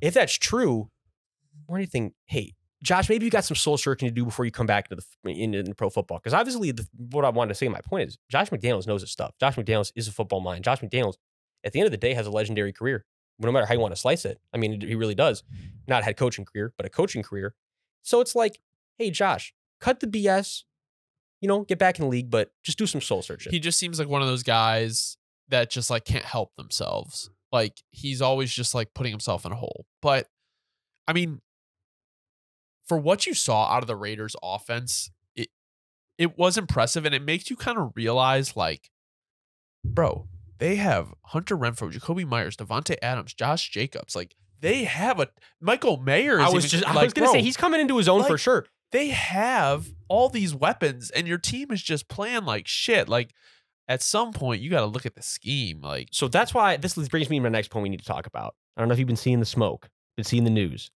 if 0.00 0.14
that's 0.14 0.34
true, 0.34 0.90
or 1.68 1.76
anything, 1.76 2.12
hey, 2.26 2.54
Josh, 2.82 3.08
maybe 3.08 3.24
you 3.24 3.30
got 3.30 3.44
some 3.44 3.54
soul 3.54 3.76
searching 3.78 4.08
to 4.08 4.14
do 4.14 4.24
before 4.24 4.44
you 4.44 4.50
come 4.50 4.66
back 4.66 4.90
into 4.90 5.02
the 5.24 5.30
into, 5.30 5.58
into 5.60 5.74
pro 5.74 5.88
football. 5.88 6.18
Because 6.18 6.34
obviously, 6.34 6.72
the, 6.72 6.86
what 6.96 7.24
I 7.24 7.28
wanted 7.28 7.50
to 7.50 7.54
say, 7.54 7.68
my 7.68 7.80
point 7.80 8.08
is, 8.08 8.18
Josh 8.28 8.50
McDaniels 8.50 8.86
knows 8.86 9.02
his 9.02 9.10
stuff. 9.10 9.34
Josh 9.38 9.54
McDaniels 9.54 9.92
is 9.94 10.08
a 10.08 10.12
football 10.12 10.40
mind. 10.40 10.64
Josh 10.64 10.80
McDaniels, 10.80 11.14
at 11.62 11.72
the 11.72 11.78
end 11.78 11.86
of 11.86 11.92
the 11.92 11.98
day, 11.98 12.14
has 12.14 12.26
a 12.26 12.30
legendary 12.30 12.72
career. 12.72 13.04
No 13.38 13.52
matter 13.52 13.66
how 13.66 13.74
you 13.74 13.80
want 13.80 13.94
to 13.94 14.00
slice 14.00 14.24
it, 14.24 14.40
I 14.52 14.58
mean, 14.58 14.80
he 14.80 14.94
really 14.94 15.14
does. 15.14 15.42
Not 15.88 16.02
a 16.02 16.04
head 16.04 16.16
coaching 16.16 16.44
career, 16.44 16.72
but 16.76 16.86
a 16.86 16.90
coaching 16.90 17.22
career. 17.22 17.54
So 18.02 18.20
it's 18.20 18.34
like, 18.34 18.58
hey, 18.98 19.10
Josh, 19.10 19.54
cut 19.80 20.00
the 20.00 20.06
BS. 20.06 20.64
You 21.40 21.48
know, 21.48 21.62
get 21.64 21.78
back 21.78 21.98
in 21.98 22.04
the 22.04 22.08
league, 22.08 22.30
but 22.30 22.52
just 22.62 22.78
do 22.78 22.86
some 22.86 23.00
soul 23.00 23.20
searching. 23.22 23.50
he 23.50 23.58
just 23.58 23.78
seems 23.78 23.98
like 23.98 24.08
one 24.08 24.22
of 24.22 24.28
those 24.28 24.44
guys 24.44 25.16
that 25.48 25.70
just 25.70 25.90
like 25.90 26.04
can't 26.04 26.24
help 26.24 26.54
themselves. 26.56 27.30
Like 27.52 27.82
he's 27.90 28.22
always 28.22 28.52
just 28.52 28.74
like 28.74 28.94
putting 28.94 29.12
himself 29.12 29.44
in 29.44 29.52
a 29.52 29.56
hole. 29.56 29.86
But 30.00 30.28
I 31.06 31.12
mean, 31.12 31.40
for 32.88 32.98
what 32.98 33.26
you 33.26 33.34
saw 33.34 33.66
out 33.66 33.82
of 33.82 33.86
the 33.86 33.96
Raiders 33.96 34.34
offense, 34.42 35.10
it 35.36 35.48
it 36.18 36.38
was 36.38 36.56
impressive 36.58 37.04
and 37.04 37.14
it 37.14 37.22
makes 37.22 37.50
you 37.50 37.56
kind 37.56 37.78
of 37.78 37.92
realize 37.94 38.56
like, 38.56 38.90
bro, 39.84 40.28
they 40.58 40.76
have 40.76 41.14
Hunter 41.26 41.56
Renfrow, 41.56 41.92
Jakobi 41.92 42.26
Meyers, 42.26 42.56
Davante 42.56 42.96
Adams, 43.02 43.34
Josh 43.34 43.68
Jacobs. 43.70 44.16
Like 44.16 44.34
they 44.60 44.84
have 44.84 45.20
a 45.20 45.28
Michael 45.60 45.96
Mayer. 45.98 46.40
Is 46.40 46.46
I 46.46 46.50
was 46.50 46.70
just 46.70 46.84
I 46.84 47.02
was 47.02 47.12
gonna 47.12 47.28
say 47.28 47.42
he's 47.42 47.56
coming 47.56 47.80
into 47.80 47.96
his 47.98 48.08
own 48.08 48.24
for 48.24 48.38
sure. 48.38 48.66
they 48.92 49.08
have 49.08 49.92
all 50.08 50.28
these 50.28 50.54
weapons, 50.54 51.10
and 51.10 51.26
your 51.26 51.38
team 51.38 51.70
is 51.70 51.82
just 51.82 52.08
playing 52.08 52.44
like 52.44 52.66
shit. 52.66 53.08
Like 53.08 53.30
at 53.88 54.02
some 54.02 54.32
point, 54.32 54.62
you 54.62 54.70
got 54.70 54.80
to 54.80 54.86
look 54.86 55.06
at 55.06 55.14
the 55.14 55.22
scheme. 55.22 55.80
Like 55.80 56.08
So 56.12 56.28
that's 56.28 56.54
why 56.54 56.76
this 56.76 56.94
brings 57.08 57.28
me 57.30 57.38
to 57.38 57.42
my 57.42 57.48
next 57.48 57.68
point 57.70 57.82
we 57.82 57.88
need 57.88 58.00
to 58.00 58.06
talk 58.06 58.26
about. 58.26 58.54
I 58.76 58.80
don't 58.80 58.88
know 58.88 58.92
if 58.92 58.98
you've 58.98 59.08
been 59.08 59.16
seeing 59.16 59.40
the 59.40 59.46
smoke, 59.46 59.88
been 60.16 60.24
seeing 60.24 60.44
the 60.44 60.50
news, 60.50 60.90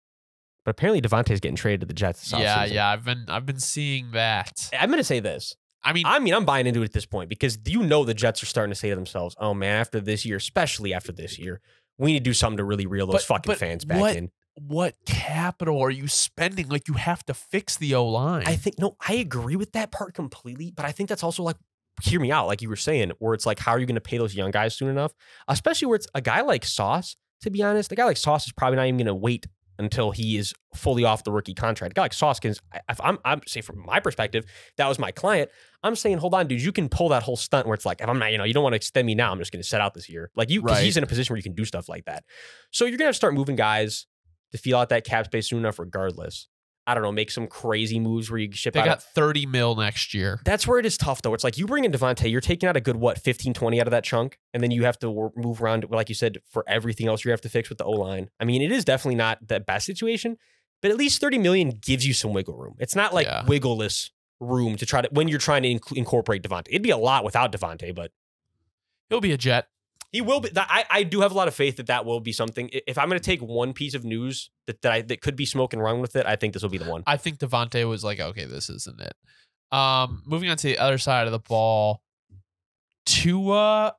but 0.64 0.72
apparently 0.72 1.00
Davante's 1.00 1.40
getting 1.40 1.56
traded 1.56 1.80
to 1.80 1.86
the 1.86 1.94
Jets. 1.94 2.20
This 2.30 2.38
yeah, 2.40 2.66
offseason. 2.66 2.72
yeah, 2.72 2.88
I've 2.88 3.04
been 3.04 3.24
I've 3.28 3.46
been 3.46 3.60
seeing 3.60 4.10
that. 4.12 4.70
I'm 4.78 4.90
gonna 4.90 5.04
say 5.04 5.20
this. 5.20 5.54
I 5.84 5.92
mean, 5.92 6.06
I 6.06 6.18
mean, 6.20 6.32
I'm 6.34 6.44
buying 6.44 6.66
into 6.68 6.82
it 6.82 6.84
at 6.86 6.92
this 6.92 7.06
point 7.06 7.28
because 7.28 7.58
you 7.66 7.82
know 7.82 8.04
the 8.04 8.14
Jets 8.14 8.42
are 8.42 8.46
starting 8.46 8.70
to 8.72 8.78
say 8.78 8.90
to 8.90 8.94
themselves, 8.94 9.34
"Oh 9.38 9.52
man, 9.54 9.80
after 9.80 10.00
this 10.00 10.24
year, 10.24 10.36
especially 10.36 10.92
after 10.94 11.10
this 11.12 11.38
year, 11.38 11.60
we 11.98 12.12
need 12.12 12.18
to 12.20 12.24
do 12.24 12.34
something 12.34 12.58
to 12.58 12.64
really 12.64 12.86
reel 12.86 13.06
those 13.06 13.14
But- 13.14 13.22
fucking 13.36 13.50
but 13.50 13.58
fans 13.58 13.84
back 13.84 14.00
what- 14.00 14.16
in." 14.16 14.30
what 14.54 14.94
capital 15.06 15.80
are 15.80 15.90
you 15.90 16.06
spending? 16.06 16.68
Like 16.68 16.86
you 16.86 16.94
have 16.94 17.24
to 17.24 17.32
fix 17.32 17.78
the 17.78 17.94
O 17.94 18.06
line. 18.06 18.42
I 18.46 18.54
think 18.54 18.78
no, 18.78 18.96
I 19.08 19.14
agree 19.14 19.56
with 19.56 19.72
that 19.72 19.90
part 19.90 20.12
completely, 20.12 20.70
but 20.70 20.84
I 20.84 20.92
think 20.92 21.08
that's 21.08 21.22
also 21.22 21.42
like 21.42 21.56
hear 22.02 22.20
me 22.20 22.30
out, 22.32 22.46
like 22.46 22.62
you 22.62 22.68
were 22.68 22.76
saying, 22.76 23.12
where 23.18 23.34
it's 23.34 23.46
like, 23.46 23.58
how 23.58 23.72
are 23.72 23.78
you 23.78 23.86
going 23.86 23.94
to 23.96 24.00
pay 24.00 24.18
those 24.18 24.34
young 24.34 24.50
guys 24.50 24.74
soon 24.74 24.88
enough? 24.88 25.12
Especially 25.48 25.86
where 25.86 25.96
it's 25.96 26.08
a 26.14 26.20
guy 26.20 26.40
like 26.40 26.64
Sauce. 26.64 27.16
To 27.42 27.50
be 27.50 27.62
honest, 27.62 27.90
a 27.90 27.96
guy 27.96 28.04
like 28.04 28.16
Sauce 28.16 28.46
is 28.46 28.52
probably 28.52 28.76
not 28.76 28.86
even 28.86 28.98
going 28.98 29.06
to 29.06 29.14
wait 29.14 29.46
until 29.78 30.12
he 30.12 30.36
is 30.36 30.54
fully 30.76 31.04
off 31.04 31.24
the 31.24 31.32
rookie 31.32 31.54
contract. 31.54 31.92
A 31.92 31.94
guy 31.94 32.02
like 32.02 32.12
Sauce 32.12 32.38
can, 32.38 32.54
if 32.88 33.00
I'm, 33.02 33.18
I'm 33.24 33.40
say 33.46 33.62
from 33.62 33.84
my 33.84 33.98
perspective, 33.98 34.44
that 34.76 34.86
was 34.86 34.98
my 34.98 35.10
client. 35.10 35.50
I'm 35.82 35.96
saying, 35.96 36.18
hold 36.18 36.34
on, 36.34 36.46
dude, 36.46 36.62
you 36.62 36.70
can 36.70 36.88
pull 36.88 37.08
that 37.08 37.24
whole 37.24 37.36
stunt 37.36 37.66
where 37.66 37.74
it's 37.74 37.84
like, 37.84 38.00
if 38.00 38.08
I'm 38.08 38.18
not, 38.18 38.30
you 38.30 38.38
know, 38.38 38.44
you 38.44 38.54
don't 38.54 38.62
want 38.62 38.74
to 38.74 38.76
extend 38.76 39.06
me 39.06 39.14
now, 39.16 39.32
I'm 39.32 39.38
just 39.38 39.50
going 39.50 39.62
to 39.62 39.68
set 39.68 39.80
out 39.80 39.92
this 39.94 40.08
year. 40.08 40.30
Like 40.36 40.50
you, 40.50 40.60
Right. 40.60 40.84
he's 40.84 40.96
in 40.96 41.02
a 41.02 41.06
position 41.06 41.32
where 41.32 41.38
you 41.38 41.42
can 41.42 41.54
do 41.54 41.64
stuff 41.64 41.88
like 41.88 42.04
that. 42.04 42.22
So 42.70 42.84
you're 42.84 42.96
going 42.96 43.08
to 43.08 43.12
to 43.12 43.16
start 43.16 43.34
moving 43.34 43.56
guys 43.56 44.06
to 44.52 44.58
feel 44.58 44.78
out 44.78 44.90
that 44.90 45.04
cap 45.04 45.24
space 45.26 45.48
soon 45.48 45.58
enough, 45.60 45.78
regardless. 45.80 46.46
I 46.86 46.94
don't 46.94 47.02
know, 47.04 47.12
make 47.12 47.30
some 47.30 47.46
crazy 47.46 48.00
moves 48.00 48.28
where 48.30 48.40
you 48.40 48.50
ship 48.52 48.74
they 48.74 48.80
out. 48.80 48.86
got 48.86 49.02
30 49.02 49.46
mil 49.46 49.76
next 49.76 50.14
year. 50.14 50.40
That's 50.44 50.66
where 50.66 50.78
it 50.80 50.86
is 50.86 50.96
tough, 50.96 51.22
though. 51.22 51.32
It's 51.32 51.44
like 51.44 51.56
you 51.56 51.66
bring 51.66 51.84
in 51.84 51.92
Davante, 51.92 52.28
you're 52.30 52.40
taking 52.40 52.68
out 52.68 52.76
a 52.76 52.80
good, 52.80 52.96
what, 52.96 53.18
15, 53.18 53.54
20 53.54 53.80
out 53.80 53.86
of 53.86 53.92
that 53.92 54.02
chunk. 54.02 54.38
And 54.52 54.62
then 54.62 54.72
you 54.72 54.84
have 54.84 54.98
to 54.98 55.30
move 55.36 55.62
around, 55.62 55.86
like 55.90 56.08
you 56.08 56.14
said, 56.16 56.38
for 56.50 56.64
everything 56.66 57.06
else 57.06 57.24
you 57.24 57.30
have 57.30 57.40
to 57.42 57.48
fix 57.48 57.68
with 57.68 57.78
the 57.78 57.84
O 57.84 57.92
line. 57.92 58.30
I 58.40 58.44
mean, 58.44 58.62
it 58.62 58.72
is 58.72 58.84
definitely 58.84 59.14
not 59.14 59.46
the 59.46 59.60
best 59.60 59.86
situation, 59.86 60.38
but 60.80 60.90
at 60.90 60.96
least 60.96 61.20
30 61.20 61.38
million 61.38 61.70
gives 61.70 62.04
you 62.04 62.12
some 62.14 62.32
wiggle 62.32 62.56
room. 62.56 62.74
It's 62.80 62.96
not 62.96 63.14
like 63.14 63.26
Yeah. 63.28 63.44
wiggleless 63.44 64.10
room 64.40 64.76
to 64.76 64.84
try 64.84 65.02
to, 65.02 65.08
when 65.12 65.28
you're 65.28 65.38
trying 65.38 65.62
to 65.62 65.74
inc- 65.74 65.96
incorporate 65.96 66.42
Davante. 66.42 66.66
It'd 66.68 66.82
be 66.82 66.90
a 66.90 66.96
lot 66.96 67.22
without 67.22 67.52
Davante, 67.52 67.94
but 67.94 68.10
He'll 69.08 69.20
be 69.20 69.30
a 69.32 69.36
Jet. 69.38 69.68
He 70.12 70.20
will 70.20 70.40
be. 70.40 70.50
that- 70.50 70.66
I, 70.70 70.84
I 70.90 71.02
do 71.02 71.22
have 71.22 71.32
a 71.32 71.34
lot 71.34 71.48
of 71.48 71.54
faith 71.54 71.76
that 71.78 71.86
that 71.86 72.04
will 72.04 72.20
be 72.20 72.32
something. 72.32 72.68
If 72.86 72.98
I'm 72.98 73.08
going 73.08 73.18
to 73.18 73.24
take 73.24 73.40
one 73.40 73.72
piece 73.72 73.94
of 73.94 74.04
news 74.04 74.50
that, 74.66 74.82
that, 74.82 74.92
I, 74.92 75.00
that 75.02 75.22
could 75.22 75.36
be 75.36 75.46
smoking 75.46 75.80
wrong 75.80 76.00
with 76.00 76.14
it, 76.16 76.26
I 76.26 76.36
think 76.36 76.52
this 76.52 76.62
will 76.62 76.70
be 76.70 76.78
the 76.78 76.88
one. 76.90 77.02
I 77.06 77.16
think 77.16 77.38
Davante 77.38 77.88
was 77.88 78.04
like, 78.04 78.20
okay, 78.20 78.44
this 78.44 78.68
isn't 78.70 79.00
it. 79.00 79.14
Um, 79.76 80.22
moving 80.26 80.50
on 80.50 80.58
to 80.58 80.66
the 80.66 80.78
other 80.78 80.98
side 80.98 81.26
of 81.26 81.32
the 81.32 81.38
ball, 81.38 82.02
Tua 83.06 83.94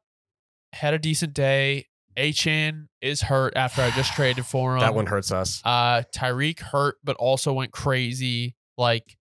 had 0.74 0.94
a 0.94 1.00
decent 1.00 1.34
day. 1.34 1.88
Achane 2.16 2.88
is 3.02 3.24
hurt 3.24 3.54
after 3.56 3.82
I 3.82 3.90
just 3.92 4.14
traded 4.16 4.46
for 4.46 4.76
him. 4.76 4.82
that 4.82 4.94
one 4.94 5.08
hurts 5.08 5.32
us. 5.32 5.62
Uh, 5.66 6.04
Tyreek 6.16 6.60
hurt, 6.60 6.98
but 7.04 7.16
also 7.18 7.54
went 7.54 7.72
crazy. 7.72 8.56
Like 8.78 9.18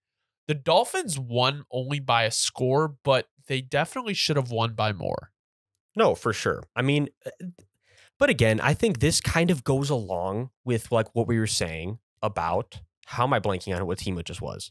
the 0.46 0.54
Dolphins 0.54 1.18
won 1.18 1.64
only 1.72 2.00
by 2.00 2.24
a 2.24 2.30
score, 2.30 2.94
but 3.02 3.28
they 3.48 3.60
definitely 3.62 4.14
should 4.14 4.36
have 4.36 4.50
won 4.50 4.74
by 4.74 4.92
more. 4.92 5.30
No, 5.96 6.14
for 6.14 6.32
sure. 6.32 6.62
I 6.74 6.82
mean, 6.82 7.08
uh, 7.26 7.30
but 8.18 8.30
again, 8.30 8.60
I 8.60 8.74
think 8.74 9.00
this 9.00 9.20
kind 9.20 9.50
of 9.50 9.64
goes 9.64 9.90
along 9.90 10.50
with 10.64 10.92
like 10.92 11.08
what 11.14 11.26
we 11.26 11.38
were 11.38 11.46
saying 11.46 11.98
about 12.22 12.80
how 13.06 13.24
am 13.24 13.32
I 13.32 13.40
blanking 13.40 13.76
on 13.76 13.86
what 13.86 13.98
team 13.98 14.18
it 14.18 14.26
just 14.26 14.40
was? 14.40 14.70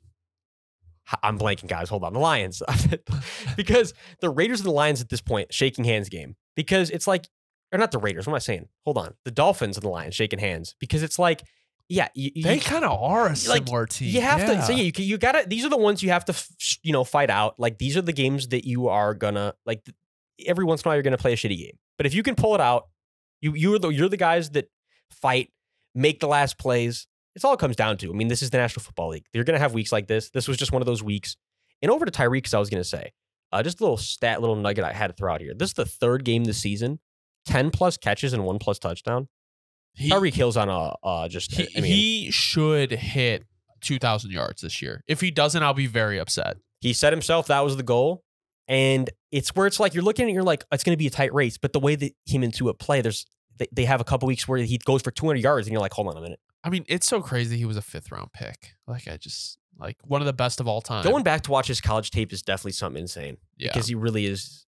I'm 1.21 1.37
blanking, 1.37 1.67
guys. 1.67 1.89
Hold 1.89 2.03
on. 2.03 2.13
The 2.13 2.19
Lions. 2.19 2.61
because 3.57 3.93
the 4.21 4.29
Raiders 4.29 4.61
and 4.61 4.67
the 4.67 4.73
Lions 4.73 5.01
at 5.01 5.09
this 5.09 5.21
point, 5.21 5.53
shaking 5.53 5.83
hands 5.83 6.09
game. 6.09 6.35
Because 6.55 6.89
it's 6.89 7.07
like, 7.07 7.27
or 7.73 7.79
not 7.79 7.91
the 7.91 7.97
Raiders. 7.97 8.27
What 8.27 8.33
am 8.33 8.35
I 8.35 8.39
saying? 8.39 8.67
Hold 8.85 8.97
on. 8.97 9.15
The 9.25 9.31
Dolphins 9.31 9.77
and 9.77 9.83
the 9.83 9.89
Lions 9.89 10.15
shaking 10.15 10.39
hands. 10.39 10.75
Because 10.79 11.03
it's 11.03 11.19
like, 11.19 11.43
yeah, 11.89 12.07
you, 12.15 12.31
They 12.41 12.59
kind 12.59 12.85
of 12.85 13.01
are 13.01 13.25
a 13.25 13.29
like, 13.29 13.37
similar 13.37 13.85
team. 13.85 14.13
you 14.15 14.21
have 14.21 14.45
to. 14.45 14.53
Yeah. 14.53 14.63
So 14.63 14.71
yeah, 14.71 14.83
you 14.83 14.91
you 14.95 15.17
gotta. 15.17 15.43
These 15.45 15.65
are 15.65 15.69
the 15.69 15.77
ones 15.77 16.01
you 16.01 16.09
have 16.11 16.23
to, 16.25 16.35
you 16.83 16.93
know, 16.93 17.03
fight 17.03 17.29
out. 17.29 17.59
Like 17.59 17.79
these 17.79 17.97
are 17.97 18.01
the 18.01 18.13
games 18.13 18.47
that 18.49 18.65
you 18.65 18.87
are 18.87 19.13
gonna 19.13 19.55
like. 19.65 19.85
Every 20.47 20.65
once 20.65 20.81
in 20.81 20.87
a 20.87 20.89
while, 20.89 20.95
you're 20.95 21.03
gonna 21.03 21.17
play 21.17 21.33
a 21.33 21.35
shitty 21.37 21.57
game. 21.57 21.77
But 21.97 22.05
if 22.05 22.13
you 22.13 22.23
can 22.23 22.35
pull 22.35 22.55
it 22.55 22.61
out, 22.61 22.87
you 23.41 23.53
you're 23.55 23.79
the 23.79 23.89
you're 23.89 24.09
the 24.09 24.17
guys 24.17 24.51
that 24.51 24.69
fight, 25.09 25.49
make 25.95 26.19
the 26.19 26.27
last 26.27 26.57
plays. 26.57 27.07
It's 27.35 27.45
all 27.45 27.53
it 27.53 27.59
comes 27.59 27.75
down 27.75 27.97
to. 27.97 28.09
I 28.09 28.13
mean, 28.13 28.27
this 28.27 28.41
is 28.41 28.49
the 28.49 28.57
National 28.57 28.83
Football 28.83 29.09
League. 29.09 29.25
You're 29.33 29.43
gonna 29.43 29.59
have 29.59 29.73
weeks 29.73 29.91
like 29.91 30.07
this. 30.07 30.29
This 30.29 30.47
was 30.47 30.57
just 30.57 30.71
one 30.71 30.81
of 30.81 30.85
those 30.85 31.01
weeks. 31.03 31.35
And 31.81 31.89
over 31.91 32.05
to 32.05 32.11
Tyreek, 32.11 32.33
because 32.33 32.53
I 32.53 32.59
was 32.59 32.69
gonna 32.69 32.83
say, 32.83 33.11
uh, 33.51 33.63
just 33.63 33.79
a 33.79 33.83
little 33.83 33.97
stat, 33.97 34.41
little 34.41 34.55
nugget 34.55 34.83
I 34.83 34.93
had 34.93 35.07
to 35.07 35.13
throw 35.13 35.33
out 35.33 35.41
here. 35.41 35.53
This 35.55 35.69
is 35.69 35.73
the 35.75 35.85
third 35.85 36.23
game 36.25 36.43
this 36.43 36.57
season, 36.57 36.99
ten 37.45 37.71
plus 37.71 37.97
catches 37.97 38.33
and 38.33 38.43
one 38.43 38.59
plus 38.59 38.79
touchdown. 38.79 39.27
He- 39.93 40.09
Tyreek 40.09 40.33
Hill's 40.33 40.57
on 40.57 40.69
a 40.69 40.93
uh, 41.03 41.27
just. 41.27 41.53
he, 41.53 41.67
I 41.75 41.81
mean, 41.81 41.91
he 41.91 42.31
should 42.31 42.91
hit 42.91 43.43
2,000 43.81 44.31
yards 44.31 44.61
this 44.61 44.81
year. 44.81 45.03
If 45.07 45.19
he 45.21 45.31
doesn't, 45.31 45.61
I'll 45.61 45.73
be 45.73 45.87
very 45.87 46.19
upset. 46.19 46.57
He 46.79 46.93
said 46.93 47.11
himself 47.13 47.47
that 47.47 47.59
was 47.61 47.77
the 47.77 47.83
goal. 47.83 48.23
And 48.71 49.09
it's 49.31 49.53
where 49.53 49.67
it's 49.67 49.81
like 49.81 49.93
you're 49.93 50.03
looking 50.03 50.23
at 50.23 50.29
it, 50.29 50.33
you're 50.33 50.43
like, 50.43 50.63
it's 50.71 50.85
going 50.85 50.93
to 50.93 50.97
be 50.97 51.05
a 51.05 51.11
tight 51.11 51.33
race. 51.33 51.57
But 51.57 51.73
the 51.73 51.79
way 51.81 51.95
that 51.95 52.13
him 52.25 52.41
and 52.41 52.53
Tua 52.53 52.73
play, 52.73 53.01
there's 53.01 53.25
they, 53.57 53.67
they 53.69 53.83
have 53.83 53.99
a 53.99 54.05
couple 54.05 54.27
weeks 54.27 54.47
where 54.47 54.59
he 54.59 54.77
goes 54.77 55.01
for 55.01 55.11
200 55.11 55.39
yards, 55.39 55.67
and 55.67 55.73
you're 55.73 55.81
like, 55.81 55.91
hold 55.91 56.07
on 56.07 56.15
a 56.15 56.21
minute. 56.21 56.39
I 56.63 56.69
mean, 56.69 56.85
it's 56.87 57.05
so 57.05 57.21
crazy 57.21 57.57
he 57.57 57.65
was 57.65 57.75
a 57.75 57.81
fifth 57.81 58.13
round 58.13 58.31
pick. 58.31 58.75
Like, 58.87 59.09
I 59.09 59.17
just, 59.17 59.57
like, 59.77 59.97
one 60.05 60.21
of 60.21 60.25
the 60.25 60.31
best 60.31 60.61
of 60.61 60.69
all 60.69 60.79
time. 60.79 61.03
Going 61.03 61.23
back 61.23 61.41
to 61.41 61.51
watch 61.51 61.67
his 61.67 61.81
college 61.81 62.11
tape 62.11 62.31
is 62.31 62.41
definitely 62.41 62.71
something 62.71 63.01
insane 63.01 63.37
yeah. 63.57 63.71
because 63.73 63.87
he 63.87 63.95
really 63.95 64.25
is. 64.25 64.65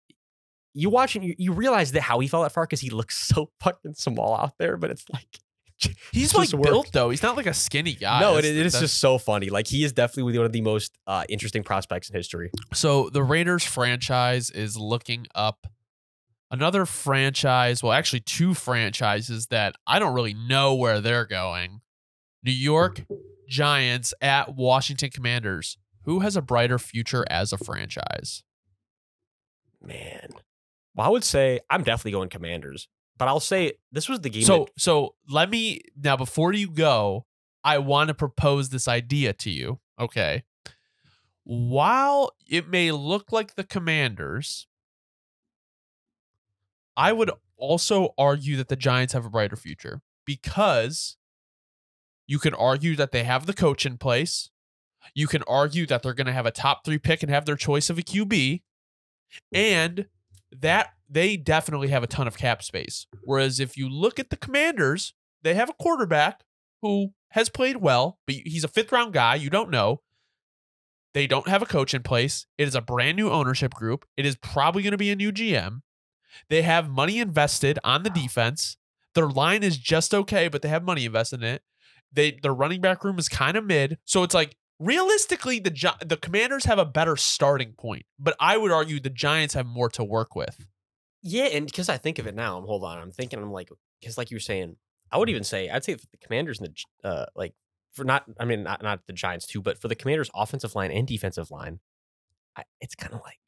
You 0.74 0.90
watch 0.90 1.14
and 1.14 1.24
you, 1.24 1.36
you 1.38 1.52
realize 1.52 1.92
that 1.92 2.00
how 2.00 2.18
he 2.18 2.26
fell 2.26 2.42
that 2.42 2.50
far 2.50 2.64
because 2.64 2.80
he 2.80 2.90
looks 2.90 3.16
so 3.28 3.50
fucking 3.60 3.94
small 3.94 4.34
out 4.34 4.58
there, 4.58 4.76
but 4.76 4.90
it's 4.90 5.04
like 5.12 5.38
He's 6.12 6.34
like 6.34 6.52
work. 6.52 6.62
built, 6.64 6.92
though. 6.92 7.10
He's 7.10 7.22
not 7.22 7.36
like 7.36 7.46
a 7.46 7.54
skinny 7.54 7.94
guy. 7.94 8.20
no, 8.20 8.36
it, 8.36 8.44
it 8.44 8.56
is 8.56 8.78
just 8.78 8.98
so 8.98 9.18
funny. 9.18 9.50
Like 9.50 9.66
he 9.66 9.84
is 9.84 9.92
definitely 9.92 10.36
one 10.36 10.46
of 10.46 10.52
the 10.52 10.60
most 10.60 10.98
uh, 11.06 11.24
interesting 11.28 11.62
prospects 11.62 12.10
in 12.10 12.16
history. 12.16 12.50
So 12.72 13.08
the 13.10 13.22
Raiders 13.22 13.64
franchise 13.64 14.50
is 14.50 14.76
looking 14.76 15.26
up 15.34 15.66
another 16.50 16.86
franchise. 16.86 17.82
Well, 17.82 17.92
actually, 17.92 18.20
two 18.20 18.54
franchises 18.54 19.46
that 19.46 19.76
I 19.86 19.98
don't 19.98 20.14
really 20.14 20.34
know 20.34 20.74
where 20.74 21.00
they're 21.00 21.26
going. 21.26 21.80
New 22.44 22.52
York 22.52 23.02
Giants 23.48 24.14
at 24.20 24.54
Washington 24.54 25.10
Commanders. 25.10 25.76
Who 26.04 26.20
has 26.20 26.36
a 26.36 26.42
brighter 26.42 26.78
future 26.78 27.24
as 27.30 27.52
a 27.52 27.58
franchise? 27.58 28.42
Man, 29.80 30.28
well, 30.94 31.06
I 31.06 31.10
would 31.10 31.24
say 31.24 31.60
I'm 31.70 31.82
definitely 31.82 32.12
going 32.12 32.28
Commanders, 32.28 32.88
but 33.18 33.28
I'll 33.28 33.40
say 33.40 33.72
this 33.92 34.08
was 34.08 34.20
the 34.20 34.30
game. 34.30 34.42
So, 34.44 34.64
that- 34.64 34.80
so 34.80 35.14
let 35.28 35.50
me 35.50 35.80
now 35.96 36.16
before 36.16 36.52
you 36.52 36.68
go, 36.70 37.26
I 37.64 37.78
want 37.78 38.08
to 38.08 38.14
propose 38.14 38.70
this 38.70 38.88
idea 38.88 39.32
to 39.34 39.50
you. 39.50 39.80
Okay. 39.98 40.44
While 41.44 42.32
it 42.48 42.68
may 42.68 42.92
look 42.92 43.32
like 43.32 43.54
the 43.56 43.64
Commanders, 43.64 44.66
I 46.96 47.12
would 47.12 47.30
also 47.56 48.14
argue 48.18 48.56
that 48.56 48.68
the 48.68 48.76
Giants 48.76 49.12
have 49.12 49.24
a 49.24 49.30
brighter 49.30 49.56
future 49.56 50.02
because 50.24 51.16
you 52.26 52.38
can 52.38 52.54
argue 52.54 52.96
that 52.96 53.12
they 53.12 53.24
have 53.24 53.46
the 53.46 53.54
coach 53.54 53.84
in 53.86 53.98
place. 53.98 54.50
You 55.14 55.26
can 55.26 55.42
argue 55.48 55.86
that 55.86 56.02
they're 56.02 56.14
going 56.14 56.26
to 56.28 56.32
have 56.32 56.46
a 56.46 56.50
top 56.52 56.84
three 56.84 56.98
pick 56.98 57.22
and 57.22 57.30
have 57.30 57.44
their 57.44 57.56
choice 57.56 57.90
of 57.90 57.98
a 57.98 58.02
QB. 58.02 58.62
And 59.52 60.06
that 60.56 60.92
they 61.12 61.36
definitely 61.36 61.88
have 61.88 62.02
a 62.02 62.06
ton 62.06 62.26
of 62.26 62.38
cap 62.38 62.62
space. 62.62 63.06
Whereas 63.22 63.60
if 63.60 63.76
you 63.76 63.88
look 63.88 64.18
at 64.18 64.30
the 64.30 64.36
Commanders, 64.36 65.12
they 65.42 65.54
have 65.54 65.68
a 65.68 65.74
quarterback 65.74 66.42
who 66.80 67.12
has 67.30 67.48
played 67.48 67.76
well, 67.76 68.18
but 68.26 68.36
he's 68.44 68.64
a 68.64 68.68
fifth 68.68 68.90
round 68.92 69.12
guy. 69.12 69.34
You 69.34 69.50
don't 69.50 69.70
know. 69.70 70.00
They 71.12 71.26
don't 71.26 71.48
have 71.48 71.60
a 71.60 71.66
coach 71.66 71.92
in 71.92 72.02
place. 72.02 72.46
It 72.56 72.66
is 72.66 72.74
a 72.74 72.80
brand 72.80 73.16
new 73.16 73.30
ownership 73.30 73.74
group. 73.74 74.06
It 74.16 74.24
is 74.24 74.36
probably 74.36 74.82
going 74.82 74.92
to 74.92 74.98
be 74.98 75.10
a 75.10 75.16
new 75.16 75.30
GM. 75.30 75.82
They 76.48 76.62
have 76.62 76.88
money 76.88 77.18
invested 77.18 77.78
on 77.84 78.02
the 78.02 78.10
defense. 78.10 78.78
Their 79.14 79.28
line 79.28 79.62
is 79.62 79.76
just 79.76 80.14
okay, 80.14 80.48
but 80.48 80.62
they 80.62 80.68
have 80.68 80.82
money 80.82 81.04
invested 81.04 81.42
in 81.42 81.48
it. 81.48 81.62
They 82.10 82.38
their 82.42 82.54
running 82.54 82.80
back 82.80 83.04
room 83.04 83.18
is 83.18 83.28
kind 83.28 83.58
of 83.58 83.64
mid. 83.64 83.98
So 84.06 84.22
it's 84.22 84.34
like 84.34 84.56
realistically 84.78 85.58
the 85.58 85.94
the 86.04 86.16
Commanders 86.16 86.64
have 86.64 86.78
a 86.78 86.86
better 86.86 87.16
starting 87.16 87.74
point, 87.74 88.06
but 88.18 88.34
I 88.40 88.56
would 88.56 88.72
argue 88.72 88.98
the 88.98 89.10
Giants 89.10 89.52
have 89.52 89.66
more 89.66 89.90
to 89.90 90.04
work 90.04 90.34
with. 90.34 90.66
Yeah, 91.22 91.44
and 91.44 91.66
because 91.66 91.88
I 91.88 91.98
think 91.98 92.18
of 92.18 92.26
it 92.26 92.34
now, 92.34 92.58
I'm 92.58 92.64
hold 92.64 92.84
on. 92.84 92.98
I'm 92.98 93.12
thinking, 93.12 93.38
I'm 93.38 93.52
like, 93.52 93.70
because 94.00 94.18
like 94.18 94.30
you 94.30 94.36
were 94.36 94.40
saying, 94.40 94.76
I 95.10 95.18
would 95.18 95.28
even 95.28 95.44
say, 95.44 95.68
I'd 95.68 95.84
say 95.84 95.94
for 95.94 96.06
the 96.10 96.18
Commanders 96.18 96.60
and 96.60 96.76
the 97.02 97.08
uh, 97.08 97.26
like 97.36 97.54
for 97.92 98.04
not, 98.04 98.24
I 98.40 98.44
mean, 98.44 98.64
not 98.64 98.82
not 98.82 99.06
the 99.06 99.12
Giants 99.12 99.46
too, 99.46 99.62
but 99.62 99.80
for 99.80 99.88
the 99.88 99.94
Commanders' 99.94 100.30
offensive 100.34 100.74
line 100.74 100.90
and 100.90 101.06
defensive 101.06 101.50
line, 101.50 101.80
I, 102.56 102.64
it's 102.80 102.94
kind 102.94 103.14
of 103.14 103.20
like 103.20 103.38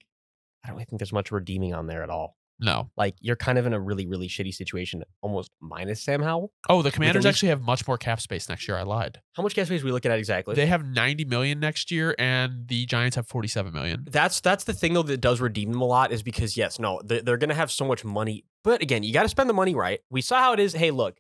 I 0.65 0.69
don't 0.69 0.77
really 0.77 0.87
think 0.87 1.01
there's 1.01 1.13
much 1.13 1.33
redeeming 1.33 1.75
on 1.75 1.87
there 1.87 2.03
at 2.03 2.11
all. 2.11 2.37
No. 2.61 2.91
Like 2.97 3.17
you're 3.21 3.37
kind 3.37 3.59
of 3.59 3.67
in 3.67 3.73
a 3.73 3.81
really, 3.81 4.07
really 4.07 4.29
shitty 4.29 4.55
situation, 4.55 5.03
almost 5.23 5.51
minus 5.61 6.01
Sam 6.03 6.23
Howell. 6.23 6.53
Oh, 6.69 6.83
the 6.83 6.91
Commanders 6.91 7.27
actually 7.27 7.49
have 7.49 7.61
much 7.63 7.87
more 7.89 7.99
cap 7.99 8.21
space 8.21 8.49
next 8.49 8.69
year. 8.69 8.77
I 8.77 8.83
lied. 8.83 9.21
How 9.35 9.43
much 9.43 9.55
cap 9.55 9.67
space 9.67 9.83
are 9.83 9.85
we 9.85 9.93
looking 9.93 10.13
at 10.13 10.19
exactly? 10.19 10.55
They 10.55 10.67
have 10.67 10.85
90 10.87 11.25
million 11.25 11.59
next 11.61 11.91
year, 11.91 12.15
and 12.19 12.69
the 12.69 12.87
Giants 12.87 13.17
have 13.17 13.27
47 13.27 13.73
million. 13.73 14.05
that's 14.11 14.41
that's 14.41 14.65
the 14.65 14.73
thing 14.73 14.95
though 14.95 15.03
that 15.03 15.21
does 15.21 15.41
redeem 15.41 15.73
them 15.73 15.81
a 15.81 15.85
lot 15.87 16.13
is 16.13 16.23
because 16.23 16.57
yes, 16.57 16.79
no, 16.79 17.01
they're, 17.05 17.23
they're 17.23 17.37
gonna 17.39 17.55
have 17.55 17.71
so 17.73 17.85
much 17.85 18.05
money, 18.05 18.45
but 18.63 18.81
again, 18.83 19.03
you 19.03 19.13
got 19.13 19.25
to 19.25 19.29
spend 19.29 19.51
the 19.51 19.55
money 19.55 19.75
right. 19.75 20.01
We 20.11 20.21
saw 20.21 20.39
how 20.41 20.53
it 20.53 20.61
is. 20.61 20.73
Hey, 20.75 20.91
look, 20.93 21.19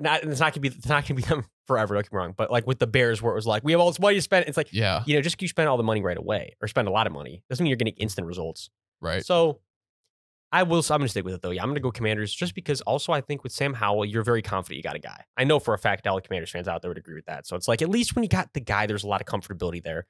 not 0.00 0.22
it's 0.22 0.40
not 0.40 0.52
gonna 0.52 0.60
be 0.60 0.68
it's 0.68 0.88
not 0.88 1.04
gonna 1.08 1.14
be 1.16 1.22
them 1.22 1.44
forever. 1.66 1.94
Don't 1.94 2.02
get 2.02 2.12
me 2.12 2.18
wrong, 2.18 2.34
but 2.36 2.50
like 2.50 2.66
with 2.66 2.78
the 2.78 2.86
Bears, 2.86 3.22
where 3.22 3.32
it 3.32 3.36
was 3.36 3.46
like 3.46 3.64
we 3.64 3.72
have 3.72 3.80
all 3.80 3.90
this 3.90 3.98
money 3.98 4.16
to 4.16 4.22
spend, 4.22 4.46
it's 4.48 4.56
like 4.58 4.68
Yeah. 4.72 5.02
you 5.06 5.14
know 5.16 5.22
just 5.22 5.40
you 5.40 5.48
spend 5.48 5.68
all 5.68 5.76
the 5.78 5.82
money 5.82 6.02
right 6.02 6.18
away 6.18 6.54
or 6.60 6.68
spend 6.68 6.88
a 6.88 6.90
lot 6.90 7.06
of 7.06 7.12
money 7.14 7.42
doesn't 7.48 7.64
mean 7.64 7.70
you're 7.70 7.76
getting 7.78 7.94
instant 7.94 8.26
results. 8.26 8.68
Right. 9.00 9.24
So 9.24 9.60
I 10.54 10.62
will. 10.62 10.78
I'm 10.88 10.98
gonna 11.00 11.08
stick 11.08 11.24
with 11.24 11.34
it 11.34 11.42
though. 11.42 11.50
Yeah, 11.50 11.62
I'm 11.64 11.68
gonna 11.68 11.80
go 11.80 11.90
Commanders 11.90 12.32
just 12.32 12.54
because. 12.54 12.80
Also, 12.82 13.12
I 13.12 13.20
think 13.20 13.42
with 13.42 13.52
Sam 13.52 13.74
Howell, 13.74 14.04
you're 14.04 14.22
very 14.22 14.40
confident 14.40 14.76
you 14.76 14.82
got 14.84 14.94
a 14.94 15.00
guy. 15.00 15.24
I 15.36 15.42
know 15.42 15.58
for 15.58 15.74
a 15.74 15.78
fact 15.78 16.06
all 16.06 16.14
the 16.14 16.22
Commanders 16.22 16.50
fans 16.50 16.68
out 16.68 16.80
there 16.80 16.90
would 16.90 16.98
agree 16.98 17.16
with 17.16 17.26
that. 17.26 17.44
So 17.46 17.56
it's 17.56 17.66
like 17.66 17.82
at 17.82 17.88
least 17.88 18.14
when 18.14 18.22
you 18.22 18.28
got 18.28 18.52
the 18.54 18.60
guy, 18.60 18.86
there's 18.86 19.02
a 19.02 19.08
lot 19.08 19.20
of 19.20 19.26
comfortability 19.26 19.82
there. 19.82 20.06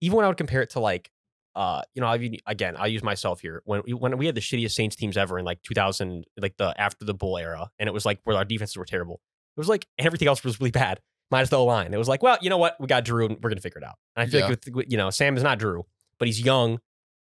Even 0.00 0.16
when 0.16 0.24
I 0.24 0.28
would 0.28 0.36
compare 0.36 0.62
it 0.62 0.70
to 0.70 0.80
like, 0.80 1.10
uh, 1.56 1.82
you 1.94 2.00
know, 2.00 2.06
I'll 2.06 2.20
use- 2.20 2.40
again, 2.46 2.76
I'll 2.78 2.86
use 2.88 3.02
myself 3.02 3.40
here. 3.40 3.62
When 3.64 3.82
we, 3.84 3.92
when 3.94 4.16
we 4.16 4.26
had 4.26 4.36
the 4.36 4.40
shittiest 4.40 4.72
Saints 4.72 4.94
teams 4.94 5.16
ever 5.16 5.38
in 5.40 5.44
like 5.44 5.60
2000, 5.62 6.24
like 6.40 6.56
the 6.56 6.72
after 6.80 7.04
the 7.04 7.12
Bull 7.14 7.36
era, 7.36 7.68
and 7.80 7.88
it 7.88 7.92
was 7.92 8.06
like 8.06 8.20
where 8.24 8.36
our 8.36 8.44
defenses 8.44 8.76
were 8.76 8.84
terrible. 8.84 9.20
It 9.56 9.60
was 9.60 9.68
like 9.68 9.86
everything 9.98 10.28
else 10.28 10.44
was 10.44 10.60
really 10.60 10.70
bad, 10.70 11.00
minus 11.32 11.48
the 11.48 11.58
O 11.58 11.64
line. 11.64 11.92
It 11.92 11.98
was 11.98 12.08
like, 12.08 12.22
well, 12.22 12.38
you 12.40 12.48
know 12.48 12.58
what, 12.58 12.76
we 12.78 12.86
got 12.86 13.04
Drew, 13.04 13.26
and 13.26 13.38
we're 13.42 13.50
gonna 13.50 13.60
figure 13.60 13.78
it 13.80 13.84
out. 13.84 13.96
And 14.14 14.22
I 14.22 14.30
feel 14.30 14.40
like 14.42 14.50
with, 14.66 14.74
with 14.76 14.86
you 14.90 14.96
know, 14.96 15.10
Sam 15.10 15.36
is 15.36 15.42
not 15.42 15.58
Drew, 15.58 15.84
but 16.20 16.28
he's 16.28 16.40
young 16.40 16.78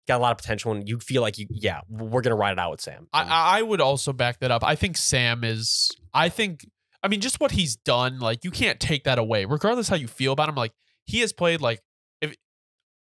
got 0.09 0.19
a 0.19 0.23
lot 0.23 0.33
of 0.33 0.39
potential, 0.39 0.73
and 0.73 0.89
you 0.89 0.99
feel 0.99 1.23
like 1.23 1.39
you, 1.39 1.47
yeah, 1.51 1.83
we're 1.89 2.23
gonna 2.23 2.35
ride 2.35 2.53
it 2.53 2.59
out 2.59 2.73
with 2.73 2.81
Sam. 2.81 3.03
Mm. 3.03 3.09
I, 3.13 3.59
I 3.59 3.63
would 3.63 3.81
also 3.81 4.13
back 4.13 4.41
that 4.41 4.51
up. 4.51 4.65
I 4.65 4.75
think 4.75 4.97
Sam 4.97 5.45
is. 5.45 5.91
I 6.13 6.29
think. 6.29 6.67
I 7.01 7.07
mean, 7.07 7.21
just 7.21 7.39
what 7.39 7.53
he's 7.53 7.77
done. 7.77 8.19
Like 8.19 8.45
you 8.45 8.51
can't 8.51 8.81
take 8.81 9.05
that 9.05 9.19
away, 9.19 9.45
regardless 9.45 9.89
how 9.89 9.97
you 9.97 10.09
feel 10.09 10.33
about 10.33 10.49
him. 10.49 10.57
Like 10.57 10.73
he 11.05 11.21
has 11.21 11.33
played. 11.33 11.61
Like 11.61 11.81
if 12.21 12.35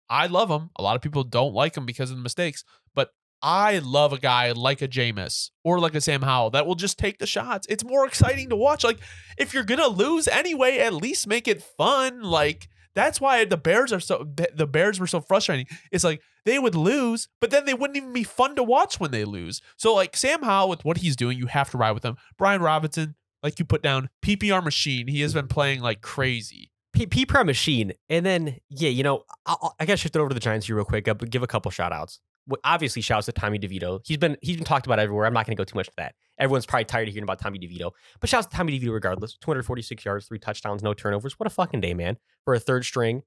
I 0.10 0.28
love 0.28 0.50
him, 0.50 0.72
a 0.78 0.84
lot 0.84 0.98
of 0.98 1.02
people 1.02 1.24
don't 1.24 1.54
like 1.54 1.78
him 1.78 1.86
because 1.86 2.12
of 2.12 2.18
the 2.18 2.24
mistakes. 2.24 2.66
But 2.94 3.12
I 3.42 3.80
love 3.80 4.12
a 4.12 4.18
guy 4.18 4.52
like 4.52 4.82
a 4.82 4.88
Jameis 4.88 5.52
or 5.64 5.80
like 5.80 5.96
a 5.96 6.02
Sam 6.02 6.24
Howell 6.24 6.50
that 6.52 6.66
will 6.66 6.76
just 6.76 6.98
take 6.98 7.20
the 7.20 7.28
shots. 7.28 7.68
It's 7.70 7.86
more 7.86 8.06
exciting 8.06 8.50
to 8.50 8.56
watch. 8.56 8.84
Like 8.84 9.00
if 9.38 9.54
you're 9.54 9.64
gonna 9.64 9.88
lose 9.88 10.28
anyway, 10.28 10.80
at 10.80 10.94
least 10.94 11.28
make 11.28 11.48
it 11.48 11.62
fun. 11.62 12.22
Like 12.24 12.68
that's 12.96 13.22
why 13.22 13.46
the 13.46 13.58
Bears 13.58 13.94
are 13.94 14.00
so. 14.00 14.28
The 14.54 14.68
Bears 14.68 15.00
were 15.00 15.08
so 15.08 15.22
frustrating. 15.22 15.68
It's 15.92 16.04
like 16.04 16.22
they 16.46 16.60
would 16.60 16.76
lose, 16.76 17.28
but 17.42 17.50
then 17.50 17.66
they 17.66 17.74
wouldn't 17.74 17.98
even 17.98 18.14
be 18.14 18.24
fun 18.24 18.56
to 18.56 18.64
watch 18.64 19.00
when 19.00 19.12
they 19.12 19.26
lose. 19.26 19.62
So 19.78 19.94
like 19.94 20.16
Sam 20.16 20.44
Howell 20.44 20.70
with 20.70 20.86
what 20.86 20.98
he's 20.98 21.16
doing, 21.16 21.38
you 21.38 21.48
have 21.48 21.72
to 21.72 21.78
ride 21.78 21.92
with 21.92 22.04
him. 22.04 22.18
Brian 22.38 22.62
Robinson, 22.62 23.16
like 23.44 23.60
you 23.60 23.66
put 23.66 23.82
down 23.82 24.10
PPR 24.22 24.64
machine, 24.64 25.08
he 25.08 25.22
has 25.22 25.34
been 25.34 25.48
playing 25.48 25.82
like 25.82 26.02
crazy. 26.02 26.72
P- 26.94 27.08
P 27.08 27.26
machine, 27.44 27.92
and 28.10 28.26
then 28.26 28.58
yeah, 28.70 28.90
you 28.90 29.04
know, 29.04 29.24
I'll, 29.46 29.76
I 29.80 29.86
got 29.86 29.94
to 29.94 29.98
shift 29.98 30.16
it 30.16 30.20
over 30.20 30.30
to 30.30 30.34
the 30.34 30.40
Giants 30.40 30.66
here 30.66 30.78
real 30.78 30.86
quick. 30.86 31.04
But 31.04 31.30
give 31.30 31.44
a 31.44 31.48
couple 31.48 31.70
shout 31.70 31.92
outs. 31.92 32.22
Obviously, 32.64 33.02
shouts 33.02 33.26
to 33.26 33.34
Tommy 33.34 33.60
DeVito. 33.60 34.00
He's 34.06 34.18
been 34.18 34.38
he's 34.42 34.56
been 34.56 34.66
talked 34.66 34.86
about 34.86 35.00
everywhere. 35.00 35.26
I'm 35.26 35.34
not 35.34 35.46
going 35.46 35.58
to 35.58 35.60
go 35.60 35.66
too 35.66 35.76
much 35.76 35.88
to 35.88 35.94
that. 35.98 36.16
Everyone's 36.40 36.66
probably 36.66 36.86
tired 36.86 37.08
of 37.08 37.14
hearing 37.14 37.24
about 37.24 37.40
Tommy 37.40 37.60
DeVito, 37.60 37.92
but 38.22 38.30
shouts 38.30 38.48
to 38.48 38.56
Tommy 38.56 38.80
DeVito 38.80 38.94
regardless. 38.94 39.36
246 39.38 40.06
yards, 40.06 40.28
three 40.28 40.40
touchdowns, 40.40 40.84
no 40.84 40.94
turnovers. 40.94 41.38
What 41.38 41.48
a 41.48 41.50
fucking 41.50 41.82
day, 41.82 41.94
man! 41.94 42.18
For 42.46 42.54
a 42.54 42.60
third 42.60 42.86
string 42.86 43.24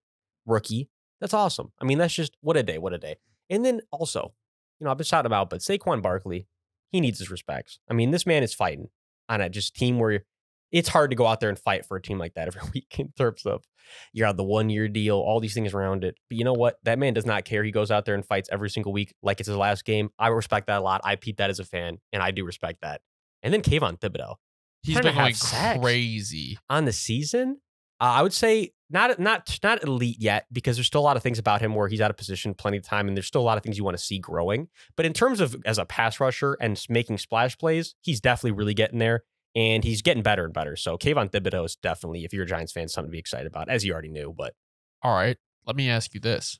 rookie, 0.47 0.89
that's 1.21 1.35
awesome. 1.35 1.73
I 1.81 1.85
mean, 1.85 1.99
that's 1.99 2.15
just 2.15 2.37
what 2.41 2.57
a 2.57 2.63
day, 2.63 2.79
what 2.79 2.93
a 2.93 2.99
day. 2.99 3.17
And 3.51 3.65
then 3.65 3.81
also, 3.91 4.35
you 4.79 4.85
know, 4.85 4.91
I've 4.91 4.99
been 4.99 5.05
shouting 5.05 5.27
about, 5.27 5.51
but 5.51 5.61
Saquon 5.61 6.03
Barkley, 6.03 6.47
he 6.91 7.01
needs 7.01 7.19
his 7.19 7.31
respects. 7.31 7.81
I 7.91 7.95
mean, 7.95 8.11
this 8.11 8.27
man 8.27 8.43
is 8.43 8.55
fighting 8.55 8.89
on 9.29 9.41
a 9.41 9.49
just 9.49 9.75
team 9.75 9.99
where 9.99 10.25
it's 10.71 10.89
hard 10.89 11.11
to 11.11 11.17
go 11.17 11.27
out 11.27 11.41
there 11.41 11.49
and 11.49 11.59
fight 11.59 11.87
for 11.87 11.97
a 11.97 12.03
team 12.03 12.19
like 12.19 12.35
that 12.35 12.49
every 12.49 12.63
week 12.75 12.97
in 12.99 13.13
terms 13.17 13.47
of 13.47 13.65
you're 14.13 14.27
on 14.27 14.37
the 14.37 14.45
one 14.45 14.69
year 14.69 14.87
deal, 14.87 15.17
all 15.17 15.41
these 15.41 15.55
things 15.55 15.73
around 15.73 16.05
it. 16.05 16.17
But 16.29 16.39
you 16.39 16.45
know 16.45 16.53
what? 16.53 16.77
That 16.85 16.99
man 16.99 17.15
does 17.15 17.27
not 17.27 17.45
care. 17.45 17.65
He 17.65 17.71
goes 17.71 17.91
out 17.91 18.05
there 18.05 18.15
and 18.15 18.25
fights 18.25 18.49
every 18.53 18.71
single 18.71 18.93
week 18.93 19.15
like 19.23 19.41
it's 19.41 19.47
his 19.47 19.57
last 19.57 19.85
game. 19.85 20.11
I 20.19 20.29
respect 20.29 20.67
that 20.67 20.79
a 20.79 20.83
lot. 20.83 21.01
I 21.05 21.17
peep 21.17 21.39
that 21.39 21.51
as 21.51 21.59
a 21.59 21.65
fan, 21.65 21.99
and 22.13 22.23
I 22.23 22.31
do 22.31 22.45
respect 22.45 22.83
that. 22.83 23.01
And 23.43 23.55
then 23.55 23.63
Kayvon 23.63 23.99
Thibodeaux 23.99 24.35
He's 24.83 25.01
been 25.01 25.15
going 25.15 25.35
crazy. 25.81 26.59
on 26.71 26.85
the 26.85 26.93
season, 26.93 27.61
uh, 28.01 28.05
I 28.05 28.23
would 28.23 28.33
say 28.33 28.73
not 28.91 29.19
not 29.19 29.59
not 29.63 29.83
elite 29.85 30.17
yet 30.19 30.47
because 30.53 30.77
there's 30.77 30.87
still 30.87 31.01
a 31.01 31.03
lot 31.03 31.17
of 31.17 31.23
things 31.23 31.39
about 31.39 31.61
him 31.61 31.75
where 31.75 31.89
he's 31.89 32.01
out 32.01 32.11
of 32.11 32.17
position 32.17 32.55
plenty 32.55 32.79
of 32.79 32.85
time, 32.85 33.09
and 33.09 33.17
there's 33.17 33.27
still 33.27 33.41
a 33.41 33.43
lot 33.43 33.59
of 33.59 33.63
things 33.65 33.77
you 33.77 33.85
want 33.85 33.97
to 33.97 34.03
see 34.03 34.19
growing. 34.19 34.69
But 34.97 35.07
in 35.07 35.13
terms 35.13 35.41
of 35.41 35.57
as 35.67 35.79
a 35.79 35.85
pass 35.85 36.21
rusher 36.21 36.57
and 36.61 36.81
making 36.89 37.19
splash 37.19 37.59
plays, 37.59 37.95
he's 38.01 38.21
definitely 38.21 38.53
really 38.53 38.75
getting 38.75 38.99
there, 38.99 39.25
and 39.55 39.85
he's 39.85 40.03
getting 40.03 40.23
better 40.23 40.45
and 40.45 40.55
better. 40.55 40.77
So 40.77 40.97
Kayvon 40.97 41.31
Thibodeaux 41.31 41.67
is 41.67 41.77
definitely, 41.77 42.25
if 42.25 42.33
you're 42.33 42.45
a 42.45 42.47
Giants 42.47 42.73
fan, 42.73 42.89
something 42.89 43.11
to 43.11 43.13
be 43.13 43.19
excited 43.19 43.47
about, 43.47 43.69
as 43.69 43.85
you 43.85 43.93
already 43.93 44.11
knew. 44.11 44.35
But 44.37 44.55
All 45.03 45.15
right, 45.15 45.37
let 45.67 45.77
me 45.77 45.91
ask 45.91 46.15
you 46.15 46.21
this, 46.21 46.59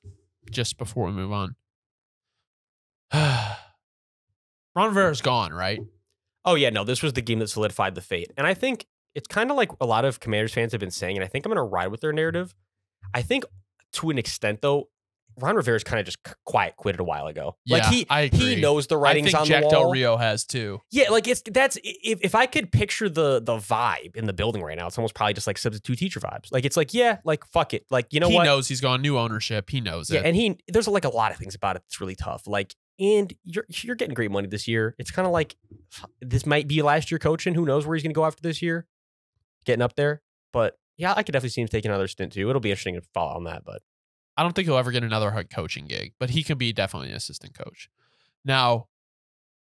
just 0.51 0.77
before 0.77 1.07
we 1.07 1.13
move 1.13 1.33
on. 1.33 1.57
Ron 3.15 3.57
Rivera's 4.77 5.23
gone, 5.23 5.53
right? 5.53 5.81
Oh 6.45 6.55
yeah, 6.55 6.71
no, 6.71 6.85
this 6.85 7.03
was 7.03 7.15
the 7.15 7.23
game 7.23 7.39
that 7.41 7.49
solidified 7.49 7.95
the 7.95 8.01
fate. 8.01 8.33
And 8.37 8.47
I 8.47 8.55
think 8.55 8.87
it's 9.19 9.29
kind 9.29 9.51
of 9.51 9.57
like 9.57 9.71
a 9.81 9.87
lot 9.87 10.05
of 10.05 10.21
Commanders 10.21 10.53
fans 10.55 10.73
have 10.73 10.81
been 10.81 10.91
saying, 10.91 11.17
and 11.17 11.25
I 11.25 11.29
think 11.29 11.45
I'm 11.45 11.51
gonna 11.51 11.65
ride 11.65 11.89
with 11.89 12.01
their 12.01 12.13
narrative. 12.13 12.55
I 13.13 13.23
think 13.23 13.45
to 13.95 14.11
an 14.11 14.19
extent 14.19 14.61
though, 14.63 14.89
Ron 15.41 15.55
Rivera's 15.55 15.85
kind 15.85 16.01
of 16.01 16.05
just 16.07 16.19
quiet 16.45 16.75
quitted 16.77 16.99
a 17.01 17.05
while 17.05 17.27
ago. 17.29 17.57
like 17.69 17.85
Yeah, 17.85 17.91
he 17.91 18.07
I 18.11 18.21
agree. 18.23 18.55
he 18.57 18.61
knows 18.61 18.89
the 18.89 18.97
I 18.97 19.01
writings 19.01 19.27
think 19.29 19.39
on 19.41 19.47
Jack 19.47 19.63
the 19.65 19.69
Del. 19.71 19.91
Rio 19.91 20.17
has 20.17 20.45
too. 20.45 20.81
Yeah, 20.91 21.11
like 21.11 21.29
it's 21.29 21.43
that's 21.51 21.79
if 21.85 22.19
if 22.23 22.35
I 22.35 22.47
could 22.47 22.73
picture 22.73 23.09
the 23.09 23.41
the 23.41 23.57
vibe 23.57 24.17
in 24.17 24.27
the 24.27 24.33
building 24.33 24.63
right 24.63 24.77
now, 24.77 24.87
it's 24.89 24.99
almost 24.99 25.15
probably 25.15 25.35
just 25.35 25.47
like 25.47 25.59
substitute 25.59 25.99
teacher 25.99 26.19
vibes. 26.21 26.51
Like 26.51 26.65
it's 26.65 26.77
like 26.77 26.93
yeah, 26.93 27.19
like 27.25 27.45
fuck 27.47 27.73
it, 27.75 27.87
like 27.91 28.07
you 28.13 28.19
know 28.21 28.27
what? 28.27 28.33
he 28.33 28.39
what? 28.39 28.45
knows 28.45 28.69
he's 28.69 28.81
gone 28.81 29.01
new 29.01 29.17
ownership. 29.17 29.71
He 29.71 29.81
knows 29.81 30.11
Yeah, 30.11 30.21
it. 30.21 30.27
and 30.27 30.35
he 30.37 30.59
there's 30.69 30.89
like 30.89 31.05
a 31.05 31.09
lot 31.11 31.31
of 31.31 31.39
things 31.39 31.55
about 31.55 31.77
it 31.77 31.83
that's 31.85 32.01
really 32.01 32.17
tough. 32.17 32.43
Like, 32.49 32.75
and 32.99 33.33
you're 33.45 33.67
you're 33.69 33.95
getting 33.97 34.15
great 34.15 34.33
money 34.33 34.49
this 34.49 34.67
year. 34.67 34.97
It's 34.99 35.13
kind 35.13 35.25
of 35.27 35.33
like 35.33 35.55
this 36.21 36.47
might 36.47 36.67
be 36.67 36.83
last 36.83 37.13
year 37.13 37.19
coaching. 37.21 37.55
Who 37.55 37.65
knows 37.65 37.87
where 37.87 37.95
he's 37.95 38.03
going 38.03 38.11
to 38.13 38.19
go 38.19 38.25
after 38.25 38.43
this 38.43 38.61
year? 38.61 38.87
Getting 39.69 39.83
up 39.83 39.97
there, 39.97 40.23
but 40.51 40.79
yeah, 40.97 41.13
I 41.15 41.23
could 41.23 41.33
definitely 41.33 41.51
see 41.51 41.61
him 41.61 41.69
taking 41.69 41.91
another 41.91 42.09
stint 42.09 42.33
too. 42.33 42.49
It'll 42.49 42.59
be 42.59 42.71
interesting 42.71 42.95
to 42.95 43.03
follow 43.13 43.37
on 43.37 43.45
that, 43.45 43.65
but 43.67 43.83
I 44.35 44.43
don't 44.43 44.55
think 44.55 44.67
he'll 44.67 44.79
ever 44.79 44.91
get 44.91 45.05
another 45.05 45.31
head 45.31 45.51
coaching 45.51 45.87
gig, 45.87 46.15
but 46.19 46.31
he 46.31 46.43
can 46.43 46.57
be 46.57 46.73
definitely 46.73 47.11
an 47.11 47.17
assistant 47.17 47.53
coach. 47.53 47.91
Now, 48.47 48.87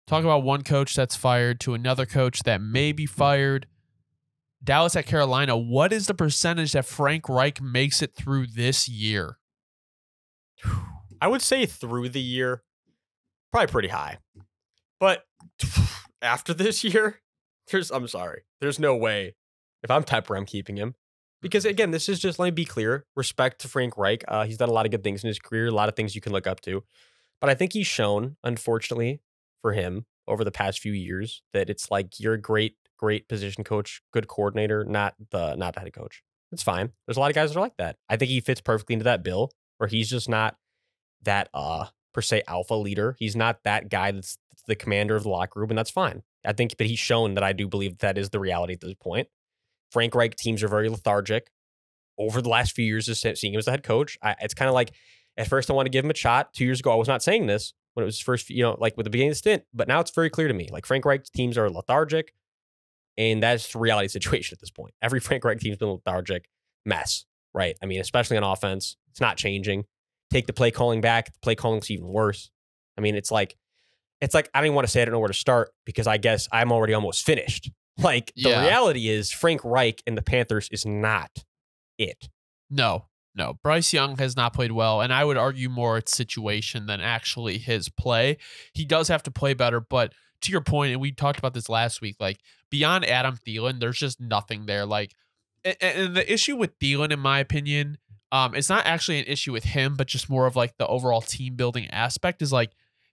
talk 0.08 0.24
about 0.24 0.44
one 0.44 0.64
coach 0.64 0.96
that's 0.96 1.18
fired 1.18 1.60
to 1.60 1.74
another 1.74 2.06
coach 2.06 2.44
that 2.44 2.62
may 2.62 2.94
be 2.94 3.06
fired. 3.06 3.68
Dallas 4.64 4.96
at 4.96 5.06
Carolina. 5.06 5.58
What 5.58 5.92
is 5.92 6.08
the 6.08 6.14
percentage 6.14 6.72
that 6.72 6.86
Frank 6.86 7.28
Reich 7.28 7.62
makes 7.62 8.02
it 8.02 8.16
through 8.16 8.48
this 8.48 8.88
year? 8.88 9.38
I 11.22 11.28
would 11.28 11.42
say 11.42 11.66
through 11.66 12.08
the 12.08 12.22
year, 12.22 12.64
probably 13.52 13.68
pretty 13.68 13.90
high. 13.90 14.20
But 14.98 15.26
after 16.22 16.54
this 16.54 16.84
year, 16.86 17.20
there's 17.70 17.92
I'm 17.92 18.08
sorry, 18.08 18.44
there's 18.62 18.80
no 18.80 18.96
way. 18.96 19.36
If 19.84 19.92
I'm 19.92 20.04
Tepper, 20.04 20.38
I'm 20.38 20.46
keeping 20.46 20.78
him. 20.78 20.96
Because 21.42 21.66
again, 21.66 21.92
this 21.92 22.10
is 22.10 22.20
just 22.20 22.38
let 22.38 22.48
me 22.48 22.52
be 22.52 22.66
clear. 22.66 23.06
Respect 23.16 23.62
to 23.62 23.68
Frank 23.68 23.98
Reich. 23.98 24.24
Uh, 24.28 24.46
he's 24.46 24.58
done 24.58 24.70
a 24.70 24.74
lot 24.74 24.86
of 24.86 24.92
good 24.92 25.04
things 25.04 25.24
in 25.24 25.30
his 25.30 25.40
career, 25.40 25.68
a 25.68 25.72
lot 25.72 25.90
of 25.90 25.96
things 25.96 26.16
you 26.16 26.22
can 26.22 26.34
look 26.34 26.48
up 26.48 26.60
to. 26.62 26.84
But 27.40 27.50
I 27.50 27.56
think 27.56 27.74
he's 27.74 27.88
shown, 27.88 28.36
unfortunately, 28.44 29.22
for 29.62 29.72
him 29.72 30.06
over 30.28 30.44
the 30.44 30.52
past 30.52 30.80
few 30.80 30.92
years, 30.92 31.42
that 31.54 31.70
it's 31.70 31.90
like 31.90 32.20
you're 32.20 32.34
a 32.34 32.42
great, 32.42 32.76
great 32.98 33.30
position 33.30 33.64
coach, 33.64 34.02
good 34.12 34.28
coordinator, 34.28 34.84
not 34.84 35.16
the 35.32 35.56
not 35.56 35.76
the 35.76 35.80
head 35.80 35.94
coach. 35.94 36.22
It's 36.52 36.64
fine. 36.64 36.92
There's 37.08 37.18
a 37.18 37.20
lot 37.20 37.30
of 37.30 37.36
guys 37.36 37.52
that 37.52 37.58
are 37.58 37.62
like 37.62 37.78
that. 37.78 37.96
I 38.10 38.18
think 38.18 38.30
he 38.30 38.42
fits 38.42 38.60
perfectly 38.60 38.94
into 38.94 39.06
that 39.06 39.24
bill 39.24 39.52
where 39.78 39.88
he's 39.88 40.10
just 40.10 40.28
not 40.28 40.58
that 41.24 41.50
uh 41.54 41.86
per 42.14 42.22
se 42.22 42.44
alpha 42.48 42.76
leader. 42.76 43.16
He's 43.18 43.36
not 43.36 43.64
that 43.64 43.90
guy 43.90 44.12
that's 44.12 44.38
the 44.68 44.76
commander 44.76 45.16
of 45.16 45.24
the 45.24 45.30
locker 45.30 45.60
room, 45.60 45.70
and 45.70 45.78
that's 45.78 45.90
fine. 45.90 46.24
I 46.46 46.54
think, 46.54 46.76
but 46.78 46.88
he's 46.88 47.00
shown 47.00 47.36
that 47.36 47.44
I 47.44 47.54
do 47.54 47.68
believe 47.68 48.00
that 48.00 48.18
is 48.18 48.30
the 48.30 48.40
reality 48.40 48.74
at 48.74 48.82
this 48.82 48.94
point. 48.94 49.28
Frank 49.92 50.16
Reich 50.16 50.36
teams 50.36 50.64
are 50.64 50.68
very 50.68 50.90
lethargic. 50.90 51.52
Over 52.18 52.42
the 52.42 52.50
last 52.50 52.74
few 52.74 52.84
years, 52.84 53.06
just 53.06 53.22
seeing 53.38 53.54
him 53.54 53.60
as 53.60 53.66
the 53.66 53.72
head 53.72 53.84
coach, 53.84 54.18
I, 54.22 54.36
it's 54.42 54.54
kind 54.54 54.68
of 54.68 54.76
like 54.76 54.92
at 55.38 55.48
first 55.48 55.70
I 55.70 55.74
want 55.74 55.86
to 55.86 55.90
give 55.90 56.04
him 56.04 56.12
a 56.12 56.16
shot. 56.16 56.54
Two 56.54 56.66
years 56.66 56.82
ago, 56.82 56.92
I 56.92 56.96
was 56.96 57.08
not 57.08 57.24
saying 57.24 57.48
this 57.48 57.74
when 57.94 58.04
it 58.04 58.06
was 58.06 58.20
first, 58.20 58.50
you 58.50 58.62
know, 58.62 58.76
like 58.78 58.98
with 58.98 59.06
the 59.06 59.10
beginning 59.10 59.30
of 59.30 59.36
the 59.36 59.40
stint, 59.40 59.64
but 59.74 59.88
now 59.88 60.02
it's 60.02 60.12
very 60.12 60.30
clear 60.30 60.48
to 60.48 60.54
me. 60.54 60.68
Like 60.70 60.86
Frank 60.86 61.06
Reich 61.06 61.24
teams 61.34 61.58
are 61.58 61.70
lethargic, 61.70 62.34
and 63.18 63.42
that's 63.42 63.72
the 63.72 63.80
reality 63.80 64.08
situation 64.10 64.56
at 64.56 64.60
this 64.60 64.70
point. 64.70 64.94
Every 65.02 65.20
Frank 65.20 65.46
Reich 65.46 65.60
team's 65.60 65.78
been 65.78 65.90
lethargic, 65.90 66.50
mess, 66.86 67.26
right? 67.54 67.78
I 67.82 67.86
mean, 67.86 68.02
especially 68.02 68.38
on 68.38 68.44
offense, 68.44 68.98
it's 69.12 69.22
not 69.22 69.38
changing. 69.38 69.86
Take 70.30 70.46
the 70.46 70.54
play 70.54 70.72
calling 70.72 71.02
back, 71.02 71.28
the 71.28 71.40
play 71.42 71.56
calling's 71.56 71.90
even 71.90 72.08
worse. 72.08 72.52
I 72.98 73.02
mean, 73.02 73.16
it's 73.16 73.32
like, 73.32 73.56
it's 74.22 74.34
like 74.34 74.50
I 74.54 74.60
don't 74.60 74.68
even 74.68 74.76
want 74.76 74.88
to 74.88 74.92
say 74.92 75.02
I 75.02 75.06
don't 75.06 75.14
know 75.14 75.20
where 75.20 75.30
to 75.30 75.34
start 75.34 75.72
because 75.86 76.06
I 76.06 76.18
guess 76.18 76.50
I'm 76.52 76.72
already 76.72 76.94
almost 76.94 77.26
finished. 77.26 77.72
Like 78.02 78.32
the 78.36 78.50
Yeah. 78.50 78.62
reality 78.66 79.10
is, 79.10 79.32
Frank 79.32 79.62
Reich 79.64 80.02
and 80.08 80.18
the 80.18 80.22
Panthers 80.22 80.70
is 80.72 80.86
not 80.86 81.44
it. 81.98 82.30
No, 82.70 83.06
No, 83.36 83.58
Bryce 83.64 83.94
Young 83.94 84.18
has 84.18 84.36
not 84.36 84.54
played 84.54 84.72
well, 84.72 85.02
and 85.02 85.14
I 85.14 85.24
would 85.24 85.38
argue 85.38 85.70
more 85.70 85.98
it's 85.98 86.16
situation 86.16 86.88
than 86.88 87.00
actually 87.00 87.58
his 87.58 87.88
play. 87.88 88.38
He 88.74 88.84
does 88.86 89.08
have 89.08 89.24
to 89.24 89.32
play 89.32 89.54
better, 89.54 89.80
but 89.80 90.14
to 90.42 90.52
your 90.52 90.62
point, 90.62 90.92
and 90.92 91.00
we 91.00 91.12
talked 91.12 91.40
about 91.40 91.54
this 91.54 91.70
last 91.70 92.02
week, 92.02 92.16
like 92.20 92.40
beyond 92.72 93.06
Adam 93.06 93.38
Thielen, 93.38 93.80
there's 93.80 94.00
just 94.00 94.20
nothing 94.20 94.66
there. 94.66 94.86
Like, 94.86 95.14
a- 95.64 95.76
a- 95.82 96.04
and 96.06 96.16
the 96.18 96.32
issue 96.34 96.56
with 96.58 96.78
Thielen, 96.80 97.12
in 97.12 97.20
my 97.20 97.40
opinion, 97.40 97.98
um, 98.32 98.56
it's 98.56 98.68
not 98.70 98.86
actually 98.86 99.20
an 99.20 99.26
issue 99.26 99.52
with 99.54 99.64
him, 99.66 99.96
but 99.96 100.08
just 100.08 100.30
more 100.30 100.46
of 100.46 100.56
like 100.56 100.78
the 100.78 100.88
overall 100.88 101.22
team 101.22 101.56
building 101.56 101.88
aspect 101.92 102.42
is 102.42 102.52
like 102.52 102.72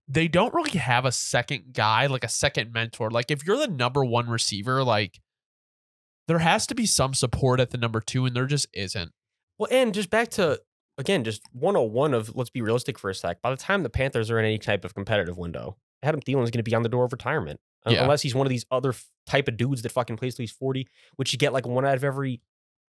they 0.09 0.29
don't 0.29 0.55
really 0.55 0.79
have 0.79 1.05
a 1.05 1.13
second 1.13 1.73
guy, 1.73 2.07
like 2.07 2.25
a 2.25 2.29
second 2.29 2.73
mentor. 2.73 3.11
Like 3.11 3.31
if 3.31 3.45
you're 3.47 3.57
the 3.57 3.67
number 3.67 4.05
one 4.05 4.29
receiver, 4.29 4.85
like 4.85 5.21
there 6.29 6.39
has 6.39 6.67
to 6.69 6.75
be 6.75 6.87
some 6.87 7.15
support 7.15 7.61
at 7.61 7.71
the 7.71 7.79
number 7.79 8.01
two, 8.01 8.25
and 8.27 8.35
there 8.37 8.47
just 8.47 8.67
isn't. 8.73 9.13
Well, 9.59 9.69
and 9.71 9.95
just 9.95 10.11
back 10.11 10.29
to 10.31 10.61
again, 10.99 11.25
just 11.25 11.43
101 11.53 12.15
of 12.15 12.35
let's 12.37 12.51
be 12.51 12.63
realistic 12.63 12.99
for 12.99 13.11
a 13.11 13.15
sec. 13.15 13.43
By 13.43 13.51
the 13.51 13.57
time 13.57 13.83
the 13.83 13.91
Panthers 13.91 14.31
are 14.31 14.39
in 14.39 14.45
any 14.45 14.59
type 14.59 14.85
of 14.85 14.95
competitive 14.95 15.37
window, 15.37 15.77
Adam 16.03 16.21
Thielen 16.21 16.45
is 16.45 16.51
going 16.51 16.59
to 16.59 16.63
be 16.63 16.75
on 16.75 16.83
the 16.83 16.89
door 16.89 17.05
of 17.05 17.13
retirement. 17.13 17.61
Yeah. 17.89 18.03
Unless 18.03 18.23
he's 18.23 18.35
one 18.35 18.47
of 18.47 18.51
these 18.51 18.67
other 18.73 18.91
f- 18.91 19.07
type 19.27 19.47
of 19.47 19.57
dudes 19.57 19.83
that 19.83 19.93
fucking 19.93 20.17
plays 20.17 20.35
till 20.35 20.43
he's 20.43 20.51
40, 20.51 20.89
which 21.17 21.33
you 21.33 21.39
get 21.39 21.53
like 21.53 21.67
one 21.69 21.87
out 21.87 21.95
of 21.95 22.03
every 22.03 22.41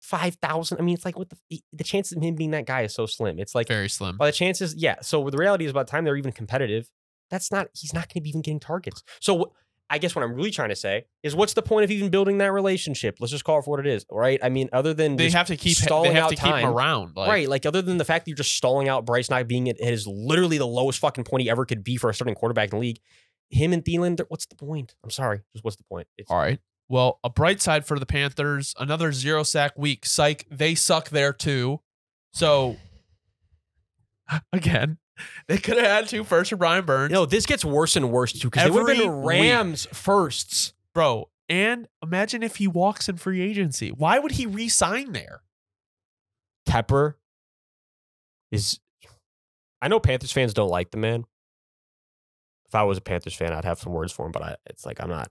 5,000. 0.01 0.79
I 0.79 0.83
mean, 0.83 0.95
it's 0.95 1.05
like 1.05 1.19
what 1.19 1.31
the 1.31 1.61
the 1.73 1.83
chances 1.85 2.17
of 2.17 2.23
him 2.23 2.37
being 2.37 2.53
that 2.53 2.67
guy 2.67 2.83
is 2.83 2.95
so 2.95 3.07
slim. 3.07 3.39
It's 3.39 3.55
like 3.55 3.67
Very 3.67 3.89
slim. 3.89 4.17
by 4.17 4.27
the 4.27 4.33
chances, 4.33 4.75
yeah. 4.77 4.97
So 5.03 5.31
the 5.31 5.37
reality 5.37 5.65
is, 5.65 5.73
by 5.73 5.83
the 5.83 5.91
time 5.91 6.05
they're 6.05 6.17
even 6.17 6.33
competitive, 6.33 6.89
that's 7.31 7.51
not. 7.51 7.69
He's 7.75 7.93
not 7.93 8.09
going 8.09 8.15
to 8.15 8.21
be 8.23 8.29
even 8.29 8.43
getting 8.43 8.61
targets. 8.61 9.03
So 9.21 9.53
I 9.91 9.99
guess 9.99 10.15
what 10.15 10.23
I'm 10.25 10.35
really 10.35 10.51
trying 10.51 10.71
to 10.71 10.77
say 10.77 11.05
is, 11.23 11.37
what's 11.37 11.53
the 11.53 11.63
point 11.63 11.85
of 11.85 11.91
even 11.91 12.09
building 12.11 12.39
that 12.39 12.53
relationship? 12.53 13.17
Let's 13.21 13.31
just 13.31 13.45
call 13.45 13.59
it 13.59 13.65
for 13.65 13.73
what 13.73 13.81
it 13.81 13.87
is, 13.87 14.07
right? 14.11 14.41
I 14.43 14.49
mean, 14.49 14.69
other 14.73 14.95
than 14.95 15.17
They 15.17 15.31
have 15.31 15.49
to 15.49 15.57
keep 15.57 15.77
stalling 15.77 16.11
they 16.11 16.15
have 16.15 16.25
out 16.25 16.31
to 16.31 16.37
keep 16.37 16.47
him 16.47 16.53
time. 16.53 16.67
around. 16.67 17.17
Like, 17.17 17.29
right, 17.29 17.49
like 17.49 17.67
other 17.67 17.83
than 17.83 17.99
the 17.99 18.05
fact 18.05 18.25
that 18.25 18.31
you're 18.31 18.37
just 18.37 18.55
stalling 18.55 18.89
out 18.89 19.05
Bryce 19.05 19.29
not 19.29 19.47
being 19.47 19.69
at 19.69 19.79
his 19.79 20.07
literally 20.07 20.59
the 20.59 20.67
lowest 20.67 20.99
fucking 21.01 21.25
point 21.25 21.43
he 21.43 21.51
ever 21.51 21.65
could 21.67 21.85
be 21.85 21.97
for 21.97 22.09
a 22.09 22.15
starting 22.15 22.35
quarterback 22.35 22.73
in 22.73 22.79
the 22.79 22.81
league. 22.81 22.99
Him 23.51 23.73
and 23.73 23.85
Thielen, 23.85 24.19
what's 24.29 24.47
the 24.47 24.57
point? 24.57 24.95
I'm 25.05 25.11
sorry, 25.11 25.43
just 25.53 25.65
what's 25.65 25.77
the 25.77 25.85
point? 25.85 26.09
It's, 26.17 26.31
All 26.31 26.39
right. 26.39 26.59
Well, 26.89 27.21
a 27.23 27.31
bright 27.31 27.61
side 27.61 27.87
for 27.87 27.99
the 27.99 28.07
Panthers, 28.07 28.75
another 28.79 29.13
zero 29.13 29.43
sack 29.43 29.73
week. 29.77 30.07
Psych, 30.07 30.47
they 30.51 30.75
suck 30.75 31.11
there 31.11 31.33
too. 31.33 31.81
So 32.33 32.77
again, 34.53 34.99
they 35.49 35.59
could 35.59 35.77
have 35.77 35.87
had 35.87 36.09
two 36.09 36.25
first 36.25 36.51
for 36.51 36.57
Brian 36.57 36.85
Burns. 36.85 37.13
No, 37.13 37.27
this 37.27 37.47
gets 37.47 37.65
worse 37.65 37.97
and 37.97 38.11
worse 38.11 38.33
too 38.33 38.49
because 38.49 38.65
they 38.65 38.71
would 38.71 38.81
have 38.81 38.91
Every 38.91 39.05
been 39.05 39.23
week. 39.23 39.29
Rams 39.29 39.87
firsts. 39.93 40.73
Bro, 40.95 41.29
and 41.49 41.89
imagine 42.03 42.43
if 42.43 42.57
he 42.57 42.69
walks 42.69 43.09
in 43.09 43.17
free 43.17 43.41
agency. 43.41 43.91
Why 43.91 44.19
would 44.19 44.33
he 44.33 44.47
re-sign 44.47 45.13
there? 45.13 45.43
Tepper 46.69 47.15
is. 48.51 48.81
I 49.83 49.89
know 49.89 50.01
Panthers 50.01 50.33
fans 50.33 50.55
don't 50.55 50.71
like 50.71 50.91
the 50.91 50.97
man. 50.97 51.25
If 52.67 52.75
I 52.75 52.85
was 52.85 52.97
a 52.97 53.03
Panthers 53.03 53.35
fan, 53.35 53.53
I'd 53.53 53.65
have 53.65 53.79
some 53.79 53.93
words 53.93 54.13
for 54.13 54.25
him, 54.27 54.33
but 54.33 54.43
I, 54.43 54.57
it's 54.67 54.87
like 54.87 55.01
I'm 55.01 55.11
not 55.11 55.31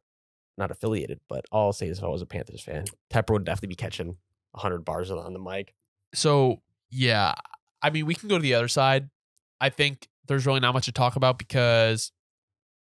not 0.57 0.69
affiliated. 0.69 1.19
But 1.27 1.45
all 1.51 1.67
I'll 1.67 1.73
say 1.73 1.87
is, 1.87 1.97
if 1.97 2.03
I 2.03 2.07
was 2.07 2.21
a 2.21 2.27
Panthers 2.27 2.61
fan, 2.61 2.85
Tepper 3.11 3.31
would 3.31 3.45
definitely 3.45 3.69
be 3.69 3.75
catching 3.75 4.17
100 4.51 4.85
bars 4.85 5.09
on 5.09 5.33
the 5.33 5.39
mic. 5.39 5.73
So 6.13 6.61
yeah, 6.91 7.33
I 7.81 7.89
mean, 7.89 8.05
we 8.05 8.15
can 8.15 8.29
go 8.29 8.37
to 8.37 8.41
the 8.41 8.53
other 8.53 8.67
side. 8.67 9.09
I 9.63 9.69
think 9.69 10.07
there's 10.27 10.45
really 10.45 10.59
not 10.59 10.73
much 10.73 10.85
to 10.85 10.91
talk 10.91 11.15
about 11.15 11.37
because 11.37 12.11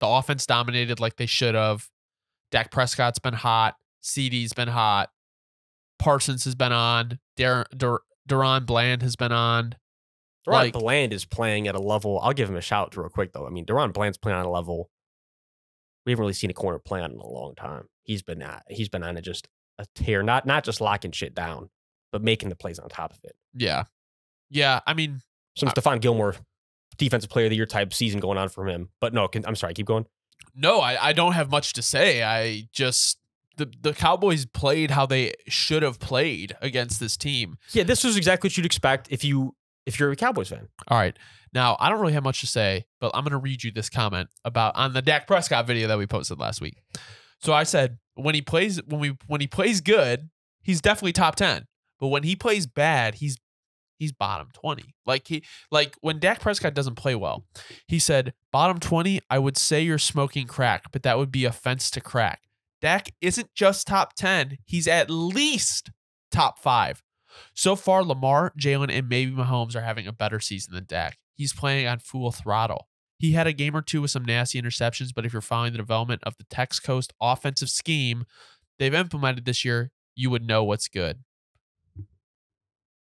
the 0.00 0.06
offense 0.06 0.46
dominated 0.46 1.00
like 1.00 1.16
they 1.16 1.26
should 1.26 1.54
have. 1.54 1.88
Dak 2.50 2.70
Prescott's 2.70 3.18
been 3.18 3.34
hot. 3.34 3.76
CD's 4.02 4.52
been 4.52 4.68
hot. 4.68 5.10
Parsons 5.98 6.44
has 6.44 6.54
been 6.54 6.72
on. 6.72 7.18
Dar- 7.36 7.66
Dur- 7.76 8.02
Duran 8.26 8.64
Bland 8.64 9.02
has 9.02 9.16
been 9.16 9.32
on. 9.32 9.74
DaRon 10.46 10.52
Like- 10.52 10.72
Bland 10.74 11.12
is 11.12 11.24
playing 11.24 11.66
at 11.66 11.74
a 11.74 11.80
level. 11.80 12.20
I'll 12.22 12.32
give 12.32 12.48
him 12.48 12.56
a 12.56 12.60
shout 12.60 12.96
real 12.96 13.08
quick 13.08 13.32
though. 13.32 13.46
I 13.46 13.50
mean, 13.50 13.64
DaRon 13.66 13.92
Bland's 13.92 14.18
playing 14.18 14.38
on 14.38 14.44
a 14.44 14.50
level 14.50 14.90
we 16.04 16.12
haven't 16.12 16.20
really 16.22 16.34
seen 16.34 16.50
a 16.50 16.54
corner 16.54 16.78
play 16.78 17.00
on 17.00 17.10
in 17.10 17.18
a 17.18 17.26
long 17.26 17.54
time. 17.56 17.88
He's 18.04 18.22
been 18.22 18.40
at, 18.40 18.62
he's 18.68 18.88
been 18.88 19.02
on 19.02 19.16
a 19.16 19.20
just 19.22 19.48
a 19.78 19.86
tear, 19.96 20.22
not 20.22 20.46
not 20.46 20.62
just 20.62 20.80
locking 20.80 21.10
shit 21.10 21.34
down, 21.34 21.68
but 22.12 22.22
making 22.22 22.48
the 22.48 22.54
plays 22.54 22.78
on 22.78 22.88
top 22.88 23.12
of 23.12 23.18
it. 23.24 23.34
Yeah. 23.54 23.84
Yeah. 24.48 24.80
I 24.86 24.94
mean, 24.94 25.20
Some 25.56 25.68
Uh, 25.70 25.72
Stephon 25.72 26.00
Gilmore 26.00 26.36
defensive 26.96 27.30
player 27.30 27.46
of 27.46 27.50
the 27.50 27.56
year 27.56 27.66
type 27.66 27.92
season 27.92 28.20
going 28.20 28.38
on 28.38 28.48
for 28.48 28.66
him. 28.66 28.88
But 29.00 29.12
no, 29.14 29.28
can, 29.28 29.44
I'm 29.46 29.56
sorry, 29.56 29.74
keep 29.74 29.86
going. 29.86 30.06
no, 30.54 30.80
I, 30.80 31.08
I 31.08 31.12
don't 31.12 31.32
have 31.32 31.50
much 31.50 31.72
to 31.74 31.82
say. 31.82 32.22
I 32.22 32.68
just 32.72 33.18
the 33.56 33.70
the 33.80 33.92
Cowboys 33.92 34.46
played 34.46 34.90
how 34.90 35.06
they 35.06 35.32
should 35.48 35.82
have 35.82 35.98
played 35.98 36.56
against 36.60 37.00
this 37.00 37.16
team. 37.16 37.56
Yeah, 37.72 37.84
this 37.84 38.04
was 38.04 38.16
exactly 38.16 38.48
what 38.48 38.56
you'd 38.56 38.66
expect 38.66 39.08
if 39.10 39.24
you 39.24 39.54
if 39.86 39.98
you're 40.00 40.10
a 40.10 40.16
Cowboys 40.16 40.48
fan. 40.48 40.68
All 40.88 40.98
right. 40.98 41.16
Now, 41.54 41.76
I 41.80 41.88
don't 41.88 42.00
really 42.00 42.12
have 42.12 42.24
much 42.24 42.40
to 42.40 42.46
say, 42.46 42.84
but 43.00 43.12
I'm 43.14 43.22
going 43.22 43.30
to 43.30 43.38
read 43.38 43.62
you 43.64 43.70
this 43.70 43.88
comment 43.88 44.28
about 44.44 44.76
on 44.76 44.92
the 44.92 45.00
Dak 45.00 45.26
Prescott 45.26 45.66
video 45.66 45.88
that 45.88 45.96
we 45.96 46.06
posted 46.06 46.38
last 46.38 46.60
week. 46.60 46.82
So 47.38 47.52
I 47.52 47.62
said 47.62 47.98
when 48.14 48.34
he 48.34 48.42
plays 48.42 48.82
when 48.84 49.00
we 49.00 49.16
when 49.26 49.40
he 49.40 49.46
plays 49.46 49.80
good, 49.80 50.28
he's 50.62 50.80
definitely 50.80 51.12
top 51.12 51.36
10. 51.36 51.66
But 51.98 52.08
when 52.08 52.24
he 52.24 52.36
plays 52.36 52.66
bad, 52.66 53.16
he's 53.16 53.38
he's 53.98 54.12
bottom 54.12 54.48
20. 54.52 54.94
Like 55.04 55.26
he 55.28 55.44
like 55.70 55.96
when 56.00 56.18
Dak 56.18 56.40
Prescott 56.40 56.74
doesn't 56.74 56.96
play 56.96 57.14
well, 57.14 57.44
he 57.86 57.98
said, 57.98 58.34
"Bottom 58.52 58.78
20, 58.78 59.20
I 59.30 59.38
would 59.38 59.56
say 59.56 59.82
you're 59.82 59.98
smoking 59.98 60.46
crack, 60.46 60.92
but 60.92 61.02
that 61.02 61.18
would 61.18 61.32
be 61.32 61.44
offense 61.44 61.90
to 61.92 62.00
crack." 62.00 62.42
Dak 62.80 63.10
isn't 63.20 63.54
just 63.54 63.86
top 63.86 64.14
10, 64.14 64.58
he's 64.64 64.86
at 64.86 65.10
least 65.10 65.90
top 66.30 66.58
5. 66.58 67.02
So 67.54 67.76
far, 67.76 68.04
Lamar, 68.04 68.52
Jalen, 68.58 68.90
and 68.90 69.08
maybe 69.08 69.32
Mahomes 69.32 69.74
are 69.74 69.82
having 69.82 70.06
a 70.06 70.12
better 70.12 70.40
season 70.40 70.74
than 70.74 70.84
Dak. 70.86 71.18
He's 71.34 71.52
playing 71.52 71.86
on 71.86 71.98
full 71.98 72.32
throttle. 72.32 72.88
He 73.18 73.32
had 73.32 73.46
a 73.46 73.52
game 73.52 73.74
or 73.74 73.82
two 73.82 74.02
with 74.02 74.10
some 74.10 74.24
nasty 74.24 74.60
interceptions, 74.60 75.10
but 75.14 75.24
if 75.24 75.32
you're 75.32 75.42
following 75.42 75.72
the 75.72 75.78
development 75.78 76.22
of 76.24 76.36
the 76.36 76.44
Tex 76.44 76.78
Coast 76.78 77.12
offensive 77.20 77.70
scheme 77.70 78.24
they've 78.78 78.94
implemented 78.94 79.46
this 79.46 79.64
year, 79.64 79.90
you 80.14 80.30
would 80.30 80.46
know 80.46 80.62
what's 80.64 80.88
good. 80.88 81.20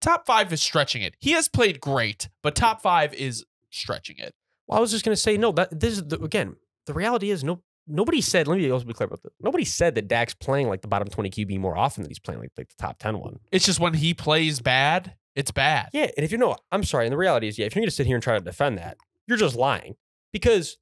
Top 0.05 0.27
five 0.27 0.53
is 0.53 0.61
stretching 0.61 1.01
it. 1.01 1.17
He 1.19 1.31
has 1.31 1.49
played 1.49 1.81
great, 1.81 2.29
but 2.43 2.55
top 2.55 2.83
five 2.83 3.15
is 3.15 3.43
stretching 3.71 4.19
it. 4.19 4.35
Well, 4.67 4.77
I 4.77 4.81
was 4.83 4.91
just 4.91 5.03
gonna 5.03 5.17
say 5.17 5.39
no. 5.39 5.51
That 5.51 5.81
this 5.81 5.95
is 5.95 6.07
the, 6.07 6.21
again. 6.21 6.57
The 6.85 6.93
reality 6.93 7.31
is 7.31 7.43
no. 7.43 7.63
Nobody 7.87 8.21
said. 8.21 8.47
Let 8.47 8.59
me 8.59 8.71
also 8.71 8.85
be 8.85 8.93
clear 8.93 9.07
about 9.07 9.23
this. 9.23 9.33
Nobody 9.41 9.65
said 9.65 9.95
that 9.95 10.07
Dak's 10.07 10.35
playing 10.35 10.69
like 10.69 10.83
the 10.83 10.89
bottom 10.89 11.09
twenty 11.09 11.31
QB 11.31 11.59
more 11.59 11.75
often 11.75 12.03
than 12.03 12.11
he's 12.11 12.19
playing 12.19 12.41
like, 12.41 12.51
like 12.59 12.69
the 12.69 12.75
top 12.79 12.99
ten 12.99 13.19
one. 13.19 13.39
It's 13.51 13.65
just 13.65 13.81
when 13.81 13.95
he 13.95 14.13
plays 14.13 14.61
bad, 14.61 15.15
it's 15.35 15.51
bad. 15.51 15.89
Yeah, 15.95 16.11
and 16.19 16.23
if 16.23 16.31
you 16.31 16.37
know, 16.37 16.55
I'm 16.71 16.85
sorry. 16.85 17.07
And 17.07 17.13
the 17.13 17.17
reality 17.17 17.49
is, 17.49 17.59
yeah, 17.59 17.65
if 17.65 17.75
you're 17.75 17.81
gonna 17.81 17.91
sit 17.91 18.07
here 18.07 18.17
and 18.17 18.23
try 18.23 18.39
to 18.39 18.45
defend 18.45 18.77
that, 18.77 18.99
you're 19.27 19.39
just 19.39 19.57
lying 19.57 19.97
because 20.35 20.77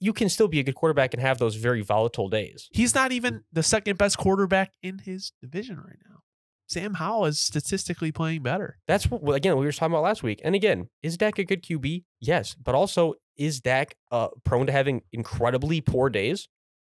you 0.00 0.14
can 0.14 0.30
still 0.30 0.48
be 0.48 0.60
a 0.60 0.62
good 0.62 0.76
quarterback 0.76 1.12
and 1.12 1.20
have 1.20 1.36
those 1.36 1.56
very 1.56 1.82
volatile 1.82 2.30
days. 2.30 2.70
He's 2.72 2.94
not 2.94 3.12
even 3.12 3.44
the 3.52 3.62
second 3.62 3.98
best 3.98 4.16
quarterback 4.16 4.72
in 4.82 5.00
his 5.00 5.32
division 5.42 5.76
right 5.76 5.98
now. 6.08 6.20
Sam 6.68 6.94
Howell 6.94 7.26
is 7.26 7.38
statistically 7.38 8.12
playing 8.12 8.42
better. 8.42 8.78
That's 8.86 9.04
what 9.10 9.34
again 9.34 9.56
we 9.56 9.64
were 9.64 9.72
talking 9.72 9.92
about 9.92 10.02
last 10.02 10.22
week. 10.22 10.40
And 10.44 10.54
again, 10.54 10.88
is 11.02 11.16
Dak 11.16 11.38
a 11.38 11.44
good 11.44 11.62
QB? 11.62 12.04
Yes, 12.20 12.54
but 12.54 12.74
also 12.74 13.14
is 13.36 13.60
Dak 13.60 13.96
uh, 14.10 14.28
prone 14.44 14.66
to 14.66 14.72
having 14.72 15.02
incredibly 15.12 15.80
poor 15.80 16.10
days? 16.10 16.48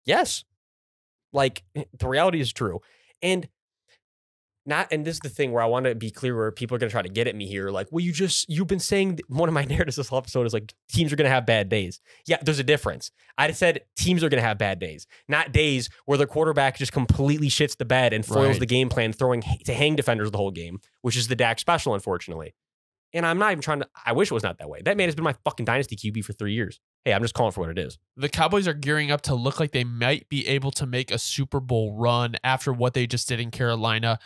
Yes. 0.06 0.44
Like 1.34 1.64
the 1.74 2.08
reality 2.08 2.42
is 2.42 2.52
true, 2.52 2.82
and 3.22 3.48
not. 4.66 4.88
And 4.92 5.06
this 5.06 5.16
is 5.16 5.20
the 5.22 5.30
thing 5.30 5.52
where 5.52 5.64
I 5.64 5.66
want 5.66 5.86
to 5.86 5.96
be 5.96 6.12
clear, 6.12 6.36
where 6.36 6.52
people 6.52 6.76
are 6.76 6.80
going 6.80 6.90
to 6.90 6.92
try 6.92 7.02
to 7.02 7.10
get 7.10 7.28
at 7.28 7.36
me 7.36 7.48
here. 7.48 7.70
Like, 7.70 7.88
well, 7.92 8.04
you 8.04 8.12
just 8.12 8.48
you've 8.50 8.68
been 8.68 8.80
saying 8.80 9.20
one 9.28 9.50
of 9.50 9.54
my 9.54 9.64
narratives 9.70 9.96
this 9.98 10.08
whole 10.10 10.20
episode 10.20 10.46
is 10.46 10.54
like 10.54 10.74
teams 10.90 11.12
are 11.12 11.16
going 11.16 11.26
to 11.26 11.34
have 11.34 11.46
bad 11.46 11.70
days. 11.70 12.00
Yeah, 12.28 12.38
there's 12.42 12.60
a 12.60 12.64
difference. 12.64 13.12
I 13.38 13.52
said 13.52 13.82
teams 13.98 14.24
are 14.24 14.30
going 14.30 14.42
to 14.42 14.48
have 14.48 14.58
bad 14.58 14.80
days, 14.80 15.08
not 15.28 15.52
days 15.52 15.90
where 16.06 16.18
the 16.18 16.28
quarterback 16.28 16.78
just 16.78 16.92
completely 16.92 17.48
shits 17.50 17.76
the 17.78 17.86
bed 17.86 18.14
and 18.14 18.26
foils 18.26 18.48
Right. 18.52 18.60
the 18.60 18.66
game 18.66 18.90
plan, 18.90 19.14
throwing 19.14 19.42
to 19.66 19.74
hang 19.74 19.96
defenders 19.96 20.32
the 20.32 20.38
whole 20.38 20.52
game, 20.52 20.80
which 21.02 21.16
is 21.18 21.28
the 21.28 21.36
Dak 21.36 21.60
special, 21.60 21.94
unfortunately. 21.94 22.54
And 23.14 23.26
I'm 23.26 23.38
not 23.38 23.52
even 23.52 23.62
trying 23.62 23.82
to. 23.82 23.90
I 24.06 24.14
wish 24.14 24.32
it 24.32 24.34
was 24.34 24.44
not 24.44 24.58
that 24.60 24.70
way. 24.70 24.82
That 24.86 24.96
man 24.96 25.10
has 25.10 25.16
been 25.16 25.26
my 25.26 25.36
fucking 25.44 25.66
dynasty 25.66 25.98
QB 25.98 26.24
for 26.24 26.32
three 26.32 26.54
years. 26.54 26.80
Hey, 27.04 27.12
I'm 27.14 27.22
just 27.22 27.34
calling 27.34 27.52
for 27.52 27.60
what 27.60 27.70
it 27.70 27.78
is. 27.78 27.98
The 28.16 28.30
Cowboys 28.30 28.70
are 28.70 28.74
gearing 28.74 29.12
up 29.12 29.22
to 29.24 29.36
look 29.36 29.60
like 29.60 29.72
they 29.72 29.84
might 29.84 30.30
be 30.30 30.48
able 30.48 30.72
to 30.72 30.86
make 30.86 31.12
a 31.12 31.18
Super 31.18 31.60
Bowl 31.60 31.98
run 31.98 32.36
after 32.42 32.72
what 32.72 32.94
they 32.94 33.08
just 33.08 33.28
did 33.28 33.42
in 33.42 33.52
Carolina. 33.52 34.18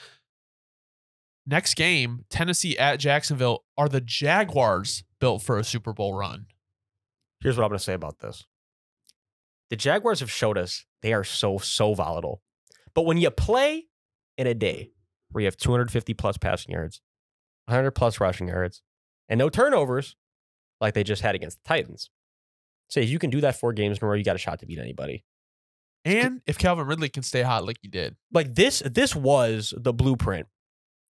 Next 1.48 1.76
game, 1.76 2.26
Tennessee 2.30 2.78
at 2.78 3.00
Jacksonville. 3.00 3.64
Are 3.78 3.88
the 3.88 4.02
Jaguars 4.02 5.04
built 5.20 5.44
for 5.44 5.60
a 5.60 5.64
Super 5.64 5.94
Bowl 5.94 6.14
run? 6.14 6.48
Here's 7.42 7.58
what 7.58 7.64
I'm 7.64 7.70
going 7.70 7.78
to 7.78 7.84
say 7.84 7.94
about 7.94 8.20
this. 8.20 8.46
The 9.70 9.76
Jaguars 9.76 10.20
have 10.22 10.32
showed 10.32 10.58
us 10.58 10.86
they 11.02 11.14
are 11.14 11.24
so, 11.24 11.60
so 11.60 11.94
volatile. 11.94 12.42
But 12.96 13.04
when 13.04 13.18
you 13.18 13.30
play 13.30 13.86
in 14.38 14.48
a 14.48 14.56
day 14.56 14.92
where 15.30 15.42
you 15.42 15.46
have 15.46 15.58
250 15.58 16.14
plus 16.16 16.38
passing 16.38 16.72
yards, 16.72 17.02
100 17.66 17.92
plus 17.92 18.20
rushing 18.20 18.48
yards, 18.48 18.82
and 19.30 19.38
no 19.38 19.50
turnovers 19.50 20.16
like 20.82 20.94
they 20.94 21.04
just 21.04 21.22
had 21.22 21.36
against 21.36 21.64
the 21.64 21.68
Titans, 21.68 22.10
say 22.90 23.04
if 23.04 23.10
you 23.10 23.20
can 23.20 23.30
do 23.30 23.42
that 23.42 23.60
four 23.60 23.74
games 23.74 24.00
in 24.00 24.06
a 24.06 24.08
row, 24.08 24.16
you 24.16 24.24
got 24.24 24.36
a 24.36 24.40
shot 24.40 24.60
to 24.60 24.66
beat 24.66 24.80
anybody. 24.80 25.24
And 26.04 26.42
if 26.48 26.58
Calvin 26.58 26.88
Ridley 26.88 27.10
can 27.10 27.24
stay 27.24 27.42
hot 27.42 27.66
like 27.66 27.78
he 27.82 27.88
did. 27.88 28.16
Like 28.32 28.54
this, 28.56 28.82
this 28.86 29.16
was 29.16 29.74
the 29.76 29.94
blueprint 29.94 30.48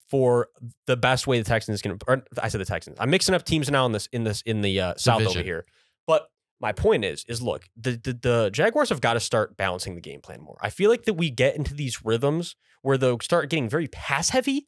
for 0.09 0.47
the 0.87 0.97
best 0.97 1.27
way 1.27 1.39
the 1.39 1.45
Texans 1.45 1.81
can. 1.81 1.97
Or 2.07 2.23
I 2.41 2.47
said 2.49 2.61
the 2.61 2.65
Texans. 2.65 2.97
I'm 2.99 3.09
mixing 3.09 3.35
up 3.35 3.43
teams 3.43 3.69
now 3.69 3.85
in 3.85 3.91
this 3.91 4.07
in 4.07 4.23
this 4.23 4.41
in 4.43 4.61
the 4.61 4.79
uh, 4.79 4.93
South 4.97 5.25
over 5.25 5.41
here. 5.41 5.65
But 6.07 6.27
my 6.59 6.71
point 6.71 7.03
is, 7.03 7.25
is 7.27 7.41
look, 7.41 7.65
the, 7.75 7.91
the 7.91 8.13
the 8.13 8.49
Jaguars 8.51 8.89
have 8.89 9.01
got 9.01 9.13
to 9.13 9.19
start 9.19 9.57
balancing 9.57 9.95
the 9.95 10.01
game 10.01 10.21
plan 10.21 10.41
more. 10.41 10.57
I 10.61 10.69
feel 10.69 10.89
like 10.89 11.03
that 11.03 11.15
we 11.15 11.29
get 11.29 11.55
into 11.55 11.73
these 11.73 12.03
rhythms 12.03 12.55
where 12.81 12.97
they'll 12.97 13.19
start 13.19 13.49
getting 13.49 13.69
very 13.69 13.87
pass 13.87 14.29
heavy 14.29 14.67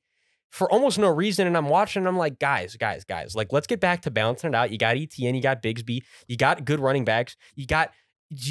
for 0.49 0.71
almost 0.71 0.97
no 0.97 1.09
reason. 1.09 1.47
And 1.47 1.55
I'm 1.55 1.69
watching, 1.69 2.01
and 2.01 2.07
I'm 2.07 2.17
like, 2.17 2.39
guys, 2.39 2.75
guys, 2.75 3.03
guys, 3.03 3.35
like 3.35 3.53
let's 3.53 3.67
get 3.67 3.79
back 3.79 4.01
to 4.01 4.11
balancing 4.11 4.49
it 4.49 4.55
out. 4.55 4.71
You 4.71 4.77
got 4.77 4.95
ETN, 4.95 5.35
you 5.35 5.41
got 5.41 5.61
Bigsby, 5.61 6.01
you 6.27 6.37
got 6.37 6.65
good 6.65 6.79
running 6.79 7.05
backs, 7.05 7.35
you 7.55 7.65
got 7.65 7.91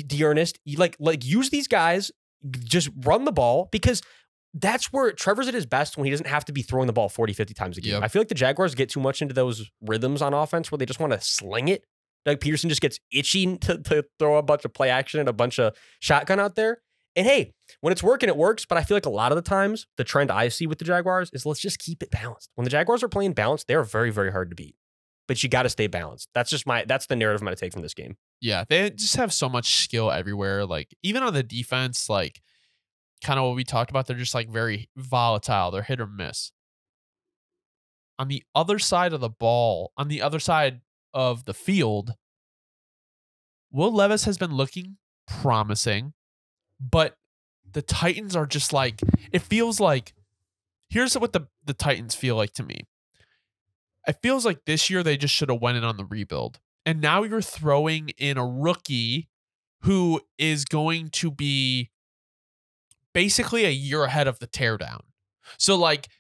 D'Ernest. 0.07 0.59
You 0.65 0.79
like 0.79 0.97
like 0.99 1.25
use 1.25 1.51
these 1.51 1.69
guys, 1.69 2.11
just 2.51 2.89
run 3.05 3.25
the 3.25 3.33
ball 3.33 3.69
because 3.71 4.03
that's 4.59 4.93
where 4.93 5.13
Trevor's 5.13 5.49
at 5.49 5.55
his 5.55 5.67
best 5.67 5.97
when 5.97 6.07
he 6.07 6.11
doesn't 6.11 6.27
have 6.27 6.45
to 6.47 6.53
be 6.53 6.63
throwing 6.63 6.87
the 6.87 6.93
ball 6.93 7.11
40, 7.11 7.35
50 7.35 7.55
times 7.55 7.77
a 7.77 7.83
game. 7.83 7.93
Yep. 7.95 8.03
I 8.03 8.09
feel 8.09 8.21
like 8.21 8.29
the 8.29 8.35
Jaguars 8.35 8.75
get 8.75 8.89
too 8.89 9.01
much 9.01 9.21
into 9.21 9.35
those 9.35 9.71
rhythms 9.83 10.23
on 10.23 10.33
offense 10.33 10.71
where 10.71 10.79
they 10.79 10.87
just 10.87 10.99
want 10.99 11.13
to 11.13 11.21
sling 11.21 11.69
it. 11.69 11.85
Doug 12.25 12.41
Pederson 12.41 12.69
just 12.69 12.81
gets 12.81 12.99
itching 13.13 13.59
to, 13.61 13.79
to 13.79 14.05
throw 14.19 14.37
a 14.37 14.43
bunch 14.43 14.65
of 14.65 14.73
play 14.73 14.89
action 14.89 15.21
and 15.21 15.29
a 15.29 15.33
bunch 15.33 15.59
of 15.59 15.77
shotgun 16.01 16.41
out 16.41 16.55
there. 16.55 16.79
And 17.15 17.27
hey, 17.27 17.53
when 17.81 17.93
it's 17.93 18.03
working, 18.03 18.29
it 18.29 18.37
works. 18.37 18.65
But 18.65 18.79
I 18.79 18.83
feel 18.83 18.97
like 18.97 19.07
a 19.07 19.11
lot 19.11 19.31
of 19.31 19.37
the 19.37 19.43
times, 19.43 19.87
the 19.97 20.05
trend 20.05 20.31
I 20.31 20.49
see 20.49 20.67
with 20.67 20.79
the 20.79 20.85
Jaguars 20.85 21.31
is 21.33 21.47
let's 21.47 21.61
just 21.61 21.79
keep 21.79 22.03
it 22.03 22.11
balanced. 22.11 22.51
When 22.55 22.65
the 22.65 22.71
Jaguars 22.71 23.03
are 23.03 23.09
playing 23.09 23.33
balanced, 23.35 23.69
they're 23.69 23.85
very, 23.85 24.11
very 24.11 24.33
hard 24.33 24.51
to 24.51 24.57
beat. 24.57 24.77
But 25.29 25.43
you 25.43 25.49
got 25.49 25.65
to 25.65 25.69
stay 25.71 25.87
balanced. 25.87 26.29
That's 26.35 26.51
just 26.51 26.67
my 26.67 26.85
that's 26.87 27.07
the 27.07 27.17
narrative 27.17 27.43
I'm 27.43 27.47
going 27.47 27.57
to 27.57 27.61
take 27.61 27.73
from 27.73 27.83
this 27.83 27.95
game. 27.95 28.17
Yeah, 28.41 28.65
they 28.69 28.91
just 28.91 29.17
have 29.17 29.33
so 29.33 29.49
much 29.49 29.83
skill 29.83 30.11
everywhere. 30.11 30.65
Like 30.65 30.95
even 31.03 31.23
on 31.23 31.35
the 31.35 31.43
defense, 31.43 32.09
like 32.09 32.41
kind 33.23 33.39
of 33.39 33.47
what 33.47 33.57
we 33.57 33.65
talked 33.65 33.91
about, 33.91 34.07
they're 34.07 34.17
just 34.17 34.35
like 34.35 34.49
very 34.49 34.89
volatile. 34.97 35.71
They're 35.71 35.83
hit 35.83 36.01
or 36.01 36.07
miss. 36.07 36.53
On 38.19 38.29
the 38.29 38.43
other 38.55 38.79
side 38.79 39.13
of 39.13 39.21
the 39.21 39.29
ball, 39.29 39.93
on 39.97 40.09
the 40.09 40.23
other 40.23 40.41
side 40.41 40.81
of 41.13 41.45
the 41.45 41.55
field, 41.55 42.15
Will 43.71 43.93
Levis 43.93 44.25
has 44.25 44.39
been 44.39 44.55
looking 44.55 44.97
promising, 45.27 46.15
but 46.81 47.17
the 47.71 47.83
Titans 47.83 48.35
are 48.35 48.47
just 48.47 48.73
like 48.73 49.01
it 49.33 49.43
feels 49.43 49.81
like 49.81 50.15
here's 50.89 51.17
what 51.19 51.33
the 51.33 51.49
the 51.65 51.75
Titans 51.75 52.15
feel 52.15 52.37
like 52.37 52.53
to 52.55 52.63
me. 52.63 52.87
It 54.07 54.19
feels 54.23 54.47
like 54.47 54.65
this 54.65 54.89
year 54.89 55.03
they 55.03 55.17
just 55.17 55.35
should 55.35 55.51
have 55.51 55.61
went 55.61 55.77
in 55.77 55.85
on 55.85 55.97
the 55.97 56.05
rebuild. 56.05 56.61
And 56.87 57.01
now 57.01 57.25
you're 57.25 57.43
throwing 57.43 58.11
in 58.11 58.39
a 58.39 58.47
rookie 58.47 59.29
who 59.83 60.21
is 60.39 60.65
going 60.65 61.09
to 61.11 61.31
be 61.31 61.91
basically 63.17 63.65
a 63.65 63.71
year 63.71 64.05
ahead 64.05 64.29
of 64.29 64.39
the 64.41 64.47
teardown. 64.47 65.01
So 65.57 65.75
like 65.75 66.11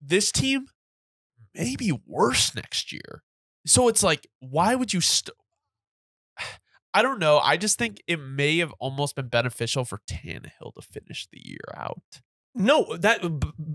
this 0.00 0.30
team 0.30 0.68
may 1.52 1.74
be 1.74 1.98
worse 2.06 2.54
next 2.54 2.92
year. 2.92 3.24
So 3.66 3.88
it's 3.88 4.04
like 4.04 4.28
why 4.38 4.76
would 4.76 4.92
you 4.92 5.00
st- 5.00 5.34
I 6.94 7.02
don't 7.02 7.18
know. 7.18 7.38
I 7.38 7.56
just 7.56 7.76
think 7.76 8.00
it 8.06 8.20
may 8.20 8.58
have 8.58 8.72
almost 8.78 9.16
been 9.16 9.26
beneficial 9.26 9.84
for 9.84 10.00
Tannehill 10.08 10.74
to 10.76 10.80
finish 10.80 11.26
the 11.30 11.40
year 11.44 11.74
out. 11.76 12.22
No, 12.56 12.96
that 12.96 13.20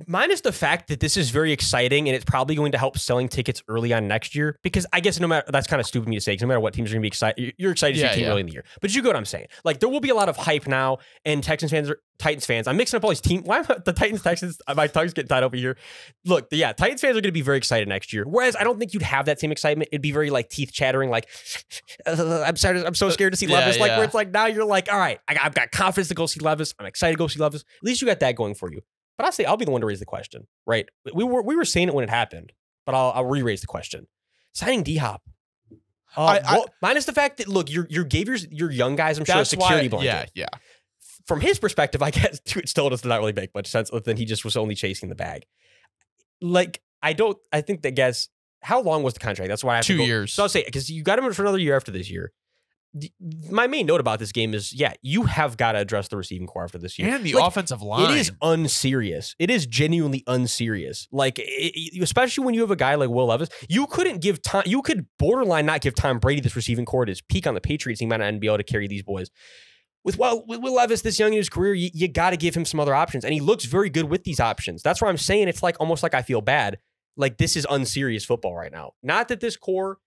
minus 0.08 0.42
the 0.42 0.52
fact 0.52 0.88
that 0.88 1.00
this 1.00 1.16
is 1.16 1.30
very 1.30 1.52
exciting 1.52 2.10
and 2.10 2.16
it's 2.16 2.26
probably 2.26 2.56
going 2.56 2.72
to 2.72 2.78
help 2.78 2.98
selling 2.98 3.30
tickets 3.30 3.62
early 3.68 3.94
on 3.94 4.08
next 4.08 4.36
year. 4.36 4.58
Because 4.64 4.86
I 4.92 5.00
guess 5.00 5.20
no 5.20 5.28
matter 5.28 5.50
that's 5.52 5.68
kind 5.68 5.80
of 5.80 5.86
stupid 5.86 6.10
me 6.10 6.16
to 6.18 6.22
say. 6.22 6.32
Because 6.34 6.42
no 6.42 6.48
matter 6.48 6.60
what 6.60 6.74
teams 6.74 6.90
are 6.90 6.96
going 6.96 7.02
to 7.02 7.04
be 7.04 7.08
excited, 7.08 7.54
you're 7.58 7.72
excited 7.72 7.94
to 7.94 8.00
see 8.00 8.06
Yeah, 8.06 8.14
team 8.14 8.24
yeah. 8.24 8.32
early 8.32 8.42
in 8.42 8.48
the 8.48 8.54
year. 8.54 8.64
But 8.82 8.94
you 8.96 9.02
get 9.02 9.10
what 9.10 9.16
I'm 9.16 9.26
saying. 9.26 9.48
Like 9.64 9.80
there 9.80 9.90
will 9.90 10.00
be 10.00 10.10
a 10.10 10.16
lot 10.16 10.30
of 10.30 10.38
hype 10.38 10.68
now, 10.68 10.98
and 11.26 11.44
Texans 11.44 11.72
fans 11.72 11.90
are 11.90 12.00
Titans 12.18 12.46
fans. 12.46 12.68
I'm 12.68 12.78
mixing 12.78 12.98
up 12.98 13.04
all 13.04 13.10
these 13.10 13.20
team. 13.22 13.44
Why 13.44 13.60
am 13.60 13.66
I, 13.70 13.78
the 13.86 13.94
Titans 13.94 14.22
Texans? 14.22 14.60
Uh, 14.68 14.76
my 14.76 14.88
tongue's 14.88 15.14
getting 15.14 15.28
tied 15.28 15.44
over 15.44 15.56
here. 15.56 15.78
Look, 16.26 16.48
yeah, 16.52 16.72
Titans 16.72 17.02
fans 17.02 17.12
are 17.18 17.22
going 17.22 17.24
to 17.24 17.32
be 17.32 17.42
very 17.42 17.58
excited 17.58 17.88
next 17.88 18.14
year. 18.14 18.26
Whereas 18.28 18.56
I 18.56 18.64
don't 18.64 18.80
think 18.80 18.94
you'd 18.94 19.04
have 19.04 19.26
that 19.26 19.40
same 19.40 19.52
excitement. 19.52 19.90
It'd 19.92 20.02
be 20.02 20.12
very 20.12 20.30
like 20.30 20.50
teeth 20.50 20.72
chattering, 20.72 21.10
like 21.10 21.28
I'm 22.06 22.56
sorry, 22.56 22.86
I'm 22.86 22.96
so 22.96 23.08
uh, 23.08 23.12
scared 23.12 23.34
to 23.34 23.38
see 23.38 23.48
Yeah, 23.48 23.60
Levis. 23.60 23.80
Like 23.80 23.92
where 23.92 24.04
it's 24.04 24.14
like 24.14 24.32
now 24.32 24.46
you're 24.46 24.66
like, 24.66 24.92
all 24.92 25.00
right, 25.00 25.20
I 25.28 25.34
got, 25.34 25.46
I've 25.46 25.54
got 25.54 25.72
confidence 25.72 26.08
to 26.10 26.16
go 26.16 26.26
see 26.26 26.40
Levis. 26.40 26.74
I'm 26.80 26.86
excited 26.86 27.14
to 27.14 27.18
go 27.18 27.28
see 27.28 27.40
Levis. 27.40 27.62
At 27.62 27.84
least 27.84 28.02
you 28.02 28.08
got 28.08 28.20
that 28.20 28.36
going 28.36 28.54
for 28.56 28.71
you. 28.71 28.71
But 29.22 29.28
I'll 29.28 29.32
say 29.34 29.46
I'll 29.46 29.56
be 29.56 29.66
the 29.66 29.72
one 29.72 29.82
to 29.82 29.88
raise 29.88 30.00
the 30.00 30.06
question, 30.08 30.48
right? 30.66 30.90
We 31.14 31.24
were 31.24 31.44
we 31.44 31.56
were 31.56 31.64
saying 31.64 31.90
it 31.90 31.94
when 31.94 32.04
it 32.04 32.10
happened, 32.10 32.52
but 32.88 32.96
I'll, 32.96 33.12
I'll 33.12 33.26
re-raise 33.26 33.62
the 33.62 33.68
question. 33.68 34.08
Signing 34.52 34.82
D 34.82 34.98
Hop. 34.98 35.22
Uh, 36.18 36.24
I- 36.26 36.40
I- 36.44 36.54
well, 36.54 36.66
minus 36.82 37.06
the 37.06 37.14
fact 37.14 37.38
that 37.38 37.48
look, 37.48 37.70
you 37.70 37.86
you 37.88 38.04
gave 38.04 38.28
your 38.28 38.38
your 38.50 38.72
young 38.72 38.96
guys, 38.96 39.20
I'm 39.20 39.26
sure, 39.26 39.38
a 39.38 39.46
security 39.46 39.90
why, 39.90 40.02
blanket. 40.02 40.32
Yeah, 40.34 40.46
yeah. 40.54 40.60
From 41.28 41.40
his 41.40 41.60
perspective, 41.60 42.02
I 42.08 42.10
guess 42.10 42.40
it 42.56 42.68
still 42.68 42.90
does 42.90 43.06
not 43.06 43.20
really 43.20 43.34
make 43.34 43.54
much 43.54 43.68
sense 43.68 43.92
other 43.94 44.00
than 44.00 44.18
he 44.18 44.26
just 44.26 44.44
was 44.44 44.58
only 44.58 44.74
chasing 44.74 45.10
the 45.10 45.16
bag. 45.16 45.46
Like 46.42 46.82
I 47.04 47.14
don't, 47.14 47.38
I 47.54 47.62
think 47.62 47.84
that 47.84 47.92
guess 47.92 48.28
how 48.64 48.82
long 48.82 49.04
was 49.04 49.14
the 49.14 49.20
contract? 49.20 49.50
That's 49.50 49.64
why 49.64 49.74
I 49.74 49.76
have 49.78 49.86
to 49.86 49.98
Two 49.98 50.04
years. 50.04 50.34
So 50.34 50.42
I'll 50.42 50.50
say 50.50 50.64
because 50.66 50.90
you 50.90 51.04
got 51.04 51.20
him 51.20 51.32
for 51.32 51.44
another 51.44 51.60
year 51.60 51.76
after 51.76 51.92
this 51.92 52.10
year. 52.10 52.32
My 53.50 53.68
main 53.68 53.86
note 53.86 54.02
about 54.02 54.20
this 54.20 54.32
game 54.34 54.54
is, 54.54 54.74
yeah, 54.74 54.94
you 55.02 55.24
have 55.24 55.56
got 55.56 55.72
to 55.74 55.80
address 55.80 56.10
the 56.10 56.18
receiving 56.18 56.46
corps 56.46 56.66
after 56.66 56.78
this 56.78 57.00
year. 57.00 57.08
And 57.14 57.24
the 57.24 57.34
Like, 57.34 57.48
offensive 57.48 57.82
line. 57.82 58.12
It 58.12 58.20
is 58.20 58.32
unserious. 58.42 59.36
It 59.40 59.50
is 59.50 59.66
genuinely 59.66 60.24
unserious. 60.28 61.08
Like, 61.12 61.36
it- 61.40 62.02
especially 62.02 62.44
when 62.46 62.54
you 62.54 62.62
have 62.62 62.72
a 62.72 62.76
guy 62.76 62.96
like 62.96 63.10
Will 63.10 63.28
Levis, 63.28 63.50
you 63.70 63.88
couldn't 63.88 64.20
give 64.22 64.42
time. 64.42 64.64
You 64.66 64.82
could 64.82 65.06
borderline 65.18 65.66
not 65.66 65.82
give 65.82 65.96
Tom 65.96 66.20
Brady 66.20 66.42
this 66.42 66.56
receiving 66.56 66.86
corps 66.86 67.04
at 67.04 67.08
his 67.08 67.22
peak 67.22 67.48
on 67.48 67.54
the 67.54 67.62
Patriots. 67.62 68.00
He 68.02 68.06
might 68.06 68.18
not 68.18 68.40
be 68.40 68.48
able 68.48 68.58
to 68.58 68.64
carry 68.64 68.88
these 68.88 69.04
boys. 69.04 69.30
With 70.04 70.18
well, 70.18 70.44
with 70.48 70.62
Will 70.62 70.74
Levis 70.74 71.02
this 71.04 71.20
young 71.20 71.32
in 71.32 71.38
his 71.38 71.48
career, 71.50 71.74
you, 71.76 71.90
you 71.94 72.08
got 72.08 72.32
to 72.32 72.38
give 72.38 72.56
him 72.56 72.66
some 72.66 72.80
other 72.80 72.96
options, 72.96 73.24
and 73.24 73.34
he 73.34 73.40
looks 73.40 73.66
very 73.66 73.90
good 73.90 74.06
with 74.06 74.24
these 74.24 74.40
options. 74.40 74.82
That's 74.82 75.00
why 75.02 75.10
I'm 75.10 75.18
saying 75.18 75.48
it's 75.48 75.62
like 75.62 75.80
almost 75.80 76.02
like 76.04 76.14
I 76.16 76.24
feel 76.24 76.42
bad. 76.42 76.80
Like 77.16 77.38
this 77.38 77.56
is 77.56 77.68
unserious 77.70 78.26
football 78.26 78.56
right 78.56 78.72
now. 78.72 78.94
Not 79.04 79.28
that 79.28 79.40
this 79.42 79.56
core. 79.58 79.98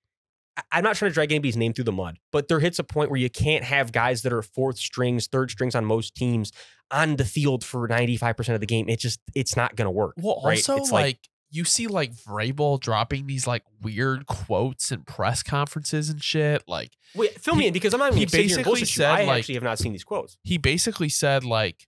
I'm 0.70 0.84
not 0.84 0.96
trying 0.96 1.10
to 1.10 1.14
drag 1.14 1.32
anybody's 1.32 1.56
name 1.56 1.72
through 1.72 1.84
the 1.84 1.92
mud, 1.92 2.18
but 2.30 2.48
there 2.48 2.60
hits 2.60 2.78
a 2.78 2.84
point 2.84 3.10
where 3.10 3.18
you 3.18 3.30
can't 3.30 3.64
have 3.64 3.90
guys 3.92 4.22
that 4.22 4.32
are 4.32 4.42
fourth 4.42 4.78
strings, 4.78 5.26
third 5.26 5.50
strings 5.50 5.74
on 5.74 5.84
most 5.84 6.14
teams 6.14 6.52
on 6.90 7.16
the 7.16 7.24
field 7.24 7.64
for 7.64 7.88
95% 7.88 8.54
of 8.54 8.60
the 8.60 8.66
game. 8.66 8.88
It 8.88 9.00
just 9.00 9.20
it's 9.34 9.56
not 9.56 9.74
going 9.74 9.86
to 9.86 9.90
work. 9.90 10.14
Well, 10.16 10.40
right? 10.44 10.58
also 10.58 10.76
It's 10.76 10.92
like, 10.92 11.18
you 11.50 11.64
see 11.64 11.86
like 11.86 12.12
Vrabel 12.12 12.78
dropping 12.80 13.26
these 13.26 13.46
like 13.46 13.62
weird 13.80 14.26
quotes 14.26 14.90
in 14.92 15.02
press 15.02 15.42
conferences 15.42 16.08
and 16.10 16.22
shit. 16.22 16.62
Like 16.68 16.92
wait, 17.14 17.40
fill 17.40 17.54
me 17.54 17.62
he- 17.62 17.66
in 17.68 17.72
because 17.72 17.94
I'm 17.94 18.00
not 18.00 18.14
he 18.14 18.22
even 18.22 18.28
sitting 18.30 18.48
here 18.48 18.58
and 18.58 18.64
basically 18.64 18.84
said, 18.86 19.10
I 19.10 19.24
like- 19.24 19.38
actually 19.40 19.54
have 19.54 19.62
not 19.64 19.78
seen 19.78 19.92
these 19.92 20.04
quotes. 20.04 20.36
he 20.42 20.58
basically 20.58 21.08
said 21.08 21.44
like 21.44 21.86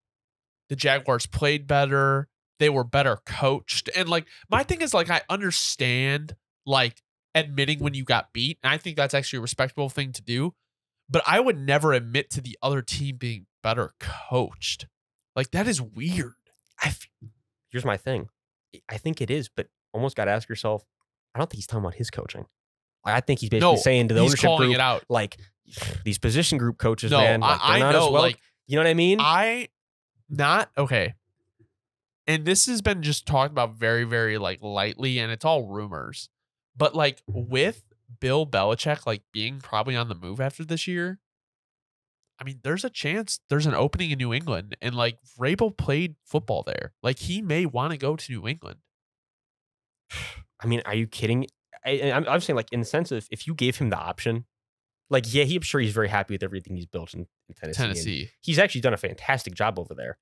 the 0.68 0.76
Jaguars 0.76 1.26
played 1.26 1.66
better, 1.66 2.28
they 2.58 2.68
were 2.68 2.84
better 2.84 3.18
coached. 3.26 3.90
And 3.94 4.08
like 4.08 4.26
my 4.50 4.62
thing 4.64 4.80
is 4.82 4.92
like 4.94 5.10
I 5.10 5.22
understand 5.28 6.34
like 6.64 7.02
admitting 7.36 7.78
when 7.78 7.94
you 7.94 8.02
got 8.04 8.32
beat. 8.32 8.58
And 8.62 8.72
I 8.72 8.78
think 8.78 8.96
that's 8.96 9.14
actually 9.14 9.38
a 9.38 9.42
respectable 9.42 9.88
thing 9.88 10.10
to 10.12 10.22
do. 10.22 10.54
But 11.08 11.22
I 11.26 11.38
would 11.38 11.58
never 11.58 11.92
admit 11.92 12.30
to 12.30 12.40
the 12.40 12.58
other 12.62 12.82
team 12.82 13.16
being 13.16 13.46
better 13.62 13.94
coached. 14.00 14.86
Like 15.36 15.52
that 15.52 15.68
is 15.68 15.80
weird. 15.80 16.32
I 16.82 16.88
f- 16.88 17.06
here's 17.70 17.84
my 17.84 17.96
thing. 17.96 18.28
I 18.88 18.96
think 18.98 19.20
it 19.20 19.30
is, 19.30 19.48
but 19.48 19.68
almost 19.92 20.16
got 20.16 20.24
to 20.24 20.32
ask 20.32 20.48
yourself. 20.48 20.84
I 21.34 21.38
don't 21.38 21.48
think 21.48 21.58
he's 21.58 21.66
talking 21.66 21.84
about 21.84 21.94
his 21.94 22.10
coaching. 22.10 22.46
Like, 23.04 23.14
I 23.14 23.20
think 23.20 23.40
he's 23.40 23.50
basically 23.50 23.72
No, 23.74 23.76
saying 23.76 24.08
to 24.08 24.14
the 24.14 24.20
ownership 24.20 24.56
group, 24.56 24.74
it 24.74 24.80
out. 24.80 25.04
like 25.08 25.36
these 26.04 26.18
position 26.18 26.58
group 26.58 26.78
coaches, 26.78 27.10
No, 27.12 27.18
man. 27.18 27.40
Like, 27.40 27.60
I, 27.62 27.76
I 27.76 27.78
not 27.78 27.94
as 27.94 28.00
know. 28.00 28.10
well- 28.10 28.22
like 28.22 28.40
you 28.66 28.74
know 28.76 28.82
what 28.82 28.88
I 28.90 28.94
mean? 28.94 29.18
I 29.20 29.68
not 30.28 30.70
okay. 30.76 31.14
And 32.26 32.44
this 32.44 32.66
has 32.66 32.82
been 32.82 33.02
just 33.02 33.24
talked 33.26 33.52
about 33.52 33.74
very, 33.76 34.02
very 34.02 34.38
like 34.38 34.60
lightly, 34.60 35.20
and 35.20 35.30
it's 35.30 35.44
all 35.44 35.64
rumors. 35.68 36.28
But 36.76 36.94
like 36.94 37.22
with 37.26 37.82
Bill 38.20 38.46
Belichick 38.46 39.06
like 39.06 39.22
being 39.32 39.60
probably 39.60 39.96
on 39.96 40.08
the 40.08 40.14
move 40.14 40.40
after 40.40 40.64
this 40.64 40.86
year, 40.86 41.18
I 42.38 42.44
mean, 42.44 42.60
there's 42.62 42.84
a 42.84 42.90
chance 42.90 43.40
there's 43.48 43.66
an 43.66 43.74
opening 43.74 44.10
in 44.10 44.18
New 44.18 44.32
England, 44.32 44.76
and 44.82 44.94
like 44.94 45.18
Vrabel 45.38 45.76
played 45.76 46.16
football 46.24 46.62
there. 46.66 46.92
Like 47.02 47.18
he 47.18 47.40
may 47.40 47.66
want 47.66 47.92
to 47.92 47.98
go 47.98 48.16
to 48.16 48.32
New 48.32 48.46
England. 48.46 48.78
I 50.60 50.66
mean, 50.66 50.82
are 50.86 50.94
you 50.94 51.06
kidding? 51.06 51.46
I, 51.84 52.12
I'm, 52.12 52.26
I'm 52.28 52.40
saying, 52.40 52.56
like, 52.56 52.72
in 52.72 52.80
the 52.80 52.86
sense 52.86 53.12
of 53.12 53.28
if 53.30 53.46
you 53.46 53.54
gave 53.54 53.76
him 53.76 53.90
the 53.90 53.98
option, 53.98 54.46
like, 55.10 55.32
yeah, 55.32 55.44
he, 55.44 55.56
I'm 55.56 55.62
sure 55.62 55.80
he's 55.80 55.92
very 55.92 56.08
happy 56.08 56.34
with 56.34 56.42
everything 56.42 56.76
he's 56.76 56.86
built 56.86 57.14
in, 57.14 57.26
in 57.48 57.54
Tennessee. 57.54 57.82
Tennessee. 57.82 58.30
He's 58.40 58.58
actually 58.58 58.80
done 58.80 58.94
a 58.94 58.98
fantastic 58.98 59.54
job 59.54 59.78
over 59.78 59.94
there. 59.94 60.18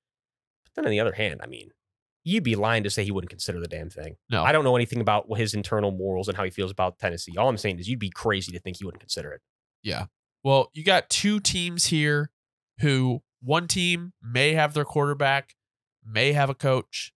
But 0.63 0.75
then 0.75 0.85
on 0.85 0.91
the 0.91 0.99
other 0.99 1.13
hand, 1.13 1.39
I 1.41 1.47
mean, 1.47 1.69
you'd 2.25 2.43
be 2.43 2.55
lying 2.55 2.83
to 2.83 2.89
say 2.89 3.05
he 3.05 3.11
wouldn't 3.11 3.29
consider 3.29 3.59
the 3.59 3.67
damn 3.67 3.89
thing. 3.89 4.17
No. 4.29 4.43
I 4.43 4.51
don't 4.51 4.63
know 4.63 4.75
anything 4.75 4.99
about 4.99 5.25
his 5.37 5.53
internal 5.53 5.91
morals 5.91 6.27
and 6.27 6.35
how 6.35 6.43
he 6.43 6.49
feels 6.49 6.71
about 6.71 6.99
Tennessee. 6.99 7.37
All 7.37 7.47
I'm 7.47 7.57
saying 7.57 7.79
is 7.79 7.87
you'd 7.87 7.99
be 7.99 8.09
crazy 8.09 8.51
to 8.51 8.59
think 8.59 8.77
he 8.77 8.83
wouldn't 8.83 8.99
consider 8.99 9.31
it. 9.31 9.41
Yeah. 9.83 10.07
Well, 10.43 10.71
you 10.73 10.83
got 10.83 11.09
two 11.09 11.39
teams 11.39 11.85
here 11.85 12.31
who 12.81 13.21
one 13.41 13.67
team 13.67 14.13
may 14.21 14.53
have 14.53 14.73
their 14.73 14.85
quarterback, 14.85 15.55
may 16.03 16.33
have 16.33 16.49
a 16.49 16.55
coach. 16.55 17.13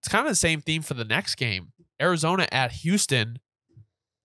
It's 0.00 0.08
kind 0.08 0.26
of 0.26 0.32
the 0.32 0.36
same 0.36 0.62
theme 0.62 0.82
for 0.82 0.94
the 0.94 1.04
next 1.04 1.34
game. 1.34 1.72
Arizona 2.00 2.48
at 2.50 2.72
Houston. 2.72 3.38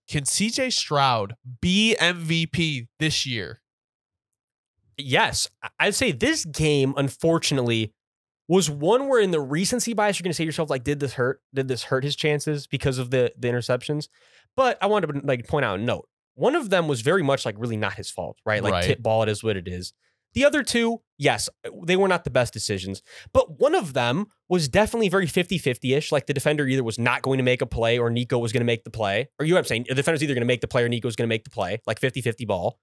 Can 0.07 0.23
CJ 0.23 0.71
Stroud 0.73 1.35
be 1.61 1.95
MVP 1.99 2.87
this 2.99 3.25
year? 3.25 3.61
Yes, 4.97 5.49
I'd 5.79 5.95
say 5.95 6.11
this 6.11 6.45
game, 6.45 6.93
unfortunately, 6.97 7.93
was 8.47 8.69
one 8.69 9.07
where 9.07 9.21
in 9.21 9.31
the 9.31 9.39
recency 9.39 9.93
bias 9.93 10.19
you're 10.19 10.23
going 10.23 10.31
to 10.31 10.35
say 10.35 10.43
to 10.43 10.47
yourself 10.47 10.69
like, 10.69 10.83
did 10.83 10.99
this 10.99 11.13
hurt? 11.13 11.41
Did 11.53 11.67
this 11.67 11.83
hurt 11.83 12.03
his 12.03 12.15
chances 12.15 12.67
because 12.67 12.97
of 12.97 13.09
the 13.09 13.31
the 13.37 13.47
interceptions? 13.47 14.07
But 14.55 14.77
I 14.81 14.87
wanted 14.87 15.07
to 15.07 15.21
like 15.25 15.47
point 15.47 15.65
out 15.65 15.79
a 15.79 15.81
note. 15.81 16.07
One 16.35 16.55
of 16.55 16.69
them 16.69 16.87
was 16.87 17.01
very 17.01 17.23
much 17.23 17.45
like 17.45 17.55
really 17.57 17.77
not 17.77 17.93
his 17.93 18.09
fault, 18.09 18.39
right? 18.45 18.61
Like 18.63 18.73
Right. 18.73 18.83
tip 18.83 19.01
ball, 19.01 19.23
it 19.23 19.29
is 19.29 19.43
what 19.43 19.55
it 19.55 19.67
is. 19.67 19.93
The 20.33 20.45
other 20.45 20.63
two, 20.63 21.01
yes, 21.19 21.47
they 21.85 21.95
were 21.95 22.07
not 22.07 22.23
the 22.23 22.31
best 22.31 22.53
decisions. 22.53 23.03
But 23.33 23.59
one 23.59 23.75
of 23.75 23.93
them 23.93 24.25
was 24.49 24.67
definitely 24.67 25.09
very 25.09 25.27
50 25.27 25.59
50 25.59 25.93
ish. 25.93 26.11
Like 26.11 26.25
the 26.25 26.33
defender 26.33 26.65
either 26.67 26.83
was 26.83 26.97
not 26.97 27.21
going 27.21 27.37
to 27.37 27.43
make 27.43 27.61
a 27.61 27.67
play 27.67 27.99
or 27.99 28.09
Nico 28.09 28.39
was 28.39 28.51
going 28.51 28.61
to 28.61 28.65
make 28.65 28.83
the 28.83 28.89
play. 28.89 29.29
Or 29.39 29.45
you 29.45 29.51
know 29.51 29.57
what 29.57 29.59
I'm 29.59 29.65
saying? 29.65 29.85
The 29.89 29.95
defender's 29.95 30.23
either 30.23 30.33
going 30.33 30.41
to 30.41 30.47
make 30.47 30.61
the 30.61 30.67
play 30.67 30.83
or 30.83 30.89
Nico 30.89 31.07
was 31.07 31.15
going 31.15 31.27
to 31.27 31.33
make 31.33 31.43
the 31.43 31.51
play, 31.51 31.79
like 31.85 31.99
50 31.99 32.21
50 32.21 32.45
ball. 32.45 32.79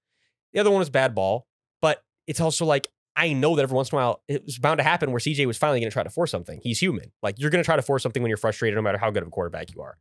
The 0.53 0.61
other 0.61 0.71
one 0.71 0.79
was 0.79 0.91
bad 0.91 1.15
ball. 1.15 1.47
But 1.83 2.03
it's 2.29 2.41
also 2.41 2.65
like, 2.65 2.87
I 3.17 3.33
know 3.33 3.57
that 3.57 3.63
every 3.63 3.75
once 3.75 3.91
in 3.91 3.99
a 3.99 4.01
while 4.01 4.23
it 4.29 4.45
was 4.45 4.59
bound 4.59 4.79
to 4.79 4.85
happen 4.85 5.11
where 5.11 5.19
CJ 5.19 5.47
was 5.47 5.59
finally 5.59 5.81
going 5.81 5.91
to 5.91 5.95
try 5.95 6.03
to 6.03 6.11
force 6.11 6.31
something. 6.31 6.61
He's 6.63 6.79
human. 6.79 7.13
Like 7.23 7.39
you're 7.39 7.51
going 7.51 7.63
to 7.63 7.67
try 7.67 7.77
to 7.77 7.83
force 7.83 8.03
something 8.03 8.23
when 8.23 8.31
you're 8.31 8.37
frustrated, 8.37 8.77
no 8.77 8.83
matter 8.83 8.99
how 8.99 9.11
good 9.11 9.23
of 9.23 9.29
a 9.29 9.33
quarterback 9.33 9.75
you 9.75 9.83
are. 9.83 9.99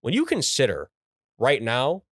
When 0.00 0.14
you 0.14 0.24
consider 0.24 0.90
right 1.38 1.62
now 1.62 2.02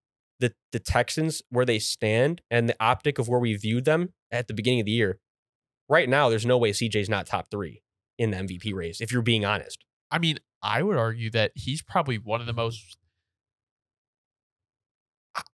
the, 0.41 0.53
the 0.73 0.79
Texans, 0.79 1.43
where 1.51 1.65
they 1.65 1.79
stand 1.79 2.41
and 2.51 2.69
the 2.69 2.77
optic 2.81 3.19
of 3.19 3.29
where 3.29 3.41
we 3.41 3.55
viewed 3.57 3.85
them 3.85 4.13
at 4.31 4.47
the 4.47 4.55
beginning 4.55 4.81
of 4.81 4.87
the 4.87 4.93
year, 4.93 5.19
right 5.89 6.09
now, 6.09 6.29
there's 6.29 6.47
no 6.47 6.59
way 6.59 6.71
CJ's 6.71 7.09
not 7.09 7.27
top 7.27 7.51
three 7.51 7.83
in 8.19 8.31
the 8.31 8.37
MVP 8.37 8.75
race, 8.75 9.01
if 9.01 9.13
you're 9.13 9.23
being 9.23 9.45
honest. 9.45 9.85
I 10.11 10.19
mean, 10.19 10.39
I 10.63 10.83
would 10.83 10.97
argue 10.97 11.31
that 11.31 11.53
he's 11.55 11.83
probably 11.83 12.17
one 12.17 12.41
of 12.41 12.47
the 12.47 12.53
most. 12.53 12.99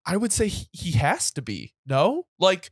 I- 0.06 0.16
would 0.16 0.32
say 0.32 0.48
he, 0.48 0.92
has 0.92 1.30
to 1.32 1.42
be. 1.42 1.74
No, 1.86 2.26
like, 2.38 2.70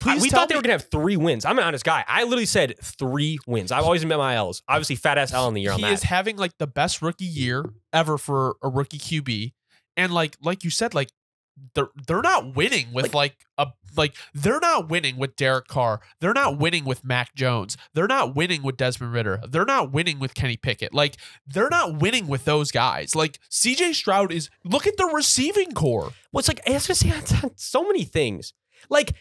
please 0.00 0.22
we 0.22 0.30
thought 0.30 0.48
they 0.48 0.54
me- 0.54 0.58
were 0.58 0.62
gonna 0.62 0.72
have 0.72 0.90
three 0.90 1.16
wins. 1.16 1.44
I'm 1.44 1.58
an 1.58 1.64
honest 1.64 1.84
guy. 1.84 2.04
I 2.08 2.24
literally 2.24 2.46
said 2.46 2.74
three 2.82 3.38
wins. 3.46 3.70
I've 3.70 3.84
always 3.84 4.04
met 4.04 4.18
my 4.18 4.34
L's. 4.34 4.62
Obviously, 4.68 4.96
fat 4.96 5.18
ass 5.18 5.32
L 5.32 5.46
in 5.48 5.54
the 5.54 5.60
year 5.60 5.72
on 5.72 5.78
he 5.78 5.84
that. 5.84 5.92
is 5.92 6.02
having 6.02 6.36
like 6.36 6.56
the 6.58 6.66
best 6.66 7.02
rookie 7.02 7.24
year 7.24 7.64
ever 7.92 8.18
for 8.18 8.56
a 8.62 8.68
rookie 8.68 8.98
QB, 8.98 9.52
and 9.96 10.12
like 10.12 10.36
like 10.42 10.64
you 10.64 10.70
said, 10.70 10.94
like 10.94 11.10
they're 11.74 11.88
they're 12.06 12.22
not 12.22 12.56
winning 12.56 12.92
with 12.92 13.12
like, 13.12 13.36
a 13.58 13.66
like 13.96 14.14
they're 14.32 14.60
not 14.60 14.88
winning 14.88 15.18
with 15.18 15.36
Derek 15.36 15.66
Carr. 15.66 16.00
They're 16.20 16.32
not 16.32 16.58
winning 16.58 16.84
with 16.86 17.04
Mac 17.04 17.34
Jones. 17.34 17.76
They're 17.92 18.06
not 18.06 18.34
winning 18.34 18.62
with 18.62 18.78
Desmond 18.78 19.12
Ridder. 19.12 19.42
They're 19.46 19.66
not 19.66 19.92
winning 19.92 20.18
with 20.20 20.32
Kenny 20.32 20.56
Pickett. 20.56 20.94
Like 20.94 21.16
they're 21.46 21.68
not 21.68 21.98
winning 21.98 22.28
with 22.28 22.46
those 22.46 22.70
guys. 22.70 23.14
Like 23.14 23.38
CJ 23.50 23.94
Stroud 23.94 24.32
is. 24.32 24.48
Look 24.64 24.86
at 24.86 24.96
the 24.96 25.06
receiving 25.12 25.72
corps. 25.72 26.12
well, 26.32 26.38
it's 26.38 26.48
like 26.48 26.60
I 26.66 26.72
was 26.72 26.86
gonna 26.86 26.94
say 26.94 27.10
on 27.42 27.50
so 27.56 27.82
many 27.82 28.04
things. 28.04 28.54
Like, 28.88 29.14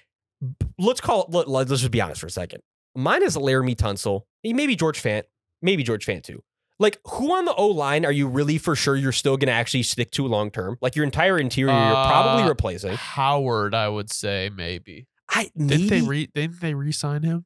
let's 0.78 1.02
call 1.02 1.24
it. 1.24 1.30
Let, 1.30 1.48
let's 1.48 1.70
just 1.70 1.92
be 1.92 2.02
honest 2.02 2.22
for 2.22 2.28
a 2.28 2.32
second. 2.32 2.62
Mine 2.96 3.24
is 3.24 3.36
Laremy 3.38 3.76
Tunsil, 3.76 4.24
maybe 4.44 4.76
George 4.76 5.02
Fant, 5.02 5.24
maybe 5.62 5.84
George 5.84 6.06
Fant 6.06 6.24
too. 6.24 6.42
Like, 6.82 6.98
who 7.06 7.34
on 7.36 7.44
the 7.46 7.54
O 7.54 7.68
line 7.68 8.06
are 8.06 8.12
you 8.12 8.28
really 8.28 8.58
for 8.58 8.74
sure 8.76 8.96
you're 8.96 9.12
still 9.12 9.36
gonna 9.38 9.52
actually 9.52 9.84
stick 9.84 10.12
to 10.12 10.26
long 10.28 10.50
term? 10.50 10.78
Like 10.82 10.96
your 10.96 11.04
entire 11.06 11.38
interior, 11.38 11.74
you're 11.74 11.92
probably 11.94 12.44
Uh, 12.44 12.50
replacing. 12.50 12.94
Howard, 12.96 13.76
I 13.76 13.90
would 13.90 14.12
say 14.12 14.50
maybe. 14.56 15.08
I 15.30 15.52
Didn't 15.58 15.88
they 15.88 16.02
re 16.02 16.28
didn't 16.34 16.62
they 16.62 16.74
re-sign 16.74 17.24
him? 17.24 17.46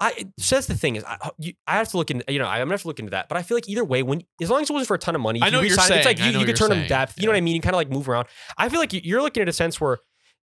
I 0.00 0.26
so 0.38 0.56
that's 0.56 0.66
the 0.66 0.74
thing 0.74 0.96
is 0.96 1.04
I, 1.04 1.30
you, 1.38 1.52
I 1.68 1.74
have 1.76 1.88
to 1.90 1.96
look 1.96 2.10
into 2.10 2.24
you 2.30 2.40
know 2.40 2.46
I'm 2.46 2.58
gonna 2.62 2.72
have 2.72 2.82
to 2.82 2.88
look 2.88 2.98
into 2.98 3.10
that. 3.12 3.28
But 3.28 3.38
I 3.38 3.42
feel 3.42 3.56
like 3.56 3.68
either 3.68 3.84
way, 3.84 4.02
when 4.02 4.22
as 4.42 4.50
long 4.50 4.60
as 4.62 4.68
it 4.68 4.72
wasn't 4.72 4.88
for 4.88 4.94
a 4.94 4.98
ton 4.98 5.14
of 5.14 5.20
money, 5.20 5.40
I 5.40 5.50
know 5.50 5.60
you 5.60 5.68
you're 5.68 5.76
re-sign- 5.76 5.98
It's 5.98 6.06
like 6.06 6.18
you, 6.18 6.38
you 6.38 6.44
could 6.44 6.56
turn 6.56 6.68
them 6.70 6.80
saying. 6.80 6.88
depth. 6.88 7.14
You 7.18 7.26
know 7.26 7.32
what 7.32 7.38
I 7.38 7.42
mean? 7.42 7.54
You 7.54 7.60
kind 7.62 7.74
of 7.74 7.78
like 7.78 7.90
move 7.90 8.08
around. 8.08 8.26
I 8.58 8.68
feel 8.68 8.80
like 8.80 8.92
you're 8.92 9.22
looking 9.22 9.40
at 9.42 9.48
a 9.48 9.52
sense 9.52 9.80
where 9.80 9.98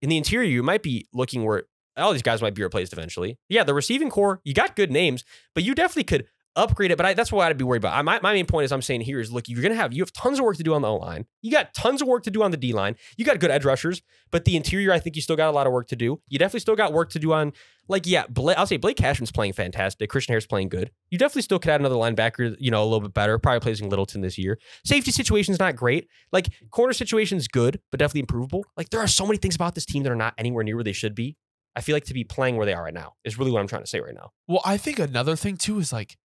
in 0.01 0.09
the 0.09 0.17
interior 0.17 0.47
you 0.49 0.61
might 0.63 0.83
be 0.83 1.07
looking 1.13 1.45
where 1.45 1.63
all 1.97 2.11
these 2.13 2.21
guys 2.21 2.41
might 2.41 2.53
be 2.53 2.63
replaced 2.63 2.93
eventually. 2.93 3.37
Yeah, 3.49 3.63
the 3.63 3.73
receiving 3.73 4.09
corps 4.09 4.41
you 4.43 4.53
got 4.53 4.75
good 4.75 4.91
names, 4.91 5.23
but 5.53 5.63
you 5.63 5.75
definitely 5.75 6.03
could 6.05 6.27
upgrade 6.57 6.91
it. 6.91 6.97
But 6.97 7.05
I, 7.05 7.13
that's 7.13 7.31
what 7.31 7.47
I'd 7.47 7.57
be 7.57 7.63
worried 7.63 7.81
about. 7.81 7.95
I, 7.95 8.01
my 8.01 8.19
my 8.21 8.33
main 8.33 8.45
point 8.45 8.65
is 8.65 8.71
I'm 8.71 8.81
saying 8.81 9.01
here 9.01 9.19
is 9.19 9.31
look, 9.31 9.47
you're 9.47 9.61
gonna 9.61 9.75
have 9.75 9.93
you 9.93 10.01
have 10.01 10.11
tons 10.11 10.39
of 10.39 10.45
work 10.45 10.57
to 10.57 10.63
do 10.63 10.73
on 10.73 10.81
the 10.81 10.89
O 10.89 10.95
line. 10.95 11.25
You 11.41 11.51
got 11.51 11.73
tons 11.73 12.01
of 12.01 12.07
work 12.07 12.23
to 12.23 12.31
do 12.31 12.43
on 12.43 12.51
the 12.51 12.57
D 12.57 12.73
line. 12.73 12.95
You 13.15 13.23
got 13.23 13.39
good 13.39 13.51
edge 13.51 13.63
rushers, 13.63 14.01
but 14.31 14.43
the 14.45 14.57
interior 14.57 14.91
I 14.91 14.99
think 14.99 15.15
you 15.15 15.21
still 15.21 15.35
got 15.35 15.49
a 15.49 15.51
lot 15.51 15.67
of 15.67 15.73
work 15.73 15.87
to 15.89 15.95
do. 15.95 16.19
You 16.27 16.39
definitely 16.39 16.61
still 16.61 16.75
got 16.75 16.93
work 16.93 17.11
to 17.11 17.19
do 17.19 17.31
on 17.31 17.53
like 17.87 18.05
yeah, 18.05 18.25
Bla- 18.27 18.55
I'll 18.57 18.67
say 18.67 18.77
Blake 18.77 18.97
Cashman's 18.97 19.31
playing 19.31 19.53
fantastic. 19.53 20.09
Christian 20.09 20.33
Harris 20.33 20.45
playing 20.45 20.69
good. 20.69 20.91
You 21.09 21.17
definitely 21.17 21.43
still 21.43 21.59
could 21.59 21.71
add 21.71 21.79
another 21.79 21.95
linebacker, 21.95 22.55
you 22.59 22.71
know, 22.71 22.81
a 22.81 22.85
little 22.85 23.01
bit 23.01 23.13
better. 23.13 23.37
Probably 23.39 23.59
placing 23.61 23.89
Littleton 23.89 24.21
this 24.21 24.37
year. 24.37 24.59
Safety 24.83 25.11
situation's 25.11 25.59
not 25.59 25.75
great. 25.75 26.07
Like 26.31 26.49
corner 26.71 26.93
situation's 26.93 27.47
good, 27.47 27.79
but 27.91 27.99
definitely 27.99 28.21
improvable. 28.21 28.65
Like 28.75 28.89
there 28.89 28.99
are 28.99 29.07
so 29.07 29.25
many 29.25 29.37
things 29.37 29.55
about 29.55 29.75
this 29.75 29.85
team 29.85 30.03
that 30.03 30.11
are 30.11 30.15
not 30.17 30.33
anywhere 30.37 30.63
near 30.63 30.75
where 30.75 30.83
they 30.83 30.91
should 30.91 31.15
be. 31.15 31.37
I 31.77 31.81
feel 31.81 31.95
like 31.95 32.05
to 32.05 32.13
be 32.13 32.23
playing 32.23 32.57
where 32.57 32.65
they 32.65 32.73
are 32.73 32.83
right 32.83 32.93
now 32.93 33.13
is 33.23 33.37
really 33.37 33.51
what 33.51 33.59
I'm 33.59 33.67
trying 33.67 33.83
to 33.83 33.87
say 33.87 33.99
right 34.01 34.15
now. 34.15 34.31
Well, 34.47 34.61
I 34.65 34.77
think 34.77 34.97
another 34.97 35.35
thing 35.35 35.57
too 35.57 35.77
is 35.77 35.93
like 35.93 36.17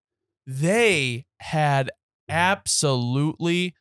they 0.47 1.27
had 1.41 1.91
absolutely 2.29 3.75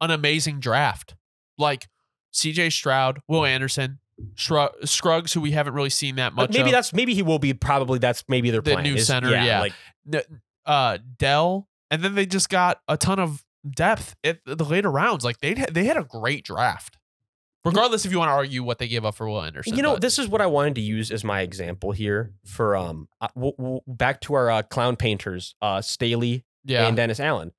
an 0.00 0.10
amazing 0.10 0.60
draft. 0.60 1.14
Like 1.56 1.86
CJ 2.34 2.72
Stroud, 2.72 3.20
Will 3.28 3.44
Anderson, 3.44 4.00
Shrug- 4.34 4.74
Scruggs, 4.84 5.32
who 5.32 5.40
we 5.40 5.52
haven't 5.52 5.74
really 5.74 5.90
seen 5.90 6.16
that 6.16 6.32
much. 6.34 6.48
But 6.48 6.54
maybe 6.56 6.70
of, 6.70 6.72
that's 6.72 6.92
maybe 6.92 7.14
he 7.14 7.22
will 7.22 7.38
be 7.38 7.54
probably 7.54 7.98
that's 7.98 8.24
maybe 8.28 8.50
their 8.50 8.60
The 8.60 8.72
plan. 8.72 8.82
new 8.82 8.94
is- 8.96 9.06
center, 9.06 9.30
yeah. 9.30 9.60
Like 9.60 9.72
uh, 10.66 10.98
Dell, 11.18 11.68
and 11.90 12.02
then 12.02 12.14
they 12.16 12.26
just 12.26 12.48
got 12.48 12.80
a 12.88 12.96
ton 12.96 13.18
of 13.18 13.44
depth 13.68 14.16
at 14.24 14.40
the 14.44 14.64
later 14.64 14.90
rounds. 14.90 15.24
Like 15.24 15.38
they 15.38 15.54
they 15.54 15.84
had 15.84 15.96
a 15.96 16.04
great 16.04 16.44
draft. 16.44 16.98
Regardless 17.64 18.04
if 18.04 18.12
you 18.12 18.18
want 18.18 18.28
to 18.28 18.34
argue 18.34 18.62
what 18.62 18.78
they 18.78 18.88
gave 18.88 19.04
up 19.04 19.14
for 19.14 19.28
Will 19.28 19.42
Anderson. 19.42 19.74
You 19.74 19.82
know, 19.82 19.94
but- 19.94 20.02
this 20.02 20.18
is 20.18 20.28
what 20.28 20.40
I 20.40 20.46
wanted 20.46 20.74
to 20.76 20.80
use 20.80 21.10
as 21.10 21.24
my 21.24 21.40
example 21.40 21.92
here 21.92 22.32
for 22.44 22.76
um 22.76 23.08
uh, 23.20 23.28
w- 23.34 23.54
w- 23.56 23.80
back 23.86 24.20
to 24.22 24.34
our 24.34 24.50
uh, 24.50 24.62
clown 24.62 24.96
painters, 24.96 25.54
uh 25.62 25.80
Staley 25.80 26.44
yeah. 26.64 26.86
and 26.86 26.96
Dennis 26.96 27.20
Allen. 27.20 27.52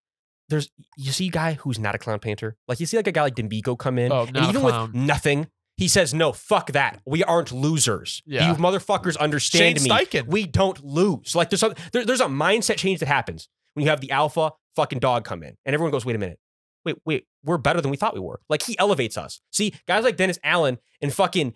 There's 0.49 0.69
you 0.95 1.11
see 1.11 1.27
a 1.27 1.31
guy 1.31 1.53
who's 1.53 1.79
not 1.79 1.95
a 1.95 1.97
clown 1.97 2.19
painter. 2.19 2.55
Like 2.67 2.79
you 2.79 2.85
see 2.85 2.97
like 2.97 3.07
a 3.07 3.11
guy 3.11 3.23
like 3.23 3.35
DeMeco 3.35 3.77
come 3.77 3.97
in 3.97 4.11
Oh, 4.11 4.25
and 4.27 4.37
even 4.37 4.61
with 4.61 4.93
nothing, 4.93 5.47
he 5.75 5.87
says, 5.87 6.13
"No, 6.13 6.31
fuck 6.31 6.71
that. 6.73 7.01
We 7.05 7.23
aren't 7.23 7.51
losers. 7.51 8.21
Yeah. 8.27 8.49
You 8.51 8.55
motherfuckers 8.57 9.17
understand 9.17 9.79
Shane 9.79 9.83
me. 9.83 9.89
Steichen. 9.89 10.27
We 10.27 10.45
don't 10.45 10.83
lose." 10.85 11.35
Like 11.35 11.49
there's 11.49 11.61
some, 11.61 11.73
there, 11.93 12.05
there's 12.05 12.21
a 12.21 12.27
mindset 12.27 12.77
change 12.77 12.99
that 12.99 13.07
happens 13.07 13.49
when 13.73 13.83
you 13.83 13.89
have 13.89 14.01
the 14.01 14.11
alpha 14.11 14.51
fucking 14.75 14.99
dog 14.99 15.25
come 15.25 15.41
in 15.41 15.57
and 15.65 15.73
everyone 15.73 15.91
goes, 15.91 16.05
"Wait 16.05 16.15
a 16.15 16.19
minute. 16.19 16.39
Wait, 16.85 16.95
wait. 17.05 17.25
We're 17.43 17.57
better 17.57 17.81
than 17.81 17.91
we 17.91 17.97
thought 17.97 18.13
we 18.13 18.19
were." 18.19 18.39
Like 18.49 18.61
he 18.63 18.77
elevates 18.79 19.17
us. 19.17 19.41
See, 19.51 19.73
guys 19.87 20.03
like 20.03 20.17
Dennis 20.17 20.39
Allen 20.43 20.77
and 21.01 21.13
fucking 21.13 21.53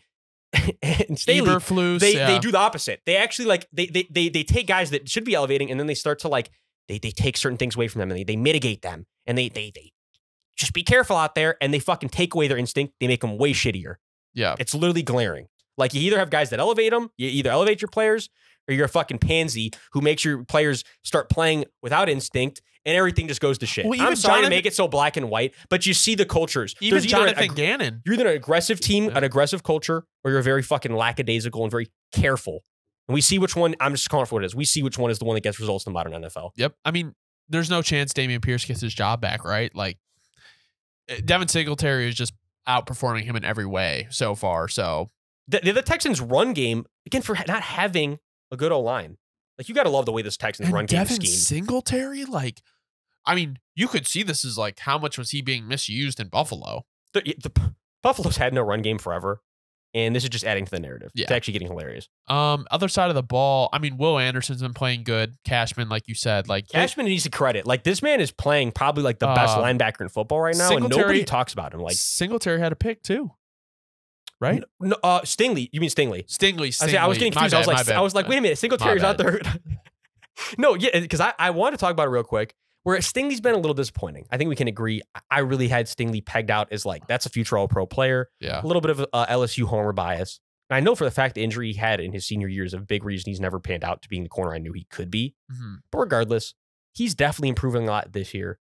and 0.81 1.19
Staley, 1.19 1.49
Eberflus, 1.49 1.99
they 1.99 2.15
yeah. 2.15 2.27
they 2.27 2.39
do 2.39 2.51
the 2.51 2.57
opposite. 2.57 3.01
They 3.05 3.17
actually 3.17 3.45
like 3.45 3.67
they 3.71 3.85
they 3.85 4.07
they 4.09 4.29
they 4.29 4.43
take 4.43 4.67
guys 4.67 4.89
that 4.91 5.07
should 5.07 5.25
be 5.25 5.35
elevating 5.35 5.69
and 5.71 5.79
then 5.79 5.87
they 5.87 5.93
start 5.93 6.19
to 6.19 6.27
like 6.27 6.49
they 6.87 6.97
they 6.97 7.11
take 7.11 7.37
certain 7.37 7.57
things 7.57 7.75
away 7.75 7.87
from 7.87 7.99
them 7.99 8.09
and 8.11 8.19
they, 8.19 8.23
they 8.23 8.35
mitigate 8.35 8.81
them 8.81 9.05
and 9.27 9.37
they 9.37 9.49
they 9.49 9.71
they 9.73 9.91
just 10.57 10.73
be 10.73 10.83
careful 10.83 11.15
out 11.15 11.35
there 11.35 11.55
and 11.61 11.73
they 11.73 11.79
fucking 11.79 12.09
take 12.09 12.33
away 12.33 12.47
their 12.47 12.57
instinct. 12.57 12.95
They 12.99 13.07
make 13.07 13.21
them 13.21 13.37
way 13.37 13.53
shittier. 13.53 13.95
Yeah. 14.33 14.55
It's 14.59 14.73
literally 14.73 15.03
glaring. 15.03 15.47
Like 15.79 15.93
you 15.93 16.01
either 16.01 16.19
have 16.19 16.29
guys 16.29 16.49
that 16.51 16.59
elevate 16.59 16.91
them, 16.91 17.09
you 17.17 17.29
either 17.29 17.49
elevate 17.49 17.81
your 17.81 17.89
players, 17.89 18.29
or 18.67 18.73
you're 18.73 18.85
a 18.85 18.89
fucking 18.89 19.17
pansy 19.17 19.71
who 19.93 20.01
makes 20.01 20.23
your 20.23 20.43
players 20.43 20.83
start 21.03 21.29
playing 21.29 21.65
without 21.81 22.09
instinct, 22.09 22.61
and 22.85 22.95
everything 22.95 23.27
just 23.27 23.41
goes 23.41 23.57
to 23.59 23.65
shit. 23.65 23.85
Well, 23.85 23.99
I'm 23.99 24.15
sorry 24.15 24.43
to 24.43 24.49
make 24.49 24.65
it 24.65 24.75
so 24.75 24.87
black 24.87 25.17
and 25.17 25.29
white, 25.29 25.55
but 25.69 25.85
you 25.85 25.93
see 25.93 26.15
the 26.15 26.25
cultures. 26.25 26.75
Even 26.81 26.95
There's 26.95 27.05
an 27.05 27.09
Jonathan 27.09 27.53
Gannon. 27.55 28.01
you're 28.05 28.13
either 28.13 28.27
an 28.27 28.35
aggressive 28.35 28.79
team, 28.79 29.09
an 29.15 29.23
aggressive 29.23 29.63
culture, 29.63 30.03
or 30.23 30.31
you're 30.31 30.41
very 30.41 30.61
fucking 30.61 30.93
lackadaisical 30.93 31.63
and 31.63 31.71
very 31.71 31.89
careful. 32.11 32.63
And 33.07 33.13
we 33.13 33.21
see 33.21 33.39
which 33.39 33.55
one. 33.55 33.75
I'm 33.79 33.93
just 33.93 34.09
calling 34.09 34.27
for 34.27 34.35
what 34.35 34.43
it 34.43 34.47
is. 34.47 34.55
We 34.55 34.65
see 34.65 34.83
which 34.83 34.97
one 34.97 35.09
is 35.09 35.17
the 35.17 35.25
one 35.25 35.35
that 35.35 35.41
gets 35.41 35.59
results 35.59 35.85
in 35.87 35.91
the 35.91 35.95
modern 35.95 36.13
NFL. 36.13 36.51
Yep. 36.57 36.75
I 36.85 36.91
mean, 36.91 37.15
there's 37.47 37.69
no 37.69 37.81
chance 37.81 38.13
Dameon 38.13 38.41
Pierce 38.41 38.65
gets 38.65 38.81
his 38.81 38.93
job 38.93 39.19
back, 39.19 39.43
right? 39.43 39.73
Like, 39.73 39.97
eh, 41.07 41.21
Devin 41.25 41.47
Singletary 41.47 42.07
is 42.07 42.15
just 42.15 42.33
outperforming 42.67 43.23
him 43.23 43.35
in 43.35 43.43
every 43.43 43.65
way 43.65 44.07
so 44.11 44.35
far. 44.35 44.67
So, 44.67 45.09
The, 45.49 45.59
the, 45.63 45.71
the 45.73 45.81
Texans' 45.81 46.21
run 46.21 46.53
game 46.53 46.85
again 47.05 47.21
for 47.21 47.35
not 47.47 47.61
having 47.61 48.19
a 48.51 48.57
good 48.57 48.71
O 48.71 48.79
line. 48.79 49.17
Like 49.57 49.67
you 49.67 49.75
got 49.75 49.83
to 49.83 49.89
love 49.89 50.05
the 50.05 50.11
way 50.13 50.21
this 50.21 50.37
Texans 50.37 50.67
and 50.67 50.73
run 50.73 50.85
game 50.85 51.01
is 51.01 51.09
Devin 51.09 51.25
schemed. 51.25 51.37
Singletary, 51.67 52.23
like, 52.25 52.61
I 53.25 53.35
mean, 53.35 53.57
you 53.75 53.87
could 53.87 54.07
see 54.07 54.23
this 54.23 54.45
as 54.45 54.57
like 54.57 54.79
how 54.79 54.97
much 54.97 55.17
was 55.17 55.31
he 55.31 55.41
being 55.41 55.67
misused 55.67 56.19
in 56.19 56.27
Buffalo? 56.29 56.85
the, 57.13 57.21
the 57.41 57.51
Buffalo's 58.03 58.37
had 58.37 58.53
no 58.53 58.61
run 58.61 58.81
game 58.83 58.97
forever, 58.99 59.41
and 59.93 60.15
this 60.15 60.23
is 60.23 60.29
just 60.29 60.45
adding 60.45 60.63
to 60.63 60.71
the 60.71 60.79
narrative. 60.79 61.11
It's 61.15 61.29
Yeah. 61.29 61.35
actually 61.35 61.53
getting 61.53 61.67
hilarious. 61.67 62.07
Um, 62.27 62.65
other 62.71 62.87
side 62.87 63.09
of 63.09 63.15
the 63.15 63.23
ball, 63.23 63.67
I 63.73 63.79
mean, 63.79 63.97
Will 63.97 64.17
Anderson's 64.19 64.61
been 64.61 64.73
playing 64.75 65.03
good. 65.03 65.35
Cashman, 65.43 65.89
like 65.89 66.07
you 66.07 66.13
said, 66.15 66.47
like 66.47 66.67
Cashman 66.69 67.07
needs 67.07 67.23
to 67.23 67.29
credit. 67.31 67.65
Like 67.65 67.83
this 67.83 68.01
man 68.03 68.21
is 68.21 68.31
playing 68.31 68.71
probably 68.71 69.03
like 69.03 69.19
the 69.19 69.27
best 69.27 69.57
Uh, 69.57 69.63
linebacker 69.63 70.01
in 70.01 70.09
football 70.09 70.39
right 70.39 70.55
now, 70.55 70.77
and 70.77 70.87
nobody 70.87 71.23
talks 71.25 71.51
about 71.53 71.73
him. 71.73 71.81
Like 71.81 71.95
Singletary 71.97 72.59
had 72.59 72.71
a 72.71 72.75
pick 72.77 73.01
too, 73.01 73.31
right? 74.39 74.63
no, 74.79 74.95
uh, 75.03 75.21
Stingley, 75.21 75.69
you 75.71 75.79
mean 75.81 75.89
Stingley? 75.89 76.25
Stingley, 76.27 76.81
I, 76.81 76.85
was, 76.85 76.95
I 76.95 77.05
was 77.07 77.17
getting 77.17 77.33
My 77.33 77.41
confused. 77.41 77.55
I 77.55 77.59
was 77.59 77.67
like, 77.67 77.89
I 77.89 78.01
was 78.01 78.15
like, 78.15 78.27
wait 78.27 78.37
a 78.37 78.41
minute, 78.41 78.57
Singletary's 78.57 79.01
My 79.01 79.09
out 79.09 79.17
there. 79.17 79.39
no, 80.57 80.75
yeah, 80.75 80.99
because 80.99 81.19
I, 81.19 81.33
I 81.37 81.49
want 81.51 81.73
to 81.73 81.77
talk 81.77 81.91
about 81.91 82.07
it 82.07 82.11
real 82.11 82.23
quick. 82.23 82.53
Where 82.83 82.97
Stingley's 82.99 83.41
been 83.41 83.53
a 83.55 83.57
little 83.57 83.73
disappointing. 83.73 84.25
I 84.31 84.37
think 84.37 84.47
we 84.49 84.55
can 84.55 84.67
agree. 84.69 85.01
I- 85.13 85.19
I 85.31 85.39
really 85.39 85.67
had 85.67 85.85
Stingley 85.87 86.25
pegged 86.25 86.49
out 86.49 86.69
as 86.71 86.85
like 86.85 87.05
that's 87.07 87.25
a 87.25 87.29
future 87.29 87.57
All 87.57 87.67
Pro 87.67 87.85
player. 87.85 88.29
Yeah. 88.39 88.61
A 88.63 88.65
little 88.65 88.81
bit 88.81 88.91
of 88.91 89.05
uh, 89.11 89.25
LSU 89.27 89.65
homer 89.65 89.91
bias. 89.91 90.39
And 90.69 90.77
I 90.77 90.79
know 90.79 90.95
for 90.95 91.03
the 91.03 91.11
fact 91.11 91.35
the 91.35 91.43
injury 91.43 91.71
he 91.73 91.77
had 91.77 91.99
in 91.99 92.13
his 92.13 92.25
senior 92.25 92.47
year 92.47 92.63
is 92.63 92.73
a 92.73 92.79
big 92.79 93.03
reason 93.03 93.29
he's 93.29 93.39
never 93.41 93.59
panned 93.59 93.83
out 93.83 94.01
to 94.03 94.09
being 94.09 94.23
the 94.23 94.29
corner 94.29 94.53
I 94.55 94.59
knew 94.59 94.71
he 94.73 94.85
could 94.89 95.11
be. 95.11 95.35
Mhm. 95.51 95.79
But 95.91 95.99
regardless, 95.99 96.53
he's 96.93 97.13
definitely 97.13 97.49
improving 97.49 97.83
a 97.87 97.91
lot 97.91 98.13
this 98.13 98.33
year, 98.33 98.59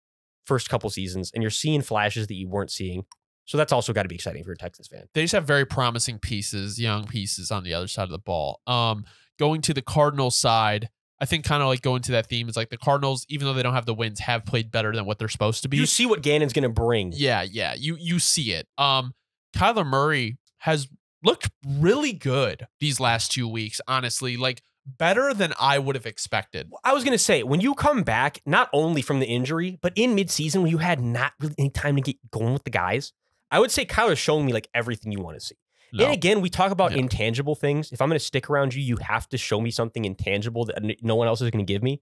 first 0.45 0.69
couple 0.69 0.91
seasons, 0.91 1.31
and 1.33 1.43
you're 1.43 1.51
seeing 1.51 1.81
flashes 1.81 2.27
that 2.27 2.35
you 2.35 2.49
weren't 2.49 2.71
seeing. 2.71 3.05
So 3.45 3.59
that's 3.59 3.73
also 3.73 3.93
got 3.93 4.03
to 4.03 4.09
be 4.09 4.15
exciting 4.15 4.45
for 4.45 4.53
a 4.53 4.57
Texans 4.57 4.89
fan. 4.89 5.05
They 5.15 5.23
just 5.23 5.33
have 5.33 5.45
very 5.45 5.65
promising 5.65 6.19
pieces, 6.19 6.81
young 6.81 7.07
pieces 7.07 7.51
on 7.51 7.65
the 7.65 7.75
other 7.75 7.89
side 7.89 8.05
of 8.05 8.11
the 8.11 8.19
ball. 8.19 8.61
Um, 8.67 9.05
going 9.39 9.61
to 9.63 9.75
the 9.75 9.83
Cardinals 9.83 10.37
side, 10.37 10.89
I 11.21 11.25
think 11.25 11.45
kind 11.45 11.63
of 11.63 11.69
like 11.69 11.83
going 11.83 12.03
to 12.03 12.13
that 12.13 12.29
theme 12.29 12.49
is 12.49 12.57
like 12.57 12.71
the 12.71 12.77
Cardinals, 12.77 13.27
even 13.29 13.47
though 13.47 13.55
they 13.55 13.63
don't 13.63 13.75
have 13.75 13.87
the 13.87 13.95
wins, 13.95 14.21
have 14.21 14.45
played 14.45 14.71
better 14.71 14.95
than 14.95 15.05
what 15.05 15.19
they're 15.19 15.29
supposed 15.29 15.63
to 15.63 15.69
be. 15.69 15.77
You 15.77 15.87
see 15.87 16.07
what 16.07 16.23
Gannon's 16.23 16.53
going 16.53 16.63
to 16.63 16.69
bring. 16.69 17.13
Yeah, 17.15 17.43
yeah. 17.43 17.75
You 17.77 17.97
you 17.99 18.19
see 18.19 18.53
it. 18.53 18.67
Um 18.79 19.15
Kyler 19.57 19.87
Murray 19.87 20.39
has 20.59 20.89
looked 21.23 21.51
really 21.67 22.13
good 22.13 22.67
these 22.81 22.99
last 23.01 23.33
two 23.33 23.47
weeks, 23.47 23.81
honestly. 23.87 24.37
Like 24.37 24.63
better 24.87 25.33
than 25.35 25.53
I 25.61 25.79
would 25.79 25.95
have 25.95 26.07
expected. 26.07 26.71
I 26.85 26.93
was 26.93 27.05
going 27.05 27.13
to 27.13 27.19
say, 27.19 27.43
when 27.43 27.61
you 27.61 27.75
come 27.75 28.03
back, 28.03 28.41
not 28.47 28.69
only 28.73 29.03
from 29.03 29.21
the 29.21 29.27
injury, 29.27 29.79
but 29.81 29.93
in 29.95 30.17
midseason 30.17 30.63
when 30.63 30.71
you 30.71 30.79
had 30.79 31.01
not 31.01 31.33
really 31.41 31.55
any 31.59 31.71
time 31.71 31.97
to 31.97 32.03
get 32.03 32.17
going 32.31 32.53
with 32.53 32.65
the 32.65 32.71
guys, 32.71 33.13
I 33.53 33.61
would 33.61 33.71
say 33.71 33.85
Kyler's 33.85 34.19
showing 34.19 34.45
me 34.47 34.53
like 34.53 34.67
everything 34.75 35.13
you 35.13 35.21
want 35.21 35.39
to 35.39 35.45
see. 35.45 35.55
No. 35.93 36.07
And 36.07 36.15
again, 36.15 36.41
we 36.41 36.49
talk 36.49 36.73
about 36.73 36.93
Yeah. 36.93 36.99
intangible 36.99 37.55
things. 37.55 37.93
If 37.93 38.01
I'm 38.01 38.09
going 38.09 38.19
to 38.19 38.25
stick 38.25 38.49
around 38.49 38.75
you, 38.75 38.83
you 38.83 38.97
have 38.97 39.29
to 39.29 39.39
show 39.39 39.61
me 39.61 39.71
something 39.71 40.05
intangible 40.07 40.65
that 40.65 40.83
no 41.03 41.15
one 41.15 41.29
else 41.29 41.41
is 41.43 41.51
going 41.51 41.65
to 41.65 41.71
give 41.73 41.83
me. 41.83 42.01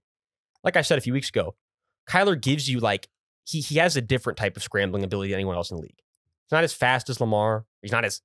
Like 0.63 0.77
I 0.77 0.81
said 0.81 0.97
a 0.97 1.01
few 1.01 1.11
weeks 1.13 1.29
ago, 1.29 1.55
Kyler 2.09 2.39
gives 2.41 2.69
you 2.69 2.79
like 2.79 3.07
he 3.43 3.59
he 3.59 3.75
has 3.79 3.97
a 3.97 4.01
different 4.01 4.37
type 4.37 4.55
of 4.55 4.63
scrambling 4.63 5.03
ability 5.03 5.31
than 5.31 5.35
anyone 5.39 5.55
else 5.57 5.69
in 5.71 5.77
the 5.77 5.83
league. 5.83 5.97
He's 5.97 6.51
not 6.53 6.63
as 6.63 6.73
fast 6.73 7.09
as 7.09 7.19
Lamar. 7.19 7.65
He's 7.81 7.91
not 7.91 8.05
as 8.05 8.21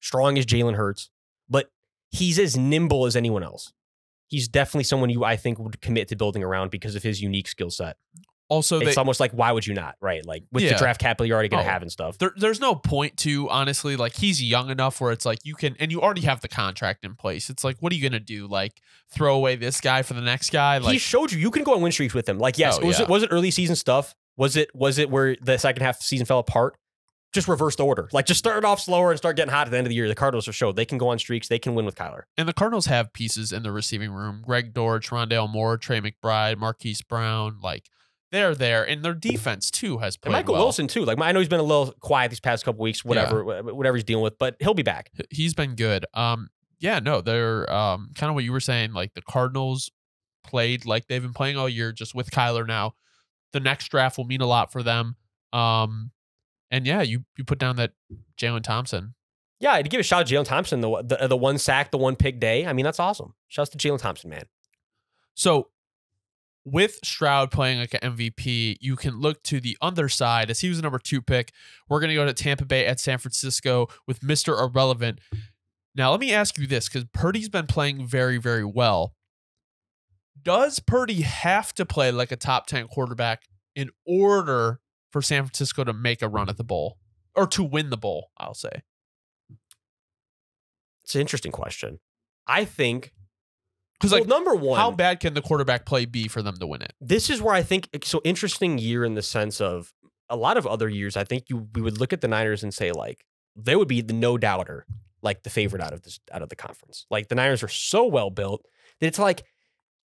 strong 0.00 0.38
as 0.38 0.46
Jalen 0.46 0.74
Hurts, 0.76 1.10
but 1.48 1.70
he's 2.10 2.38
as 2.38 2.56
nimble 2.56 3.04
as 3.06 3.14
anyone 3.14 3.42
else. 3.42 3.72
He's 4.28 4.48
definitely 4.48 4.84
someone 4.84 5.10
you 5.10 5.24
I 5.24 5.36
think 5.36 5.58
would 5.58 5.80
commit 5.82 6.08
to 6.08 6.16
building 6.16 6.42
around 6.42 6.70
because 6.70 6.94
of 6.94 7.02
his 7.02 7.20
unique 7.20 7.48
skill 7.48 7.70
set. 7.70 7.96
Also, 8.50 8.80
it's 8.80 8.96
they, 8.96 8.98
almost 8.98 9.20
like 9.20 9.30
why 9.32 9.52
would 9.52 9.66
you 9.66 9.72
not, 9.72 9.94
right? 10.00 10.26
Like 10.26 10.42
with 10.52 10.64
Yeah. 10.64 10.72
the 10.72 10.78
draft 10.78 11.00
capital 11.00 11.24
you're 11.24 11.34
already 11.34 11.48
going 11.48 11.62
to 11.64 11.68
Oh. 11.68 11.72
have 11.72 11.80
and 11.82 11.90
stuff. 11.90 12.18
there, 12.18 12.32
there's 12.36 12.60
no 12.60 12.74
point 12.74 13.16
to 13.18 13.48
honestly 13.48 13.96
like 13.96 14.14
he's 14.16 14.42
young 14.42 14.68
enough 14.70 15.00
where 15.00 15.12
it's 15.12 15.24
like 15.24 15.38
you 15.44 15.54
can 15.54 15.76
and 15.80 15.90
you 15.90 16.02
already 16.02 16.22
have 16.22 16.40
the 16.42 16.48
contract 16.48 17.04
in 17.04 17.14
place. 17.14 17.48
It's 17.48 17.64
like 17.64 17.76
what 17.80 17.92
are 17.92 17.96
you 17.96 18.02
gonna 18.06 18.20
do? 18.20 18.46
Like 18.46 18.82
throw 19.10 19.34
away 19.36 19.56
this 19.56 19.80
guy 19.80 20.02
for 20.02 20.14
the 20.14 20.20
next 20.20 20.50
guy? 20.50 20.80
he 20.80 20.98
showed 20.98 21.32
you 21.32 21.38
you 21.38 21.50
can 21.50 21.62
go 21.64 21.74
on 21.74 21.80
win 21.80 21.92
streaks 21.92 22.12
with 22.12 22.28
him. 22.28 22.38
Like 22.38 22.58
yes, 22.58 22.78
Oh, 22.82 22.86
was 22.86 22.98
yeah. 22.98 23.04
it 23.04 23.08
was 23.08 23.22
it 23.22 23.28
early 23.32 23.50
season 23.50 23.76
stuff? 23.76 24.14
Was 24.36 24.56
it 24.56 24.74
was 24.74 24.98
it 24.98 25.10
where 25.10 25.36
the 25.40 25.56
second 25.56 25.82
half 25.82 25.94
of 25.96 26.00
the 26.00 26.04
season 26.06 26.26
fell 26.26 26.40
apart? 26.40 26.74
Just 27.32 27.46
reverse 27.46 27.76
the 27.76 27.84
order. 27.84 28.08
Like 28.12 28.26
just 28.26 28.38
start 28.40 28.56
it 28.58 28.64
off 28.64 28.80
slower 28.80 29.10
and 29.10 29.16
start 29.18 29.36
getting 29.36 29.52
hot 29.52 29.68
at 29.68 29.70
the 29.70 29.78
end 29.78 29.86
of 29.86 29.90
the 29.90 29.94
year. 29.94 30.08
The 30.08 30.16
Cardinals 30.16 30.46
have 30.46 30.56
showed 30.56 30.74
they 30.74 30.84
can 30.84 30.98
go 30.98 31.10
on 31.10 31.18
streaks. 31.20 31.46
They 31.46 31.60
can 31.60 31.76
win 31.76 31.84
with 31.86 31.94
Kyler. 31.94 32.22
and 32.36 32.48
the 32.48 32.52
Cardinals 32.52 32.86
have 32.86 33.12
pieces 33.12 33.52
in 33.52 33.62
the 33.62 33.70
receiving 33.70 34.10
room. 34.10 34.42
Greg 34.44 34.74
Dortch, 34.74 35.10
Rondale 35.10 35.48
Moore, 35.48 35.76
Trey 35.78 36.00
McBride, 36.00 36.56
Marquise 36.58 37.02
Brown, 37.02 37.58
like 37.62 37.88
they're 38.32 38.54
there. 38.54 38.86
And 38.86 39.04
their 39.04 39.14
defense 39.14 39.70
too 39.70 39.98
has 39.98 40.14
And 40.16 40.22
played 40.22 40.32
Michael 40.32 40.54
well. 40.54 40.64
Wilson 40.64 40.86
too. 40.88 41.04
Like 41.04 41.20
I 41.20 41.32
know 41.32 41.40
he's 41.40 41.48
been 41.48 41.60
a 41.60 41.64
little 41.64 41.92
quiet 42.00 42.30
these 42.30 42.40
past 42.40 42.64
couple 42.64 42.82
weeks, 42.82 43.04
whatever, 43.04 43.42
wh- 43.42 43.76
whatever 43.76 43.96
he's 43.96 44.04
dealing 44.04 44.22
with, 44.22 44.38
but 44.38 44.56
he'll 44.60 44.74
be 44.74 44.82
back. 44.82 45.10
he's 45.30 45.54
been 45.54 45.74
good. 45.74 46.06
Um, 46.14 46.48
yeah, 46.78 46.98
no, 46.98 47.20
they're 47.20 47.70
um 47.72 48.10
kind 48.14 48.30
of 48.30 48.34
what 48.34 48.44
you 48.44 48.52
were 48.52 48.60
saying. 48.60 48.92
Like 48.92 49.14
the 49.14 49.22
Cardinals 49.22 49.90
played 50.44 50.86
like 50.86 51.06
they've 51.08 51.20
been 51.22 51.34
playing 51.34 51.56
all 51.58 51.68
year, 51.68 51.92
just 51.92 52.14
with 52.14 52.30
Kyler 52.30 52.66
now. 52.66 52.94
The 53.52 53.60
next 53.60 53.88
draft 53.88 54.16
will 54.16 54.24
mean 54.24 54.40
a 54.40 54.46
lot 54.46 54.72
for 54.72 54.82
them. 54.82 55.16
Um, 55.52 56.12
and 56.70 56.86
yeah, 56.86 57.02
you 57.02 57.24
you 57.36 57.44
put 57.44 57.58
down 57.58 57.76
that 57.76 57.92
Jalen 58.40 58.62
Thompson. 58.62 59.14
Yeah, 59.58 59.76
to 59.82 59.88
give 59.88 60.00
a 60.00 60.02
shout 60.02 60.20
out 60.20 60.26
to 60.28 60.34
Jalen 60.34 60.46
Thompson, 60.46 60.80
the, 60.80 61.02
the 61.02 61.26
the 61.28 61.36
one 61.36 61.58
sack, 61.58 61.90
the 61.90 61.98
one 61.98 62.16
pick 62.16 62.40
day. 62.40 62.64
I 62.64 62.72
mean, 62.72 62.84
that's 62.84 63.00
awesome. 63.00 63.34
Shouts 63.48 63.70
to 63.70 63.76
Jalen 63.78 63.98
Thompson, 63.98 64.30
man. 64.30 64.44
So 65.34 65.68
with 66.70 66.98
Stroud 67.04 67.50
playing 67.50 67.80
like 67.80 67.94
an 67.94 68.16
MVP, 68.16 68.76
you 68.80 68.96
can 68.96 69.18
look 69.18 69.42
to 69.44 69.60
the 69.60 69.76
other 69.80 70.08
side 70.08 70.50
as 70.50 70.60
he 70.60 70.68
was 70.68 70.78
the 70.78 70.82
number 70.82 70.98
two 70.98 71.20
pick. 71.20 71.52
We're 71.88 72.00
gonna 72.00 72.14
go 72.14 72.24
to 72.24 72.32
Tampa 72.32 72.64
Bay 72.64 72.86
at 72.86 73.00
San 73.00 73.18
Francisco 73.18 73.88
with 74.06 74.20
Mr. 74.20 74.58
Irrelevant. 74.58 75.20
Now 75.94 76.10
let 76.12 76.20
me 76.20 76.32
ask 76.32 76.56
you 76.58 76.66
this 76.66 76.88
because 76.88 77.06
Purdy's 77.12 77.48
been 77.48 77.66
playing 77.66 78.06
very, 78.06 78.38
very 78.38 78.64
well. 78.64 79.14
Does 80.42 80.78
Purdy 80.78 81.22
have 81.22 81.74
to 81.74 81.84
play 81.84 82.10
like 82.10 82.32
a 82.32 82.36
top 82.36 82.66
10 82.66 82.88
quarterback 82.88 83.42
in 83.74 83.90
order 84.06 84.80
for 85.10 85.20
San 85.20 85.44
Francisco 85.44 85.84
to 85.84 85.92
make 85.92 86.22
a 86.22 86.28
run 86.28 86.48
at 86.48 86.56
the 86.56 86.64
bowl 86.64 86.98
or 87.34 87.46
to 87.48 87.62
win 87.62 87.90
the 87.90 87.96
bowl? 87.96 88.30
I'll 88.38 88.54
say. 88.54 88.82
It's 91.04 91.14
an 91.14 91.20
interesting 91.20 91.52
question. 91.52 91.98
I 92.46 92.64
think 92.64 93.12
Because 94.00 94.12
well, 94.12 94.20
like, 94.22 94.28
number 94.28 94.54
one, 94.54 94.78
how 94.78 94.90
bad 94.90 95.20
can 95.20 95.34
the 95.34 95.42
quarterback 95.42 95.84
play 95.84 96.06
be 96.06 96.26
for 96.26 96.40
them 96.40 96.56
to 96.56 96.66
win 96.66 96.80
it? 96.80 96.94
this 97.00 97.28
is 97.28 97.42
where 97.42 97.54
I 97.54 97.62
think 97.62 97.88
so 98.02 98.22
interesting 98.24 98.78
year 98.78 99.04
in 99.04 99.14
the 99.14 99.22
sense 99.22 99.60
of 99.60 99.92
a 100.30 100.36
lot 100.36 100.56
of 100.56 100.66
other 100.66 100.88
years. 100.88 101.16
I 101.16 101.24
think 101.24 101.50
you 101.50 101.68
we 101.74 101.82
would 101.82 101.98
look 101.98 102.12
at 102.12 102.20
the 102.20 102.28
Niners 102.28 102.62
and 102.62 102.72
say 102.72 102.92
like 102.92 103.24
they 103.54 103.76
would 103.76 103.88
be 103.88 104.00
the 104.00 104.14
no 104.14 104.38
doubter, 104.38 104.86
like 105.22 105.42
the 105.42 105.50
favorite 105.50 105.82
out 105.82 105.92
of 105.92 106.02
this 106.02 106.18
out 106.32 106.40
of 106.40 106.48
the 106.48 106.56
conference. 106.56 107.04
Like 107.10 107.28
the 107.28 107.34
Niners 107.34 107.62
are 107.62 107.68
so 107.68 108.06
well 108.06 108.30
built 108.30 108.64
that 109.00 109.06
it's 109.06 109.18
like 109.18 109.44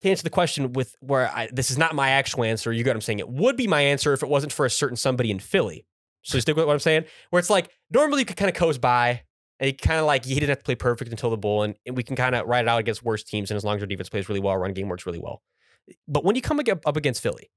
to 0.02 0.10
answer 0.10 0.22
the 0.22 0.30
question 0.30 0.72
with 0.72 0.96
where 1.00 1.30
I, 1.30 1.48
this 1.52 1.70
is 1.70 1.78
not 1.78 1.94
my 1.94 2.10
actual 2.10 2.44
answer. 2.44 2.72
You 2.72 2.84
get 2.84 2.90
what 2.90 2.96
I'm 2.96 3.00
saying? 3.02 3.18
It 3.18 3.28
would 3.28 3.56
be 3.56 3.66
my 3.66 3.80
answer 3.82 4.12
if 4.12 4.22
it 4.22 4.28
wasn't 4.28 4.52
for 4.52 4.64
a 4.64 4.70
certain 4.70 4.96
somebody 4.96 5.30
in 5.30 5.40
Philly. 5.40 5.84
So 6.22 6.36
you 6.36 6.40
stick 6.40 6.56
with 6.56 6.66
what 6.66 6.72
I'm 6.72 6.78
saying? 6.78 7.04
Where 7.30 7.40
it's 7.40 7.50
like 7.50 7.70
normally 7.90 8.20
you 8.20 8.26
could 8.26 8.36
kind 8.36 8.48
of 8.48 8.56
coast 8.56 8.80
by. 8.80 9.22
And 9.60 9.68
you 9.68 9.76
kind 9.76 10.00
of 10.00 10.06
like 10.06 10.24
he 10.24 10.34
didn't 10.34 10.48
have 10.48 10.58
to 10.58 10.64
play 10.64 10.74
perfect 10.74 11.10
until 11.10 11.30
the 11.30 11.36
bowl, 11.36 11.62
and, 11.62 11.76
and 11.86 11.96
we 11.96 12.02
can 12.02 12.16
kind 12.16 12.34
of 12.34 12.46
ride 12.46 12.64
it 12.64 12.68
out 12.68 12.80
against 12.80 13.04
worse 13.04 13.22
teams. 13.22 13.50
And 13.50 13.56
as 13.56 13.64
long 13.64 13.76
as 13.76 13.82
our 13.82 13.86
defense 13.86 14.08
plays 14.08 14.28
really 14.28 14.40
well, 14.40 14.52
our 14.52 14.60
run 14.60 14.72
game 14.72 14.88
works 14.88 15.06
really 15.06 15.20
well. 15.20 15.42
But 16.08 16.24
when 16.24 16.34
you 16.34 16.42
come 16.42 16.58
up 16.58 16.96
against 16.96 17.22
Philly, 17.22 17.50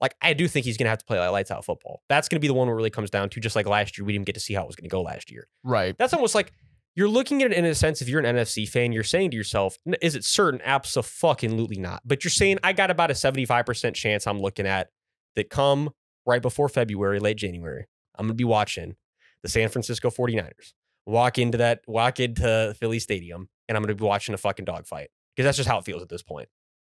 like 0.00 0.14
I 0.20 0.32
do 0.32 0.48
think 0.48 0.64
he's 0.64 0.76
going 0.76 0.86
to 0.86 0.90
have 0.90 0.98
to 0.98 1.04
play 1.04 1.18
like 1.18 1.30
lights 1.30 1.50
out 1.50 1.64
football. 1.64 2.02
That's 2.08 2.28
going 2.28 2.36
to 2.36 2.40
be 2.40 2.48
the 2.48 2.54
one 2.54 2.66
where 2.66 2.74
it 2.74 2.76
really 2.76 2.90
comes 2.90 3.10
down 3.10 3.28
to 3.30 3.40
just 3.40 3.54
like 3.54 3.66
last 3.66 3.98
year, 3.98 4.04
we 4.04 4.12
didn't 4.12 4.26
get 4.26 4.34
to 4.34 4.40
see 4.40 4.54
how 4.54 4.62
it 4.62 4.66
was 4.66 4.76
going 4.76 4.88
to 4.88 4.92
go 4.92 5.02
last 5.02 5.30
year. 5.30 5.46
Right. 5.62 5.96
That's 5.96 6.12
almost 6.14 6.34
like 6.34 6.52
you're 6.96 7.08
looking 7.08 7.42
at 7.42 7.52
it 7.52 7.56
in 7.56 7.64
a 7.64 7.74
sense. 7.74 8.02
If 8.02 8.08
you're 8.08 8.20
an 8.20 8.36
NFC 8.36 8.68
fan, 8.68 8.92
you're 8.92 9.04
saying 9.04 9.30
to 9.30 9.36
yourself, 9.36 9.78
"Is 10.02 10.16
it 10.16 10.24
certain? 10.24 10.60
Absolutely 10.64 11.78
not." 11.78 12.02
But 12.04 12.24
you're 12.24 12.30
saying 12.30 12.58
I 12.64 12.72
got 12.72 12.90
about 12.90 13.10
a 13.10 13.14
75 13.14 13.64
percent 13.64 13.96
chance. 13.96 14.26
I'm 14.26 14.40
looking 14.40 14.66
at 14.66 14.88
that 15.36 15.50
come 15.50 15.90
right 16.26 16.42
before 16.42 16.68
February, 16.68 17.20
late 17.20 17.36
January. 17.36 17.86
I'm 18.16 18.26
going 18.26 18.34
to 18.34 18.34
be 18.34 18.44
watching 18.44 18.96
the 19.42 19.48
San 19.48 19.68
Francisco 19.68 20.10
49ers 20.10 20.72
walk 21.06 21.38
into 21.38 21.58
that 21.58 21.82
walk 21.86 22.20
into 22.20 22.74
Philly 22.78 22.98
Stadium, 22.98 23.48
and 23.68 23.76
I'm 23.76 23.82
going 23.82 23.88
to 23.96 24.00
be 24.00 24.04
watching 24.06 24.34
a 24.34 24.38
fucking 24.38 24.64
dogfight 24.64 25.08
because 25.34 25.44
that's 25.46 25.56
just 25.56 25.68
how 25.68 25.78
it 25.78 25.84
feels 25.84 26.02
at 26.02 26.08
this 26.08 26.22
point. 26.22 26.48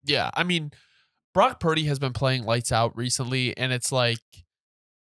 Yeah, 0.04 0.30
I 0.34 0.44
mean, 0.44 0.72
Brock 1.34 1.60
Purdy 1.60 1.84
has 1.84 1.98
been 1.98 2.12
playing 2.12 2.44
lights 2.44 2.72
out 2.72 2.96
recently, 2.96 3.56
and 3.56 3.72
it's 3.72 3.90
like 3.92 4.20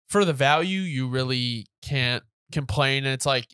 for 0.09 0.25
the 0.25 0.33
value, 0.33 0.79
you 0.81 1.07
really 1.07 1.67
can't 1.81 2.23
complain. 2.51 3.05
And 3.05 3.13
it's 3.13 3.25
like, 3.25 3.47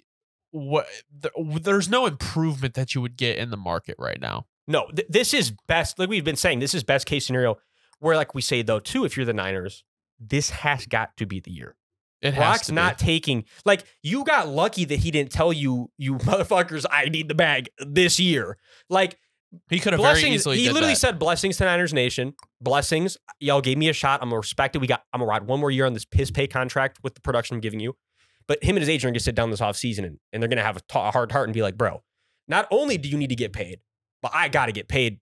what? 0.51 0.87
th- 1.21 1.33
There's 1.63 1.89
no 1.89 2.05
improvement 2.05 2.73
that 2.75 2.93
you 2.93 3.01
would 3.01 3.17
get 3.17 3.37
in 3.37 3.49
the 3.49 3.57
market 3.57 3.95
right 3.97 4.19
now. 4.19 4.45
No, 4.67 4.87
th- 4.95 5.07
this 5.09 5.33
is 5.33 5.53
best. 5.67 5.97
Like 5.97 6.09
we've 6.09 6.23
been 6.23 6.35
saying, 6.35 6.59
this 6.59 6.73
is 6.73 6.83
best 6.83 7.05
case 7.05 7.25
scenario. 7.25 7.57
Where, 7.99 8.15
like 8.15 8.33
we 8.35 8.41
say 8.41 8.61
though, 8.61 8.79
too, 8.79 9.03
if 9.05 9.17
you're 9.17 9.25
the 9.25 9.33
Niners, 9.33 9.83
this 10.19 10.49
has 10.51 10.85
got 10.85 11.17
to 11.17 11.25
be 11.25 11.39
the 11.39 11.51
year. 11.51 11.75
It 12.21 12.33
has 12.33 12.43
Brock's 12.43 12.71
not 12.71 12.97
taking 12.97 13.45
like 13.65 13.85
you 14.03 14.23
got 14.25 14.49
lucky 14.49 14.85
that 14.85 14.99
he 14.99 15.11
didn't 15.11 15.31
tell 15.31 15.53
you, 15.53 15.89
you 15.97 16.15
motherfuckers, 16.15 16.85
I 16.89 17.05
need 17.05 17.29
the 17.29 17.35
bag 17.35 17.69
this 17.79 18.19
year. 18.19 18.57
Like 18.89 19.17
He 19.69 19.79
could 19.79 19.93
have 19.93 20.01
very 20.01 20.23
easily. 20.23 20.57
He 20.57 20.67
literally 20.69 20.93
that. 20.93 20.99
said 20.99 21.19
blessings 21.19 21.57
to 21.57 21.65
Niners 21.65 21.93
Nation. 21.93 22.33
Blessings. 22.61 23.17
Y'all 23.39 23.61
gave 23.61 23.77
me 23.77 23.89
a 23.89 23.93
shot. 23.93 24.21
I'm 24.21 24.29
gonna 24.29 24.39
respect 24.39 24.75
it. 24.75 24.79
We 24.79 24.87
got 24.87 25.03
I'm 25.13 25.19
gonna 25.19 25.29
ride 25.29 25.47
one 25.47 25.59
more 25.59 25.71
year 25.71 25.85
on 25.85 25.93
this 25.93 26.05
his 26.11 26.29
pay 26.29 26.47
contract 26.47 26.99
with 27.03 27.15
the 27.15 27.21
production 27.21 27.55
I'm 27.55 27.61
giving 27.61 27.79
you. 27.79 27.95
But 28.47 28.63
him 28.63 28.75
and 28.75 28.79
his 28.79 28.89
agent 28.89 29.09
are 29.09 29.11
gonna 29.11 29.19
sit 29.21 29.35
down 29.35 29.51
this 29.51 29.61
offseason 29.61 30.05
and, 30.05 30.19
and 30.33 30.41
they're 30.41 30.49
gonna 30.49 30.63
have 30.63 30.77
a, 30.77 31.11
hard 31.11 31.31
heart 31.31 31.47
and 31.47 31.53
be 31.53 31.61
like, 31.61 31.77
bro, 31.77 32.03
not 32.47 32.67
only 32.71 32.97
do 32.97 33.07
you 33.07 33.17
need 33.17 33.29
to 33.29 33.35
get 33.35 33.53
paid, 33.53 33.79
but 34.21 34.31
I 34.33 34.49
gotta 34.49 34.71
get 34.71 34.87
paid 34.87 35.19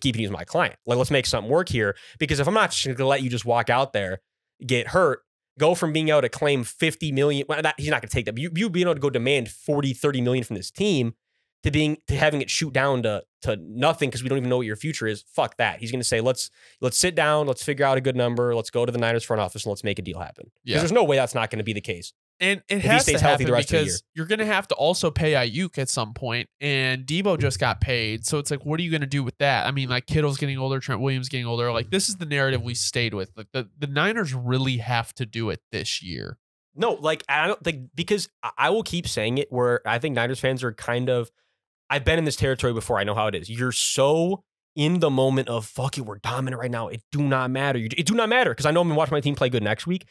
keeping 0.00 0.22
you 0.22 0.28
as 0.28 0.32
my 0.32 0.44
client. 0.44 0.76
Like, 0.86 0.98
let's 0.98 1.10
make 1.10 1.26
something 1.26 1.50
work 1.50 1.68
here. 1.68 1.96
Because 2.18 2.40
if 2.40 2.46
I'm 2.46 2.54
not 2.54 2.70
just 2.70 2.96
gonna 2.96 3.08
let 3.08 3.22
you 3.22 3.28
just 3.28 3.44
walk 3.44 3.70
out 3.70 3.92
there, 3.92 4.20
get 4.64 4.88
hurt, 4.88 5.20
go 5.58 5.74
from 5.74 5.92
being 5.92 6.08
able 6.08 6.22
to 6.22 6.28
claim 6.28 6.64
50 6.64 7.12
million, 7.12 7.46
well, 7.48 7.62
that, 7.62 7.74
he's 7.78 7.88
not 7.90 8.02
gonna 8.02 8.10
take 8.10 8.24
that. 8.26 8.32
But 8.32 8.42
you, 8.42 8.50
you 8.54 8.70
being 8.70 8.86
able 8.86 8.94
to 8.94 9.00
go 9.00 9.10
demand 9.10 9.48
40, 9.50 9.92
30 9.94 10.20
million 10.20 10.44
from 10.44 10.56
this 10.56 10.70
team 10.70 11.14
to 11.62 11.70
being 11.70 11.96
to 12.08 12.16
having 12.16 12.42
it 12.42 12.50
shoot 12.50 12.72
down 12.72 13.02
to 13.04 13.22
to 13.42 13.56
nothing 13.60 14.08
because 14.10 14.22
we 14.22 14.28
don't 14.28 14.38
even 14.38 14.50
know 14.50 14.56
what 14.58 14.66
your 14.66 14.76
future 14.76 15.06
is. 15.06 15.22
Fuck 15.34 15.56
that. 15.58 15.78
He's 15.80 15.90
gonna 15.90 16.04
say, 16.04 16.20
let's 16.20 16.50
let's 16.80 16.98
sit 16.98 17.14
down, 17.14 17.46
let's 17.46 17.62
figure 17.62 17.86
out 17.86 17.96
a 17.96 18.00
good 18.00 18.16
number, 18.16 18.54
let's 18.54 18.70
go 18.70 18.84
to 18.84 18.92
the 18.92 18.98
Niners 18.98 19.24
front 19.24 19.40
office 19.40 19.64
and 19.64 19.70
let's 19.70 19.84
make 19.84 19.98
a 19.98 20.02
deal 20.02 20.18
happen. 20.18 20.50
Because 20.64 20.74
Yeah. 20.74 20.78
there's 20.78 20.92
no 20.92 21.04
way 21.04 21.16
that's 21.16 21.34
not 21.34 21.50
gonna 21.50 21.62
be 21.64 21.72
the 21.72 21.80
case. 21.80 22.12
And 22.40 22.62
it 22.68 22.80
he 22.82 22.88
has 22.88 23.02
stays 23.02 23.20
to 23.20 23.24
healthy 23.24 23.44
happen 23.44 23.46
the 23.46 23.52
rest 23.52 23.66
of 23.66 23.70
the 23.70 23.76
because 23.78 23.92
year. 23.92 23.98
you're 24.16 24.26
going 24.26 24.40
to 24.40 24.46
have 24.46 24.66
to 24.68 24.74
also 24.74 25.10
pay 25.10 25.32
Aiyuk 25.32 25.78
at 25.78 25.88
some 25.88 26.14
point, 26.14 26.48
and 26.60 27.06
Deebo 27.06 27.38
just 27.38 27.60
got 27.60 27.80
paid. 27.80 28.26
So 28.26 28.38
it's 28.38 28.50
like, 28.50 28.66
what 28.66 28.80
are 28.80 28.82
you 28.82 28.90
going 28.90 29.02
to 29.02 29.06
do 29.06 29.22
with 29.22 29.38
that? 29.38 29.66
I 29.66 29.70
mean, 29.70 29.88
like 29.88 30.06
Kittle's 30.06 30.36
getting 30.36 30.58
older, 30.58 30.80
Trent 30.80 31.00
Williams 31.00 31.28
getting 31.28 31.46
older. 31.46 31.70
Like 31.72 31.90
this 31.90 32.08
is 32.08 32.16
the 32.16 32.26
narrative 32.26 32.60
we 32.62 32.74
stayed 32.74 33.14
with. 33.14 33.30
Like 33.36 33.46
the 33.52 33.68
the 33.78 33.86
Niners 33.86 34.34
really 34.34 34.78
have 34.78 35.14
to 35.14 35.26
do 35.26 35.50
it 35.50 35.60
this 35.70 36.02
year. 36.02 36.38
No, 36.74 36.94
like 36.94 37.22
I 37.28 37.46
don't 37.46 37.62
think 37.62 37.90
because 37.94 38.28
I- 38.42 38.50
I 38.58 38.70
will 38.70 38.82
keep 38.82 39.06
saying 39.06 39.38
it 39.38 39.46
where 39.52 39.80
I 39.86 40.00
think 40.00 40.16
Niners 40.16 40.40
fans 40.40 40.64
are 40.64 40.72
kind 40.72 41.08
of 41.08 41.30
I've 41.88 42.04
been 42.04 42.18
in 42.18 42.24
this 42.24 42.36
territory 42.36 42.72
before. 42.72 42.98
I 42.98 43.04
know 43.04 43.14
how 43.14 43.28
it 43.28 43.36
is. 43.36 43.48
You're 43.48 43.70
so 43.70 44.42
in 44.74 44.98
the 44.98 45.10
moment 45.10 45.48
of 45.48 45.66
fuck 45.66 45.96
it, 45.98 46.00
we're 46.00 46.18
dominant 46.18 46.60
right 46.60 46.70
now. 46.70 46.88
It 46.88 47.00
do 47.12 47.22
not 47.22 47.52
matter. 47.52 47.78
You, 47.78 47.90
it 47.96 48.06
do 48.06 48.14
not 48.14 48.28
matter 48.28 48.50
because 48.50 48.66
I 48.66 48.72
know 48.72 48.80
I'm 48.80 48.88
gonna 48.88 48.98
watch 48.98 49.12
my 49.12 49.20
team 49.20 49.36
play 49.36 49.48
good 49.50 49.62
next 49.62 49.86
week. 49.86 50.04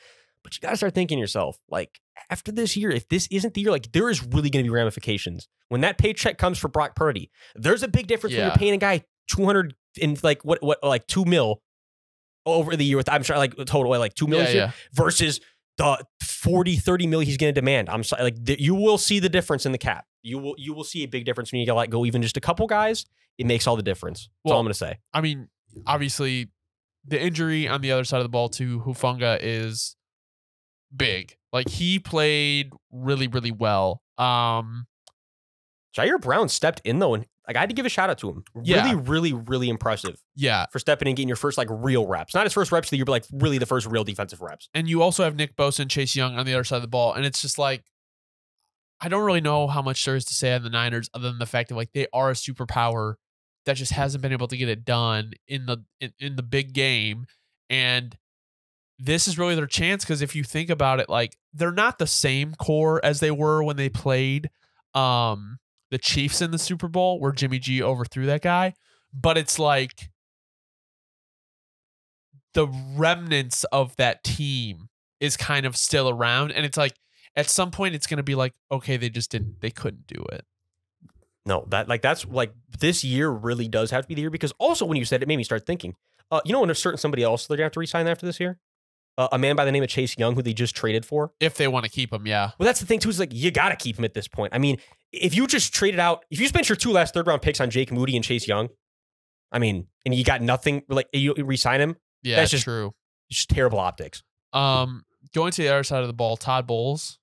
But 0.43 0.55
you 0.55 0.61
gotta 0.61 0.77
start 0.77 0.93
thinking 0.93 1.17
to 1.17 1.19
yourself, 1.21 1.57
like 1.69 1.99
after 2.29 2.51
this 2.51 2.75
year, 2.77 2.89
if 2.91 3.07
this 3.09 3.27
isn't 3.31 3.53
the 3.53 3.61
year, 3.61 3.71
like 3.71 3.91
there 3.91 4.09
is 4.09 4.23
really 4.23 4.49
gonna 4.49 4.63
be 4.63 4.69
ramifications 4.69 5.47
when 5.69 5.81
that 5.81 5.97
paycheck 5.97 6.37
comes 6.37 6.57
for 6.57 6.67
Brock 6.67 6.95
Purdy. 6.95 7.31
There's 7.55 7.83
a 7.83 7.87
big 7.87 8.07
difference 8.07 8.33
when 8.33 8.41
Yeah. 8.41 8.47
you're 8.47 8.55
paying 8.57 8.73
a 8.73 8.77
guy 8.77 9.03
200 9.31 9.73
in 9.97 10.17
like 10.23 10.43
what 10.43 10.61
what 10.61 10.79
like 10.83 11.07
two 11.07 11.23
mil 11.25 11.61
over 12.45 12.75
the 12.75 12.83
year 12.83 12.97
with 12.97 13.07
I'm 13.09 13.23
sure 13.23 13.37
like 13.37 13.55
total 13.55 13.89
like 13.97 14.13
two 14.15 14.27
million 14.27 14.47
Yeah, 14.55 14.63
yeah. 14.65 14.71
versus 14.93 15.39
the 15.77 16.05
40 16.21 16.75
30 16.75 17.07
mil 17.07 17.19
he's 17.21 17.37
going 17.37 17.51
to 17.51 17.59
demand 17.59 17.89
i'm 17.89 18.03
sorry 18.03 18.21
like 18.21 18.45
th- 18.45 18.59
you 18.59 18.75
will 18.75 18.99
see 18.99 19.17
the 19.17 19.27
difference 19.29 19.65
in 19.65 19.71
the 19.71 19.77
cap 19.79 20.05
you 20.21 20.37
will 20.37 20.53
you 20.57 20.71
will 20.71 20.83
see 20.83 21.01
a 21.03 21.07
big 21.07 21.25
difference 21.25 21.51
when 21.51 21.61
you 21.61 21.73
let 21.73 21.89
go 21.89 22.05
even 22.05 22.21
just 22.21 22.37
a 22.37 22.39
couple 22.41 22.67
guys 22.67 23.05
it 23.39 23.47
makes 23.47 23.65
all 23.65 23.75
the 23.75 23.81
difference 23.81 24.29
that's 24.43 24.51
all 24.53 24.59
i'm 24.59 24.65
going 24.65 24.71
to 24.71 24.77
say 24.77 24.99
I 25.15 25.21
mean, 25.21 25.47
obviously, 25.87 26.49
the 27.05 27.19
injury 27.19 27.67
on 27.67 27.81
the 27.81 27.91
other 27.91 28.03
side 28.03 28.17
of 28.17 28.23
the 28.23 28.29
ball 28.29 28.49
to 28.49 28.81
Hufanga 28.81 29.39
is 29.41 29.95
big. 30.95 31.35
Like 31.51 31.69
he 31.69 31.99
played 31.99 32.71
really, 32.91 33.27
really 33.27 33.51
well. 33.51 34.01
Um, 34.17 34.85
Ji'Ayir 35.97 36.19
Brown 36.21 36.49
stepped 36.49 36.81
in 36.83 36.99
though 36.99 37.13
and 37.13 37.25
like 37.47 37.57
i 37.57 37.59
had 37.59 37.69
to 37.69 37.75
give 37.75 37.85
a 37.85 37.89
shout 37.89 38.09
out 38.09 38.17
to 38.19 38.29
him 38.29 38.43
Yeah. 38.63 38.83
really 38.83 38.95
really 38.95 39.33
really 39.33 39.69
impressive 39.69 40.15
yeah, 40.35 40.65
for 40.71 40.79
stepping 40.79 41.07
in 41.07 41.09
and 41.11 41.17
getting 41.17 41.27
your 41.27 41.35
first 41.35 41.57
like 41.57 41.67
real 41.69 42.07
reps 42.07 42.33
not 42.33 42.45
his 42.45 42.53
first 42.53 42.71
reps 42.71 42.87
of 42.87 42.91
the 42.91 42.97
year 42.97 43.05
but 43.05 43.11
like 43.11 43.25
really 43.33 43.57
the 43.57 43.65
first 43.65 43.85
real 43.85 44.03
defensive 44.03 44.41
reps 44.41 44.69
and 44.73 44.87
you 44.87 45.01
also 45.01 45.23
have 45.23 45.35
Nick 45.35 45.55
Bosa 45.55 45.81
and 45.81 45.91
Chase 45.91 46.15
Young 46.15 46.37
on 46.37 46.45
the 46.45 46.53
other 46.53 46.63
side 46.63 46.77
of 46.77 46.81
the 46.83 46.87
ball, 46.87 47.13
and 47.13 47.25
it's 47.25 47.41
just 47.41 47.57
like 47.59 47.83
I 49.01 49.09
don't 49.09 49.25
really 49.25 49.41
know 49.41 49.67
how 49.67 49.81
much 49.81 50.03
there 50.05 50.15
is 50.15 50.23
to 50.25 50.33
say 50.33 50.53
on 50.53 50.63
the 50.63 50.69
Niners 50.69 51.09
other 51.13 51.29
than 51.29 51.37
the 51.39 51.45
fact 51.45 51.67
that 51.69 51.75
like 51.75 51.91
they 51.93 52.07
are 52.13 52.29
a 52.29 52.33
superpower 52.33 53.15
that 53.65 53.75
just 53.75 53.91
hasn't 53.91 54.21
been 54.21 54.31
able 54.31 54.47
to 54.47 54.55
get 54.57 54.69
it 54.69 54.85
done 54.85 55.33
in 55.47 55.65
the 55.65 55.83
in, 55.99 56.13
in 56.19 56.35
the 56.37 56.43
big 56.43 56.73
game, 56.73 57.25
and 57.69 58.17
this 59.03 59.27
is 59.27 59.37
really 59.37 59.55
their 59.55 59.67
chance 59.67 60.03
because 60.03 60.21
if 60.21 60.35
you 60.35 60.43
think 60.43 60.69
about 60.69 60.99
it, 60.99 61.09
like 61.09 61.35
they're 61.53 61.71
not 61.71 61.99
the 61.99 62.07
same 62.07 62.53
core 62.55 63.03
as 63.03 63.19
they 63.19 63.31
were 63.31 63.63
when 63.63 63.75
they 63.75 63.89
played 63.89 64.49
um 64.93 65.57
the 65.91 65.97
Chiefs 65.97 66.41
in 66.41 66.51
the 66.51 66.57
Super 66.57 66.87
Bowl 66.87 67.19
where 67.19 67.31
Jimmy 67.31 67.59
G 67.59 67.81
overthrew 67.81 68.25
that 68.27 68.41
guy, 68.41 68.73
but 69.13 69.37
it's 69.37 69.59
like 69.59 70.09
the 72.53 72.67
remnants 72.95 73.63
of 73.65 73.95
that 73.97 74.23
team 74.23 74.89
is 75.19 75.37
kind 75.37 75.65
of 75.65 75.75
still 75.75 76.09
around 76.09 76.51
and 76.51 76.65
it's 76.65 76.77
like 76.77 76.93
at 77.35 77.49
some 77.49 77.71
point 77.71 77.95
it's 77.95 78.05
going 78.05 78.17
to 78.17 78.23
be 78.23 78.35
like 78.35 78.53
okay 78.71 78.95
they 78.97 79.09
just 79.09 79.31
didn't 79.31 79.59
they 79.61 79.71
couldn't 79.71 80.05
do 80.05 80.23
it 80.31 80.45
No, 81.45 81.65
that 81.69 81.87
like 81.89 82.01
that's 82.01 82.25
like 82.25 82.53
this 82.79 83.03
year 83.03 83.29
really 83.29 83.67
does 83.67 83.91
have 83.91 84.03
to 84.03 84.07
be 84.07 84.15
the 84.15 84.21
year 84.21 84.29
because 84.29 84.53
also 84.59 84.85
when 84.85 84.97
you 84.97 85.05
said 85.05 85.21
it, 85.21 85.23
it 85.23 85.27
made 85.27 85.37
me 85.37 85.43
start 85.43 85.65
thinking. 85.65 85.95
Uh, 86.31 86.41
you 86.45 86.53
know, 86.53 86.59
when 86.61 86.67
there's 86.67 86.79
certain 86.79 86.97
somebody 86.97 87.21
else 87.23 87.45
they're 87.47 87.57
gonna 87.57 87.65
have 87.65 87.73
to 87.73 87.79
resign 87.79 88.07
after 88.07 88.25
this 88.25 88.39
year, 88.39 88.59
uh, 89.17 89.27
a 89.31 89.37
man 89.37 89.55
by 89.55 89.63
the 89.65 89.71
name 89.71 89.83
of 89.83 89.89
Chase 89.89 90.17
Young 90.17 90.35
who 90.35 90.41
they 90.41 90.53
just 90.53 90.75
traded 90.75 91.05
for. 91.05 91.31
if 91.39 91.55
they 91.55 91.67
want 91.67 91.85
to 91.85 91.91
keep 91.91 92.11
him 92.13 92.25
yeah 92.27 92.51
Well, 92.57 92.65
that's 92.65 92.79
the 92.79 92.85
thing 92.85 92.99
too. 92.99 93.09
Is 93.09 93.19
like 93.19 93.33
you 93.33 93.51
gotta 93.51 93.75
keep 93.75 93.97
him 93.97 94.05
at 94.05 94.13
this 94.13 94.27
point. 94.27 94.53
I 94.55 94.57
mean, 94.57 94.77
if 95.11 95.35
you 95.35 95.45
just 95.47 95.73
traded 95.73 95.99
out, 95.99 96.25
if 96.31 96.39
you 96.39 96.47
spent 96.47 96.67
your 96.69 96.75
two 96.75 96.91
last 96.91 97.13
third 97.13 97.27
round 97.27 97.41
picks 97.41 97.59
on 97.61 97.69
Jake 97.69 97.91
Moody 97.91 98.15
and 98.15 98.25
Chase 98.25 98.47
Young, 98.47 98.69
I 99.51 99.59
mean, 99.59 99.87
and 100.05 100.15
you 100.15 100.23
got 100.23 100.41
nothing, 100.41 100.81
like 100.89 101.07
you 101.13 101.33
resign 101.37 101.79
him, 101.81 101.95
yeah 102.23 102.37
That's 102.37 102.51
just- 102.51 102.63
true 102.63 102.93
it's 103.29 103.37
just 103.39 103.49
terrible 103.49 103.79
optics. 103.79 104.23
um 104.53 105.03
going 105.33 105.51
to 105.51 105.61
the 105.61 105.69
other 105.69 105.83
side 105.83 106.01
of 106.01 106.07
the 106.07 106.13
ball 106.13 106.35
todd 106.37 106.67
bowles 106.67 107.17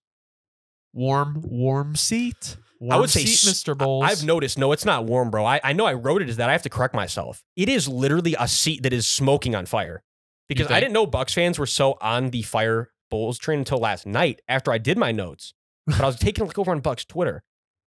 warm 0.92 1.40
warm 1.44 1.94
seat 1.94 2.56
warm 2.80 2.92
I 2.92 3.00
would 3.00 3.10
say 3.10 3.24
seat, 3.24 3.48
s- 3.50 3.62
mr 3.62 3.76
bowles 3.76 4.04
I've 4.04 4.24
noticed. 4.24 4.58
No, 4.58 4.72
it's 4.72 4.84
not 4.84 5.04
warm, 5.04 5.30
bro. 5.30 5.44
I, 5.44 5.60
I 5.62 5.72
know 5.72 5.86
I 5.86 5.92
wrote 5.94 6.22
it 6.22 6.28
as 6.28 6.36
that. 6.38 6.48
I 6.48 6.52
have 6.52 6.62
to 6.62 6.70
correct 6.70 6.94
myself. 6.94 7.42
It 7.56 7.68
is 7.68 7.86
literally 7.88 8.34
a 8.38 8.48
seat 8.48 8.82
that 8.82 8.92
is 8.92 9.06
smoking 9.06 9.54
on 9.54 9.66
fire. 9.66 10.02
Because 10.50 10.70
I 10.70 10.80
didn't 10.80 10.92
know 10.92 11.06
Bucs 11.06 11.32
fans 11.32 11.58
were 11.58 11.66
so 11.66 11.96
on 12.00 12.30
the 12.30 12.42
fire 12.42 12.90
Bowles 13.10 13.38
train 13.38 13.60
until 13.60 13.78
last 13.78 14.06
night 14.06 14.40
after 14.48 14.72
I 14.72 14.78
did 14.78 14.96
my 14.96 15.12
notes. 15.12 15.54
But 15.86 16.00
I 16.00 16.06
was 16.06 16.16
taking 16.20 16.42
a 16.42 16.46
look 16.46 16.58
over 16.58 16.70
on 16.70 16.80
Bucs 16.80 17.06
Twitter. 17.06 17.42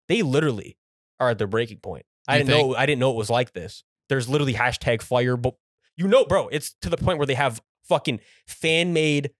They 0.07 0.21
literally 0.21 0.77
are 1.19 1.29
at 1.29 1.37
their 1.37 1.47
breaking 1.47 1.79
point. 1.79 2.05
I 2.27 2.37
You 2.37 2.43
didn't 2.45 2.57
know 2.57 2.75
I 2.75 2.85
didn't 2.85 2.99
know 2.99 3.11
it 3.11 3.17
was 3.17 3.29
like 3.29 3.53
this. 3.53 3.83
There's 4.07 4.29
literally 4.29 4.53
hashtag 4.53 5.01
fire. 5.01 5.37
But 5.37 5.55
you 5.97 6.07
know, 6.07 6.25
bro, 6.25 6.47
it's 6.49 6.75
to 6.81 6.89
the 6.89 6.97
point 6.97 7.17
where 7.17 7.27
they 7.27 7.35
have 7.35 7.61
fucking 7.83 8.19
fan 8.47 8.93
made 8.93 9.31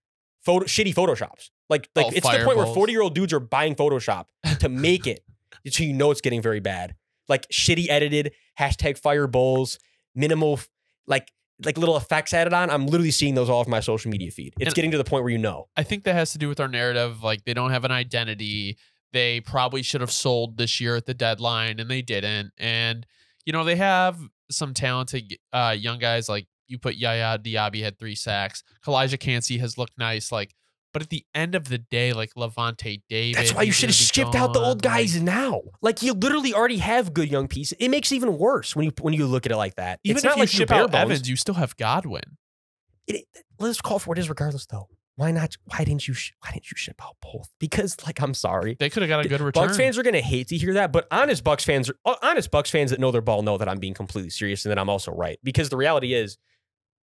photo 0.44 0.66
shitty 0.66 0.94
photoshops. 0.94 1.50
Like 1.68 1.88
like 1.94 2.06
Oh, 2.06 2.10
it's 2.14 2.28
the 2.28 2.44
point 2.44 2.56
where 2.58 2.66
40 2.66 2.92
year 2.92 3.02
old 3.02 3.14
dudes 3.14 3.32
are 3.32 3.40
buying 3.40 3.74
Photoshop 3.74 4.26
to 4.58 4.68
make 4.68 5.06
it 5.06 5.24
so 5.68 5.84
you 5.84 5.92
know 5.92 6.10
it's 6.10 6.20
getting 6.20 6.42
very 6.42 6.60
bad. 6.60 6.94
Like 7.28 7.48
shitty 7.48 7.88
edited 7.88 8.32
hashtag 8.58 8.98
fire 8.98 9.26
bowls, 9.26 9.78
minimal 10.14 10.60
like 11.06 11.30
like 11.64 11.76
little 11.78 11.96
effects 11.96 12.32
added 12.32 12.52
on. 12.52 12.70
I'm 12.70 12.86
literally 12.86 13.10
seeing 13.10 13.34
those 13.34 13.48
all 13.50 13.60
over 13.60 13.70
my 13.70 13.80
social 13.80 14.10
media 14.10 14.30
feed. 14.30 14.54
It's 14.58 14.68
And- 14.68 14.74
getting 14.74 14.90
to 14.92 14.98
the 14.98 15.04
point 15.04 15.24
where 15.24 15.32
you 15.32 15.38
know. 15.38 15.68
I 15.76 15.82
think 15.82 16.04
that 16.04 16.14
has 16.14 16.32
to 16.32 16.38
do 16.38 16.48
with 16.48 16.60
our 16.60 16.68
narrative. 16.68 17.22
Like 17.22 17.44
they 17.44 17.54
don't 17.54 17.70
have 17.70 17.84
an 17.84 17.92
identity. 17.92 18.78
They 19.12 19.40
probably 19.40 19.82
should 19.82 20.00
have 20.00 20.12
sold 20.12 20.56
this 20.56 20.80
year 20.80 20.96
at 20.96 21.06
the 21.06 21.14
deadline, 21.14 21.80
and 21.80 21.90
they 21.90 22.02
didn't. 22.02 22.52
And 22.58 23.06
you 23.44 23.52
know 23.52 23.64
they 23.64 23.76
have 23.76 24.18
some 24.50 24.74
talented 24.74 25.36
uh, 25.52 25.74
young 25.78 25.98
guys. 25.98 26.28
Like 26.28 26.46
you 26.66 26.78
put 26.78 26.94
Yaya 26.94 27.38
Diaby 27.38 27.82
had 27.82 27.98
three 27.98 28.14
sacks. 28.14 28.62
Calijah 28.84 29.18
Kancey 29.18 29.58
has 29.58 29.76
looked 29.76 29.98
nice. 29.98 30.30
Like, 30.30 30.54
but 30.92 31.02
at 31.02 31.10
the 31.10 31.24
end 31.34 31.54
of 31.54 31.68
the 31.68 31.78
day, 31.78 32.12
like 32.12 32.34
Lavonte 32.34 33.02
David. 33.08 33.36
That's 33.36 33.54
why 33.54 33.62
you 33.62 33.72
should 33.72 33.88
have 33.88 33.96
shipped 33.96 34.34
out 34.34 34.52
the 34.52 34.60
gone, 34.60 34.68
old 34.68 34.84
like- 34.84 34.94
guys 34.94 35.20
now. 35.20 35.62
Like 35.80 36.02
you 36.02 36.12
literally 36.12 36.54
already 36.54 36.78
have 36.78 37.14
good 37.14 37.30
young 37.30 37.48
pieces. 37.48 37.76
It 37.80 37.88
makes 37.88 38.10
it 38.12 38.16
even 38.16 38.38
worse 38.38 38.74
when 38.74 38.86
you 38.86 38.92
when 39.00 39.14
you 39.14 39.26
look 39.26 39.46
at 39.46 39.52
it 39.52 39.56
like 39.56 39.76
that. 39.76 40.00
even 40.04 40.16
it's 40.16 40.24
if 40.24 40.28
not 40.30 40.36
you 40.36 40.42
like 40.42 40.48
ship 40.48 40.70
out 40.70 40.90
bones. 40.90 41.02
Evans, 41.02 41.28
you 41.28 41.36
still 41.36 41.54
have 41.54 41.76
Godwin. 41.76 42.22
it, 43.06 43.24
let's 43.58 43.80
call 43.80 43.98
for 43.98 44.10
what 44.10 44.18
it 44.18 44.22
is 44.22 44.28
regardless 44.28 44.66
though. 44.66 44.88
Why 45.16 45.32
not? 45.32 45.54
Why 45.66 45.84
didn't 45.84 46.08
you? 46.08 46.14
Sh- 46.14 46.32
why 46.40 46.50
didn't 46.52 46.70
you 46.70 46.76
ship 46.76 46.96
out 47.02 47.16
both? 47.20 47.50
Because 47.58 47.96
like 48.06 48.22
I'm 48.22 48.32
sorry, 48.32 48.76
They 48.80 48.88
could 48.88 49.02
have 49.02 49.10
got 49.10 49.24
a 49.24 49.28
good 49.28 49.40
return. 49.42 49.68
Bucs 49.68 49.76
fans 49.76 49.98
are 49.98 50.02
gonna 50.02 50.20
hate 50.22 50.48
to 50.48 50.56
hear 50.56 50.74
that, 50.74 50.92
but 50.92 51.06
honest 51.10 51.44
Bucs 51.44 51.62
fans, 51.64 51.90
honest 52.22 52.50
Bucs 52.50 52.70
fans 52.70 52.90
that 52.90 53.00
know 53.00 53.10
their 53.10 53.20
ball 53.20 53.42
know 53.42 53.58
that 53.58 53.68
I'm 53.68 53.78
being 53.78 53.92
completely 53.92 54.30
serious 54.30 54.64
and 54.64 54.70
that 54.70 54.78
I'm 54.78 54.88
also 54.88 55.12
right. 55.12 55.38
Because 55.44 55.68
the 55.68 55.76
reality 55.76 56.14
is, 56.14 56.38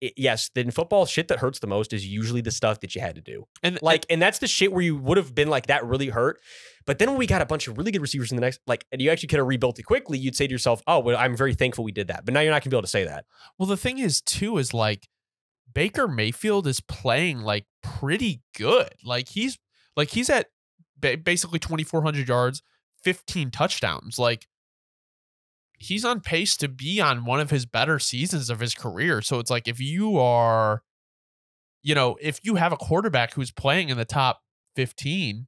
it, 0.01 0.15
yes, 0.17 0.51
in 0.55 0.71
football, 0.71 1.07
shit 1.07 1.29
that 1.29 1.39
hurts 1.39 1.59
the 1.59 1.67
most 1.67 1.93
is 1.93 2.07
usually 2.07 2.41
the 2.41 2.51
stuff 2.51 2.81
that 2.81 2.95
you 2.95 3.01
had 3.01 3.15
to 3.17 3.21
do. 3.21 3.47
and 3.63 3.79
Like, 3.83 4.07
and 4.09 4.21
that's 4.21 4.39
the 4.39 4.47
shit 4.47 4.73
where 4.73 4.83
you 4.83 4.97
would 4.97 5.17
have 5.17 5.35
been 5.35 5.49
like 5.49 5.67
that 5.67 5.85
really 5.85 6.09
hurt. 6.09 6.41
But 6.87 6.99
then 6.99 7.11
when 7.11 7.19
we 7.19 7.27
got 7.27 7.43
a 7.43 7.47
bunch 7.47 7.69
of 7.69 7.77
really 7.77 7.93
good 7.93 8.01
receivers 8.01 8.31
in 8.33 8.37
the 8.37 8.41
next, 8.41 8.61
like, 8.67 8.87
and 8.91 9.01
you 9.01 9.11
actually 9.11 9.29
could 9.29 9.39
have 9.39 9.47
rebuilt 9.47 9.79
it 9.79 9.83
quickly, 9.83 10.19
you'd 10.19 10.37
say 10.37 10.47
to 10.47 10.53
yourself, 10.53 10.83
"Oh, 10.87 10.99
well, 11.01 11.17
I'm 11.17 11.37
very 11.37 11.55
thankful 11.55 11.85
we 11.85 11.93
did 11.93 12.09
that." 12.09 12.25
But 12.25 12.35
now 12.35 12.41
you're 12.41 12.53
not 12.53 12.63
gonna 12.63 12.71
be 12.71 12.77
able 12.77 12.83
to 12.83 12.89
say 12.89 13.05
that. 13.05 13.27
Well, 13.59 13.69
the 13.69 13.77
thing 13.77 13.99
is, 13.99 14.21
too, 14.21 14.59
is 14.59 14.73
like 14.73 15.09
Baker 15.73 16.09
Mayfield 16.09 16.67
is 16.67 16.81
playing 16.81 17.41
like 17.41 17.67
pretty 17.83 18.43
good. 18.57 18.95
Like 19.05 19.29
he's 19.29 19.59
like 19.97 20.11
he's 20.11 20.31
at 20.31 20.47
ba- 20.99 21.19
basically 21.19 21.59
2,400 21.59 22.29
yards, 22.29 22.63
15 23.05 23.51
touchdowns. 23.51 24.19
Like 24.19 24.47
he's 25.81 26.05
on 26.05 26.21
pace 26.21 26.57
to 26.59 26.69
be 26.69 27.01
on 27.01 27.25
one 27.25 27.41
of 27.41 27.51
his 27.51 27.67
better 27.67 27.99
seasons 27.99 28.51
of 28.51 28.61
his 28.61 28.75
career. 28.75 29.23
So 29.23 29.39
it's 29.39 29.51
like 29.51 29.67
if 29.67 29.81
you 29.81 30.19
are, 30.19 30.83
you 31.83 31.95
know, 31.95 32.17
if 32.21 32.39
you 32.43 32.57
have 32.57 32.73
a 32.73 32.77
quarterback 32.77 33.33
who's 33.33 33.51
playing 33.51 33.89
in 33.89 33.97
the 33.97 34.05
top 34.05 34.43
15, 34.77 35.47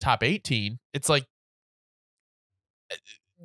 top 0.00 0.22
18, 0.22 0.78
it's 0.94 1.08
like 1.08 1.26
eh, 2.92 2.96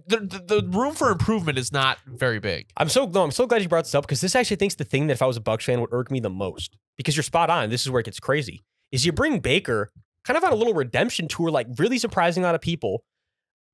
the, 0.07 0.17
the, 0.17 0.61
the 0.61 0.77
room 0.77 0.93
for 0.93 1.09
improvement 1.09 1.57
is 1.57 1.71
not 1.71 1.97
very 2.05 2.39
big. 2.39 2.69
I'm 2.77 2.87
so 2.87 3.07
no, 3.07 3.23
I'm 3.23 3.31
so 3.31 3.47
glad 3.47 3.63
you 3.63 3.67
brought 3.67 3.85
this 3.85 3.95
up 3.95 4.05
because 4.05 4.21
this 4.21 4.35
actually 4.35 4.57
thinks 4.57 4.75
the 4.75 4.85
thing 4.85 5.07
that 5.07 5.13
if 5.13 5.21
I 5.23 5.25
was 5.25 5.37
a 5.37 5.41
Bucs 5.41 5.63
fan 5.63 5.81
would 5.81 5.91
irk 5.91 6.11
me 6.11 6.19
the 6.19 6.29
most. 6.29 6.77
Because 6.97 7.15
you're 7.15 7.23
spot 7.23 7.49
on. 7.49 7.69
This 7.69 7.81
is 7.81 7.89
where 7.89 8.01
it 8.01 8.05
gets 8.05 8.19
crazy. 8.19 8.63
Is 8.91 9.05
you 9.05 9.11
bring 9.11 9.39
Baker 9.39 9.91
kind 10.25 10.37
of 10.37 10.43
on 10.43 10.51
a 10.51 10.55
little 10.55 10.73
redemption 10.73 11.27
tour, 11.27 11.49
like 11.49 11.65
really 11.77 11.97
surprising 11.97 12.43
a 12.43 12.45
lot 12.45 12.55
of 12.55 12.61
people. 12.61 13.03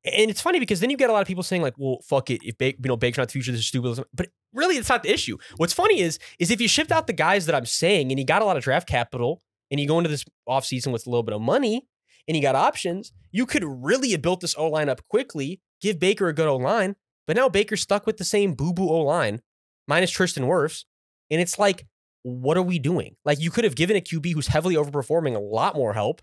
And 0.06 0.30
it's 0.30 0.42
funny 0.42 0.60
because 0.60 0.80
then 0.80 0.90
you 0.90 0.98
get 0.98 1.10
a 1.10 1.14
lot 1.14 1.22
of 1.22 1.28
people 1.28 1.44
saying 1.44 1.62
like, 1.62 1.74
"Well, 1.78 2.00
fuck 2.04 2.30
it, 2.30 2.42
if 2.44 2.56
you 2.60 2.74
know 2.84 2.98
Baker's 2.98 3.18
not 3.18 3.28
the 3.28 3.34
future, 3.34 3.52
this 3.52 3.62
is 3.62 3.68
stupid." 3.68 4.06
But 4.14 4.30
really, 4.54 4.76
it's 4.76 4.90
not 4.90 5.04
the 5.04 5.12
issue. 5.12 5.38
What's 5.58 5.74
funny 5.74 6.02
is 6.02 6.20
is 6.40 6.52
if 6.52 6.62
you 6.62 6.68
shift 6.68 6.92
out 6.92 7.08
the 7.08 7.14
guys 7.14 7.46
that 7.48 7.56
I'm 7.56 7.66
saying, 7.66 8.12
and 8.12 8.20
you 8.20 8.26
got 8.26 8.42
a 8.42 8.46
lot 8.46 8.58
of 8.58 8.64
draft 8.64 8.88
capital, 8.88 9.42
and 9.72 9.80
you 9.80 9.88
go 9.88 9.98
into 9.98 10.10
this 10.10 10.26
offseason 10.48 10.92
with 10.92 11.08
a 11.08 11.10
little 11.10 11.24
bit 11.24 11.34
of 11.34 11.42
money, 11.42 11.88
and 12.28 12.36
you 12.36 12.42
got 12.42 12.56
options, 12.56 13.12
you 13.32 13.46
could 13.46 13.64
really 13.66 14.12
have 14.12 14.22
built 14.22 14.42
this 14.42 14.56
O 14.58 14.68
line 14.68 14.90
up 14.90 15.02
quickly, 15.10 15.62
give 15.82 16.00
Baker 16.00 16.28
a 16.28 16.34
good 16.34 16.48
O 16.48 16.58
line. 16.58 16.96
But 17.28 17.36
now 17.36 17.50
Baker's 17.50 17.82
stuck 17.82 18.06
with 18.06 18.18
the 18.18 18.24
same 18.24 18.54
boo 18.54 18.74
boo 18.74 18.90
O 18.90 19.02
line, 19.02 19.42
minus 19.88 20.12
Tristan 20.12 20.46
Wirfs. 20.46 20.86
And 21.32 21.42
it's 21.42 21.58
like, 21.58 21.86
what 22.24 22.58
are 22.58 22.62
we 22.62 22.80
doing? 22.80 23.16
Like, 23.26 23.40
you 23.40 23.52
could 23.52 23.64
have 23.64 23.76
given 23.76 23.96
a 23.96 24.02
QB 24.02 24.34
who's 24.34 24.48
heavily 24.48 24.76
overperforming 24.76 25.36
a 25.36 25.40
lot 25.40 25.76
more 25.76 25.94
help, 25.94 26.22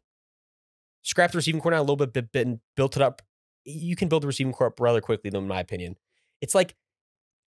scrapped 1.03 1.33
the 1.33 1.37
receiving 1.37 1.61
down 1.61 1.75
a 1.75 1.81
little 1.81 1.97
bit, 1.97 2.33
bit, 2.33 2.49
built 2.77 2.97
it 2.97 3.03
up. 3.03 3.23
You 3.64 3.97
can 3.97 4.09
build 4.09 4.24
a 4.24 4.26
receiving 4.26 4.52
core 4.52 4.68
up 4.68 4.80
rather 4.80 5.01
quickly, 5.01 5.30
though, 5.30 5.39
in 5.39 5.48
my 5.48 5.60
opinion. 5.60 5.97
It's 6.40 6.55
like, 6.55 6.74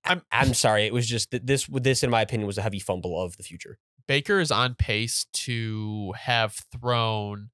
I'm, 0.04 0.22
I'm 0.32 0.54
sorry. 0.54 0.86
It 0.86 0.94
was 0.94 1.08
just 1.08 1.32
that 1.32 1.48
this, 1.48 1.68
this, 1.72 2.04
in 2.04 2.10
my 2.10 2.22
opinion, 2.22 2.48
was 2.48 2.58
a 2.58 2.62
heavy 2.62 2.80
fumble 2.80 3.22
of 3.22 3.38
the 3.38 3.44
future. 3.44 3.78
Baker 4.08 4.40
is 4.40 4.52
on 4.52 4.76
pace 4.76 5.26
to 5.34 6.14
have 6.18 6.54
thrown 6.72 7.50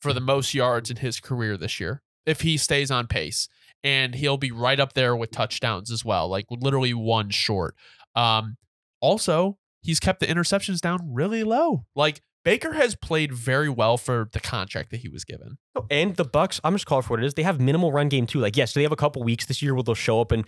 for 0.00 0.12
the 0.12 0.20
most 0.20 0.52
yards 0.52 0.90
in 0.90 0.96
his 0.96 1.20
career 1.20 1.56
this 1.56 1.78
year 1.78 2.02
if 2.26 2.40
he 2.40 2.56
stays 2.56 2.90
on 2.90 3.06
pace. 3.06 3.48
and 3.84 4.14
he'll 4.14 4.36
be 4.36 4.52
right 4.52 4.78
up 4.78 4.92
there 4.92 5.16
with 5.16 5.30
touchdowns 5.30 5.90
as 5.90 6.04
well, 6.04 6.28
like 6.28 6.46
literally 6.50 6.94
one 6.94 7.30
short. 7.30 7.74
Um, 8.14 8.56
also, 9.00 9.58
he's 9.82 10.00
kept 10.00 10.20
the 10.20 10.26
interceptions 10.26 10.80
down 10.80 11.12
really 11.12 11.44
low. 11.44 11.84
Like 11.96 12.20
Baker 12.44 12.72
has 12.72 12.94
played 12.96 13.32
very 13.32 13.68
well 13.68 13.96
for 13.96 14.28
the 14.32 14.40
contract 14.40 14.90
that 14.90 14.98
he 14.98 15.08
was 15.08 15.24
given. 15.24 15.58
Oh, 15.76 15.86
And 15.90 16.16
the 16.16 16.24
Bucs, 16.24 16.60
I'm 16.64 16.74
just 16.74 16.86
calling 16.86 17.02
for 17.02 17.10
what 17.10 17.20
it 17.22 17.26
is. 17.26 17.34
They 17.34 17.42
have 17.44 17.60
minimal 17.60 17.92
run 17.92 18.08
game 18.08 18.26
too. 18.26 18.40
Like, 18.40 18.56
yes, 18.56 18.74
they 18.74 18.82
have 18.82 18.92
a 18.92 18.96
couple 18.96 19.22
weeks 19.22 19.46
this 19.46 19.62
year 19.62 19.74
where 19.74 19.82
they'll 19.82 19.94
show 19.94 20.20
up 20.20 20.32
and 20.32 20.44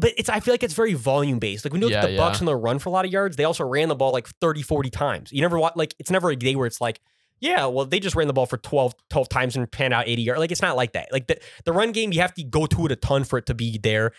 but 0.00 0.12
it's 0.16 0.28
I 0.28 0.40
feel 0.40 0.52
like 0.52 0.64
it's 0.64 0.74
very 0.74 0.94
volume 0.94 1.38
based. 1.38 1.64
Like 1.64 1.72
we 1.72 1.78
know 1.78 1.86
Yeah, 1.86 2.00
that 2.00 2.08
the 2.08 2.16
Bucs 2.16 2.32
yeah. 2.34 2.38
and 2.40 2.48
they'll 2.48 2.54
run 2.60 2.80
for 2.80 2.88
a 2.88 2.92
lot 2.92 3.04
of 3.04 3.12
yards. 3.12 3.36
They 3.36 3.44
also 3.44 3.64
ran 3.64 3.88
the 3.88 3.94
ball 3.94 4.10
like 4.12 4.26
30, 4.40 4.62
40 4.62 4.90
times. 4.90 5.30
You 5.32 5.40
never 5.40 5.58
want 5.58 5.76
like 5.76 5.94
it's 6.00 6.10
never 6.10 6.30
a 6.30 6.36
day 6.36 6.56
where 6.56 6.66
it's 6.66 6.80
like, 6.80 7.00
yeah, 7.40 7.66
well, 7.66 7.84
they 7.84 8.00
just 8.00 8.16
ran 8.16 8.26
the 8.26 8.32
ball 8.32 8.46
for 8.46 8.56
12, 8.56 8.94
12 9.10 9.28
times 9.28 9.54
and 9.56 9.70
panned 9.70 9.94
out 9.94 10.08
80 10.08 10.22
yards. 10.22 10.40
Like 10.40 10.50
it's 10.50 10.62
not 10.62 10.76
like 10.76 10.94
that. 10.94 11.12
Like 11.12 11.26
the, 11.28 11.38
the 11.64 11.72
run 11.72 11.92
game, 11.92 12.12
you 12.12 12.20
have 12.22 12.34
to 12.34 12.42
go 12.42 12.66
to 12.66 12.86
it 12.86 12.92
a 12.92 12.96
ton 12.96 13.22
for 13.22 13.38
it 13.38 13.46
to 13.46 13.54
be 13.54 13.78
there. 13.78 14.12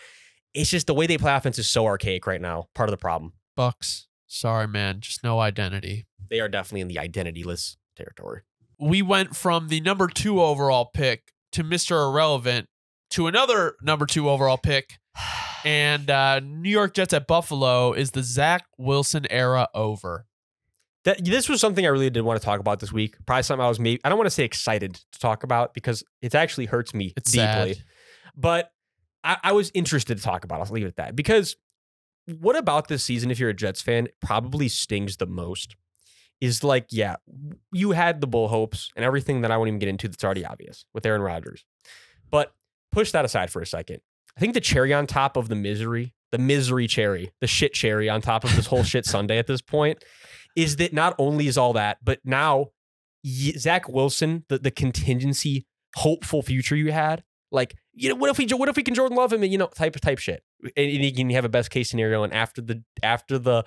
It's 0.54 0.70
just 0.70 0.86
the 0.86 0.94
way 0.94 1.06
they 1.06 1.18
play 1.18 1.34
offense 1.34 1.58
is 1.58 1.68
so 1.68 1.84
archaic 1.84 2.26
right 2.26 2.40
now. 2.40 2.68
Part 2.74 2.88
of 2.88 2.92
the 2.92 2.96
problem. 2.98 3.34
Bucs, 3.58 4.06
sorry 4.26 4.66
man, 4.68 5.00
just 5.00 5.22
no 5.22 5.40
identity. 5.40 6.06
They 6.30 6.40
are 6.40 6.48
definitely 6.48 6.80
in 6.82 6.88
the 6.88 6.96
identityless 6.96 7.76
territory. 7.96 8.42
we 8.78 9.02
went 9.02 9.34
from 9.36 9.68
the 9.68 9.80
number 9.80 10.06
two 10.08 10.40
overall 10.42 10.90
pick 10.92 11.32
to 11.52 11.64
Mr. 11.64 12.08
Irrelevant 12.10 12.68
to 13.10 13.26
another 13.26 13.74
number 13.82 14.04
two 14.06 14.28
overall 14.28 14.58
pick. 14.58 14.98
And 15.64 16.10
uh, 16.10 16.38
New 16.38 16.70
York 16.70 16.94
Jets 16.94 17.12
at 17.12 17.26
Buffalo 17.26 17.92
is 17.92 18.12
the 18.12 18.22
Zach 18.22 18.66
Wilson 18.78 19.26
era 19.30 19.66
over. 19.74 20.26
That 21.04 21.24
this 21.24 21.48
was 21.48 21.60
something 21.60 21.84
I 21.84 21.88
really 21.88 22.08
did 22.08 22.20
want 22.22 22.40
to 22.40 22.44
talk 22.44 22.60
about 22.60 22.78
this 22.78 22.92
week. 22.92 23.16
Probably 23.26 23.42
something 23.42 23.64
I 23.64 23.68
was 23.68 23.80
maybe 23.80 24.00
I 24.04 24.08
don't 24.08 24.16
want 24.18 24.26
to 24.26 24.30
say 24.30 24.44
excited 24.44 24.94
to 25.10 25.18
talk 25.18 25.42
about 25.42 25.74
because 25.74 26.04
it 26.22 26.36
actually 26.36 26.66
hurts 26.66 26.94
me 26.94 27.14
It's 27.16 27.32
deeply. 27.32 27.74
sad. 27.74 27.82
But 28.36 28.70
I, 29.24 29.38
I 29.42 29.52
was 29.52 29.72
interested 29.74 30.18
to 30.18 30.22
talk 30.22 30.44
about. 30.44 30.60
it. 30.60 30.66
I'll 30.68 30.72
leave 30.72 30.84
it 30.84 30.88
at 30.88 30.96
that 30.96 31.16
because 31.16 31.56
what 32.38 32.54
about 32.54 32.86
this 32.86 33.02
season? 33.02 33.32
If 33.32 33.40
you're 33.40 33.50
a 33.50 33.54
Jets 33.54 33.82
fan, 33.82 34.06
probably 34.20 34.68
stings 34.68 35.16
the 35.16 35.26
most. 35.26 35.74
Is 36.40 36.62
like, 36.62 36.86
yeah, 36.90 37.16
you 37.72 37.92
had 37.92 38.20
the 38.20 38.26
bull 38.26 38.48
hopes 38.48 38.90
and 38.94 39.04
everything 39.04 39.40
that 39.40 39.50
I 39.50 39.56
won't 39.56 39.68
even 39.68 39.78
get 39.78 39.88
into. 39.88 40.06
That's 40.06 40.22
already 40.22 40.44
obvious 40.44 40.84
with 40.92 41.06
Aaron 41.06 41.22
Rodgers. 41.22 41.64
But 42.30 42.52
push 42.92 43.10
that 43.12 43.24
aside 43.24 43.50
for 43.50 43.62
a 43.62 43.66
second. 43.66 44.00
I 44.36 44.40
think 44.40 44.52
the 44.52 44.60
cherry 44.60 44.92
on 44.92 45.06
top 45.06 45.36
of 45.36 45.48
the 45.48 45.54
misery, 45.54 46.14
the 46.32 46.38
misery 46.38 46.86
cherry, 46.86 47.32
the 47.40 47.46
shit 47.46 47.72
cherry 47.72 48.10
on 48.10 48.20
top 48.20 48.44
of 48.44 48.54
this 48.54 48.66
whole 48.66 48.84
shit 48.84 49.06
Sunday 49.06 49.38
at 49.38 49.46
this 49.46 49.62
point, 49.62 50.04
is 50.56 50.76
that 50.76 50.92
not 50.92 51.14
only 51.18 51.46
is 51.46 51.56
all 51.56 51.72
that, 51.72 51.98
but 52.04 52.20
now 52.24 52.66
Zach 53.26 53.88
Wilson, 53.88 54.44
the, 54.48 54.58
the 54.58 54.70
contingency, 54.70 55.66
hopeful 55.94 56.42
future 56.42 56.76
you 56.76 56.92
had, 56.92 57.24
like, 57.50 57.74
you 57.92 58.08
know, 58.08 58.14
what 58.14 58.30
if 58.30 58.38
we 58.38 58.46
what 58.56 58.68
if 58.68 58.76
we 58.76 58.82
can 58.82 58.94
Jordan 58.94 59.16
Love 59.16 59.32
him 59.32 59.42
and 59.42 59.50
you 59.50 59.58
know, 59.58 59.68
type 59.68 59.94
of 59.94 60.02
type 60.02 60.18
shit. 60.18 60.42
And, 60.76 60.90
and 60.90 61.30
you 61.30 61.36
have 61.36 61.44
a 61.44 61.48
best 61.48 61.70
case 61.70 61.88
scenario. 61.88 62.22
And 62.22 62.32
after 62.32 62.60
the 62.60 62.82
after 63.02 63.38
the 63.38 63.64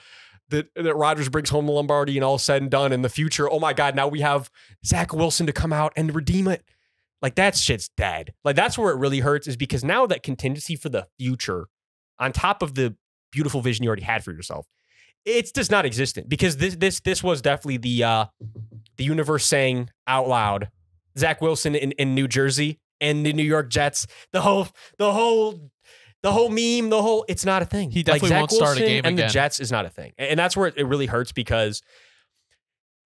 that 0.49 0.69
that 0.76 0.95
Rodgers 0.95 1.30
brings 1.30 1.49
home 1.49 1.65
the 1.65 1.71
Lombardi 1.71 2.17
and 2.17 2.23
all 2.23 2.38
said 2.38 2.61
and 2.61 2.71
done 2.71 2.91
in 2.91 3.01
the 3.01 3.09
future, 3.09 3.49
oh 3.49 3.59
my 3.59 3.73
God, 3.73 3.95
now 3.95 4.07
we 4.07 4.21
have 4.21 4.49
Zach 4.85 5.13
Wilson 5.13 5.45
to 5.45 5.53
come 5.53 5.73
out 5.73 5.93
and 5.95 6.13
redeem 6.13 6.47
it. 6.47 6.63
Like 7.21 7.35
that 7.35 7.55
shit's 7.55 7.89
dead. 7.97 8.34
Like 8.43 8.55
that's 8.55 8.77
where 8.77 8.91
it 8.91 8.97
really 8.97 9.19
hurts, 9.19 9.47
is 9.47 9.57
because 9.57 9.84
now 9.84 10.05
that 10.07 10.23
contingency 10.23 10.76
for 10.76 10.89
the 10.89 11.07
future, 11.17 11.67
on 12.17 12.31
top 12.31 12.61
of 12.61 12.76
the 12.76 12.95
beautiful 13.31 13.61
vision 13.61 13.84
you 13.84 13.89
already 13.89 14.03
had 14.03 14.23
for 14.23 14.31
yourself, 14.31 14.65
it's 15.26 15.51
just 15.51 15.69
not 15.69 15.85
existent. 15.85 16.30
Because 16.30 16.57
this 16.57 16.76
this 16.76 16.99
this 17.01 17.23
was 17.23 17.41
definitely 17.41 17.77
the 17.77 18.03
uh 18.03 18.26
the 18.97 19.03
universe 19.03 19.45
saying 19.45 19.89
out 20.07 20.27
loud, 20.27 20.69
Zach 21.17 21.41
Wilson 21.41 21.76
in, 21.76 21.91
in 21.93 22.15
New 22.15 22.27
Jersey 22.27 22.80
and 23.01 23.26
the 23.26 23.34
New 23.34 23.43
York 23.43 23.69
Jets, 23.69 24.07
the 24.31 24.41
whole 24.41 24.67
the 24.97 25.11
whole 25.11 25.71
the 26.21 26.31
whole 26.31 26.49
meme, 26.49 26.89
the 26.89 27.01
whole 27.01 27.25
it's 27.27 27.45
not 27.45 27.61
a 27.61 27.65
thing. 27.65 27.91
He 27.91 28.03
definitely 28.03 28.29
Zach 28.29 28.39
won't 28.39 28.51
start 28.51 28.77
a 28.77 28.81
Wilson 28.81 28.85
game 28.87 29.05
and 29.05 29.17
again. 29.17 29.27
the 29.27 29.33
Jets 29.33 29.59
is 29.59 29.71
not 29.71 29.85
a 29.85 29.89
thing. 29.89 30.13
And 30.17 30.39
that's 30.39 30.55
where 30.57 30.67
it 30.67 30.85
really 30.85 31.05
hurts 31.05 31.31
because 31.31 31.81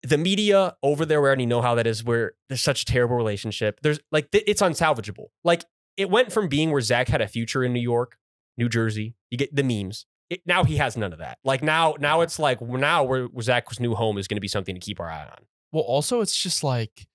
the 0.02 0.18
media 0.18 0.76
over 0.82 1.04
there, 1.04 1.20
we 1.20 1.26
already 1.26 1.46
know 1.46 1.62
how 1.62 1.74
that 1.76 1.86
is. 1.86 2.04
Where 2.04 2.32
there's 2.48 2.62
such 2.62 2.82
a 2.82 2.84
terrible 2.84 3.16
relationship. 3.16 3.80
There's 3.82 4.00
like 4.10 4.28
it's 4.32 4.62
unsalvageable. 4.62 5.26
Like 5.44 5.64
it 5.96 6.10
went 6.10 6.32
from 6.32 6.48
being 6.48 6.70
where 6.70 6.80
Zach 6.80 7.08
had 7.08 7.20
a 7.20 7.28
future 7.28 7.64
in 7.64 7.72
New 7.72 7.80
York, 7.80 8.18
New 8.56 8.68
Jersey. 8.68 9.14
You 9.30 9.38
get 9.38 9.54
the 9.54 9.62
memes. 9.62 10.06
It, 10.28 10.42
now 10.44 10.64
he 10.64 10.76
has 10.76 10.96
none 10.96 11.12
of 11.12 11.20
that. 11.20 11.38
Like 11.44 11.62
now, 11.62 11.94
now 12.00 12.20
it's 12.20 12.38
like 12.38 12.60
now 12.60 13.04
where, 13.04 13.26
where 13.26 13.42
Zach's 13.42 13.78
new 13.78 13.94
home 13.94 14.18
is 14.18 14.26
going 14.26 14.36
to 14.36 14.40
be 14.40 14.48
something 14.48 14.74
to 14.74 14.80
keep 14.80 14.98
our 14.98 15.08
eye 15.08 15.22
on. 15.24 15.44
Well, 15.72 15.84
also, 15.84 16.20
it's 16.20 16.36
just 16.36 16.64
like 16.64 17.06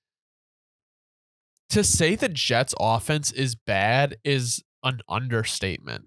to 1.69 1.83
say 1.83 2.15
the 2.15 2.29
Jets' 2.29 2.73
offense 2.79 3.31
is 3.31 3.55
bad 3.55 4.17
is 4.23 4.63
an 4.83 5.01
understatement. 5.09 6.05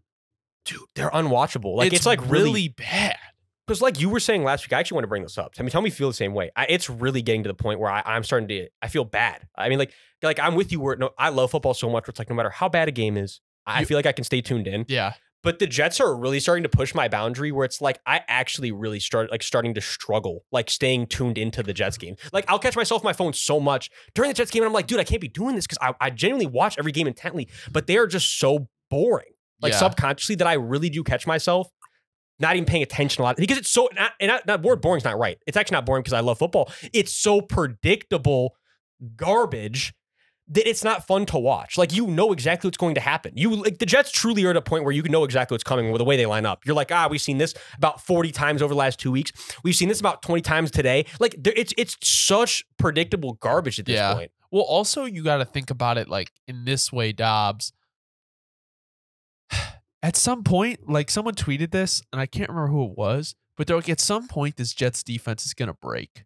Dude, 0.65 0.81
they're 0.95 1.11
unwatchable. 1.11 1.77
Like 1.77 1.93
it's, 1.93 2.07
like 2.07 2.21
really 2.23 2.45
really 2.45 2.69
bad. 2.69 3.17
because 3.67 3.83
like 3.83 4.01
you 4.01 4.09
were 4.09 4.21
saying 4.21 4.45
last 4.45 4.67
week. 4.67 4.73
I 4.73 4.81
actually 4.81 4.97
want 4.97 5.05
to 5.05 5.09
bring 5.09 5.23
this 5.23 5.37
up. 5.37 5.53
I 5.59 5.63
mean, 5.63 5.71
tell 5.71 5.83
me 5.83 5.91
feel 5.91 6.09
the 6.09 6.15
same 6.15 6.33
way. 6.33 6.51
I, 6.57 6.67
it's 6.69 6.89
really 6.89 7.21
getting 7.23 7.43
to 7.43 7.49
the 7.49 7.55
point 7.55 7.81
where 7.81 7.91
I, 7.91 8.03
I'm 8.05 8.25
starting 8.25 8.49
to. 8.49 8.69
I 8.81 8.89
feel 8.89 9.05
bad. 9.05 9.47
I 9.57 9.69
mean, 9.69 9.79
like 9.79 9.93
like 10.23 10.39
I'm 10.41 10.55
with 10.55 10.73
you. 10.73 10.81
Where 10.81 10.97
no, 10.97 11.11
I 11.19 11.29
love 11.29 11.51
football 11.51 11.75
so 11.75 11.89
much. 11.91 12.05
Where 12.07 12.11
it's 12.11 12.19
like 12.19 12.31
no 12.31 12.37
matter 12.37 12.51
how 12.51 12.69
bad 12.71 12.89
a 12.89 12.93
game 12.93 13.17
is, 13.19 13.41
I 13.67 13.81
You- 13.81 13.87
feel 13.87 13.99
like 13.99 14.07
I 14.07 14.13
can 14.13 14.25
stay 14.25 14.41
tuned 14.41 14.67
in. 14.67 14.87
Yeah. 14.89 15.13
But 15.45 15.61
the 15.61 15.67
Jets 15.69 16.01
are 16.01 16.17
really 16.17 16.41
starting 16.41 16.65
to 16.65 16.69
push 16.69 16.95
my 16.95 17.07
boundary 17.07 17.53
where 17.53 17.65
it's 17.65 17.81
like 17.81 18.01
I 18.07 18.23
actually 18.27 18.73
really 18.73 18.99
start 18.99 19.31
like 19.31 19.43
starting 19.45 19.75
to 19.75 19.81
struggle, 19.81 20.45
like 20.51 20.69
staying 20.71 21.07
tuned 21.07 21.39
into 21.39 21.63
the 21.63 21.73
Jets 21.73 21.97
game. 21.99 22.17
Like 22.33 22.45
I'll 22.49 22.59
catch 22.59 22.75
myself 22.75 23.03
on 23.03 23.05
my 23.05 23.13
phone 23.13 23.33
so 23.33 23.61
much 23.61 23.91
during 24.15 24.31
the 24.31 24.35
Jets 24.35 24.51
game, 24.51 24.63
and 24.63 24.67
I'm 24.69 24.73
like, 24.73 24.89
dude, 24.89 24.99
I 24.99 25.05
can't 25.05 25.21
be 25.21 25.29
doing 25.29 25.55
this 25.55 25.67
because 25.67 25.79
I, 25.81 25.95
I 26.01 26.11
genuinely 26.11 26.47
watch 26.47 26.77
every 26.79 26.91
game 26.91 27.07
intently, 27.07 27.49
but 27.71 27.87
they 27.87 27.97
are 27.99 28.07
just 28.09 28.41
so 28.41 28.69
boring, 28.91 29.33
like 29.63 29.73
Yeah. 29.73 29.79
subconsciously, 29.79 30.35
that 30.37 30.49
I 30.49 30.55
really 30.55 30.89
do 30.91 31.05
catch 31.05 31.27
myself 31.27 31.69
not 32.41 32.57
even 32.57 32.67
paying 32.67 32.83
attention 32.83 33.21
a 33.21 33.25
lot 33.25 33.37
because 33.37 33.59
it's 33.59 33.71
so 33.71 33.89
not, 33.95 34.11
and 34.19 34.29
not, 34.29 34.45
not 34.45 34.63
word 34.63 34.81
boring's 34.81 35.05
not 35.05 35.17
right. 35.19 35.39
It's 35.47 35.57
actually 35.57 35.77
not 35.77 35.87
boring 35.87 36.03
because 36.03 36.15
I 36.15 36.21
love 36.21 36.39
football. 36.39 36.73
It's 36.93 37.13
so 37.13 37.41
predictable 37.41 38.57
garbage 39.15 39.95
that 40.49 40.69
it's 40.69 40.85
not 40.85 41.07
fun 41.07 41.25
to 41.27 41.39
watch. 41.39 41.79
Like 41.79 41.95
you 41.95 42.07
know 42.07 42.31
exactly 42.33 42.69
what's 42.69 42.77
going 42.77 42.95
to 42.97 43.01
happen. 43.01 43.33
You 43.35 43.55
like 43.57 43.79
the 43.79 43.87
Jets 43.87 44.11
truly 44.11 44.45
are 44.45 44.51
at 44.51 44.57
a 44.57 44.63
point 44.63 44.85
where 44.85 44.93
you 44.93 45.03
can 45.03 45.11
know 45.11 45.25
exactly 45.25 45.55
what's 45.55 45.65
coming 45.65 45.91
with 45.91 45.99
the 45.99 46.05
way 46.05 46.17
they 46.19 46.27
line 46.27 46.45
up. 46.45 46.67
You're 46.67 46.75
like, 46.75 46.93
ah, 46.93 47.09
we've 47.11 47.21
seen 47.21 47.39
this 47.39 47.55
about 47.79 48.01
40 48.05 48.31
times 48.31 48.61
over 48.61 48.73
the 48.75 48.79
last 48.79 48.99
two 49.01 49.11
weeks. 49.11 49.33
We've 49.63 49.75
seen 49.75 49.89
this 49.89 50.01
about 50.01 50.23
20 50.23 50.43
times 50.43 50.71
today. 50.71 51.07
Like 51.19 51.35
there, 51.39 51.55
it's 51.57 51.73
it's 51.79 51.97
such 52.07 52.63
predictable 52.79 53.35
garbage 53.35 53.79
at 53.79 53.87
this 53.87 53.95
Yeah. 53.95 54.15
point. 54.15 54.31
Well, 54.51 54.63
also 54.65 55.05
you 55.05 55.25
got 55.25 55.39
to 55.39 55.45
think 55.47 55.71
about 55.71 55.97
it 55.99 56.09
like 56.09 56.31
in 56.47 56.65
this 56.67 56.93
way, 56.93 57.13
Dobbs. 57.13 57.73
At 60.03 60.17
some 60.17 60.45
point, 60.45 60.89
like 60.89 61.11
someone 61.11 61.35
tweeted 61.35 61.71
this, 61.71 62.03
and 62.13 62.21
I 62.21 62.27
can't 62.27 62.51
remember 62.51 62.71
who 62.71 62.85
it 62.85 62.99
was, 62.99 63.35
but 63.57 63.67
they're 63.67 63.77
like, 63.77 63.89
at 63.89 64.01
some 64.01 64.29
point, 64.29 64.57
this 64.57 64.75
Jets 64.75 65.03
defense 65.03 65.47
is 65.47 65.55
gonna 65.55 65.73
break. 65.73 66.25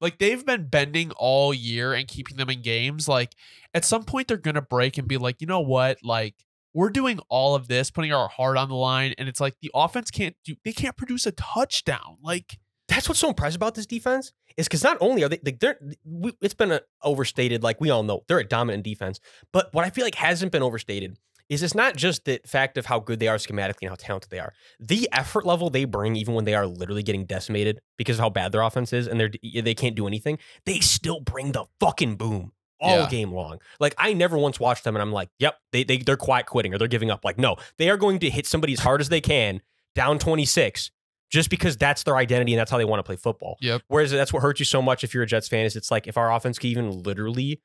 Like 0.00 0.18
they've 0.18 0.44
been 0.44 0.68
bending 0.68 1.10
all 1.12 1.54
year 1.54 1.92
and 1.94 2.06
keeping 2.06 2.36
them 2.36 2.50
in 2.50 2.62
games. 2.62 3.08
Like 3.08 3.34
at 3.74 3.84
some 3.84 4.04
point, 4.04 4.28
they're 4.28 4.36
gonna 4.36 4.62
break 4.62 4.98
and 4.98 5.08
be 5.08 5.16
like, 5.16 5.40
you 5.40 5.46
know 5.46 5.60
what? 5.60 5.98
Like 6.02 6.34
we're 6.74 6.90
doing 6.90 7.20
all 7.30 7.54
of 7.54 7.68
this, 7.68 7.90
putting 7.90 8.12
our 8.12 8.28
heart 8.28 8.58
on 8.58 8.68
the 8.68 8.74
line, 8.74 9.14
and 9.16 9.28
it's 9.28 9.40
like 9.40 9.54
the 9.62 9.70
offense 9.74 10.10
can't 10.10 10.36
do. 10.44 10.54
They 10.64 10.72
can't 10.72 10.96
produce 10.96 11.24
a 11.26 11.32
touchdown. 11.32 12.18
Like 12.22 12.58
That's 12.88 13.08
what's 13.08 13.20
so 13.20 13.28
impressive 13.28 13.56
about 13.56 13.74
this 13.74 13.86
defense 13.86 14.32
is 14.56 14.68
because 14.68 14.82
not 14.84 14.96
only 15.00 15.22
are 15.24 15.28
they 15.28 15.40
like 15.44 15.58
they're 15.60 15.78
we, 16.04 16.32
it's 16.40 16.54
been 16.54 16.78
overstated 17.02 17.62
like 17.62 17.80
we 17.80 17.90
all 17.90 18.02
know 18.02 18.22
they're 18.28 18.38
a 18.38 18.44
dominant 18.44 18.84
defense, 18.84 19.20
but 19.52 19.72
what 19.72 19.84
I 19.84 19.90
feel 19.90 20.04
like 20.04 20.14
hasn't 20.16 20.52
been 20.52 20.62
overstated 20.62 21.16
is 21.48 21.62
it's 21.62 21.74
not 21.74 21.96
just 21.96 22.24
the 22.24 22.40
fact 22.46 22.76
of 22.76 22.86
how 22.86 22.98
good 22.98 23.20
they 23.20 23.28
are 23.28 23.36
schematically 23.36 23.82
and 23.82 23.90
how 23.90 23.94
talented 23.96 24.30
they 24.30 24.38
are. 24.40 24.52
The 24.80 25.08
effort 25.12 25.46
level 25.46 25.70
they 25.70 25.84
bring, 25.84 26.16
even 26.16 26.34
when 26.34 26.44
they 26.44 26.54
are 26.54 26.66
literally 26.66 27.02
getting 27.02 27.24
decimated 27.24 27.80
because 27.96 28.16
of 28.18 28.22
how 28.22 28.30
bad 28.30 28.52
their 28.52 28.62
offense 28.62 28.92
is 28.92 29.06
and 29.06 29.20
they're 29.20 29.30
they 29.62 29.74
can't 29.74 29.94
do 29.94 30.06
anything, 30.06 30.38
they 30.64 30.80
still 30.80 31.20
bring 31.20 31.52
the 31.52 31.64
fucking 31.80 32.16
boom 32.16 32.52
all 32.80 32.90
Yeah. 33.02 33.08
game 33.08 33.32
long. 33.32 33.58
Like 33.80 33.94
I 33.96 34.12
never 34.12 34.36
once 34.36 34.58
watched 34.60 34.84
them 34.84 34.96
and 34.96 35.02
I'm 35.02 35.12
like, 35.12 35.28
yep, 35.38 35.58
they 35.72 35.84
they 35.84 35.98
they're 35.98 36.16
quiet 36.16 36.46
quitting 36.46 36.74
or 36.74 36.78
they're 36.78 36.88
giving 36.88 37.10
up. 37.10 37.24
Like 37.24 37.38
no, 37.38 37.56
they 37.78 37.90
are 37.90 37.96
going 37.96 38.18
to 38.20 38.30
hit 38.30 38.46
somebody 38.46 38.72
as 38.72 38.80
hard 38.80 39.00
as 39.00 39.08
they 39.08 39.20
can 39.20 39.62
down 39.94 40.18
26 40.18 40.90
just 41.30 41.48
because 41.50 41.76
that's 41.76 42.02
their 42.02 42.16
identity 42.16 42.52
and 42.52 42.60
that's 42.60 42.70
how 42.70 42.78
they 42.78 42.84
want 42.84 42.98
to 43.00 43.02
play 43.02 43.16
football. 43.16 43.56
Yep. 43.60 43.82
Whereas 43.88 44.10
that's 44.10 44.32
what 44.32 44.42
hurts 44.42 44.60
you 44.60 44.66
so 44.66 44.82
much 44.82 45.02
if 45.04 45.14
you're 45.14 45.22
a 45.22 45.26
Jets 45.26 45.48
fan 45.48 45.64
is 45.64 45.74
it's 45.76 45.90
like 45.90 46.06
if 46.06 46.16
our 46.16 46.32
offense 46.32 46.58
could 46.58 46.68
even 46.68 47.02
literally 47.02 47.60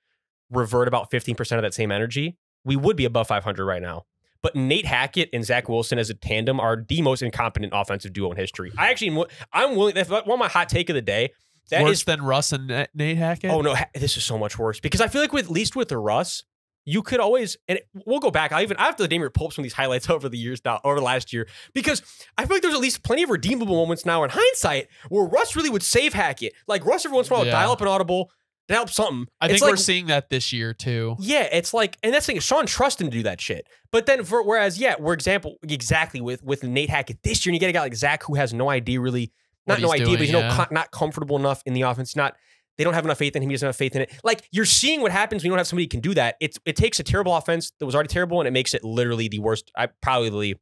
revert 0.50 0.88
about 0.88 1.12
15% 1.12 1.40
of 1.58 1.62
that 1.62 1.74
same 1.74 1.92
energy, 1.92 2.38
we 2.64 2.76
would 2.76 2.96
be 2.98 3.06
above 3.06 3.28
500 3.28 3.66
right 3.66 3.82
now. 3.82 4.04
But 4.44 4.56
Nate 4.56 4.86
Hackett 4.88 5.30
and 5.34 5.46
Zach 5.46 5.70
Wilson 5.70 6.00
as 6.00 6.10
a 6.10 6.16
tandem 6.16 6.60
are 6.60 6.84
the 6.88 7.02
most 7.04 7.22
incompetent 7.22 7.74
offensive 7.76 8.12
duo 8.12 8.32
in 8.32 8.38
history. 8.38 8.72
I 8.78 8.90
actually, 8.90 9.26
I'm 9.54 9.76
willing. 9.76 9.94
That's 9.94 10.10
one 10.10 10.28
of 10.28 10.40
my 10.40 10.48
hot 10.48 10.68
take 10.68 10.90
of 10.90 10.96
the 10.96 11.02
day. 11.02 11.32
That 11.70 11.84
worse 11.84 12.00
is, 12.00 12.04
than 12.06 12.22
Russ 12.24 12.52
and 12.52 12.88
Nate 12.94 13.18
Hackett. 13.18 13.52
oh 13.52 13.62
no, 13.62 13.76
this 13.94 14.18
is 14.18 14.24
so 14.26 14.38
much 14.38 14.58
worse 14.60 14.80
because 14.80 15.00
I 15.00 15.08
feel 15.08 15.22
like 15.22 15.32
with 15.32 15.46
at 15.46 15.52
least 15.52 15.76
with 15.76 15.88
the 15.90 15.98
Russ, 15.98 16.44
you 16.84 17.04
could 17.04 17.20
always, 17.20 17.56
and 17.68 17.80
we'll 18.08 18.20
go 18.20 18.32
back. 18.32 18.52
I 18.52 18.64
even 18.64 18.76
I 18.78 18.86
have 18.88 18.96
to 18.98 19.08
name 19.08 19.22
your 19.22 19.30
pulp 19.30 19.54
some 19.54 19.62
of 19.62 19.66
these 19.66 19.74
highlights 19.74 20.10
over 20.10 20.28
the 20.28 20.38
years 20.40 20.60
now, 20.66 20.82
over 20.84 20.96
the 20.96 21.06
last 21.06 21.32
year, 21.32 21.48
because 21.76 22.02
I 22.38 22.46
feel 22.46 22.56
like 22.56 22.64
there's 22.64 22.74
at 22.74 22.82
least 22.82 23.04
plenty 23.04 23.22
of 23.24 23.30
redeemable 23.30 23.76
moments 23.76 24.06
now 24.06 24.24
in 24.24 24.32
hindsight 24.32 24.88
where 25.10 25.24
Russ 25.26 25.56
really 25.56 25.70
would 25.70 25.84
save 25.84 26.14
Hackett. 26.14 26.54
Like 26.68 26.84
Russ 26.84 27.06
every 27.06 27.16
once 27.16 27.28
in 27.30 27.34
a 27.34 27.38
while 27.38 27.46
Yeah. 27.46 27.52
dial 27.52 27.72
up 27.74 27.82
an 27.82 27.88
audible, 27.88 28.32
It 28.70 28.74
helps 28.74 28.96
something. 28.96 29.28
I 29.42 29.46
It's 29.46 29.54
think 29.54 29.62
like- 29.64 29.72
we're 29.72 29.76
seeing 29.78 30.06
that 30.08 30.30
this 30.30 30.54
year 30.54 30.74
too. 30.74 31.16
Yeah, 31.20 31.48
it's 31.52 31.74
like, 31.74 31.98
and 32.04 32.14
that's 32.14 32.26
the 32.26 32.34
thing. 32.34 32.42
Sean 32.42 32.66
trusts 32.66 33.02
him 33.02 33.08
to 33.10 33.18
do 33.18 33.24
that 33.24 33.42
shit. 33.42 33.68
But 33.92 34.06
then, 34.06 34.24
for 34.24 34.44
whereas, 34.44 34.78
yeah, 34.80 34.96
we're 34.98 35.14
example 35.14 35.58
exactly 35.68 36.22
with 36.22 36.42
with 36.44 36.64
Nate 36.64 36.90
Hackett 36.90 37.24
this 37.24 37.46
year, 37.46 37.52
and 37.52 37.56
you 37.56 37.60
get 37.60 37.70
a 37.70 37.74
guy 37.74 37.82
like 37.82 37.96
Zach 37.96 38.24
who 38.24 38.36
has 38.36 38.54
no 38.54 38.70
idea 38.70 39.02
really, 39.02 39.32
not 39.68 39.82
no 39.82 39.92
idea, 39.92 40.06
doing, 40.06 40.18
but 40.18 40.22
he's 40.22 40.32
no 40.32 40.40
yeah. 40.40 40.56
co- 40.56 40.74
not 40.74 40.92
comfortable 40.92 41.36
enough 41.36 41.62
in 41.66 41.74
the 41.74 41.82
offense. 41.82 42.16
Not 42.16 42.36
they 42.78 42.86
don't 42.86 42.94
have 42.94 43.04
enough 43.04 43.18
faith 43.18 43.36
in 43.36 43.44
him. 43.44 43.50
He 43.50 43.56
doesn't 43.56 43.68
have 43.68 43.76
faith 43.76 43.96
in 43.96 44.04
it. 44.04 44.14
Like 44.24 44.48
you're 44.52 44.66
seeing 44.66 45.02
what 45.02 45.12
happens 45.12 45.44
when 45.44 45.48
you 45.48 45.52
don't 45.52 45.58
have 45.58 45.68
somebody 45.68 45.84
who 45.86 45.90
can 45.90 46.00
do 46.00 46.14
that. 46.14 46.36
It's 46.40 46.58
it 46.66 46.78
takes 46.78 47.00
a 47.00 47.04
terrible 47.04 47.36
offense 47.36 47.74
that 47.80 47.86
was 47.86 47.94
already 47.94 48.08
terrible, 48.08 48.40
and 48.40 48.48
it 48.48 48.52
makes 48.52 48.74
it 48.74 48.84
literally 48.84 49.28
the 49.28 49.40
worst. 49.40 49.70
I 49.76 49.88
probably 50.02 50.56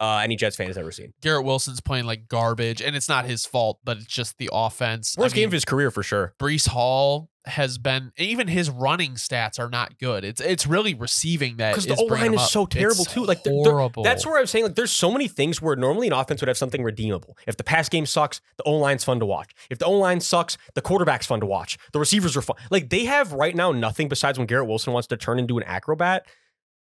uh, 0.00 0.20
any 0.24 0.34
Jets 0.36 0.56
fan 0.56 0.66
has 0.68 0.78
ever 0.78 0.90
seen. 0.90 1.12
Garrett 1.20 1.44
Wilson's 1.44 1.80
playing 1.80 2.06
like 2.06 2.26
garbage, 2.28 2.80
and 2.80 2.96
it's 2.96 3.08
not 3.08 3.26
his 3.26 3.44
fault, 3.46 3.78
but 3.84 3.98
it's 3.98 4.06
just 4.06 4.38
the 4.38 4.48
offense. 4.52 5.16
I 5.18 5.22
Worst 5.22 5.34
game 5.34 5.42
mean, 5.42 5.48
of 5.48 5.52
his 5.52 5.64
career 5.64 5.90
for 5.90 6.02
sure. 6.02 6.34
Breece 6.40 6.68
Hall 6.68 7.28
has 7.46 7.78
been 7.78 8.12
even 8.18 8.48
his 8.48 8.68
running 8.68 9.12
stats 9.12 9.58
are 9.58 9.70
not 9.70 9.98
good. 9.98 10.24
It's 10.24 10.42
it's 10.42 10.66
really 10.66 10.92
receiving 10.92 11.56
that 11.56 11.70
Because 11.72 11.86
the 11.86 11.94
is 11.94 12.00
O 12.00 12.04
line 12.04 12.34
is 12.34 12.50
so 12.50 12.64
It's 12.64 12.74
terrible 12.76 13.04
too. 13.06 13.24
Like 13.24 13.42
they're- 13.42 13.52
they're- 13.64 13.72
horrible. 13.72 14.02
That's 14.02 14.26
where 14.26 14.38
I'm 14.38 14.46
saying 14.46 14.66
like 14.66 14.74
there's 14.74 14.92
so 14.92 15.10
many 15.10 15.26
things 15.26 15.60
where 15.62 15.74
normally 15.74 16.06
an 16.06 16.12
offense 16.12 16.42
would 16.42 16.48
have 16.48 16.58
something 16.58 16.82
redeemable. 16.82 17.38
If 17.46 17.56
the 17.56 17.64
pass 17.64 17.88
game 17.88 18.04
sucks, 18.04 18.42
the 18.58 18.62
O 18.64 18.76
line's 18.76 19.04
fun 19.04 19.20
to 19.20 19.26
watch. 19.26 19.52
If 19.70 19.78
the 19.78 19.86
O 19.86 19.92
line 19.92 20.20
sucks, 20.20 20.58
the 20.74 20.82
quarterback's 20.82 21.26
fun 21.26 21.40
to 21.40 21.46
watch. 21.46 21.78
The 21.92 21.98
receivers 21.98 22.36
are 22.36 22.42
fun. 22.42 22.56
Like 22.70 22.90
they 22.90 23.06
have 23.06 23.32
right 23.32 23.56
now 23.56 23.72
nothing 23.72 24.08
besides 24.10 24.36
when 24.38 24.46
Garrett 24.46 24.68
Wilson 24.68 24.92
wants 24.92 25.08
to 25.08 25.16
turn 25.16 25.38
into 25.38 25.56
an 25.56 25.64
acrobat. 25.64 26.26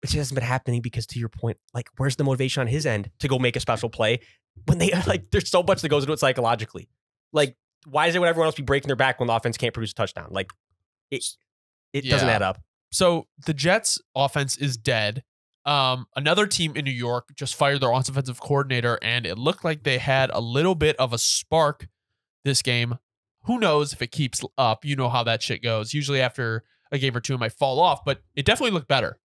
It 0.04 0.08
just 0.08 0.18
hasn't 0.18 0.36
been 0.36 0.48
happening 0.48 0.82
because 0.82 1.06
to 1.08 1.20
your 1.20 1.30
point, 1.30 1.58
like 1.74 1.88
where's 1.98 2.16
the 2.16 2.24
motivation 2.24 2.62
on 2.62 2.68
his 2.68 2.86
end 2.86 3.10
to 3.20 3.28
go 3.28 3.40
make 3.40 3.56
a 3.56 3.60
special 3.60 3.90
play 3.90 4.20
when 4.66 4.78
they 4.78 4.92
like 5.08 5.32
there's 5.32 5.50
so 5.50 5.64
much 5.64 5.82
that 5.82 5.90
goes 5.90 6.04
into 6.04 6.14
it 6.14 6.20
psychologically. 6.20 6.90
Like 7.34 7.58
why 7.86 8.08
is 8.08 8.16
it 8.16 8.20
when 8.20 8.30
everyone 8.30 8.48
else 8.48 8.56
be 8.56 8.64
breaking 8.64 8.88
their 8.88 8.96
back 8.96 9.20
when 9.20 9.28
the 9.28 9.34
offense 9.34 9.58
can't 9.58 9.74
produce 9.74 9.92
a 9.92 9.96
touchdown? 9.96 10.28
Like 10.32 10.52
it 11.12 11.26
it 11.94 12.06
doesn't 12.06 12.30
add 12.30 12.42
up. 12.42 12.60
So 12.92 13.28
the 13.46 13.54
Jets 13.54 14.02
offense 14.16 14.58
is 14.58 14.78
dead. 14.78 15.24
Um, 15.66 16.06
another 16.16 16.46
team 16.46 16.74
in 16.76 16.86
New 16.86 16.92
York 16.92 17.30
just 17.36 17.56
fired 17.56 17.82
their 17.82 17.92
offensive 17.92 18.40
coordinator, 18.40 19.00
and 19.02 19.26
it 19.26 19.38
looked 19.38 19.64
like 19.64 19.84
they 19.84 19.98
had 19.98 20.30
a 20.32 20.40
little 20.40 20.76
bit 20.76 20.96
of 20.98 21.12
a 21.12 21.18
spark 21.18 21.88
this 22.44 22.62
game. 22.62 23.00
Who 23.46 23.60
knows 23.60 23.94
if 23.94 24.02
it 24.02 24.12
keeps 24.12 24.44
up? 24.58 24.86
You 24.86 24.96
know 24.96 25.10
how 25.10 25.24
that 25.24 25.42
shit 25.42 25.64
goes. 25.64 25.94
Usually 25.94 26.22
after 26.22 26.64
a 26.92 26.98
game 26.98 27.16
or 27.16 27.20
two, 27.20 27.34
it 27.34 27.40
might 27.40 27.54
fall 27.54 27.80
off, 27.80 28.06
but 28.06 28.22
it 28.36 28.46
definitely 28.46 28.72
looked 28.72 28.88
better. 28.88 29.20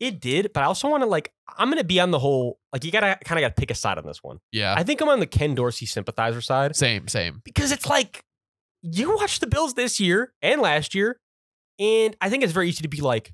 It 0.00 0.18
did, 0.18 0.52
but 0.54 0.62
I 0.62 0.66
also 0.66 0.88
want 0.88 1.02
to 1.02 1.06
like 1.06 1.32
I'm 1.58 1.68
gonna 1.68 1.84
be 1.84 2.00
on 2.00 2.10
the 2.10 2.18
whole 2.18 2.58
like 2.72 2.84
you 2.84 2.90
gotta 2.90 3.18
kind 3.22 3.38
of 3.38 3.42
gotta 3.42 3.54
pick 3.54 3.70
a 3.70 3.74
side 3.74 3.98
on 3.98 4.06
this 4.06 4.22
one. 4.22 4.38
Yeah, 4.50 4.74
I 4.76 4.82
think 4.82 5.00
I'm 5.02 5.08
on 5.10 5.20
the 5.20 5.26
Ken 5.26 5.54
Dorsey 5.54 5.84
sympathizer 5.86 6.40
side 6.40 6.74
same, 6.74 7.06
same. 7.06 7.42
because 7.44 7.70
it's 7.70 7.86
like 7.86 8.24
you 8.82 9.14
watch 9.14 9.40
the 9.40 9.46
Bills 9.46 9.74
this 9.74 10.00
year 10.00 10.32
and 10.40 10.62
last 10.62 10.94
year, 10.94 11.20
and 11.78 12.16
I 12.20 12.30
think 12.30 12.42
it's 12.42 12.52
very 12.52 12.68
easy 12.68 12.82
to 12.82 12.88
be 12.88 13.02
like 13.02 13.32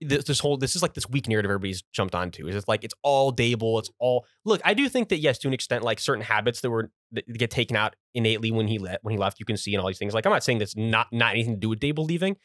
this, 0.00 0.24
this 0.24 0.40
whole 0.40 0.56
this 0.56 0.74
is 0.74 0.82
like 0.82 0.94
this 0.94 1.08
weak 1.08 1.28
narrative 1.28 1.50
everybody's 1.50 1.82
jumped 1.92 2.14
onto. 2.14 2.48
Is 2.48 2.56
it's 2.56 2.68
like 2.68 2.84
it's 2.84 2.94
all 3.02 3.32
Daboll, 3.32 3.78
it's 3.78 3.90
all 3.98 4.26
look. 4.44 4.60
I 4.64 4.74
do 4.74 4.88
think 4.88 5.10
that 5.10 5.18
yes, 5.18 5.38
to 5.38 5.48
an 5.48 5.54
extent, 5.54 5.84
like 5.84 6.00
certain 6.00 6.24
habits 6.24 6.60
that 6.62 6.70
were 6.70 6.90
that 7.12 7.26
get 7.34 7.50
taken 7.50 7.76
out 7.76 7.94
innately 8.14 8.50
when 8.50 8.66
he 8.66 8.78
let 8.78 9.00
when 9.02 9.12
he 9.12 9.18
left, 9.18 9.38
you 9.38 9.46
can 9.46 9.56
see 9.56 9.74
and 9.74 9.80
all 9.80 9.86
these 9.86 9.98
things. 9.98 10.14
Like 10.14 10.26
I'm 10.26 10.32
not 10.32 10.42
saying 10.42 10.58
that's 10.58 10.76
not 10.76 11.08
not 11.12 11.32
anything 11.32 11.54
to 11.54 11.60
do 11.60 11.68
with 11.68 11.80
Daboll 11.80 12.06
leaving, 12.06 12.36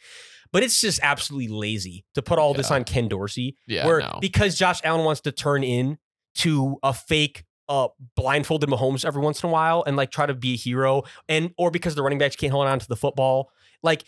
but 0.51 0.63
it's 0.63 0.79
just 0.81 0.99
absolutely 1.03 1.47
lazy 1.47 2.05
to 2.15 2.21
put 2.21 2.39
all 2.39 2.53
this 2.53 2.71
on 2.71 2.83
Ken 2.83 3.07
Dorsey 3.07 3.57
Yeah, 3.67 3.85
where 3.85 3.99
no. 3.99 4.17
because 4.21 4.57
Josh 4.57 4.79
Allen 4.83 5.05
wants 5.05 5.21
to 5.21 5.31
turn 5.31 5.63
in 5.63 5.97
to 6.35 6.77
a 6.83 6.93
fake 6.93 7.45
uh 7.67 7.87
blindfolded 8.15 8.69
Mahomes 8.69 9.03
every 9.05 9.21
once 9.21 9.41
in 9.43 9.49
a 9.49 9.51
while 9.51 9.83
and 9.87 9.95
like 9.97 10.11
try 10.11 10.25
to 10.25 10.33
be 10.35 10.53
a 10.53 10.57
hero 10.57 11.03
and 11.27 11.51
or 11.57 11.71
because 11.71 11.95
the 11.95 12.03
running 12.03 12.19
backs 12.19 12.35
can't 12.35 12.51
hold 12.51 12.67
on 12.67 12.77
to 12.77 12.87
the 12.87 12.95
football 12.95 13.49
like 13.81 14.03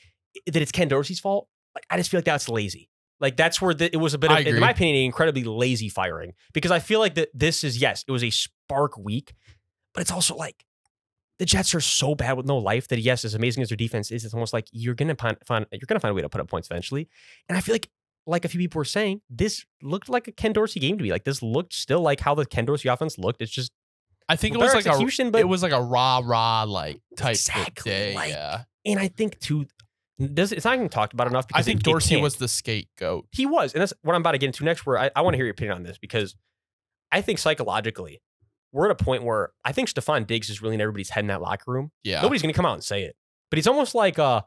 that 0.46 0.58
it's 0.62 0.72
Ken 0.72 0.88
Dorsey's 0.88 1.20
fault 1.20 1.48
like 1.74 1.86
I 1.90 1.98
just 1.98 2.10
feel 2.12 2.20
like 2.20 2.26
that's 2.26 2.50
lazy. 2.50 2.90
Like 3.20 3.36
that's 3.36 3.60
where 3.60 3.74
the, 3.74 3.92
it 3.92 3.98
was 3.98 4.14
a 4.14 4.20
bit 4.20 4.32
of 4.32 4.46
in 4.46 4.60
my 4.60 4.70
opinion 4.72 4.98
an 4.98 5.04
incredibly 5.06 5.44
lazy 5.44 5.90
firing 5.90 6.34
because 6.54 6.70
I 6.70 6.78
feel 6.80 7.00
like 7.00 7.16
that 7.16 7.30
this 7.34 7.64
is 7.64 7.80
yes 7.82 8.04
it 8.08 8.12
was 8.12 8.24
a 8.24 8.30
spark 8.30 8.96
week 8.98 9.34
but 9.96 10.02
it's 10.02 10.12
also 10.12 10.36
like 10.36 10.64
the 11.40 11.46
Jets 11.46 11.76
are 11.76 11.82
so 11.82 12.16
bad 12.16 12.34
with 12.38 12.46
no 12.46 12.58
life 12.58 12.88
that 12.88 13.00
yes 13.00 13.24
as 13.26 13.34
amazing 13.36 13.62
as 13.64 13.70
their 13.70 13.76
defense 13.78 14.10
is 14.12 14.26
it's 14.26 14.34
almost 14.34 14.54
like 14.54 14.68
you're 14.72 14.96
gonna 14.96 15.16
find, 15.16 15.38
find 15.46 15.66
you're 15.72 15.82
gonna 15.88 16.00
find 16.00 16.12
a 16.12 16.16
way 16.16 16.22
to 16.22 16.30
put 16.30 16.42
up 16.42 16.50
points 16.50 16.68
eventually 16.70 17.08
and 17.48 17.58
I 17.58 17.62
feel 17.62 17.76
like 17.76 17.90
like 18.26 18.44
a 18.44 18.50
few 18.50 18.60
people 18.60 18.80
were 18.80 18.84
saying, 18.86 19.22
this 19.30 19.66
looked 19.82 20.10
like 20.10 20.28
a 20.28 20.34
Ken 20.34 20.52
Dorsey 20.52 20.82
game 20.82 20.98
to 20.98 21.04
me. 21.04 21.12
Like 21.12 21.24
this 21.24 21.42
looked 21.42 21.72
still 21.74 22.02
like 22.02 22.20
how 22.20 22.36
the 22.36 22.46
Ken 22.46 22.66
Dorsey 22.66 22.90
offense 22.90 23.18
looked. 23.18 23.42
It's 23.42 23.52
just 23.52 23.72
I 24.28 24.36
think 24.36 24.54
it 24.54 24.58
was 24.58 24.74
like 24.74 24.86
a 24.86 24.90
execution, 24.90 25.32
but 25.32 25.40
it 25.40 25.48
was 25.48 25.64
like 25.64 25.72
a 25.72 25.82
rah 25.82 26.22
rah 26.26 26.64
like 26.64 27.00
type 27.16 27.32
Exactly, 27.36 27.90
day. 27.90 28.14
like, 28.16 28.30
yeah, 28.32 28.64
and 28.86 29.00
I 29.00 29.08
think 29.08 29.40
too, 29.40 29.66
does 30.34 30.52
it's 30.52 30.66
not 30.66 30.76
even 30.76 30.90
talked 30.90 31.14
about 31.14 31.28
enough. 31.28 31.46
I 31.54 31.62
think 31.64 31.78
it- 31.80 31.88
it 31.88 31.90
Dorsey 31.90 32.10
can't. 32.16 32.22
was 32.24 32.36
the 32.36 32.50
scapegoat. 32.50 33.28
he 33.32 33.46
was, 33.46 33.72
and 33.74 33.82
that's 33.82 33.94
what 34.02 34.14
I'm 34.16 34.22
about 34.22 34.34
to 34.34 34.38
get 34.40 34.48
into 34.48 34.66
next. 34.66 34.86
Where 34.86 34.98
I, 35.00 35.10
I 35.16 35.22
want 35.22 35.36
to 35.36 35.38
hear 35.38 35.46
your 35.46 35.54
opinion 35.54 35.78
on 35.78 35.84
this 35.84 35.98
because 35.98 36.36
I 37.14 37.22
think 37.22 37.40
psychologically 37.40 38.20
we're 38.72 38.86
at 38.86 38.92
a 38.92 39.04
point 39.04 39.24
where 39.24 39.52
I 39.64 39.72
think 39.72 39.90
Stefon 39.90 40.28
Diggs 40.28 40.50
is 40.50 40.62
really 40.62 40.76
in 40.76 40.82
everybody's 40.82 41.10
head 41.10 41.24
in 41.24 41.28
that 41.28 41.42
locker 41.42 41.72
room. 41.72 41.92
Yeah, 42.04 42.22
Nobody's 42.22 42.42
gonna 42.42 42.54
come 42.54 42.66
out 42.66 42.74
and 42.74 42.84
say 42.84 43.04
it, 43.04 43.16
but 43.50 43.58
he's 43.58 43.68
almost 43.68 43.96
like 43.96 44.20
uh, 44.20 44.42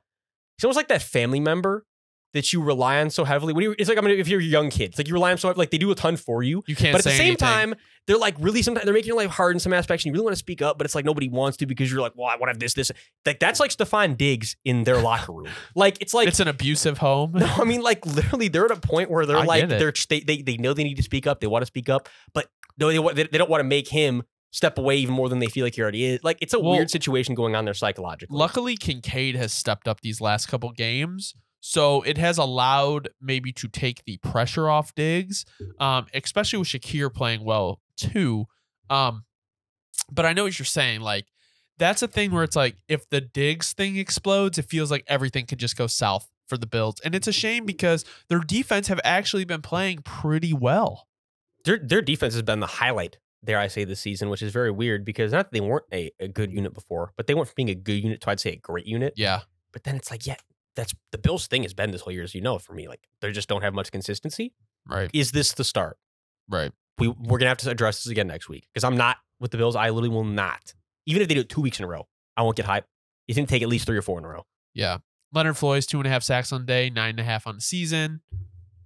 he's 0.57 0.65
almost 0.65 0.77
like 0.77 0.89
that 0.89 1.03
family 1.03 1.41
member 1.41 1.85
that 2.33 2.53
you 2.53 2.63
rely 2.63 3.01
on 3.01 3.11
so 3.11 3.25
heavily. 3.25 3.53
When 3.53 3.65
you, 3.65 3.75
it's 3.79 3.89
like 3.89 3.99
I 3.99 4.01
mean, 4.01 4.19
if 4.19 4.29
you're 4.29 4.41
a 4.41 4.45
young 4.45 4.71
kid, 4.71 4.91
it's 4.91 4.99
like 4.99 5.09
you 5.09 5.15
rely 5.15 5.33
on 5.33 5.39
so 5.39 5.51
like 5.57 5.71
they 5.71 5.79
do 5.79 5.91
a 5.91 5.95
ton 5.95 6.17
for 6.17 6.43
you. 6.43 6.63
you 6.67 6.77
can't. 6.77 6.93
but 6.93 7.01
at 7.01 7.05
the 7.05 7.11
same 7.11 7.29
anything. 7.29 7.37
time, 7.39 7.75
they're 8.07 8.19
like 8.19 8.37
really 8.39 8.63
sometimes 8.63 8.85
they're 8.85 8.95
making 8.95 9.09
your 9.09 9.17
life 9.17 9.31
hard 9.31 9.57
in 9.57 9.61
some 9.61 9.73
aspects, 9.73 10.05
and 10.05 10.11
you 10.11 10.13
really 10.13 10.25
want 10.25 10.35
to 10.35 10.39
speak 10.39 10.63
up, 10.63 10.79
but 10.79 10.85
it's 10.85 10.95
like 10.95 11.05
nobody 11.05 11.29
wants 11.29 11.57
to 11.59 11.67
because 11.67 11.91
you're 11.91 12.01
like, 12.01 12.13
well, 12.15 12.29
I 12.29 12.37
want 12.37 12.45
to 12.45 12.53
have 12.53 12.59
this, 12.59 12.75
this. 12.75 12.93
Like 13.27 13.41
that's 13.41 13.59
like 13.59 13.71
Stefon 13.71 14.17
Diggs 14.17 14.57
in 14.65 14.85
their 14.85 15.01
locker 15.03 15.33
room. 15.33 15.49
Like 15.75 15.99
it's 16.01 16.15
like 16.15 16.29
it's 16.29 16.41
an 16.41 16.49
abusive 16.49 16.99
home. 16.99 17.33
no, 17.35 17.47
I 17.47 17.65
mean 17.65 17.83
like 17.83 18.05
literally 18.07 18.49
they're 18.49 18.67
at 18.67 18.71
a 18.71 18.81
point 18.81 19.11
where 19.11 19.27
they're 19.27 19.39
I 19.39 19.45
like 19.45 19.69
they're 19.69 19.93
they, 20.09 20.21
they 20.21 20.43
they 20.43 20.57
know 20.57 20.73
they 20.73 20.85
need 20.85 20.97
to 20.99 21.03
speak 21.03 21.27
up, 21.27 21.41
they 21.41 21.47
want 21.47 21.63
to 21.63 21.67
speak 21.67 21.89
up, 21.89 22.09
but 22.33 22.49
they 22.89 22.99
they, 23.15 23.29
they 23.31 23.39
don't 23.39 23.51
want 23.51 23.61
to 23.61 23.69
make 23.69 23.89
him 23.89 24.23
step 24.53 24.79
away 24.79 24.97
even 24.97 25.15
more 25.15 25.29
than 25.29 25.39
they 25.39 25.47
feel 25.47 25.65
like 25.65 25.75
he 25.75 25.83
already 25.83 26.05
is. 26.05 26.25
Like 26.25 26.39
it's 26.41 26.55
a 26.55 26.59
Well, 26.59 26.73
weird 26.73 26.91
situation 26.91 27.35
going 27.35 27.55
on 27.55 27.65
there 27.65 27.75
psychologically. 27.75 28.37
Luckily, 28.37 28.77
Kincaid 28.77 29.37
has 29.37 29.53
stepped 29.53 29.87
up 29.87 30.01
these 30.01 30.21
last 30.21 30.47
couple 30.47 30.71
games, 30.73 31.35
so 31.61 32.03
it 32.03 32.19
has 32.19 32.39
allowed 32.39 33.11
maybe 33.21 33.53
to 33.53 33.69
take 33.69 34.05
the 34.05 34.17
pressure 34.19 34.69
off 34.69 34.95
Diggs, 34.95 35.45
um, 35.79 36.07
especially 36.15 36.59
with 36.59 36.69
Shakir 36.69 37.13
playing 37.13 37.45
well 37.45 37.81
too. 37.97 38.47
Um, 38.89 39.25
but 40.11 40.27
I 40.27 40.33
know 40.33 40.45
what 40.45 40.59
you're 40.59 40.67
saying. 40.67 41.01
Like 41.01 41.27
that's 41.79 42.03
a 42.03 42.09
thing 42.09 42.33
where 42.33 42.43
it's 42.43 42.57
like 42.57 42.77
if 42.89 43.09
the 43.09 43.21
Diggs 43.21 43.73
thing 43.73 43.97
explodes, 43.97 44.59
it 44.59 44.65
feels 44.65 44.91
like 44.91 45.05
everything 45.07 45.47
could 45.47 45.59
just 45.59 45.77
go 45.77 45.87
south 45.87 46.29
for 46.49 46.59
the 46.59 46.67
Bills, 46.67 46.97
and 47.05 47.15
it's 47.15 47.29
a 47.29 47.33
shame 47.33 47.65
because 47.65 48.05
their 48.29 48.41
defense 48.41 48.89
have 48.89 49.01
actually 49.05 49.45
been 49.45 49.63
playing 49.63 49.99
pretty 50.03 50.53
well. 50.53 51.07
Their 51.65 51.79
their 51.79 52.03
defense 52.03 52.35
has 52.35 52.43
been 52.43 52.61
the 52.61 52.67
highlight, 52.67 53.19
dare 53.45 53.59
I 53.59 53.67
say, 53.69 53.85
this 53.85 54.01
season, 54.01 54.29
which 54.29 54.43
is 54.43 54.53
very 54.53 54.71
weird 54.71 55.05
because 55.05 55.33
not 55.33 55.51
that 55.51 55.53
they 55.53 55.61
weren't 55.61 55.85
a, 55.93 56.11
a 56.21 56.29
good 56.29 56.53
unit 56.53 56.75
before, 56.75 57.13
but 57.17 57.27
they 57.27 57.35
went 57.35 57.49
from 57.49 57.55
being 57.57 57.71
a 57.71 57.75
good 57.75 58.03
unit 58.03 58.21
to 58.23 58.31
I'd 58.31 58.41
say 58.41 58.53
a 58.53 58.57
great 58.57 58.87
unit. 58.87 59.15
Yeah, 59.17 59.41
But 59.73 59.85
then 59.85 59.97
it's 59.97 60.11
like, 60.11 60.27
yeah, 60.27 60.37
that's 60.77 60.95
the 61.13 61.19
Bills 61.19 61.47
thing 61.47 61.63
has 61.63 61.75
been 61.75 61.91
this 61.91 62.03
whole 62.03 62.13
year, 62.13 62.23
as 62.23 62.35
you 62.35 62.41
know, 62.41 62.59
for 62.59 62.73
me. 62.75 62.89
Like 62.89 63.07
they 63.21 63.33
just 63.33 63.49
don't 63.49 63.63
have 63.63 63.75
much 63.75 63.91
consistency. 63.93 64.53
right, 64.89 65.11
Is 65.13 65.33
this 65.33 65.53
the 65.53 65.65
start? 65.65 65.97
right. 66.49 66.73
We 66.99 67.09
we're 67.09 67.39
gonna 67.39 67.49
have 67.49 67.59
to 67.59 67.71
address 67.71 68.05
this 68.05 68.11
again 68.11 68.27
next 68.27 68.49
week 68.51 68.67
because 68.75 68.85
I'm 68.85 68.97
not 68.97 69.17
with 69.39 69.51
the 69.53 69.57
Bills. 69.57 69.75
I 69.75 69.89
literally 69.89 70.11
will 70.11 70.25
not. 70.25 70.75
Even 71.07 71.23
if 71.23 71.29
they 71.29 71.35
do 71.35 71.41
it 71.41 71.49
two 71.49 71.63
weeks 71.63 71.79
in 71.79 71.85
a 71.87 71.89
row, 71.89 72.07
I 72.37 72.43
won't 72.43 72.57
get 72.57 72.67
hype. 72.67 72.85
It's 73.27 73.37
gonna 73.39 73.47
take 73.47 73.63
at 73.63 73.69
least 73.69 73.87
three 73.87 73.97
or 73.97 74.03
four 74.03 74.19
in 74.19 74.25
a 74.27 74.29
row. 74.29 74.45
Yeah. 74.75 74.99
Leonard 75.33 75.57
Floyd's 75.57 75.87
two 75.87 75.99
and 75.99 76.07
a 76.07 76.11
half 76.11 76.23
sacks 76.25 76.53
on 76.53 76.67
day, 76.67 76.91
nine 76.91 77.11
and 77.11 77.21
a 77.21 77.25
half 77.25 77.47
on 77.47 77.55
the 77.55 77.61
season. 77.63 78.21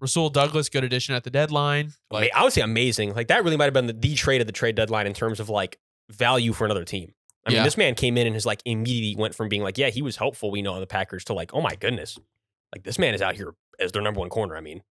Rasul 0.00 0.30
Douglas, 0.30 0.68
good 0.68 0.84
addition 0.84 1.14
at 1.14 1.24
the 1.24 1.30
deadline. 1.30 1.92
Like, 2.10 2.30
I 2.34 2.42
would 2.42 2.52
say 2.52 2.60
amazing. 2.60 3.14
Like 3.14 3.28
that 3.28 3.44
really 3.44 3.56
might 3.56 3.66
have 3.66 3.74
been 3.74 3.86
the, 3.86 3.92
the 3.92 4.14
trade 4.14 4.40
of 4.40 4.46
the 4.46 4.52
trade 4.52 4.74
deadline 4.74 5.06
in 5.06 5.14
terms 5.14 5.40
of 5.40 5.48
like 5.48 5.78
value 6.10 6.52
for 6.52 6.64
another 6.64 6.84
team. 6.84 7.14
I 7.46 7.50
mean, 7.50 7.62
this 7.62 7.76
man 7.76 7.94
came 7.94 8.16
in 8.16 8.26
and 8.26 8.34
has 8.34 8.46
like 8.46 8.62
immediately 8.64 9.20
went 9.20 9.34
from 9.34 9.50
being 9.50 9.62
like, 9.62 9.76
yeah, 9.76 9.90
he 9.90 10.00
was 10.00 10.16
helpful, 10.16 10.50
we 10.50 10.62
know, 10.62 10.72
on 10.72 10.80
the 10.80 10.86
Packers 10.86 11.24
to 11.24 11.34
like, 11.34 11.52
oh 11.52 11.60
my 11.60 11.74
goodness, 11.74 12.18
like 12.74 12.84
this 12.84 12.98
man 12.98 13.12
is 13.12 13.20
out 13.20 13.36
here 13.36 13.54
as 13.78 13.92
their 13.92 14.00
number 14.00 14.20
one 14.20 14.30
corner. 14.30 14.56
I 14.56 14.60
mean, 14.60 14.82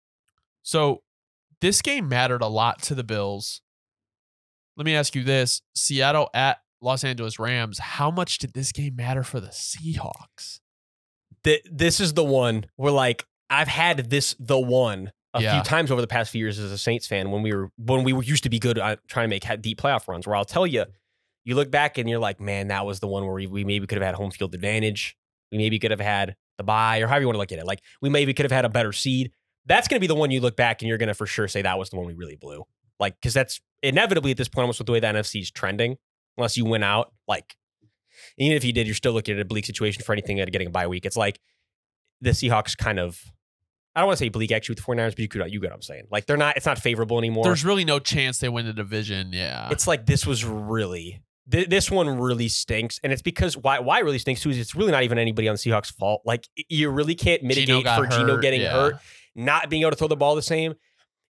so 0.63 1.03
this 1.63 1.81
game 1.81 2.09
mattered 2.09 2.43
a 2.43 2.49
lot 2.49 2.83
to 2.83 2.95
the 2.95 3.05
Bills. 3.05 3.63
Let 4.77 4.85
me 4.85 4.95
ask 4.95 5.15
you 5.15 5.25
this 5.25 5.63
Seattle 5.75 6.29
at 6.35 6.59
Los 6.83 7.05
Angeles 7.05 7.39
Rams, 7.39 7.79
how 7.79 8.11
much 8.11 8.37
did 8.37 8.53
this 8.53 8.71
game 8.71 8.97
matter 8.97 9.23
for 9.23 9.41
the 9.41 9.49
Seahawks? 9.49 10.61
th- 11.45 11.67
this 11.71 12.01
is 12.01 12.15
the 12.15 12.25
one 12.25 12.67
where 12.77 12.93
like 12.93 13.25
I've 13.53 13.69
had 13.69 14.11
this 14.11 14.35
the 14.41 14.59
one 14.59 15.13
a 15.35 15.43
Yeah. 15.43 15.55
few 15.55 15.63
times 15.63 15.91
over 15.91 16.01
the 16.01 16.07
past 16.07 16.31
few 16.31 16.41
years 16.41 16.59
as 16.59 16.73
a 16.73 16.79
Saints 16.79 17.07
fan 17.07 17.31
when 17.31 17.43
we 17.43 17.53
were 17.55 17.71
when 17.77 18.03
we 18.05 18.13
were 18.13 18.23
used 18.23 18.43
to 18.45 18.51
be 18.51 18.59
good 18.59 18.79
at 18.79 19.07
trying 19.09 19.25
to 19.25 19.29
make 19.29 19.63
deep 19.63 19.81
playoff 19.81 20.09
runs. 20.09 20.27
Where 20.27 20.35
I'll 20.37 20.45
tell 20.45 20.67
you, 20.67 20.85
you 21.45 21.55
look 21.55 21.71
back 21.71 21.99
and 21.99 22.09
you're 22.09 22.19
like, 22.19 22.41
man, 22.41 22.69
that 22.69 22.85
was 22.87 23.01
the 23.01 23.07
one 23.07 23.25
where 23.25 23.35
we, 23.35 23.47
we 23.47 23.65
maybe 23.65 23.87
could 23.87 23.97
have 23.97 24.05
had 24.07 24.15
home 24.15 24.31
field 24.31 24.55
advantage. 24.55 25.17
We 25.51 25.59
maybe 25.59 25.79
could 25.79 25.91
have 25.91 26.01
had 26.01 26.35
the 26.59 26.65
bye 26.65 26.99
or 26.99 27.07
however 27.07 27.23
you 27.23 27.27
want 27.29 27.35
to 27.37 27.41
look 27.41 27.53
at 27.53 27.59
it. 27.59 27.67
Like 27.67 27.81
we 28.01 28.09
maybe 28.09 28.35
could 28.35 28.45
have 28.45 28.53
had 28.53 28.65
a 28.65 28.69
better 28.69 28.93
seed. 28.93 29.33
That's 29.67 29.87
going 29.89 29.97
to 29.97 30.01
be 30.01 30.07
the 30.07 30.15
one 30.15 30.31
you 30.31 30.41
look 30.41 30.57
back 30.57 30.83
and 30.83 30.89
you're 30.89 30.99
going 30.99 31.09
to 31.09 31.15
for 31.15 31.27
sure 31.27 31.47
say 31.49 31.63
that 31.63 31.79
was 31.79 31.91
the 31.91 31.97
one 31.97 32.07
we 32.07 32.15
really 32.15 32.37
blew. 32.37 32.65
Like 32.99 33.15
because 33.21 33.35
that's 33.35 33.61
inevitably 33.83 34.31
at 34.33 34.37
this 34.37 34.49
point 34.49 34.63
almost 34.63 34.79
with 34.81 34.87
the 34.87 34.93
way 34.93 35.01
the 35.01 35.07
NFC 35.09 35.41
is 35.41 35.51
trending. 35.51 35.99
Unless 36.39 36.57
you 36.57 36.65
win 36.65 36.83
out, 36.83 37.13
like 37.29 37.55
even 38.39 38.57
if 38.57 38.65
you 38.65 38.73
did, 38.73 38.87
you're 38.87 38.95
still 38.95 39.13
looking 39.13 39.35
at 39.37 39.41
a 39.41 39.45
bleak 39.45 39.67
situation 39.67 40.03
for 40.03 40.13
anything 40.13 40.41
at 40.41 40.51
getting 40.53 40.69
a 40.69 40.71
bye 40.71 40.87
week. 40.87 41.05
It's 41.05 41.17
like 41.17 41.39
the 42.23 42.31
Seahawks 42.31 42.77
kind 42.77 42.99
of 42.99 43.21
I 43.95 44.01
don't 44.01 44.07
want 44.07 44.19
to 44.19 44.25
say 44.25 44.29
bleak 44.29 44.53
actually 44.53 44.75
with 44.75 44.85
the 44.85 44.93
49ers, 44.93 45.11
but 45.11 45.19
you 45.19 45.29
could 45.29 45.53
you 45.53 45.61
get 45.61 45.71
what 45.71 45.77
I'm 45.77 45.83
saying. 45.83 46.05
Like 46.11 46.27
they're 46.27 46.37
not 46.37 46.57
it's 46.57 46.67
not 46.67 46.79
favorable 46.79 47.19
anymore. 47.19 47.45
There's 47.45 47.65
really 47.65 47.85
no 47.85 47.99
chance 47.99 48.39
they 48.39 48.49
win 48.49 48.67
the 48.67 48.73
division. 48.73 49.33
Yeah. 49.33 49.69
it's 49.71 49.87
like 49.87 50.07
this 50.07 50.27
was 50.27 50.45
really 50.45 51.23
th- 51.51 51.69
this 51.69 51.91
one 51.91 52.09
really 52.19 52.49
stinks, 52.49 53.01
and 53.03 53.13
it's 53.13 53.23
because 53.23 53.57
why 53.57 53.81
why 53.81 54.01
it 54.01 54.05
really 54.05 54.19
stinks 54.19 54.43
too 54.43 54.51
is 54.51 54.59
it's 54.59 54.75
really 54.75 54.93
not 54.93 55.03
even 55.03 55.19
anybody 55.19 55.49
on 55.49 55.55
the 55.55 55.59
Seahawks' 55.59 55.93
fault. 55.93 56.23
Like 56.25 56.49
you 56.69 56.91
really 56.91 57.15
can't 57.15 57.43
mitigate 57.43 57.85
got 57.85 57.99
for 57.99 58.07
Geno 58.07 58.39
getting 58.39 58.63
yeah. 58.63 58.73
hurt, 58.73 58.97
not 59.35 59.69
being 59.69 59.83
able 59.83 59.91
to 59.93 59.97
throw 59.97 60.09
the 60.09 60.17
ball 60.17 60.35
the 60.35 60.43
same. 60.43 60.73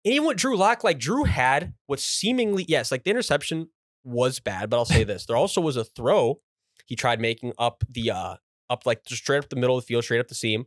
And 0.05 0.14
even 0.14 0.26
with 0.26 0.36
Drew 0.36 0.56
Lock, 0.56 0.84
like 0.84 0.98
Drew 0.98 1.24
had 1.24 1.74
what 1.86 2.01
seemingly 2.01 2.64
yes, 2.68 2.90
like 2.90 3.05
the 3.05 3.10
interception 3.10 3.68
was 4.05 4.40
bad, 4.40 4.70
but 4.70 4.76
I'll 4.76 4.84
say 4.84 5.05
this: 5.05 5.26
there 5.26 5.36
also 5.36 5.60
was 5.60 5.76
a 5.76 5.84
throw 5.84 6.40
he 6.86 6.97
tried 6.97 7.20
making 7.20 7.52
up 7.59 7.84
the 7.89 8.10
uh 8.10 8.36
up 8.68 8.86
like 8.86 9.05
just 9.05 9.22
straight 9.22 9.39
up 9.39 9.48
the 9.48 9.56
middle 9.56 9.76
of 9.76 9.84
the 9.84 9.86
field, 9.86 10.05
straight 10.05 10.20
up 10.20 10.28
the 10.28 10.34
seam. 10.34 10.64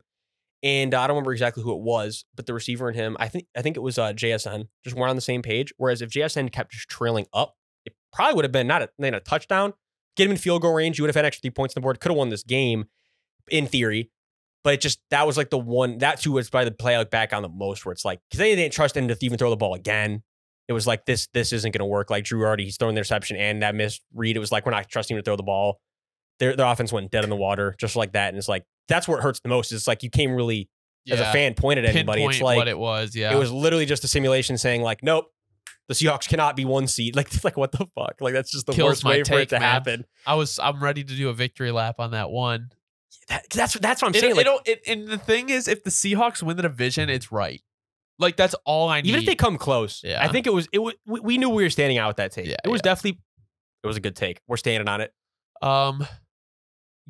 And 0.62 0.94
I 0.94 1.06
don't 1.06 1.16
remember 1.16 1.32
exactly 1.32 1.62
who 1.62 1.72
it 1.72 1.80
was, 1.80 2.24
but 2.34 2.46
the 2.46 2.54
receiver 2.54 2.88
and 2.88 2.96
him, 2.96 3.16
I 3.20 3.28
think 3.28 3.46
I 3.56 3.62
think 3.62 3.76
it 3.76 3.80
was 3.80 3.98
uh, 3.98 4.12
JSN, 4.12 4.68
just 4.84 4.96
weren't 4.96 5.10
on 5.10 5.16
the 5.16 5.22
same 5.22 5.42
page. 5.42 5.72
Whereas 5.76 6.02
if 6.02 6.10
JSN 6.10 6.50
kept 6.50 6.72
just 6.72 6.88
trailing 6.88 7.26
up, 7.32 7.56
it 7.84 7.94
probably 8.12 8.34
would 8.36 8.44
have 8.44 8.52
been 8.52 8.66
not 8.66 8.82
a, 8.82 8.90
not 8.98 9.14
a 9.14 9.20
touchdown. 9.20 9.74
Get 10.16 10.24
him 10.24 10.32
in 10.32 10.38
field 10.38 10.62
goal 10.62 10.72
range, 10.72 10.98
you 10.98 11.02
would 11.02 11.10
have 11.10 11.16
had 11.16 11.26
extra 11.26 11.42
three 11.42 11.50
points 11.50 11.76
on 11.76 11.80
the 11.80 11.84
board. 11.84 12.00
Could 12.00 12.10
have 12.10 12.16
won 12.16 12.30
this 12.30 12.42
game, 12.42 12.86
in 13.50 13.66
theory. 13.66 14.10
But 14.64 14.74
it 14.74 14.80
just 14.80 15.00
that 15.10 15.26
was 15.26 15.36
like 15.36 15.50
the 15.50 15.58
one 15.58 15.98
that 15.98 16.20
too 16.20 16.32
was 16.32 16.50
probably 16.50 16.70
the 16.70 16.74
play 16.74 16.98
look 16.98 17.10
back 17.10 17.32
on 17.32 17.42
the 17.42 17.48
most, 17.48 17.86
where 17.86 17.92
it's 17.92 18.04
like 18.04 18.20
because 18.28 18.38
they 18.38 18.56
didn't 18.56 18.72
trust 18.72 18.96
him 18.96 19.06
to 19.06 19.16
even 19.20 19.38
throw 19.38 19.50
the 19.50 19.56
ball 19.56 19.74
again. 19.74 20.22
It 20.66 20.72
was 20.72 20.88
like 20.88 21.06
this 21.06 21.28
this 21.32 21.52
isn't 21.52 21.70
going 21.70 21.78
to 21.80 21.86
work. 21.86 22.10
Like 22.10 22.24
Drew 22.24 22.42
already 22.42 22.64
he's 22.64 22.76
throwing 22.76 22.96
the 22.96 22.98
interception 22.98 23.36
and 23.36 23.62
that 23.62 23.76
missed 23.76 24.02
read. 24.12 24.36
It 24.36 24.40
was 24.40 24.50
like 24.50 24.66
we're 24.66 24.72
not 24.72 24.88
trusting 24.88 25.16
him 25.16 25.22
to 25.22 25.24
throw 25.24 25.36
the 25.36 25.44
ball. 25.44 25.80
Their 26.40 26.56
their 26.56 26.66
offense 26.66 26.92
went 26.92 27.12
dead 27.12 27.22
in 27.22 27.30
the 27.30 27.36
water 27.36 27.76
just 27.78 27.94
like 27.94 28.12
that, 28.12 28.30
and 28.30 28.38
it's 28.38 28.48
like 28.48 28.64
that's 28.88 29.06
where 29.08 29.18
it 29.18 29.22
hurts 29.22 29.40
the 29.40 29.48
most. 29.48 29.72
It's 29.72 29.86
like 29.86 30.02
you 30.02 30.10
can't 30.10 30.32
really 30.36 30.68
as 31.08 31.20
a 31.20 31.32
fan 31.32 31.54
point 31.54 31.78
at 31.78 31.84
anybody. 31.84 32.18
Pinpoint 32.20 32.34
It's 32.34 32.42
like 32.42 32.56
what 32.56 32.68
it 32.68 32.78
was. 32.78 33.14
Yeah. 33.14 33.32
it 33.34 33.38
was 33.38 33.52
literally 33.52 33.86
just 33.86 34.02
a 34.04 34.08
simulation 34.08 34.58
saying 34.58 34.82
like, 34.82 35.02
nope, 35.04 35.30
the 35.88 35.94
Seahawks 35.94 36.28
cannot 36.28 36.56
be 36.56 36.64
one 36.64 36.86
seed. 36.88 37.14
Like, 37.16 37.44
like 37.44 37.56
what 37.56 37.72
the 37.72 37.86
fuck? 37.94 38.16
Like 38.20 38.32
that's 38.34 38.50
just 38.50 38.66
the 38.66 38.72
Kills 38.72 39.04
worst 39.04 39.04
way 39.04 39.22
for 39.22 39.38
it 39.38 39.48
to 39.50 39.54
man. 39.56 39.62
happen. 39.62 40.04
I 40.26 40.34
was. 40.34 40.58
I'm 40.58 40.82
ready 40.82 41.04
to 41.04 41.14
do 41.14 41.28
a 41.28 41.32
victory 41.32 41.70
lap 41.70 41.96
on 42.00 42.10
that 42.10 42.30
one. 42.30 42.70
That, 43.28 43.44
that's 43.50 43.74
that's 43.74 44.02
what 44.02 44.08
I'm 44.08 44.14
It, 44.14 44.20
saying. 44.20 44.36
Like, 44.36 44.46
it'll- 44.46 44.60
it, 44.64 44.82
and 44.86 45.06
the 45.08 45.18
thing 45.18 45.48
is, 45.48 45.68
if 45.68 45.84
the 45.84 45.90
Seahawks 45.90 46.42
win 46.42 46.56
the 46.56 46.62
division, 46.64 47.08
it's 47.08 47.30
right. 47.32 47.60
Like 48.18 48.36
that's 48.36 48.54
all 48.64 48.88
I 48.88 49.00
need. 49.02 49.08
even 49.10 49.20
if 49.20 49.26
they 49.26 49.34
come 49.34 49.58
close, 49.58 50.00
Yeah. 50.02 50.22
I 50.24 50.28
think 50.28 50.46
it 50.46 50.52
was 50.52 50.68
it 50.72 50.78
was 50.78 50.94
we, 51.06 51.20
we 51.20 51.38
knew 51.38 51.50
we 51.50 51.62
were 51.62 51.70
standing 51.70 51.98
out 51.98 52.08
with 52.08 52.16
that 52.16 52.32
take. 52.32 52.46
Yeah, 52.46 52.56
it 52.64 52.68
was 52.68 52.78
yeah. 52.78 52.90
definitely 52.94 53.20
it 53.84 53.86
was 53.86 53.96
a 53.96 54.00
good 54.00 54.16
take. 54.16 54.40
We're 54.48 54.56
standing 54.56 54.88
on 54.88 55.00
it. 55.02 55.12
um, 55.62 56.06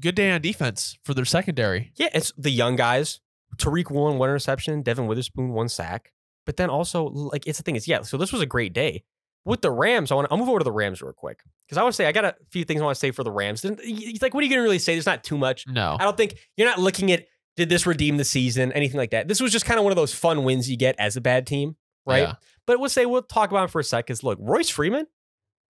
good 0.01 0.15
day 0.15 0.31
on 0.31 0.41
defense 0.41 0.99
for 1.05 1.15
their 1.15 1.25
secondary. 1.25 1.93
Yeah, 1.97 2.09
it's 2.15 2.33
the 2.37 2.51
young 2.51 2.77
guys. 2.77 3.21
Tariq 3.57 3.91
Woolen 3.91 4.19
one 4.19 4.29
interception, 4.29 4.83
Devon 4.83 5.07
Witherspoon 5.07 5.53
one 5.53 5.69
sack. 5.69 6.13
But 6.45 6.57
then 6.57 6.71
also 6.71 7.05
like 7.05 7.47
it's 7.47 7.59
the 7.59 7.65
thing 7.65 7.77
is 7.77 7.89
yeah. 7.89 8.03
So 8.03 8.17
this 8.17 8.33
was 8.33 8.41
a 8.41 8.47
great 8.47 8.73
day 8.73 9.05
with 9.45 9.63
the 9.63 9.71
Rams. 9.71 10.13
I 10.13 10.15
want 10.15 10.29
I'll 10.31 10.39
move 10.39 10.49
over 10.49 10.59
to 10.59 10.65
the 10.65 10.73
Rams 10.73 11.03
real 11.03 11.13
quick 11.13 11.41
because 11.67 11.79
I 11.79 11.83
want 11.83 11.95
to 11.95 11.97
say 11.97 12.07
I 12.07 12.13
got 12.13 12.25
a 12.25 12.37
few 12.51 12.65
things 12.65 12.81
I 12.81 12.85
want 12.85 12.97
to 12.97 13.01
say 13.01 13.11
for 13.11 13.25
the 13.25 13.33
Rams. 13.33 13.65
It's 13.65 14.23
like 14.23 14.35
what 14.35 14.41
are 14.43 14.45
you 14.45 14.51
gonna 14.51 14.63
really 14.63 14.79
say? 14.79 14.95
There's 14.95 15.07
not 15.07 15.25
too 15.25 15.39
much. 15.39 15.65
No. 15.67 15.97
I 15.99 16.05
don't 16.05 16.17
think 16.17 16.37
you're 16.57 16.69
not 16.69 16.79
looking 16.79 17.11
at 17.11 17.27
did 17.57 17.69
this 17.69 17.87
redeem 17.87 18.19
the 18.19 18.25
season, 18.25 18.71
anything 18.73 18.99
like 18.99 19.11
that. 19.11 19.29
This 19.29 19.41
was 19.41 19.51
just 19.51 19.65
kind 19.65 19.79
of 19.79 19.85
one 19.85 19.91
of 19.93 19.97
those 19.97 20.15
fun 20.15 20.45
wins 20.45 20.71
you 20.71 20.77
get 20.77 20.95
as 20.99 21.17
a 21.17 21.21
bad 21.21 21.47
team, 21.47 21.77
right? 22.05 22.29
Yeah. 22.29 22.35
But 22.67 22.81
we'll 22.81 22.91
say 22.91 23.07
we'll 23.07 23.23
talk 23.23 23.51
about 23.51 23.65
him 23.65 23.69
for 23.71 23.81
a 23.81 23.85
sec. 23.85 24.07
Because 24.07 24.23
look, 24.23 24.39
Royce 24.41 24.69
Freeman 24.69 25.07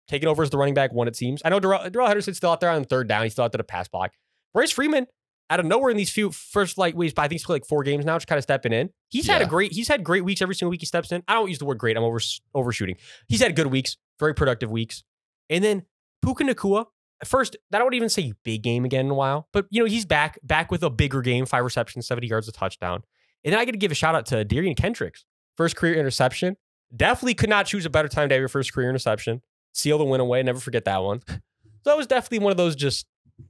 taking 0.07 0.27
over 0.27 0.43
as 0.43 0.49
the 0.49 0.57
running 0.57 0.73
back 0.73 0.93
one, 0.93 1.07
it 1.07 1.15
seems. 1.15 1.41
I 1.45 1.49
know 1.49 1.59
Darrell, 1.59 1.89
Darrell 1.89 2.07
Henderson's 2.07 2.37
still 2.37 2.51
out 2.51 2.59
there 2.59 2.69
on 2.69 2.83
third 2.83 3.07
down. 3.07 3.23
He's 3.23 3.33
still 3.33 3.45
out 3.45 3.51
there 3.51 3.57
to 3.57 3.63
pass 3.63 3.87
block. 3.87 4.11
Royce 4.53 4.71
Freeman, 4.71 5.07
out 5.49 5.59
of 5.59 5.65
nowhere 5.65 5.91
in 5.91 5.97
these 5.97 6.09
few 6.09 6.31
first 6.31 6.77
like 6.77 6.95
weeks, 6.95 7.13
but 7.13 7.23
I 7.23 7.25
think 7.25 7.33
he's 7.33 7.45
played 7.45 7.55
like 7.55 7.65
four 7.65 7.83
games 7.83 8.05
now, 8.05 8.15
just 8.15 8.27
kind 8.27 8.37
of 8.37 8.43
stepping 8.43 8.73
in. 8.73 8.89
He's 9.09 9.27
had 9.27 9.41
a 9.41 9.45
great, 9.45 9.71
he's 9.71 9.87
had 9.87 10.03
great 10.03 10.23
weeks 10.23 10.41
every 10.41 10.55
single 10.55 10.71
week 10.71 10.81
he 10.81 10.85
steps 10.85 11.11
in. 11.11 11.23
I 11.27 11.33
don't 11.33 11.49
use 11.49 11.59
the 11.59 11.65
word 11.65 11.77
great, 11.77 11.97
I'm 11.97 12.03
over 12.03 12.19
overshooting. 12.53 12.95
He's 13.27 13.41
had 13.41 13.55
good 13.55 13.67
weeks, 13.67 13.97
very 14.19 14.33
productive 14.33 14.71
weeks. 14.71 15.03
And 15.49 15.63
then 15.63 15.83
Puka 16.23 16.43
Nacua, 16.43 16.85
first, 17.25 17.55
I 17.71 17.77
don't 17.77 17.93
even 17.93 18.09
say 18.09 18.33
big 18.43 18.63
game 18.63 18.85
again 18.85 19.05
in 19.05 19.11
a 19.11 19.15
while, 19.15 19.47
but 19.53 19.65
you 19.69 19.81
know, 19.81 19.87
he's 19.87 20.05
back, 20.05 20.39
back 20.43 20.71
with 20.71 20.83
a 20.83 20.89
bigger 20.89 21.21
game, 21.21 21.45
five 21.45 21.63
receptions, 21.63 22.07
70 22.07 22.27
yards, 22.27 22.47
a 22.47 22.51
touchdown. 22.51 23.03
And 23.43 23.53
then 23.53 23.59
I 23.59 23.65
got 23.65 23.71
to 23.71 23.77
give 23.77 23.91
a 23.91 23.95
shout 23.95 24.15
out 24.15 24.25
to 24.27 24.45
Derion 24.45 24.75
Kendricks, 24.77 25.25
first 25.57 25.75
career 25.75 25.95
interception. 25.95 26.55
Definitely 26.95 27.33
could 27.33 27.49
not 27.49 27.65
choose 27.65 27.85
a 27.85 27.89
better 27.89 28.07
time 28.07 28.29
to 28.29 28.35
have 28.35 28.39
your 28.39 28.47
first 28.47 28.73
career 28.73 28.89
interception. 28.89 29.41
Seal 29.73 29.97
the 29.97 30.05
win 30.05 30.21
away. 30.21 30.41
Never 30.43 30.59
forget 30.59 30.85
that 30.85 31.03
one. 31.03 31.21
So 31.27 31.89
that 31.89 31.97
was 31.97 32.07
definitely 32.07 32.39
one 32.39 32.51
of 32.51 32.57
those 32.57 32.75
just 32.75 33.05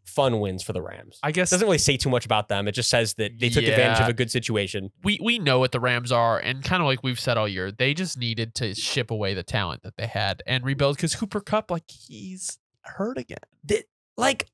fun 0.05 0.39
wins 0.39 0.63
for 0.63 0.73
the 0.73 0.81
Rams. 0.81 1.19
I 1.23 1.31
guess 1.31 1.49
doesn't 1.49 1.65
really 1.65 1.77
say 1.77 1.97
too 1.97 2.09
much 2.09 2.25
about 2.25 2.47
them. 2.47 2.67
It 2.67 2.71
just 2.73 2.89
says 2.89 3.13
that 3.15 3.39
they 3.39 3.49
took 3.49 3.63
advantage 3.63 4.01
of 4.01 4.07
a 4.07 4.13
good 4.13 4.31
situation. 4.31 4.91
we 5.03 5.19
we 5.21 5.39
know 5.39 5.59
what 5.59 5.71
the 5.71 5.79
Rams 5.79 6.11
are, 6.11 6.39
and 6.39 6.63
kind 6.63 6.81
of 6.81 6.87
like 6.87 7.03
we've 7.03 7.19
said 7.19 7.37
all 7.37 7.47
year, 7.47 7.71
they 7.71 7.93
just 7.93 8.17
needed 8.17 8.55
to 8.55 8.73
ship 8.73 9.11
away 9.11 9.33
the 9.33 9.43
talent 9.43 9.83
that 9.83 9.97
they 9.97 10.07
had 10.07 10.41
and 10.47 10.63
rebuild 10.63 10.95
because 10.95 11.15
Cooper 11.15 11.41
Kupp, 11.41 11.69
like 11.69 11.89
he's 11.89 12.57
hurt 12.81 13.17
again. 13.17 13.37
That 13.65 13.83
like 14.17 14.49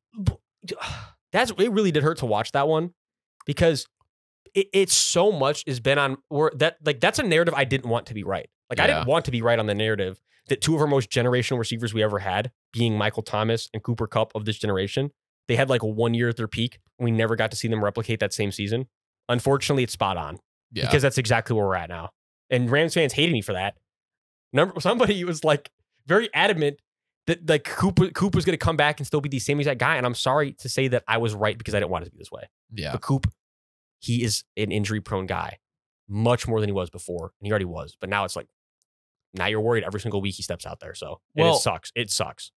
that's 1.31 1.51
it. 1.57 1.71
Really 1.71 1.91
did 1.91 2.03
hurt 2.03 2.17
to 2.17 2.25
watch 2.25 2.51
that 2.51 2.67
one 2.67 2.93
because 3.45 3.87
it, 4.53 4.67
it's 4.73 4.93
so 4.93 5.31
much 5.31 5.63
has 5.67 5.79
been 5.79 5.97
on 5.97 6.17
where 6.29 6.51
that 6.55 6.77
like 6.83 6.99
that's 6.99 7.19
a 7.19 7.23
narrative 7.23 7.53
I 7.55 7.65
didn't 7.65 7.89
want 7.89 8.07
to 8.07 8.13
be 8.13 8.23
right. 8.23 8.49
Like 8.69 8.79
I 8.79 8.87
didn't 8.87 9.07
want 9.07 9.25
to 9.25 9.31
be 9.31 9.41
right 9.41 9.57
on 9.57 9.65
the 9.65 9.75
narrative 9.75 10.19
that 10.49 10.61
two 10.61 10.75
of 10.75 10.81
our 10.81 10.87
most 10.87 11.09
generational 11.09 11.57
receivers 11.59 11.93
we 11.93 12.03
ever 12.03 12.19
had, 12.19 12.51
being 12.73 12.97
Michael 12.97 13.23
Thomas 13.23 13.69
and 13.73 13.83
Cooper 13.83 14.07
Kupp 14.07 14.33
of 14.35 14.45
this 14.45 14.57
generation, 14.57 15.11
they 15.47 15.55
had 15.55 15.69
like 15.69 15.81
a 15.81 15.87
one 15.87 16.13
year 16.13 16.29
at 16.29 16.37
their 16.37 16.47
peak. 16.47 16.79
And 16.97 17.05
we 17.05 17.11
never 17.11 17.35
got 17.35 17.51
to 17.51 17.57
see 17.57 17.67
them 17.67 17.83
replicate 17.83 18.19
that 18.19 18.33
same 18.33 18.51
season. 18.51 18.87
Unfortunately, 19.27 19.83
it's 19.83 19.93
spot 19.93 20.17
on. 20.17 20.39
Yeah, 20.71 20.85
because 20.85 21.01
that's 21.01 21.17
exactly 21.17 21.55
where 21.55 21.65
we're 21.65 21.75
at 21.75 21.89
now. 21.89 22.09
And 22.49 22.69
Rams 22.69 22.93
fans 22.93 23.13
hated 23.13 23.31
me 23.33 23.41
for 23.41 23.53
that. 23.53 23.75
Number 24.53 24.79
somebody 24.79 25.23
was 25.25 25.43
like 25.43 25.71
very 26.05 26.29
adamant 26.33 26.79
that 27.27 27.47
like 27.47 27.63
Coop, 27.63 27.99
Coop 28.13 28.35
was 28.35 28.45
going 28.45 28.57
to 28.57 28.63
come 28.63 28.77
back 28.77 28.99
and 28.99 29.07
still 29.07 29.21
be 29.21 29.29
the 29.29 29.39
same 29.39 29.59
exact 29.59 29.79
guy. 29.79 29.95
And 29.95 30.05
I'm 30.05 30.15
sorry 30.15 30.53
to 30.53 30.69
say 30.69 30.87
that 30.89 31.03
I 31.07 31.17
was 31.17 31.33
right 31.33 31.57
because 31.57 31.73
I 31.73 31.79
didn't 31.79 31.91
want 31.91 32.03
it 32.03 32.05
to 32.05 32.11
be 32.11 32.17
this 32.17 32.31
way. 32.31 32.49
yeah. 32.73 32.91
But 32.91 33.01
Coop, 33.01 33.31
he 33.99 34.23
is 34.23 34.43
an 34.57 34.71
injury 34.71 35.01
prone 35.01 35.25
guy, 35.25 35.57
much 36.07 36.47
more 36.47 36.59
than 36.59 36.69
he 36.69 36.73
was 36.73 36.89
before, 36.89 37.33
and 37.39 37.45
he 37.47 37.51
already 37.51 37.65
was. 37.65 37.95
But 37.99 38.09
now 38.09 38.25
it's 38.25 38.35
like 38.35 38.47
now 39.33 39.45
you're 39.47 39.61
worried 39.61 39.83
every 39.83 39.99
single 39.99 40.21
week 40.21 40.35
he 40.35 40.43
steps 40.43 40.65
out 40.65 40.79
there. 40.79 40.93
So 40.95 41.21
Well- 41.35 41.55
it 41.55 41.59
sucks. 41.59 41.91
It 41.95 42.11
sucks. 42.11 42.51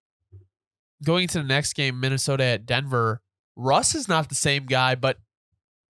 Going 1.04 1.26
to 1.28 1.38
the 1.38 1.44
next 1.44 1.72
game, 1.74 1.98
Minnesota 1.98 2.44
at 2.44 2.64
Denver. 2.66 3.22
Russ 3.56 3.94
is 3.94 4.08
not 4.08 4.28
the 4.28 4.34
same 4.36 4.66
guy, 4.66 4.94
but 4.94 5.18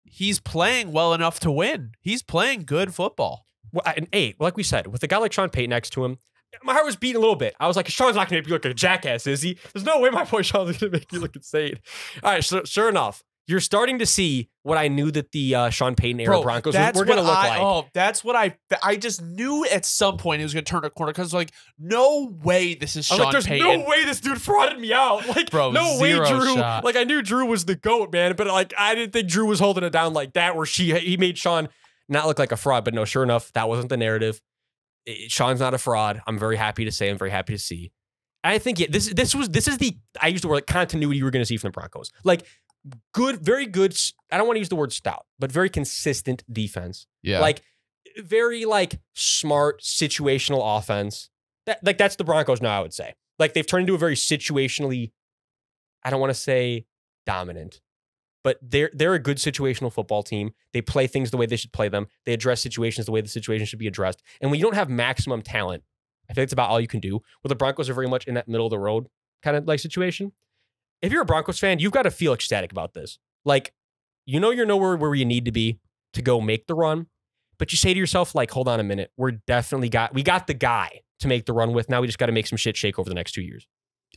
he's 0.04 0.40
playing 0.40 0.92
well 0.92 1.14
enough 1.14 1.40
to 1.42 1.52
win. 1.52 1.92
He's 2.02 2.22
playing 2.22 2.64
good 2.66 2.94
football. 2.94 3.46
Well, 3.72 3.84
and 3.96 4.08
eight, 4.14 4.40
like 4.40 4.58
we 4.58 4.64
said, 4.64 4.88
with 4.88 5.02
a 5.04 5.08
guy 5.08 5.18
like 5.18 5.32
Sean 5.34 5.50
Payton 5.50 5.70
next 5.70 5.92
to 5.92 6.04
him, 6.04 6.18
my 6.64 6.74
heart 6.74 6.86
was 6.86 6.96
beating 6.96 7.16
a 7.18 7.20
little 7.20 7.36
bit. 7.36 7.56
I 7.60 7.68
was 7.68 7.76
like, 7.78 7.88
Sean's 7.88 8.16
not 8.16 8.30
going 8.30 8.42
to 8.42 8.42
make 8.42 8.48
you 8.48 8.54
look 8.54 8.66
like 8.66 8.72
a 8.72 8.76
jackass, 8.76 9.28
is 9.28 9.42
he? 9.42 9.58
There's 9.74 9.86
no 9.86 10.00
way 10.00 10.10
my 10.10 10.24
boy 10.26 10.42
Sean's 10.42 10.78
going 10.78 10.92
to 10.92 10.98
make 10.98 11.12
you 11.12 11.20
look 11.20 11.36
insane. 11.36 11.80
All 12.24 12.32
right, 12.32 12.44
so 12.44 12.64
sure 12.66 12.90
enough, 12.90 13.24
you're 13.48 13.62
starting 13.62 14.00
to 14.00 14.06
see 14.06 14.50
what 14.64 14.78
I 14.78 14.90
knew 14.90 15.10
that 15.12 15.32
the 15.32 15.56
uh, 15.56 15.70
Sean 15.70 15.96
Payton 15.96 16.20
era 16.20 16.42
Broncos 16.42 16.74
were, 16.76 17.06
going 17.06 17.18
to 17.18 17.24
look 17.24 17.38
I- 17.38 17.48
like. 17.50 17.62
Oh, 17.62 17.88
that's 17.94 18.22
what 18.24 18.36
I 18.36 18.58
I 18.84 18.98
just 18.98 19.22
knew 19.22 19.66
at 19.66 19.86
some 19.86 20.18
point 20.18 20.42
it 20.42 20.44
was 20.46 20.54
going 20.54 20.66
to 20.66 20.70
turn 20.70 20.84
a 20.84 20.90
corner 20.90 21.14
because 21.14 21.34
like 21.34 21.52
no 21.80 22.34
way 22.44 22.76
this 22.76 22.96
is 22.98 23.06
Sean 23.06 23.20
like, 23.20 23.32
there's 23.32 23.48
Payton. 23.48 23.66
no 23.66 23.86
way 23.88 24.04
this 24.04 24.20
dude 24.20 24.38
frauded 24.38 24.80
me 24.80 24.92
out. 24.94 25.26
Like, 25.36 25.50
Bro, 25.52 25.72
no 25.72 25.98
way, 26.00 26.14
Drew. 26.14 26.56
shot. 26.56 26.84
Like, 26.84 26.96
I 26.96 27.04
knew 27.04 27.22
Drew 27.22 27.46
was 27.46 27.66
the 27.66 27.76
GOAT, 27.76 28.12
man, 28.12 28.36
but 28.36 28.48
like, 28.48 28.74
I 28.78 28.96
didn't 28.96 29.14
think 29.14 29.28
Drew 29.30 29.46
was 29.46 29.60
holding 29.60 29.84
it 29.84 29.92
down 29.92 30.14
like 30.14 30.34
that, 30.34 30.56
where 30.56 30.66
she 30.66 30.94
he 31.00 31.16
made 31.18 31.38
Sean 31.38 31.70
not 32.10 32.28
look 32.28 32.40
like 32.40 32.52
a 32.52 32.58
fraud. 32.58 32.84
But 32.84 32.94
no, 32.94 33.06
sure 33.06 33.24
enough, 33.24 33.52
that 33.54 33.70
wasn't 33.70 33.90
the 33.90 33.98
narrative. 33.98 34.42
It- 35.06 35.32
Sean's 35.32 35.60
not 35.60 35.74
a 35.74 35.78
fraud. 35.78 36.22
I'm 36.28 36.38
very 36.38 36.56
happy 36.58 36.84
to 36.86 36.92
say. 36.92 37.10
I'm 37.10 37.18
very 37.18 37.32
happy 37.32 37.54
to 37.54 37.60
see. 37.60 37.92
I 38.44 38.58
think 38.60 38.80
yeah, 38.80 38.88
this 38.90 39.14
this 39.14 39.34
was 39.36 39.50
this 39.50 39.68
is 39.68 39.78
the 39.78 39.98
I 40.22 40.28
used 40.28 40.44
the 40.44 40.48
word 40.48 40.56
like 40.56 40.68
continuity 40.68 41.22
we're 41.24 41.32
going 41.32 41.42
to 41.42 41.46
see 41.46 41.58
from 41.58 41.70
the 41.70 41.74
Broncos. 41.74 42.12
Like 42.24 42.46
good, 43.14 43.42
very 43.42 43.66
good. 43.66 43.98
I 44.32 44.38
don't 44.38 44.48
want 44.48 44.56
to 44.58 44.60
use 44.60 44.70
the 44.70 44.76
word 44.76 44.92
stout, 44.94 45.26
but 45.40 45.52
very 45.52 45.70
consistent 45.70 46.44
defense. 46.52 47.08
yeah, 47.24 47.40
Like 47.40 47.62
very 48.18 48.66
like 48.66 49.00
smart 49.14 49.82
situational 49.82 50.78
offense. 50.78 51.30
That 51.66 51.84
like 51.84 51.98
that's 51.98 52.16
the 52.16 52.24
Broncos 52.24 52.62
now. 52.62 52.78
I 52.78 52.82
would 52.82 52.94
say 52.94 53.14
like 53.40 53.54
they've 53.54 53.66
turned 53.66 53.84
into 53.84 53.96
a 53.96 53.98
very 53.98 54.16
situationally. 54.16 55.12
I 56.04 56.10
don't 56.10 56.22
want 56.22 56.30
to 56.32 56.40
say 56.40 56.86
dominant, 57.26 57.82
but 58.44 58.58
they're 58.62 58.90
they're 58.94 59.14
a 59.14 59.20
good 59.20 59.38
situational 59.38 59.92
football 59.92 60.24
team. 60.24 60.52
They 60.74 60.82
play 60.82 61.08
things 61.08 61.32
the 61.32 61.38
way 61.38 61.46
they 61.46 61.58
should 61.58 61.74
play 61.74 61.90
them. 61.90 62.08
They 62.26 62.34
address 62.34 62.62
situations 62.62 63.06
the 63.06 63.12
way 63.12 63.22
the 63.22 63.28
situation 63.28 63.66
should 63.66 63.80
be 63.80 63.88
addressed. 63.88 64.24
And 64.42 64.50
when 64.50 64.60
you 64.60 64.66
don't 64.66 64.76
have 64.76 64.90
maximum 64.90 65.42
talent, 65.42 65.84
I 66.30 66.34
think 66.34 66.44
it's 66.44 66.54
about 66.54 66.70
all 66.70 66.80
you 66.80 66.88
can 66.88 67.00
do. 67.00 67.14
Well, 67.44 67.50
the 67.50 67.56
Broncos 67.56 67.90
are 67.90 67.94
very 67.94 68.08
much 68.08 68.26
in 68.28 68.36
that 68.36 68.48
middle 68.48 68.66
of 68.66 68.72
the 68.72 68.80
road 68.80 69.08
kind 69.44 69.58
of 69.58 69.68
like 69.68 69.80
situation. 69.80 70.32
If 71.02 71.12
you're 71.12 71.22
a 71.22 71.26
Broncos 71.26 71.60
fan, 71.60 71.80
you've 71.80 71.92
got 71.92 72.04
to 72.04 72.12
feel 72.12 72.34
ecstatic 72.34 72.72
about 72.72 72.94
this. 72.94 73.20
Like, 73.46 73.74
you 74.26 74.40
know, 74.40 74.50
you're 74.50 74.66
nowhere 74.66 74.96
where 74.98 75.14
you 75.16 75.26
need 75.26 75.46
to 75.46 75.52
be 75.52 75.80
to 76.14 76.22
go 76.22 76.42
make 76.42 76.68
the 76.68 76.74
run, 76.74 77.08
but 77.58 77.72
you 77.72 77.78
say 77.78 77.94
to 77.94 78.00
yourself, 78.00 78.36
like, 78.36 78.52
hold 78.52 78.68
on 78.68 78.80
a 78.80 78.84
minute, 78.84 79.12
we're 79.18 79.32
definitely 79.32 79.90
got 79.90 80.14
we 80.14 80.24
got 80.24 80.48
the 80.48 80.54
guy 80.54 81.02
to 81.20 81.28
make 81.28 81.46
the 81.46 81.54
run 81.54 81.74
with. 81.74 81.90
Now 81.90 82.02
we 82.02 82.08
just 82.08 82.20
got 82.20 82.28
to 82.28 82.32
make 82.32 82.48
some 82.48 82.58
shit 82.58 82.78
shake 82.78 83.00
over 83.00 83.10
the 83.10 83.16
next 83.16 83.32
two 83.32 83.42
years. 83.42 83.68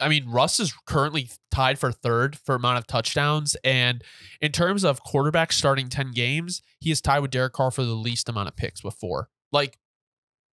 I 0.00 0.08
mean, 0.08 0.28
Russ 0.28 0.60
is 0.60 0.72
currently 0.86 1.28
tied 1.50 1.78
for 1.78 1.92
third 1.92 2.38
for 2.38 2.54
amount 2.54 2.78
of 2.78 2.86
touchdowns. 2.86 3.56
And 3.64 4.02
in 4.40 4.52
terms 4.52 4.84
of 4.84 5.02
quarterbacks 5.04 5.52
starting 5.52 5.88
10 5.88 6.12
games, 6.12 6.62
he 6.78 6.90
is 6.90 7.00
tied 7.00 7.20
with 7.20 7.30
Derek 7.30 7.52
Carr 7.52 7.70
for 7.70 7.84
the 7.84 7.94
least 7.94 8.28
amount 8.28 8.48
of 8.48 8.56
picks 8.56 8.80
four. 8.80 9.28
Like, 9.52 9.78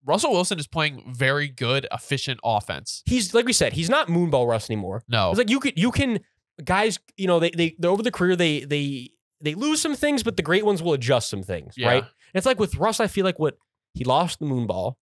Russell 0.08 0.32
Wilson 0.32 0.58
is 0.58 0.66
playing 0.68 1.04
very 1.14 1.48
good, 1.50 1.86
efficient 1.92 2.40
offense. 2.44 3.04
He's 3.06 3.34
like 3.34 3.46
we 3.46 3.54
said, 3.54 3.74
he's 3.74 3.90
not 3.90 4.08
moonball 4.08 4.48
Russ 4.48 4.70
anymore. 4.70 5.04
No. 5.08 5.30
It's 5.30 5.38
like 5.38 5.50
you 5.50 5.60
could 5.60 5.78
you 5.78 5.92
can 5.92 6.20
guys, 6.64 6.98
you 7.18 7.28
know, 7.28 7.40
they 7.40 7.52
they 7.52 7.76
they- 7.78 7.88
over 7.88 8.02
the 8.02 8.12
career 8.12 8.36
they 8.36 8.62
they 8.62 9.10
they 9.42 9.54
lose 9.54 9.82
some 9.82 9.96
things, 9.96 10.24
but 10.24 10.38
the 10.38 10.44
great 10.44 10.66
ones 10.66 10.82
will 10.82 10.94
adjust 10.94 11.30
some 11.30 11.44
things, 11.44 11.76
Yeah. 11.78 11.88
right? 11.88 12.04
And 12.04 12.10
it's 12.34 12.46
like 12.46 12.60
with 12.60 12.76
Russ, 12.76 13.00
I 13.00 13.08
feel 13.08 13.24
like 13.26 13.38
what 13.38 13.58
he 13.94 14.04
lost 14.04 14.40
the 14.40 14.46
moonball, 14.46 14.94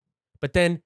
but 0.41 0.53
then 0.53 0.81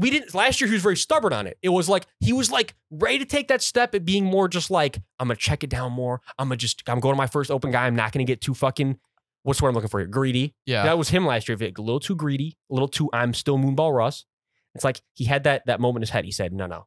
we 0.00 0.10
didn't 0.10 0.34
last 0.34 0.60
year 0.60 0.66
he 0.68 0.74
was 0.74 0.82
very 0.82 0.96
stubborn 0.96 1.32
on 1.32 1.46
it. 1.46 1.56
It 1.62 1.68
was 1.68 1.88
like 1.88 2.06
he 2.20 2.32
was 2.32 2.50
like 2.50 2.74
ready 2.90 3.18
to 3.18 3.24
take 3.24 3.48
that 3.48 3.62
step 3.62 3.94
at 3.94 4.04
being 4.04 4.24
more 4.24 4.48
just 4.48 4.70
like, 4.70 4.96
I'm 5.20 5.28
gonna 5.28 5.36
check 5.36 5.62
it 5.62 5.70
down 5.70 5.92
more. 5.92 6.20
I'm 6.38 6.48
gonna 6.48 6.56
just 6.56 6.82
I'm 6.88 6.98
going 7.00 7.12
to 7.14 7.16
my 7.18 7.26
first 7.26 7.50
open 7.50 7.70
guy. 7.70 7.86
I'm 7.86 7.94
not 7.96 8.12
gonna 8.12 8.24
get 8.24 8.40
too 8.40 8.54
fucking 8.54 8.98
what's 9.44 9.62
what 9.62 9.68
I'm 9.68 9.74
looking 9.74 9.88
for 9.88 10.00
here? 10.00 10.08
Greedy. 10.08 10.54
yeah. 10.66 10.82
That 10.82 10.98
was 10.98 11.10
him 11.10 11.24
last 11.24 11.48
year. 11.48 11.56
A 11.56 11.80
little 11.80 12.00
too 12.00 12.16
greedy, 12.16 12.58
a 12.70 12.74
little 12.74 12.88
too 12.88 13.08
I'm 13.12 13.32
still 13.32 13.56
moonball 13.56 13.94
Russ. 13.94 14.24
It's 14.74 14.84
like 14.84 15.00
he 15.12 15.24
had 15.24 15.44
that 15.44 15.66
that 15.66 15.80
moment 15.80 15.98
in 15.98 16.02
his 16.02 16.10
head. 16.10 16.24
He 16.24 16.32
said, 16.32 16.52
No, 16.52 16.66
no. 16.66 16.86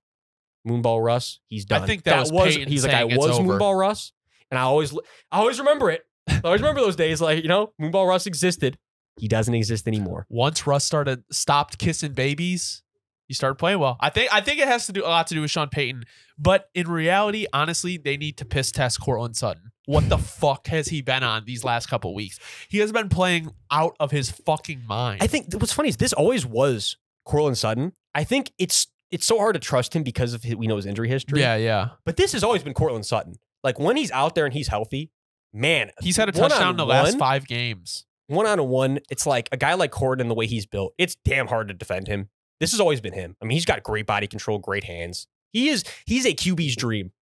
Moonball 0.68 1.02
Russ, 1.04 1.40
he's 1.48 1.64
done. 1.64 1.84
I 1.84 1.88
think 1.88 2.04
that 2.04 2.30
was 2.30 2.32
Payton 2.32 2.68
he's 2.68 2.86
like, 2.86 2.94
I 2.94 3.06
was 3.06 3.40
over. 3.40 3.54
Moonball 3.58 3.80
Russ. 3.80 4.12
And 4.52 4.60
I 4.60 4.64
always 4.64 4.94
I 5.32 5.40
always 5.40 5.60
remember 5.60 5.90
it. 5.90 6.02
I 6.28 6.42
always 6.44 6.62
remember 6.62 6.82
those 6.82 6.98
days. 6.98 7.22
Like, 7.22 7.42
you 7.42 7.48
know, 7.48 7.72
Moonball 7.82 8.08
Russ 8.08 8.28
existed. 8.28 8.78
He 9.18 9.28
doesn't 9.28 9.54
exist 9.54 9.88
anymore. 9.88 10.28
Once 10.30 10.68
Russ 10.68 10.84
started 10.84 11.24
stopped 11.32 11.78
kissing 11.78 12.14
babies, 12.14 12.84
he 13.28 13.34
started 13.34 13.56
playing 13.56 13.80
well. 13.80 13.98
I 14.00 14.10
think 14.10 14.34
I 14.34 14.42
think 14.42 14.60
it 14.60 14.68
has 14.68 14.86
to 14.88 14.94
do 14.94 15.04
a 15.04 15.08
lot 15.08 15.28
to 15.28 15.36
do 15.36 15.42
with 15.42 15.52
Sean 15.52 15.70
Payton. 15.70 16.04
But 16.38 16.70
in 16.74 16.90
reality, 16.90 17.46
honestly, 17.54 17.98
they 17.98 18.18
need 18.18 18.38
to 18.38 18.46
piss 18.46 18.72
test 18.72 19.02
Courtland 19.02 19.36
Sutton. 19.38 19.72
What 19.88 20.08
the 20.10 20.18
fuck 20.18 20.68
has 20.68 20.90
he 20.90 21.02
been 21.02 21.24
on 21.24 21.46
these 21.46 21.64
last 21.64 21.88
couple 21.88 22.14
weeks? 22.14 22.40
He 22.70 22.78
has 22.80 22.92
been 22.92 23.08
playing 23.10 23.52
out 23.72 23.96
of 24.00 24.12
his 24.12 24.30
fucking 24.30 24.84
mind. 24.86 25.24
I 25.24 25.28
think 25.28 25.54
what's 25.54 25.72
funny 25.74 25.90
is 25.90 25.98
this 25.98 26.12
always 26.14 26.46
was 26.46 26.98
Courtland 27.26 27.58
Sutton. 27.58 27.94
I 28.14 28.24
think 28.26 28.52
it's 28.60 28.88
it's 29.12 29.26
so 29.26 29.38
hard 29.40 29.54
to 29.54 29.60
trust 29.60 29.96
him 29.96 30.04
because 30.04 30.34
of 30.34 30.44
his, 30.44 30.56
we 30.58 30.68
know 30.68 30.76
his 30.76 30.86
injury 30.86 31.08
history. 31.08 31.40
yeah, 31.40 31.56
yeah. 31.56 31.90
But 32.06 32.18
this 32.18 32.34
has 32.34 32.44
always 32.44 32.62
been 32.64 32.74
Courtland 32.74 33.06
Sutton. 33.06 33.36
Like 33.64 33.80
when 33.80 33.96
he's 33.96 34.12
out 34.12 34.36
there 34.36 34.44
and 34.46 34.54
he's 34.54 34.68
healthy, 34.68 35.10
man, 35.54 35.92
He's 36.02 36.18
had 36.18 36.28
a 36.30 36.34
touchdown 36.34 36.72
in 36.72 36.76
the 36.78 36.86
last 36.86 37.12
one- 37.14 37.20
five 37.20 37.48
games. 37.48 38.06
one 38.28 38.46
on 38.46 38.68
one, 38.68 39.00
it's 39.10 39.26
like 39.26 39.48
a 39.54 39.58
guy 39.58 39.74
like 39.76 39.92
Corden, 39.92 40.28
the 40.28 40.34
way 40.36 40.46
he's 40.48 40.66
built, 40.66 40.94
it's 40.98 41.16
damn 41.24 41.48
hard 41.48 41.70
to 41.70 41.74
defend 41.74 42.08
him. 42.08 42.28
This 42.60 42.72
has 42.72 42.82
always 42.82 43.00
been 43.00 43.14
him. 43.14 43.38
I 43.42 43.46
mean, 43.46 43.56
he's 43.56 43.64
got 43.66 43.84
great 43.84 44.06
body 44.06 44.28
control, 44.28 44.60
great 44.60 44.84
hands. 44.84 45.28
He 45.54 45.70
is 45.70 45.86
he's 46.06 46.26
a 46.26 46.34
QB's 46.34 46.76
dream 46.76 47.14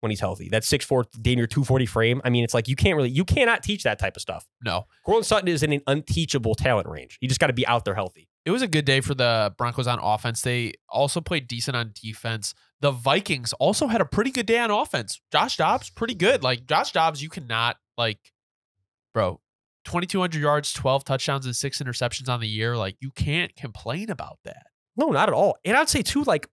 when 0.00 0.10
he's 0.10 0.20
healthy. 0.20 0.48
That 0.48 0.62
6'4, 0.62 1.04
damn 1.20 1.36
near 1.36 1.46
240 1.46 1.86
frame. 1.86 2.20
I 2.24 2.30
mean, 2.30 2.44
it's 2.44 2.54
like 2.54 2.68
you 2.68 2.76
can't 2.76 2.96
really 2.96 3.10
you 3.10 3.24
cannot 3.24 3.62
teach 3.62 3.82
that 3.82 3.98
type 3.98 4.16
of 4.16 4.22
stuff. 4.22 4.46
No. 4.64 4.86
Courtland 5.04 5.26
Sutton 5.26 5.48
is 5.48 5.62
in 5.62 5.72
an 5.72 5.80
unteachable 5.86 6.54
talent 6.54 6.88
range. 6.88 7.18
You 7.20 7.28
just 7.28 7.40
got 7.40 7.48
to 7.48 7.52
be 7.52 7.66
out 7.66 7.84
there 7.84 7.94
healthy. 7.94 8.28
It 8.44 8.50
was 8.50 8.62
a 8.62 8.68
good 8.68 8.84
day 8.84 9.00
for 9.00 9.14
the 9.14 9.54
Broncos 9.58 9.86
on 9.86 9.98
offense. 9.98 10.40
They 10.40 10.72
also 10.88 11.20
played 11.20 11.48
decent 11.48 11.76
on 11.76 11.92
defense. 12.00 12.54
The 12.80 12.90
Vikings 12.90 13.52
also 13.54 13.88
had 13.88 14.00
a 14.00 14.06
pretty 14.06 14.30
good 14.30 14.46
day 14.46 14.58
on 14.58 14.70
offense. 14.70 15.20
Josh 15.32 15.56
Dobbs, 15.56 15.90
pretty 15.90 16.14
good. 16.14 16.42
Like 16.42 16.66
Josh 16.66 16.92
Dobbs, 16.92 17.22
you 17.22 17.28
cannot 17.28 17.76
like, 17.98 18.18
bro, 19.12 19.40
2,200 19.84 20.40
yards, 20.40 20.72
12 20.72 21.04
touchdowns, 21.04 21.46
and 21.46 21.54
six 21.54 21.82
interceptions 21.82 22.28
on 22.28 22.40
the 22.40 22.48
year. 22.48 22.76
Like 22.76 22.96
you 23.00 23.10
can't 23.10 23.54
complain 23.56 24.10
about 24.10 24.38
that. 24.44 24.66
No, 24.96 25.08
not 25.08 25.28
at 25.28 25.34
all. 25.34 25.56
And 25.64 25.76
I'd 25.76 25.88
say 25.88 26.02
too, 26.02 26.22
like 26.22 26.48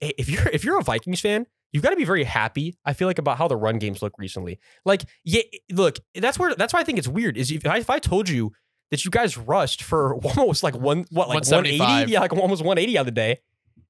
if 0.00 0.28
you're 0.28 0.48
if 0.52 0.64
you're 0.64 0.78
a 0.78 0.84
Vikings 0.84 1.20
fan, 1.20 1.46
you've 1.76 1.82
got 1.82 1.90
to 1.90 1.96
be 1.96 2.06
very 2.06 2.24
happy. 2.24 2.74
I 2.86 2.94
feel 2.94 3.06
like 3.06 3.18
about 3.18 3.36
how 3.36 3.48
the 3.48 3.56
run 3.56 3.78
games 3.78 4.00
look 4.00 4.14
recently. 4.16 4.58
Like, 4.86 5.04
yeah, 5.24 5.42
look, 5.70 5.98
that's 6.14 6.38
where 6.38 6.54
that's 6.54 6.72
why 6.72 6.80
I 6.80 6.84
think 6.84 6.96
it's 6.96 7.06
weird. 7.06 7.36
Is 7.36 7.50
if 7.52 7.66
I, 7.66 7.76
if 7.76 7.90
I 7.90 7.98
told 7.98 8.30
you 8.30 8.52
that 8.90 9.04
you 9.04 9.10
guys 9.10 9.36
rushed 9.36 9.82
for 9.82 10.14
almost 10.24 10.62
like 10.62 10.74
one 10.74 11.04
what 11.10 11.28
like 11.28 11.44
180, 11.44 12.10
yeah, 12.10 12.20
like 12.20 12.32
almost 12.32 12.64
180 12.64 12.96
on 12.96 13.04
the 13.04 13.12
day, 13.12 13.40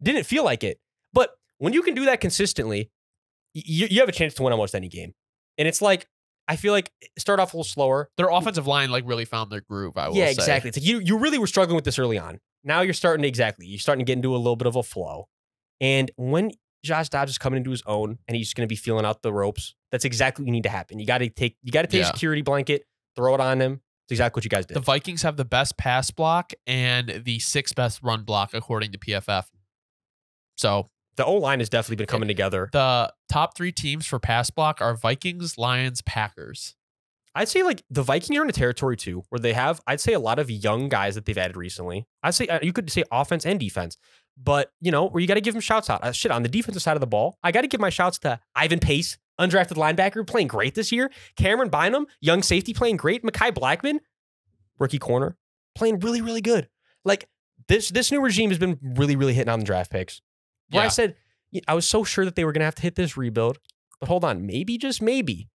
didn't 0.02 0.24
feel 0.24 0.44
like 0.44 0.64
it. 0.64 0.80
But 1.12 1.30
when 1.58 1.72
you 1.72 1.82
can 1.82 1.94
do 1.94 2.06
that 2.06 2.20
consistently, 2.20 2.90
you, 3.54 3.86
you 3.88 4.00
have 4.00 4.08
a 4.08 4.12
chance 4.12 4.34
to 4.34 4.42
win 4.42 4.52
almost 4.52 4.74
any 4.74 4.88
game. 4.88 5.14
And 5.56 5.68
it's 5.68 5.80
like 5.80 6.08
I 6.48 6.56
feel 6.56 6.72
like 6.72 6.90
start 7.16 7.38
off 7.38 7.54
a 7.54 7.56
little 7.56 7.64
slower, 7.64 8.10
Their 8.16 8.30
offensive 8.30 8.66
line 8.66 8.90
like 8.90 9.04
really 9.06 9.24
found 9.24 9.52
their 9.52 9.60
groove. 9.60 9.96
I 9.96 10.08
will 10.08 10.16
yeah, 10.16 10.26
say. 10.26 10.32
exactly. 10.32 10.68
It's 10.68 10.78
like 10.78 10.86
you 10.86 10.98
you 10.98 11.18
really 11.18 11.38
were 11.38 11.46
struggling 11.46 11.76
with 11.76 11.84
this 11.84 12.00
early 12.00 12.18
on. 12.18 12.40
Now 12.64 12.80
you're 12.80 12.94
starting 12.94 13.22
to 13.22 13.28
exactly. 13.28 13.66
You're 13.66 13.78
starting 13.78 14.04
to 14.04 14.10
get 14.10 14.16
into 14.16 14.34
a 14.34 14.38
little 14.38 14.56
bit 14.56 14.66
of 14.66 14.74
a 14.74 14.82
flow. 14.82 15.28
And 15.80 16.10
when 16.16 16.50
Josh 16.86 17.08
Dobbs 17.08 17.30
is 17.32 17.38
coming 17.38 17.58
into 17.58 17.70
his 17.70 17.82
own 17.86 18.18
and 18.28 18.36
he's 18.36 18.54
going 18.54 18.66
to 18.66 18.72
be 18.72 18.76
feeling 18.76 19.04
out 19.04 19.22
the 19.22 19.32
ropes, 19.32 19.74
that's 19.92 20.04
exactly 20.04 20.42
what 20.42 20.46
you 20.46 20.52
need 20.52 20.62
to 20.64 20.68
happen. 20.68 20.98
You 20.98 21.06
got 21.06 21.18
to 21.18 21.28
take 21.28 21.56
you 21.62 21.72
got 21.72 21.82
to 21.82 21.88
take 21.88 22.00
Yeah. 22.02 22.08
a 22.10 22.12
security 22.12 22.42
blanket, 22.42 22.84
throw 23.16 23.34
it 23.34 23.40
on 23.40 23.60
him. 23.60 23.80
It's 24.06 24.12
exactly 24.12 24.38
what 24.38 24.44
you 24.44 24.50
guys 24.50 24.66
did. 24.66 24.74
The 24.76 24.80
Vikings 24.80 25.22
have 25.22 25.36
the 25.36 25.44
best 25.44 25.76
pass 25.76 26.10
block 26.12 26.52
and 26.66 27.22
the 27.24 27.38
sixth 27.40 27.74
best 27.74 28.00
run 28.02 28.22
block 28.22 28.54
according 28.54 28.92
to 28.92 28.98
PFF. 28.98 29.46
So 30.56 30.90
the 31.16 31.24
O 31.24 31.34
line 31.34 31.58
has 31.60 31.68
definitely 31.68 31.96
been 31.96 32.06
coming 32.06 32.28
together. 32.28 32.68
the 32.72 33.12
top 33.28 33.56
three 33.56 33.72
teams 33.72 34.06
for 34.06 34.18
pass 34.18 34.50
block 34.50 34.80
are 34.80 34.94
Vikings, 34.94 35.58
Lions, 35.58 36.02
Packers. 36.02 36.76
I'd 37.34 37.48
say 37.48 37.62
like 37.62 37.82
the 37.90 38.02
Vikings 38.02 38.38
are 38.38 38.42
in 38.42 38.48
a 38.48 38.52
territory 38.52 38.96
too 38.96 39.24
where 39.28 39.38
they 39.38 39.52
have 39.52 39.80
I'd 39.86 40.00
say 40.00 40.14
a 40.14 40.18
lot 40.20 40.38
of 40.38 40.50
young 40.50 40.88
guys 40.88 41.16
that 41.16 41.26
they've 41.26 41.36
added 41.36 41.56
recently. 41.56 42.06
I'd 42.22 42.34
say 42.34 42.46
uh, 42.46 42.60
you 42.62 42.72
could 42.72 42.90
say 42.90 43.04
offense 43.10 43.44
and 43.44 43.60
defense, 43.60 43.98
but 44.36 44.72
you 44.80 44.90
know 44.90 45.08
where 45.08 45.20
you 45.20 45.26
got 45.26 45.34
to 45.34 45.40
give 45.40 45.54
them 45.54 45.60
shouts 45.60 45.88
out. 45.88 46.04
Uh, 46.04 46.12
shit 46.12 46.30
on 46.30 46.42
the 46.42 46.48
defensive 46.48 46.82
side 46.82 46.96
of 46.96 47.00
the 47.00 47.06
ball, 47.06 47.38
I 47.42 47.52
got 47.52 47.62
to 47.62 47.68
give 47.68 47.80
my 47.80 47.90
shouts 47.90 48.18
to 48.20 48.38
Ivan 48.54 48.78
Pace, 48.78 49.18
undrafted 49.40 49.76
linebacker, 49.76 50.26
playing 50.26 50.48
great 50.48 50.74
this 50.74 50.92
year. 50.92 51.10
Camryn 51.38 51.70
Bynum, 51.70 52.06
young 52.20 52.42
safety, 52.42 52.74
playing 52.74 52.96
great. 52.96 53.22
Mekhi 53.22 53.50
Blackmon, 53.52 53.98
rookie 54.78 54.98
corner, 54.98 55.36
playing 55.74 56.00
really 56.00 56.20
really 56.20 56.40
good. 56.40 56.68
Like 57.04 57.28
this 57.68 57.90
this 57.90 58.12
new 58.12 58.20
regime 58.20 58.50
has 58.50 58.58
been 58.58 58.78
really 58.82 59.16
really 59.16 59.34
hitting 59.34 59.50
on 59.50 59.60
the 59.60 59.64
draft 59.64 59.90
picks. 59.90 60.20
Where 60.70 60.82
I 60.82 60.88
said 60.88 61.16
I 61.66 61.74
was 61.74 61.88
so 61.88 62.04
sure 62.04 62.24
that 62.24 62.34
they 62.36 62.44
were 62.44 62.52
gonna 62.52 62.64
have 62.64 62.74
to 62.76 62.82
hit 62.82 62.96
this 62.96 63.16
rebuild, 63.16 63.58
but 64.00 64.08
hold 64.08 64.24
on, 64.24 64.46
maybe 64.46 64.78
just 64.78 65.00
maybe 65.00 65.48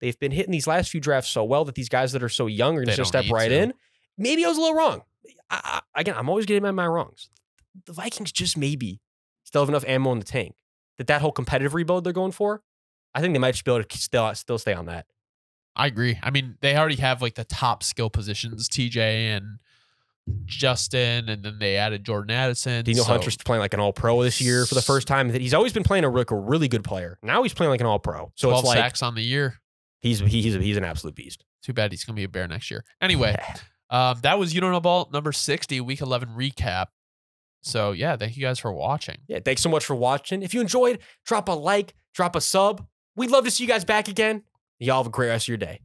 they've 0.00 0.18
been 0.18 0.32
hitting 0.32 0.52
these 0.52 0.66
last 0.66 0.90
few 0.90 1.00
drafts 1.00 1.30
so 1.30 1.44
well 1.44 1.64
that 1.64 1.74
these 1.74 1.88
guys 1.88 2.12
that 2.12 2.22
are 2.22 2.28
so 2.28 2.46
young 2.46 2.76
are 2.76 2.84
just 2.84 2.98
gonna 2.98 3.06
step 3.06 3.30
right 3.30 3.48
to. 3.48 3.62
in. 3.62 3.74
Maybe 4.18 4.44
I 4.44 4.48
was 4.48 4.58
a 4.58 4.60
little 4.60 4.76
wrong. 4.76 5.02
I, 5.50 5.80
I, 5.94 6.00
again, 6.00 6.14
I'm 6.16 6.28
always 6.28 6.46
getting 6.46 6.74
my 6.74 6.86
wrongs. 6.86 7.30
The 7.84 7.92
Vikings 7.92 8.32
just 8.32 8.56
maybe 8.56 9.00
still 9.44 9.62
have 9.62 9.68
enough 9.68 9.84
ammo 9.86 10.12
in 10.12 10.18
the 10.18 10.24
tank 10.24 10.54
that 10.98 11.06
that 11.06 11.20
whole 11.20 11.32
competitive 11.32 11.74
rebuild 11.74 12.04
they're 12.04 12.12
going 12.12 12.32
for. 12.32 12.62
I 13.14 13.20
think 13.20 13.34
they 13.34 13.38
might 13.38 13.52
just 13.52 13.64
be 13.64 13.72
able 13.72 13.84
to 13.84 13.98
still 13.98 14.34
still 14.34 14.58
stay 14.58 14.74
on 14.74 14.86
that. 14.86 15.06
I 15.74 15.86
agree. 15.86 16.18
I 16.22 16.30
mean, 16.30 16.56
they 16.60 16.76
already 16.76 16.96
have 16.96 17.20
like 17.20 17.34
the 17.34 17.44
top 17.44 17.82
skill 17.82 18.08
positions, 18.08 18.68
TJ 18.68 18.96
and 19.36 19.58
Justin, 20.46 21.28
and 21.28 21.42
then 21.42 21.58
they 21.58 21.76
added 21.76 22.04
Jordan 22.04 22.30
Addison. 22.30 22.84
Danielle 22.84 23.04
so- 23.04 23.12
Hunter's 23.12 23.36
playing 23.36 23.60
like 23.60 23.74
an 23.74 23.80
All 23.80 23.92
Pro 23.92 24.22
this 24.22 24.40
year 24.40 24.66
for 24.66 24.74
the 24.74 24.82
first 24.82 25.06
time. 25.06 25.28
That 25.28 25.40
He's 25.40 25.54
always 25.54 25.72
been 25.72 25.84
playing 25.84 26.04
a, 26.04 26.10
like 26.10 26.30
a 26.30 26.36
really 26.36 26.68
good 26.68 26.82
player. 26.84 27.18
Now 27.22 27.42
he's 27.42 27.54
playing 27.54 27.70
like 27.70 27.80
an 27.80 27.86
All 27.86 27.98
Pro. 27.98 28.32
So 28.34 28.48
12 28.48 28.60
it's 28.60 28.68
like 28.68 28.78
sacks 28.78 29.02
on 29.02 29.14
the 29.14 29.22
year. 29.22 29.60
he's 30.00 30.20
he, 30.20 30.42
he's 30.42 30.54
he's 30.54 30.76
an 30.76 30.84
absolute 30.84 31.14
beast. 31.14 31.44
Too 31.62 31.72
bad 31.72 31.92
he's 31.92 32.04
gonna 32.04 32.16
be 32.16 32.24
a 32.24 32.28
bear 32.28 32.48
next 32.48 32.70
year. 32.70 32.84
Anyway, 33.00 33.36
um, 33.90 34.18
that 34.22 34.38
was 34.38 34.54
you 34.54 34.60
don't 34.60 34.72
know 34.72 34.80
ball 34.80 35.08
number 35.12 35.32
sixty, 35.32 35.80
week 35.80 36.00
eleven 36.00 36.30
recap. 36.30 36.86
So 37.66 37.90
yeah, 37.90 38.16
thank 38.16 38.36
you 38.36 38.42
guys 38.42 38.60
for 38.60 38.72
watching. 38.72 39.16
Yeah, 39.26 39.40
thanks 39.44 39.60
so 39.60 39.68
much 39.68 39.84
for 39.84 39.96
watching. 39.96 40.42
If 40.42 40.54
you 40.54 40.60
enjoyed, 40.60 41.00
drop 41.24 41.48
a 41.48 41.52
like, 41.52 41.94
drop 42.14 42.36
a 42.36 42.40
sub. 42.40 42.86
We'd 43.16 43.30
love 43.30 43.44
to 43.44 43.50
see 43.50 43.64
you 43.64 43.68
guys 43.68 43.84
back 43.84 44.06
again. 44.06 44.44
Y'all 44.78 44.98
have 44.98 45.06
a 45.06 45.10
great 45.10 45.28
rest 45.28 45.44
of 45.44 45.48
your 45.48 45.56
day. 45.56 45.80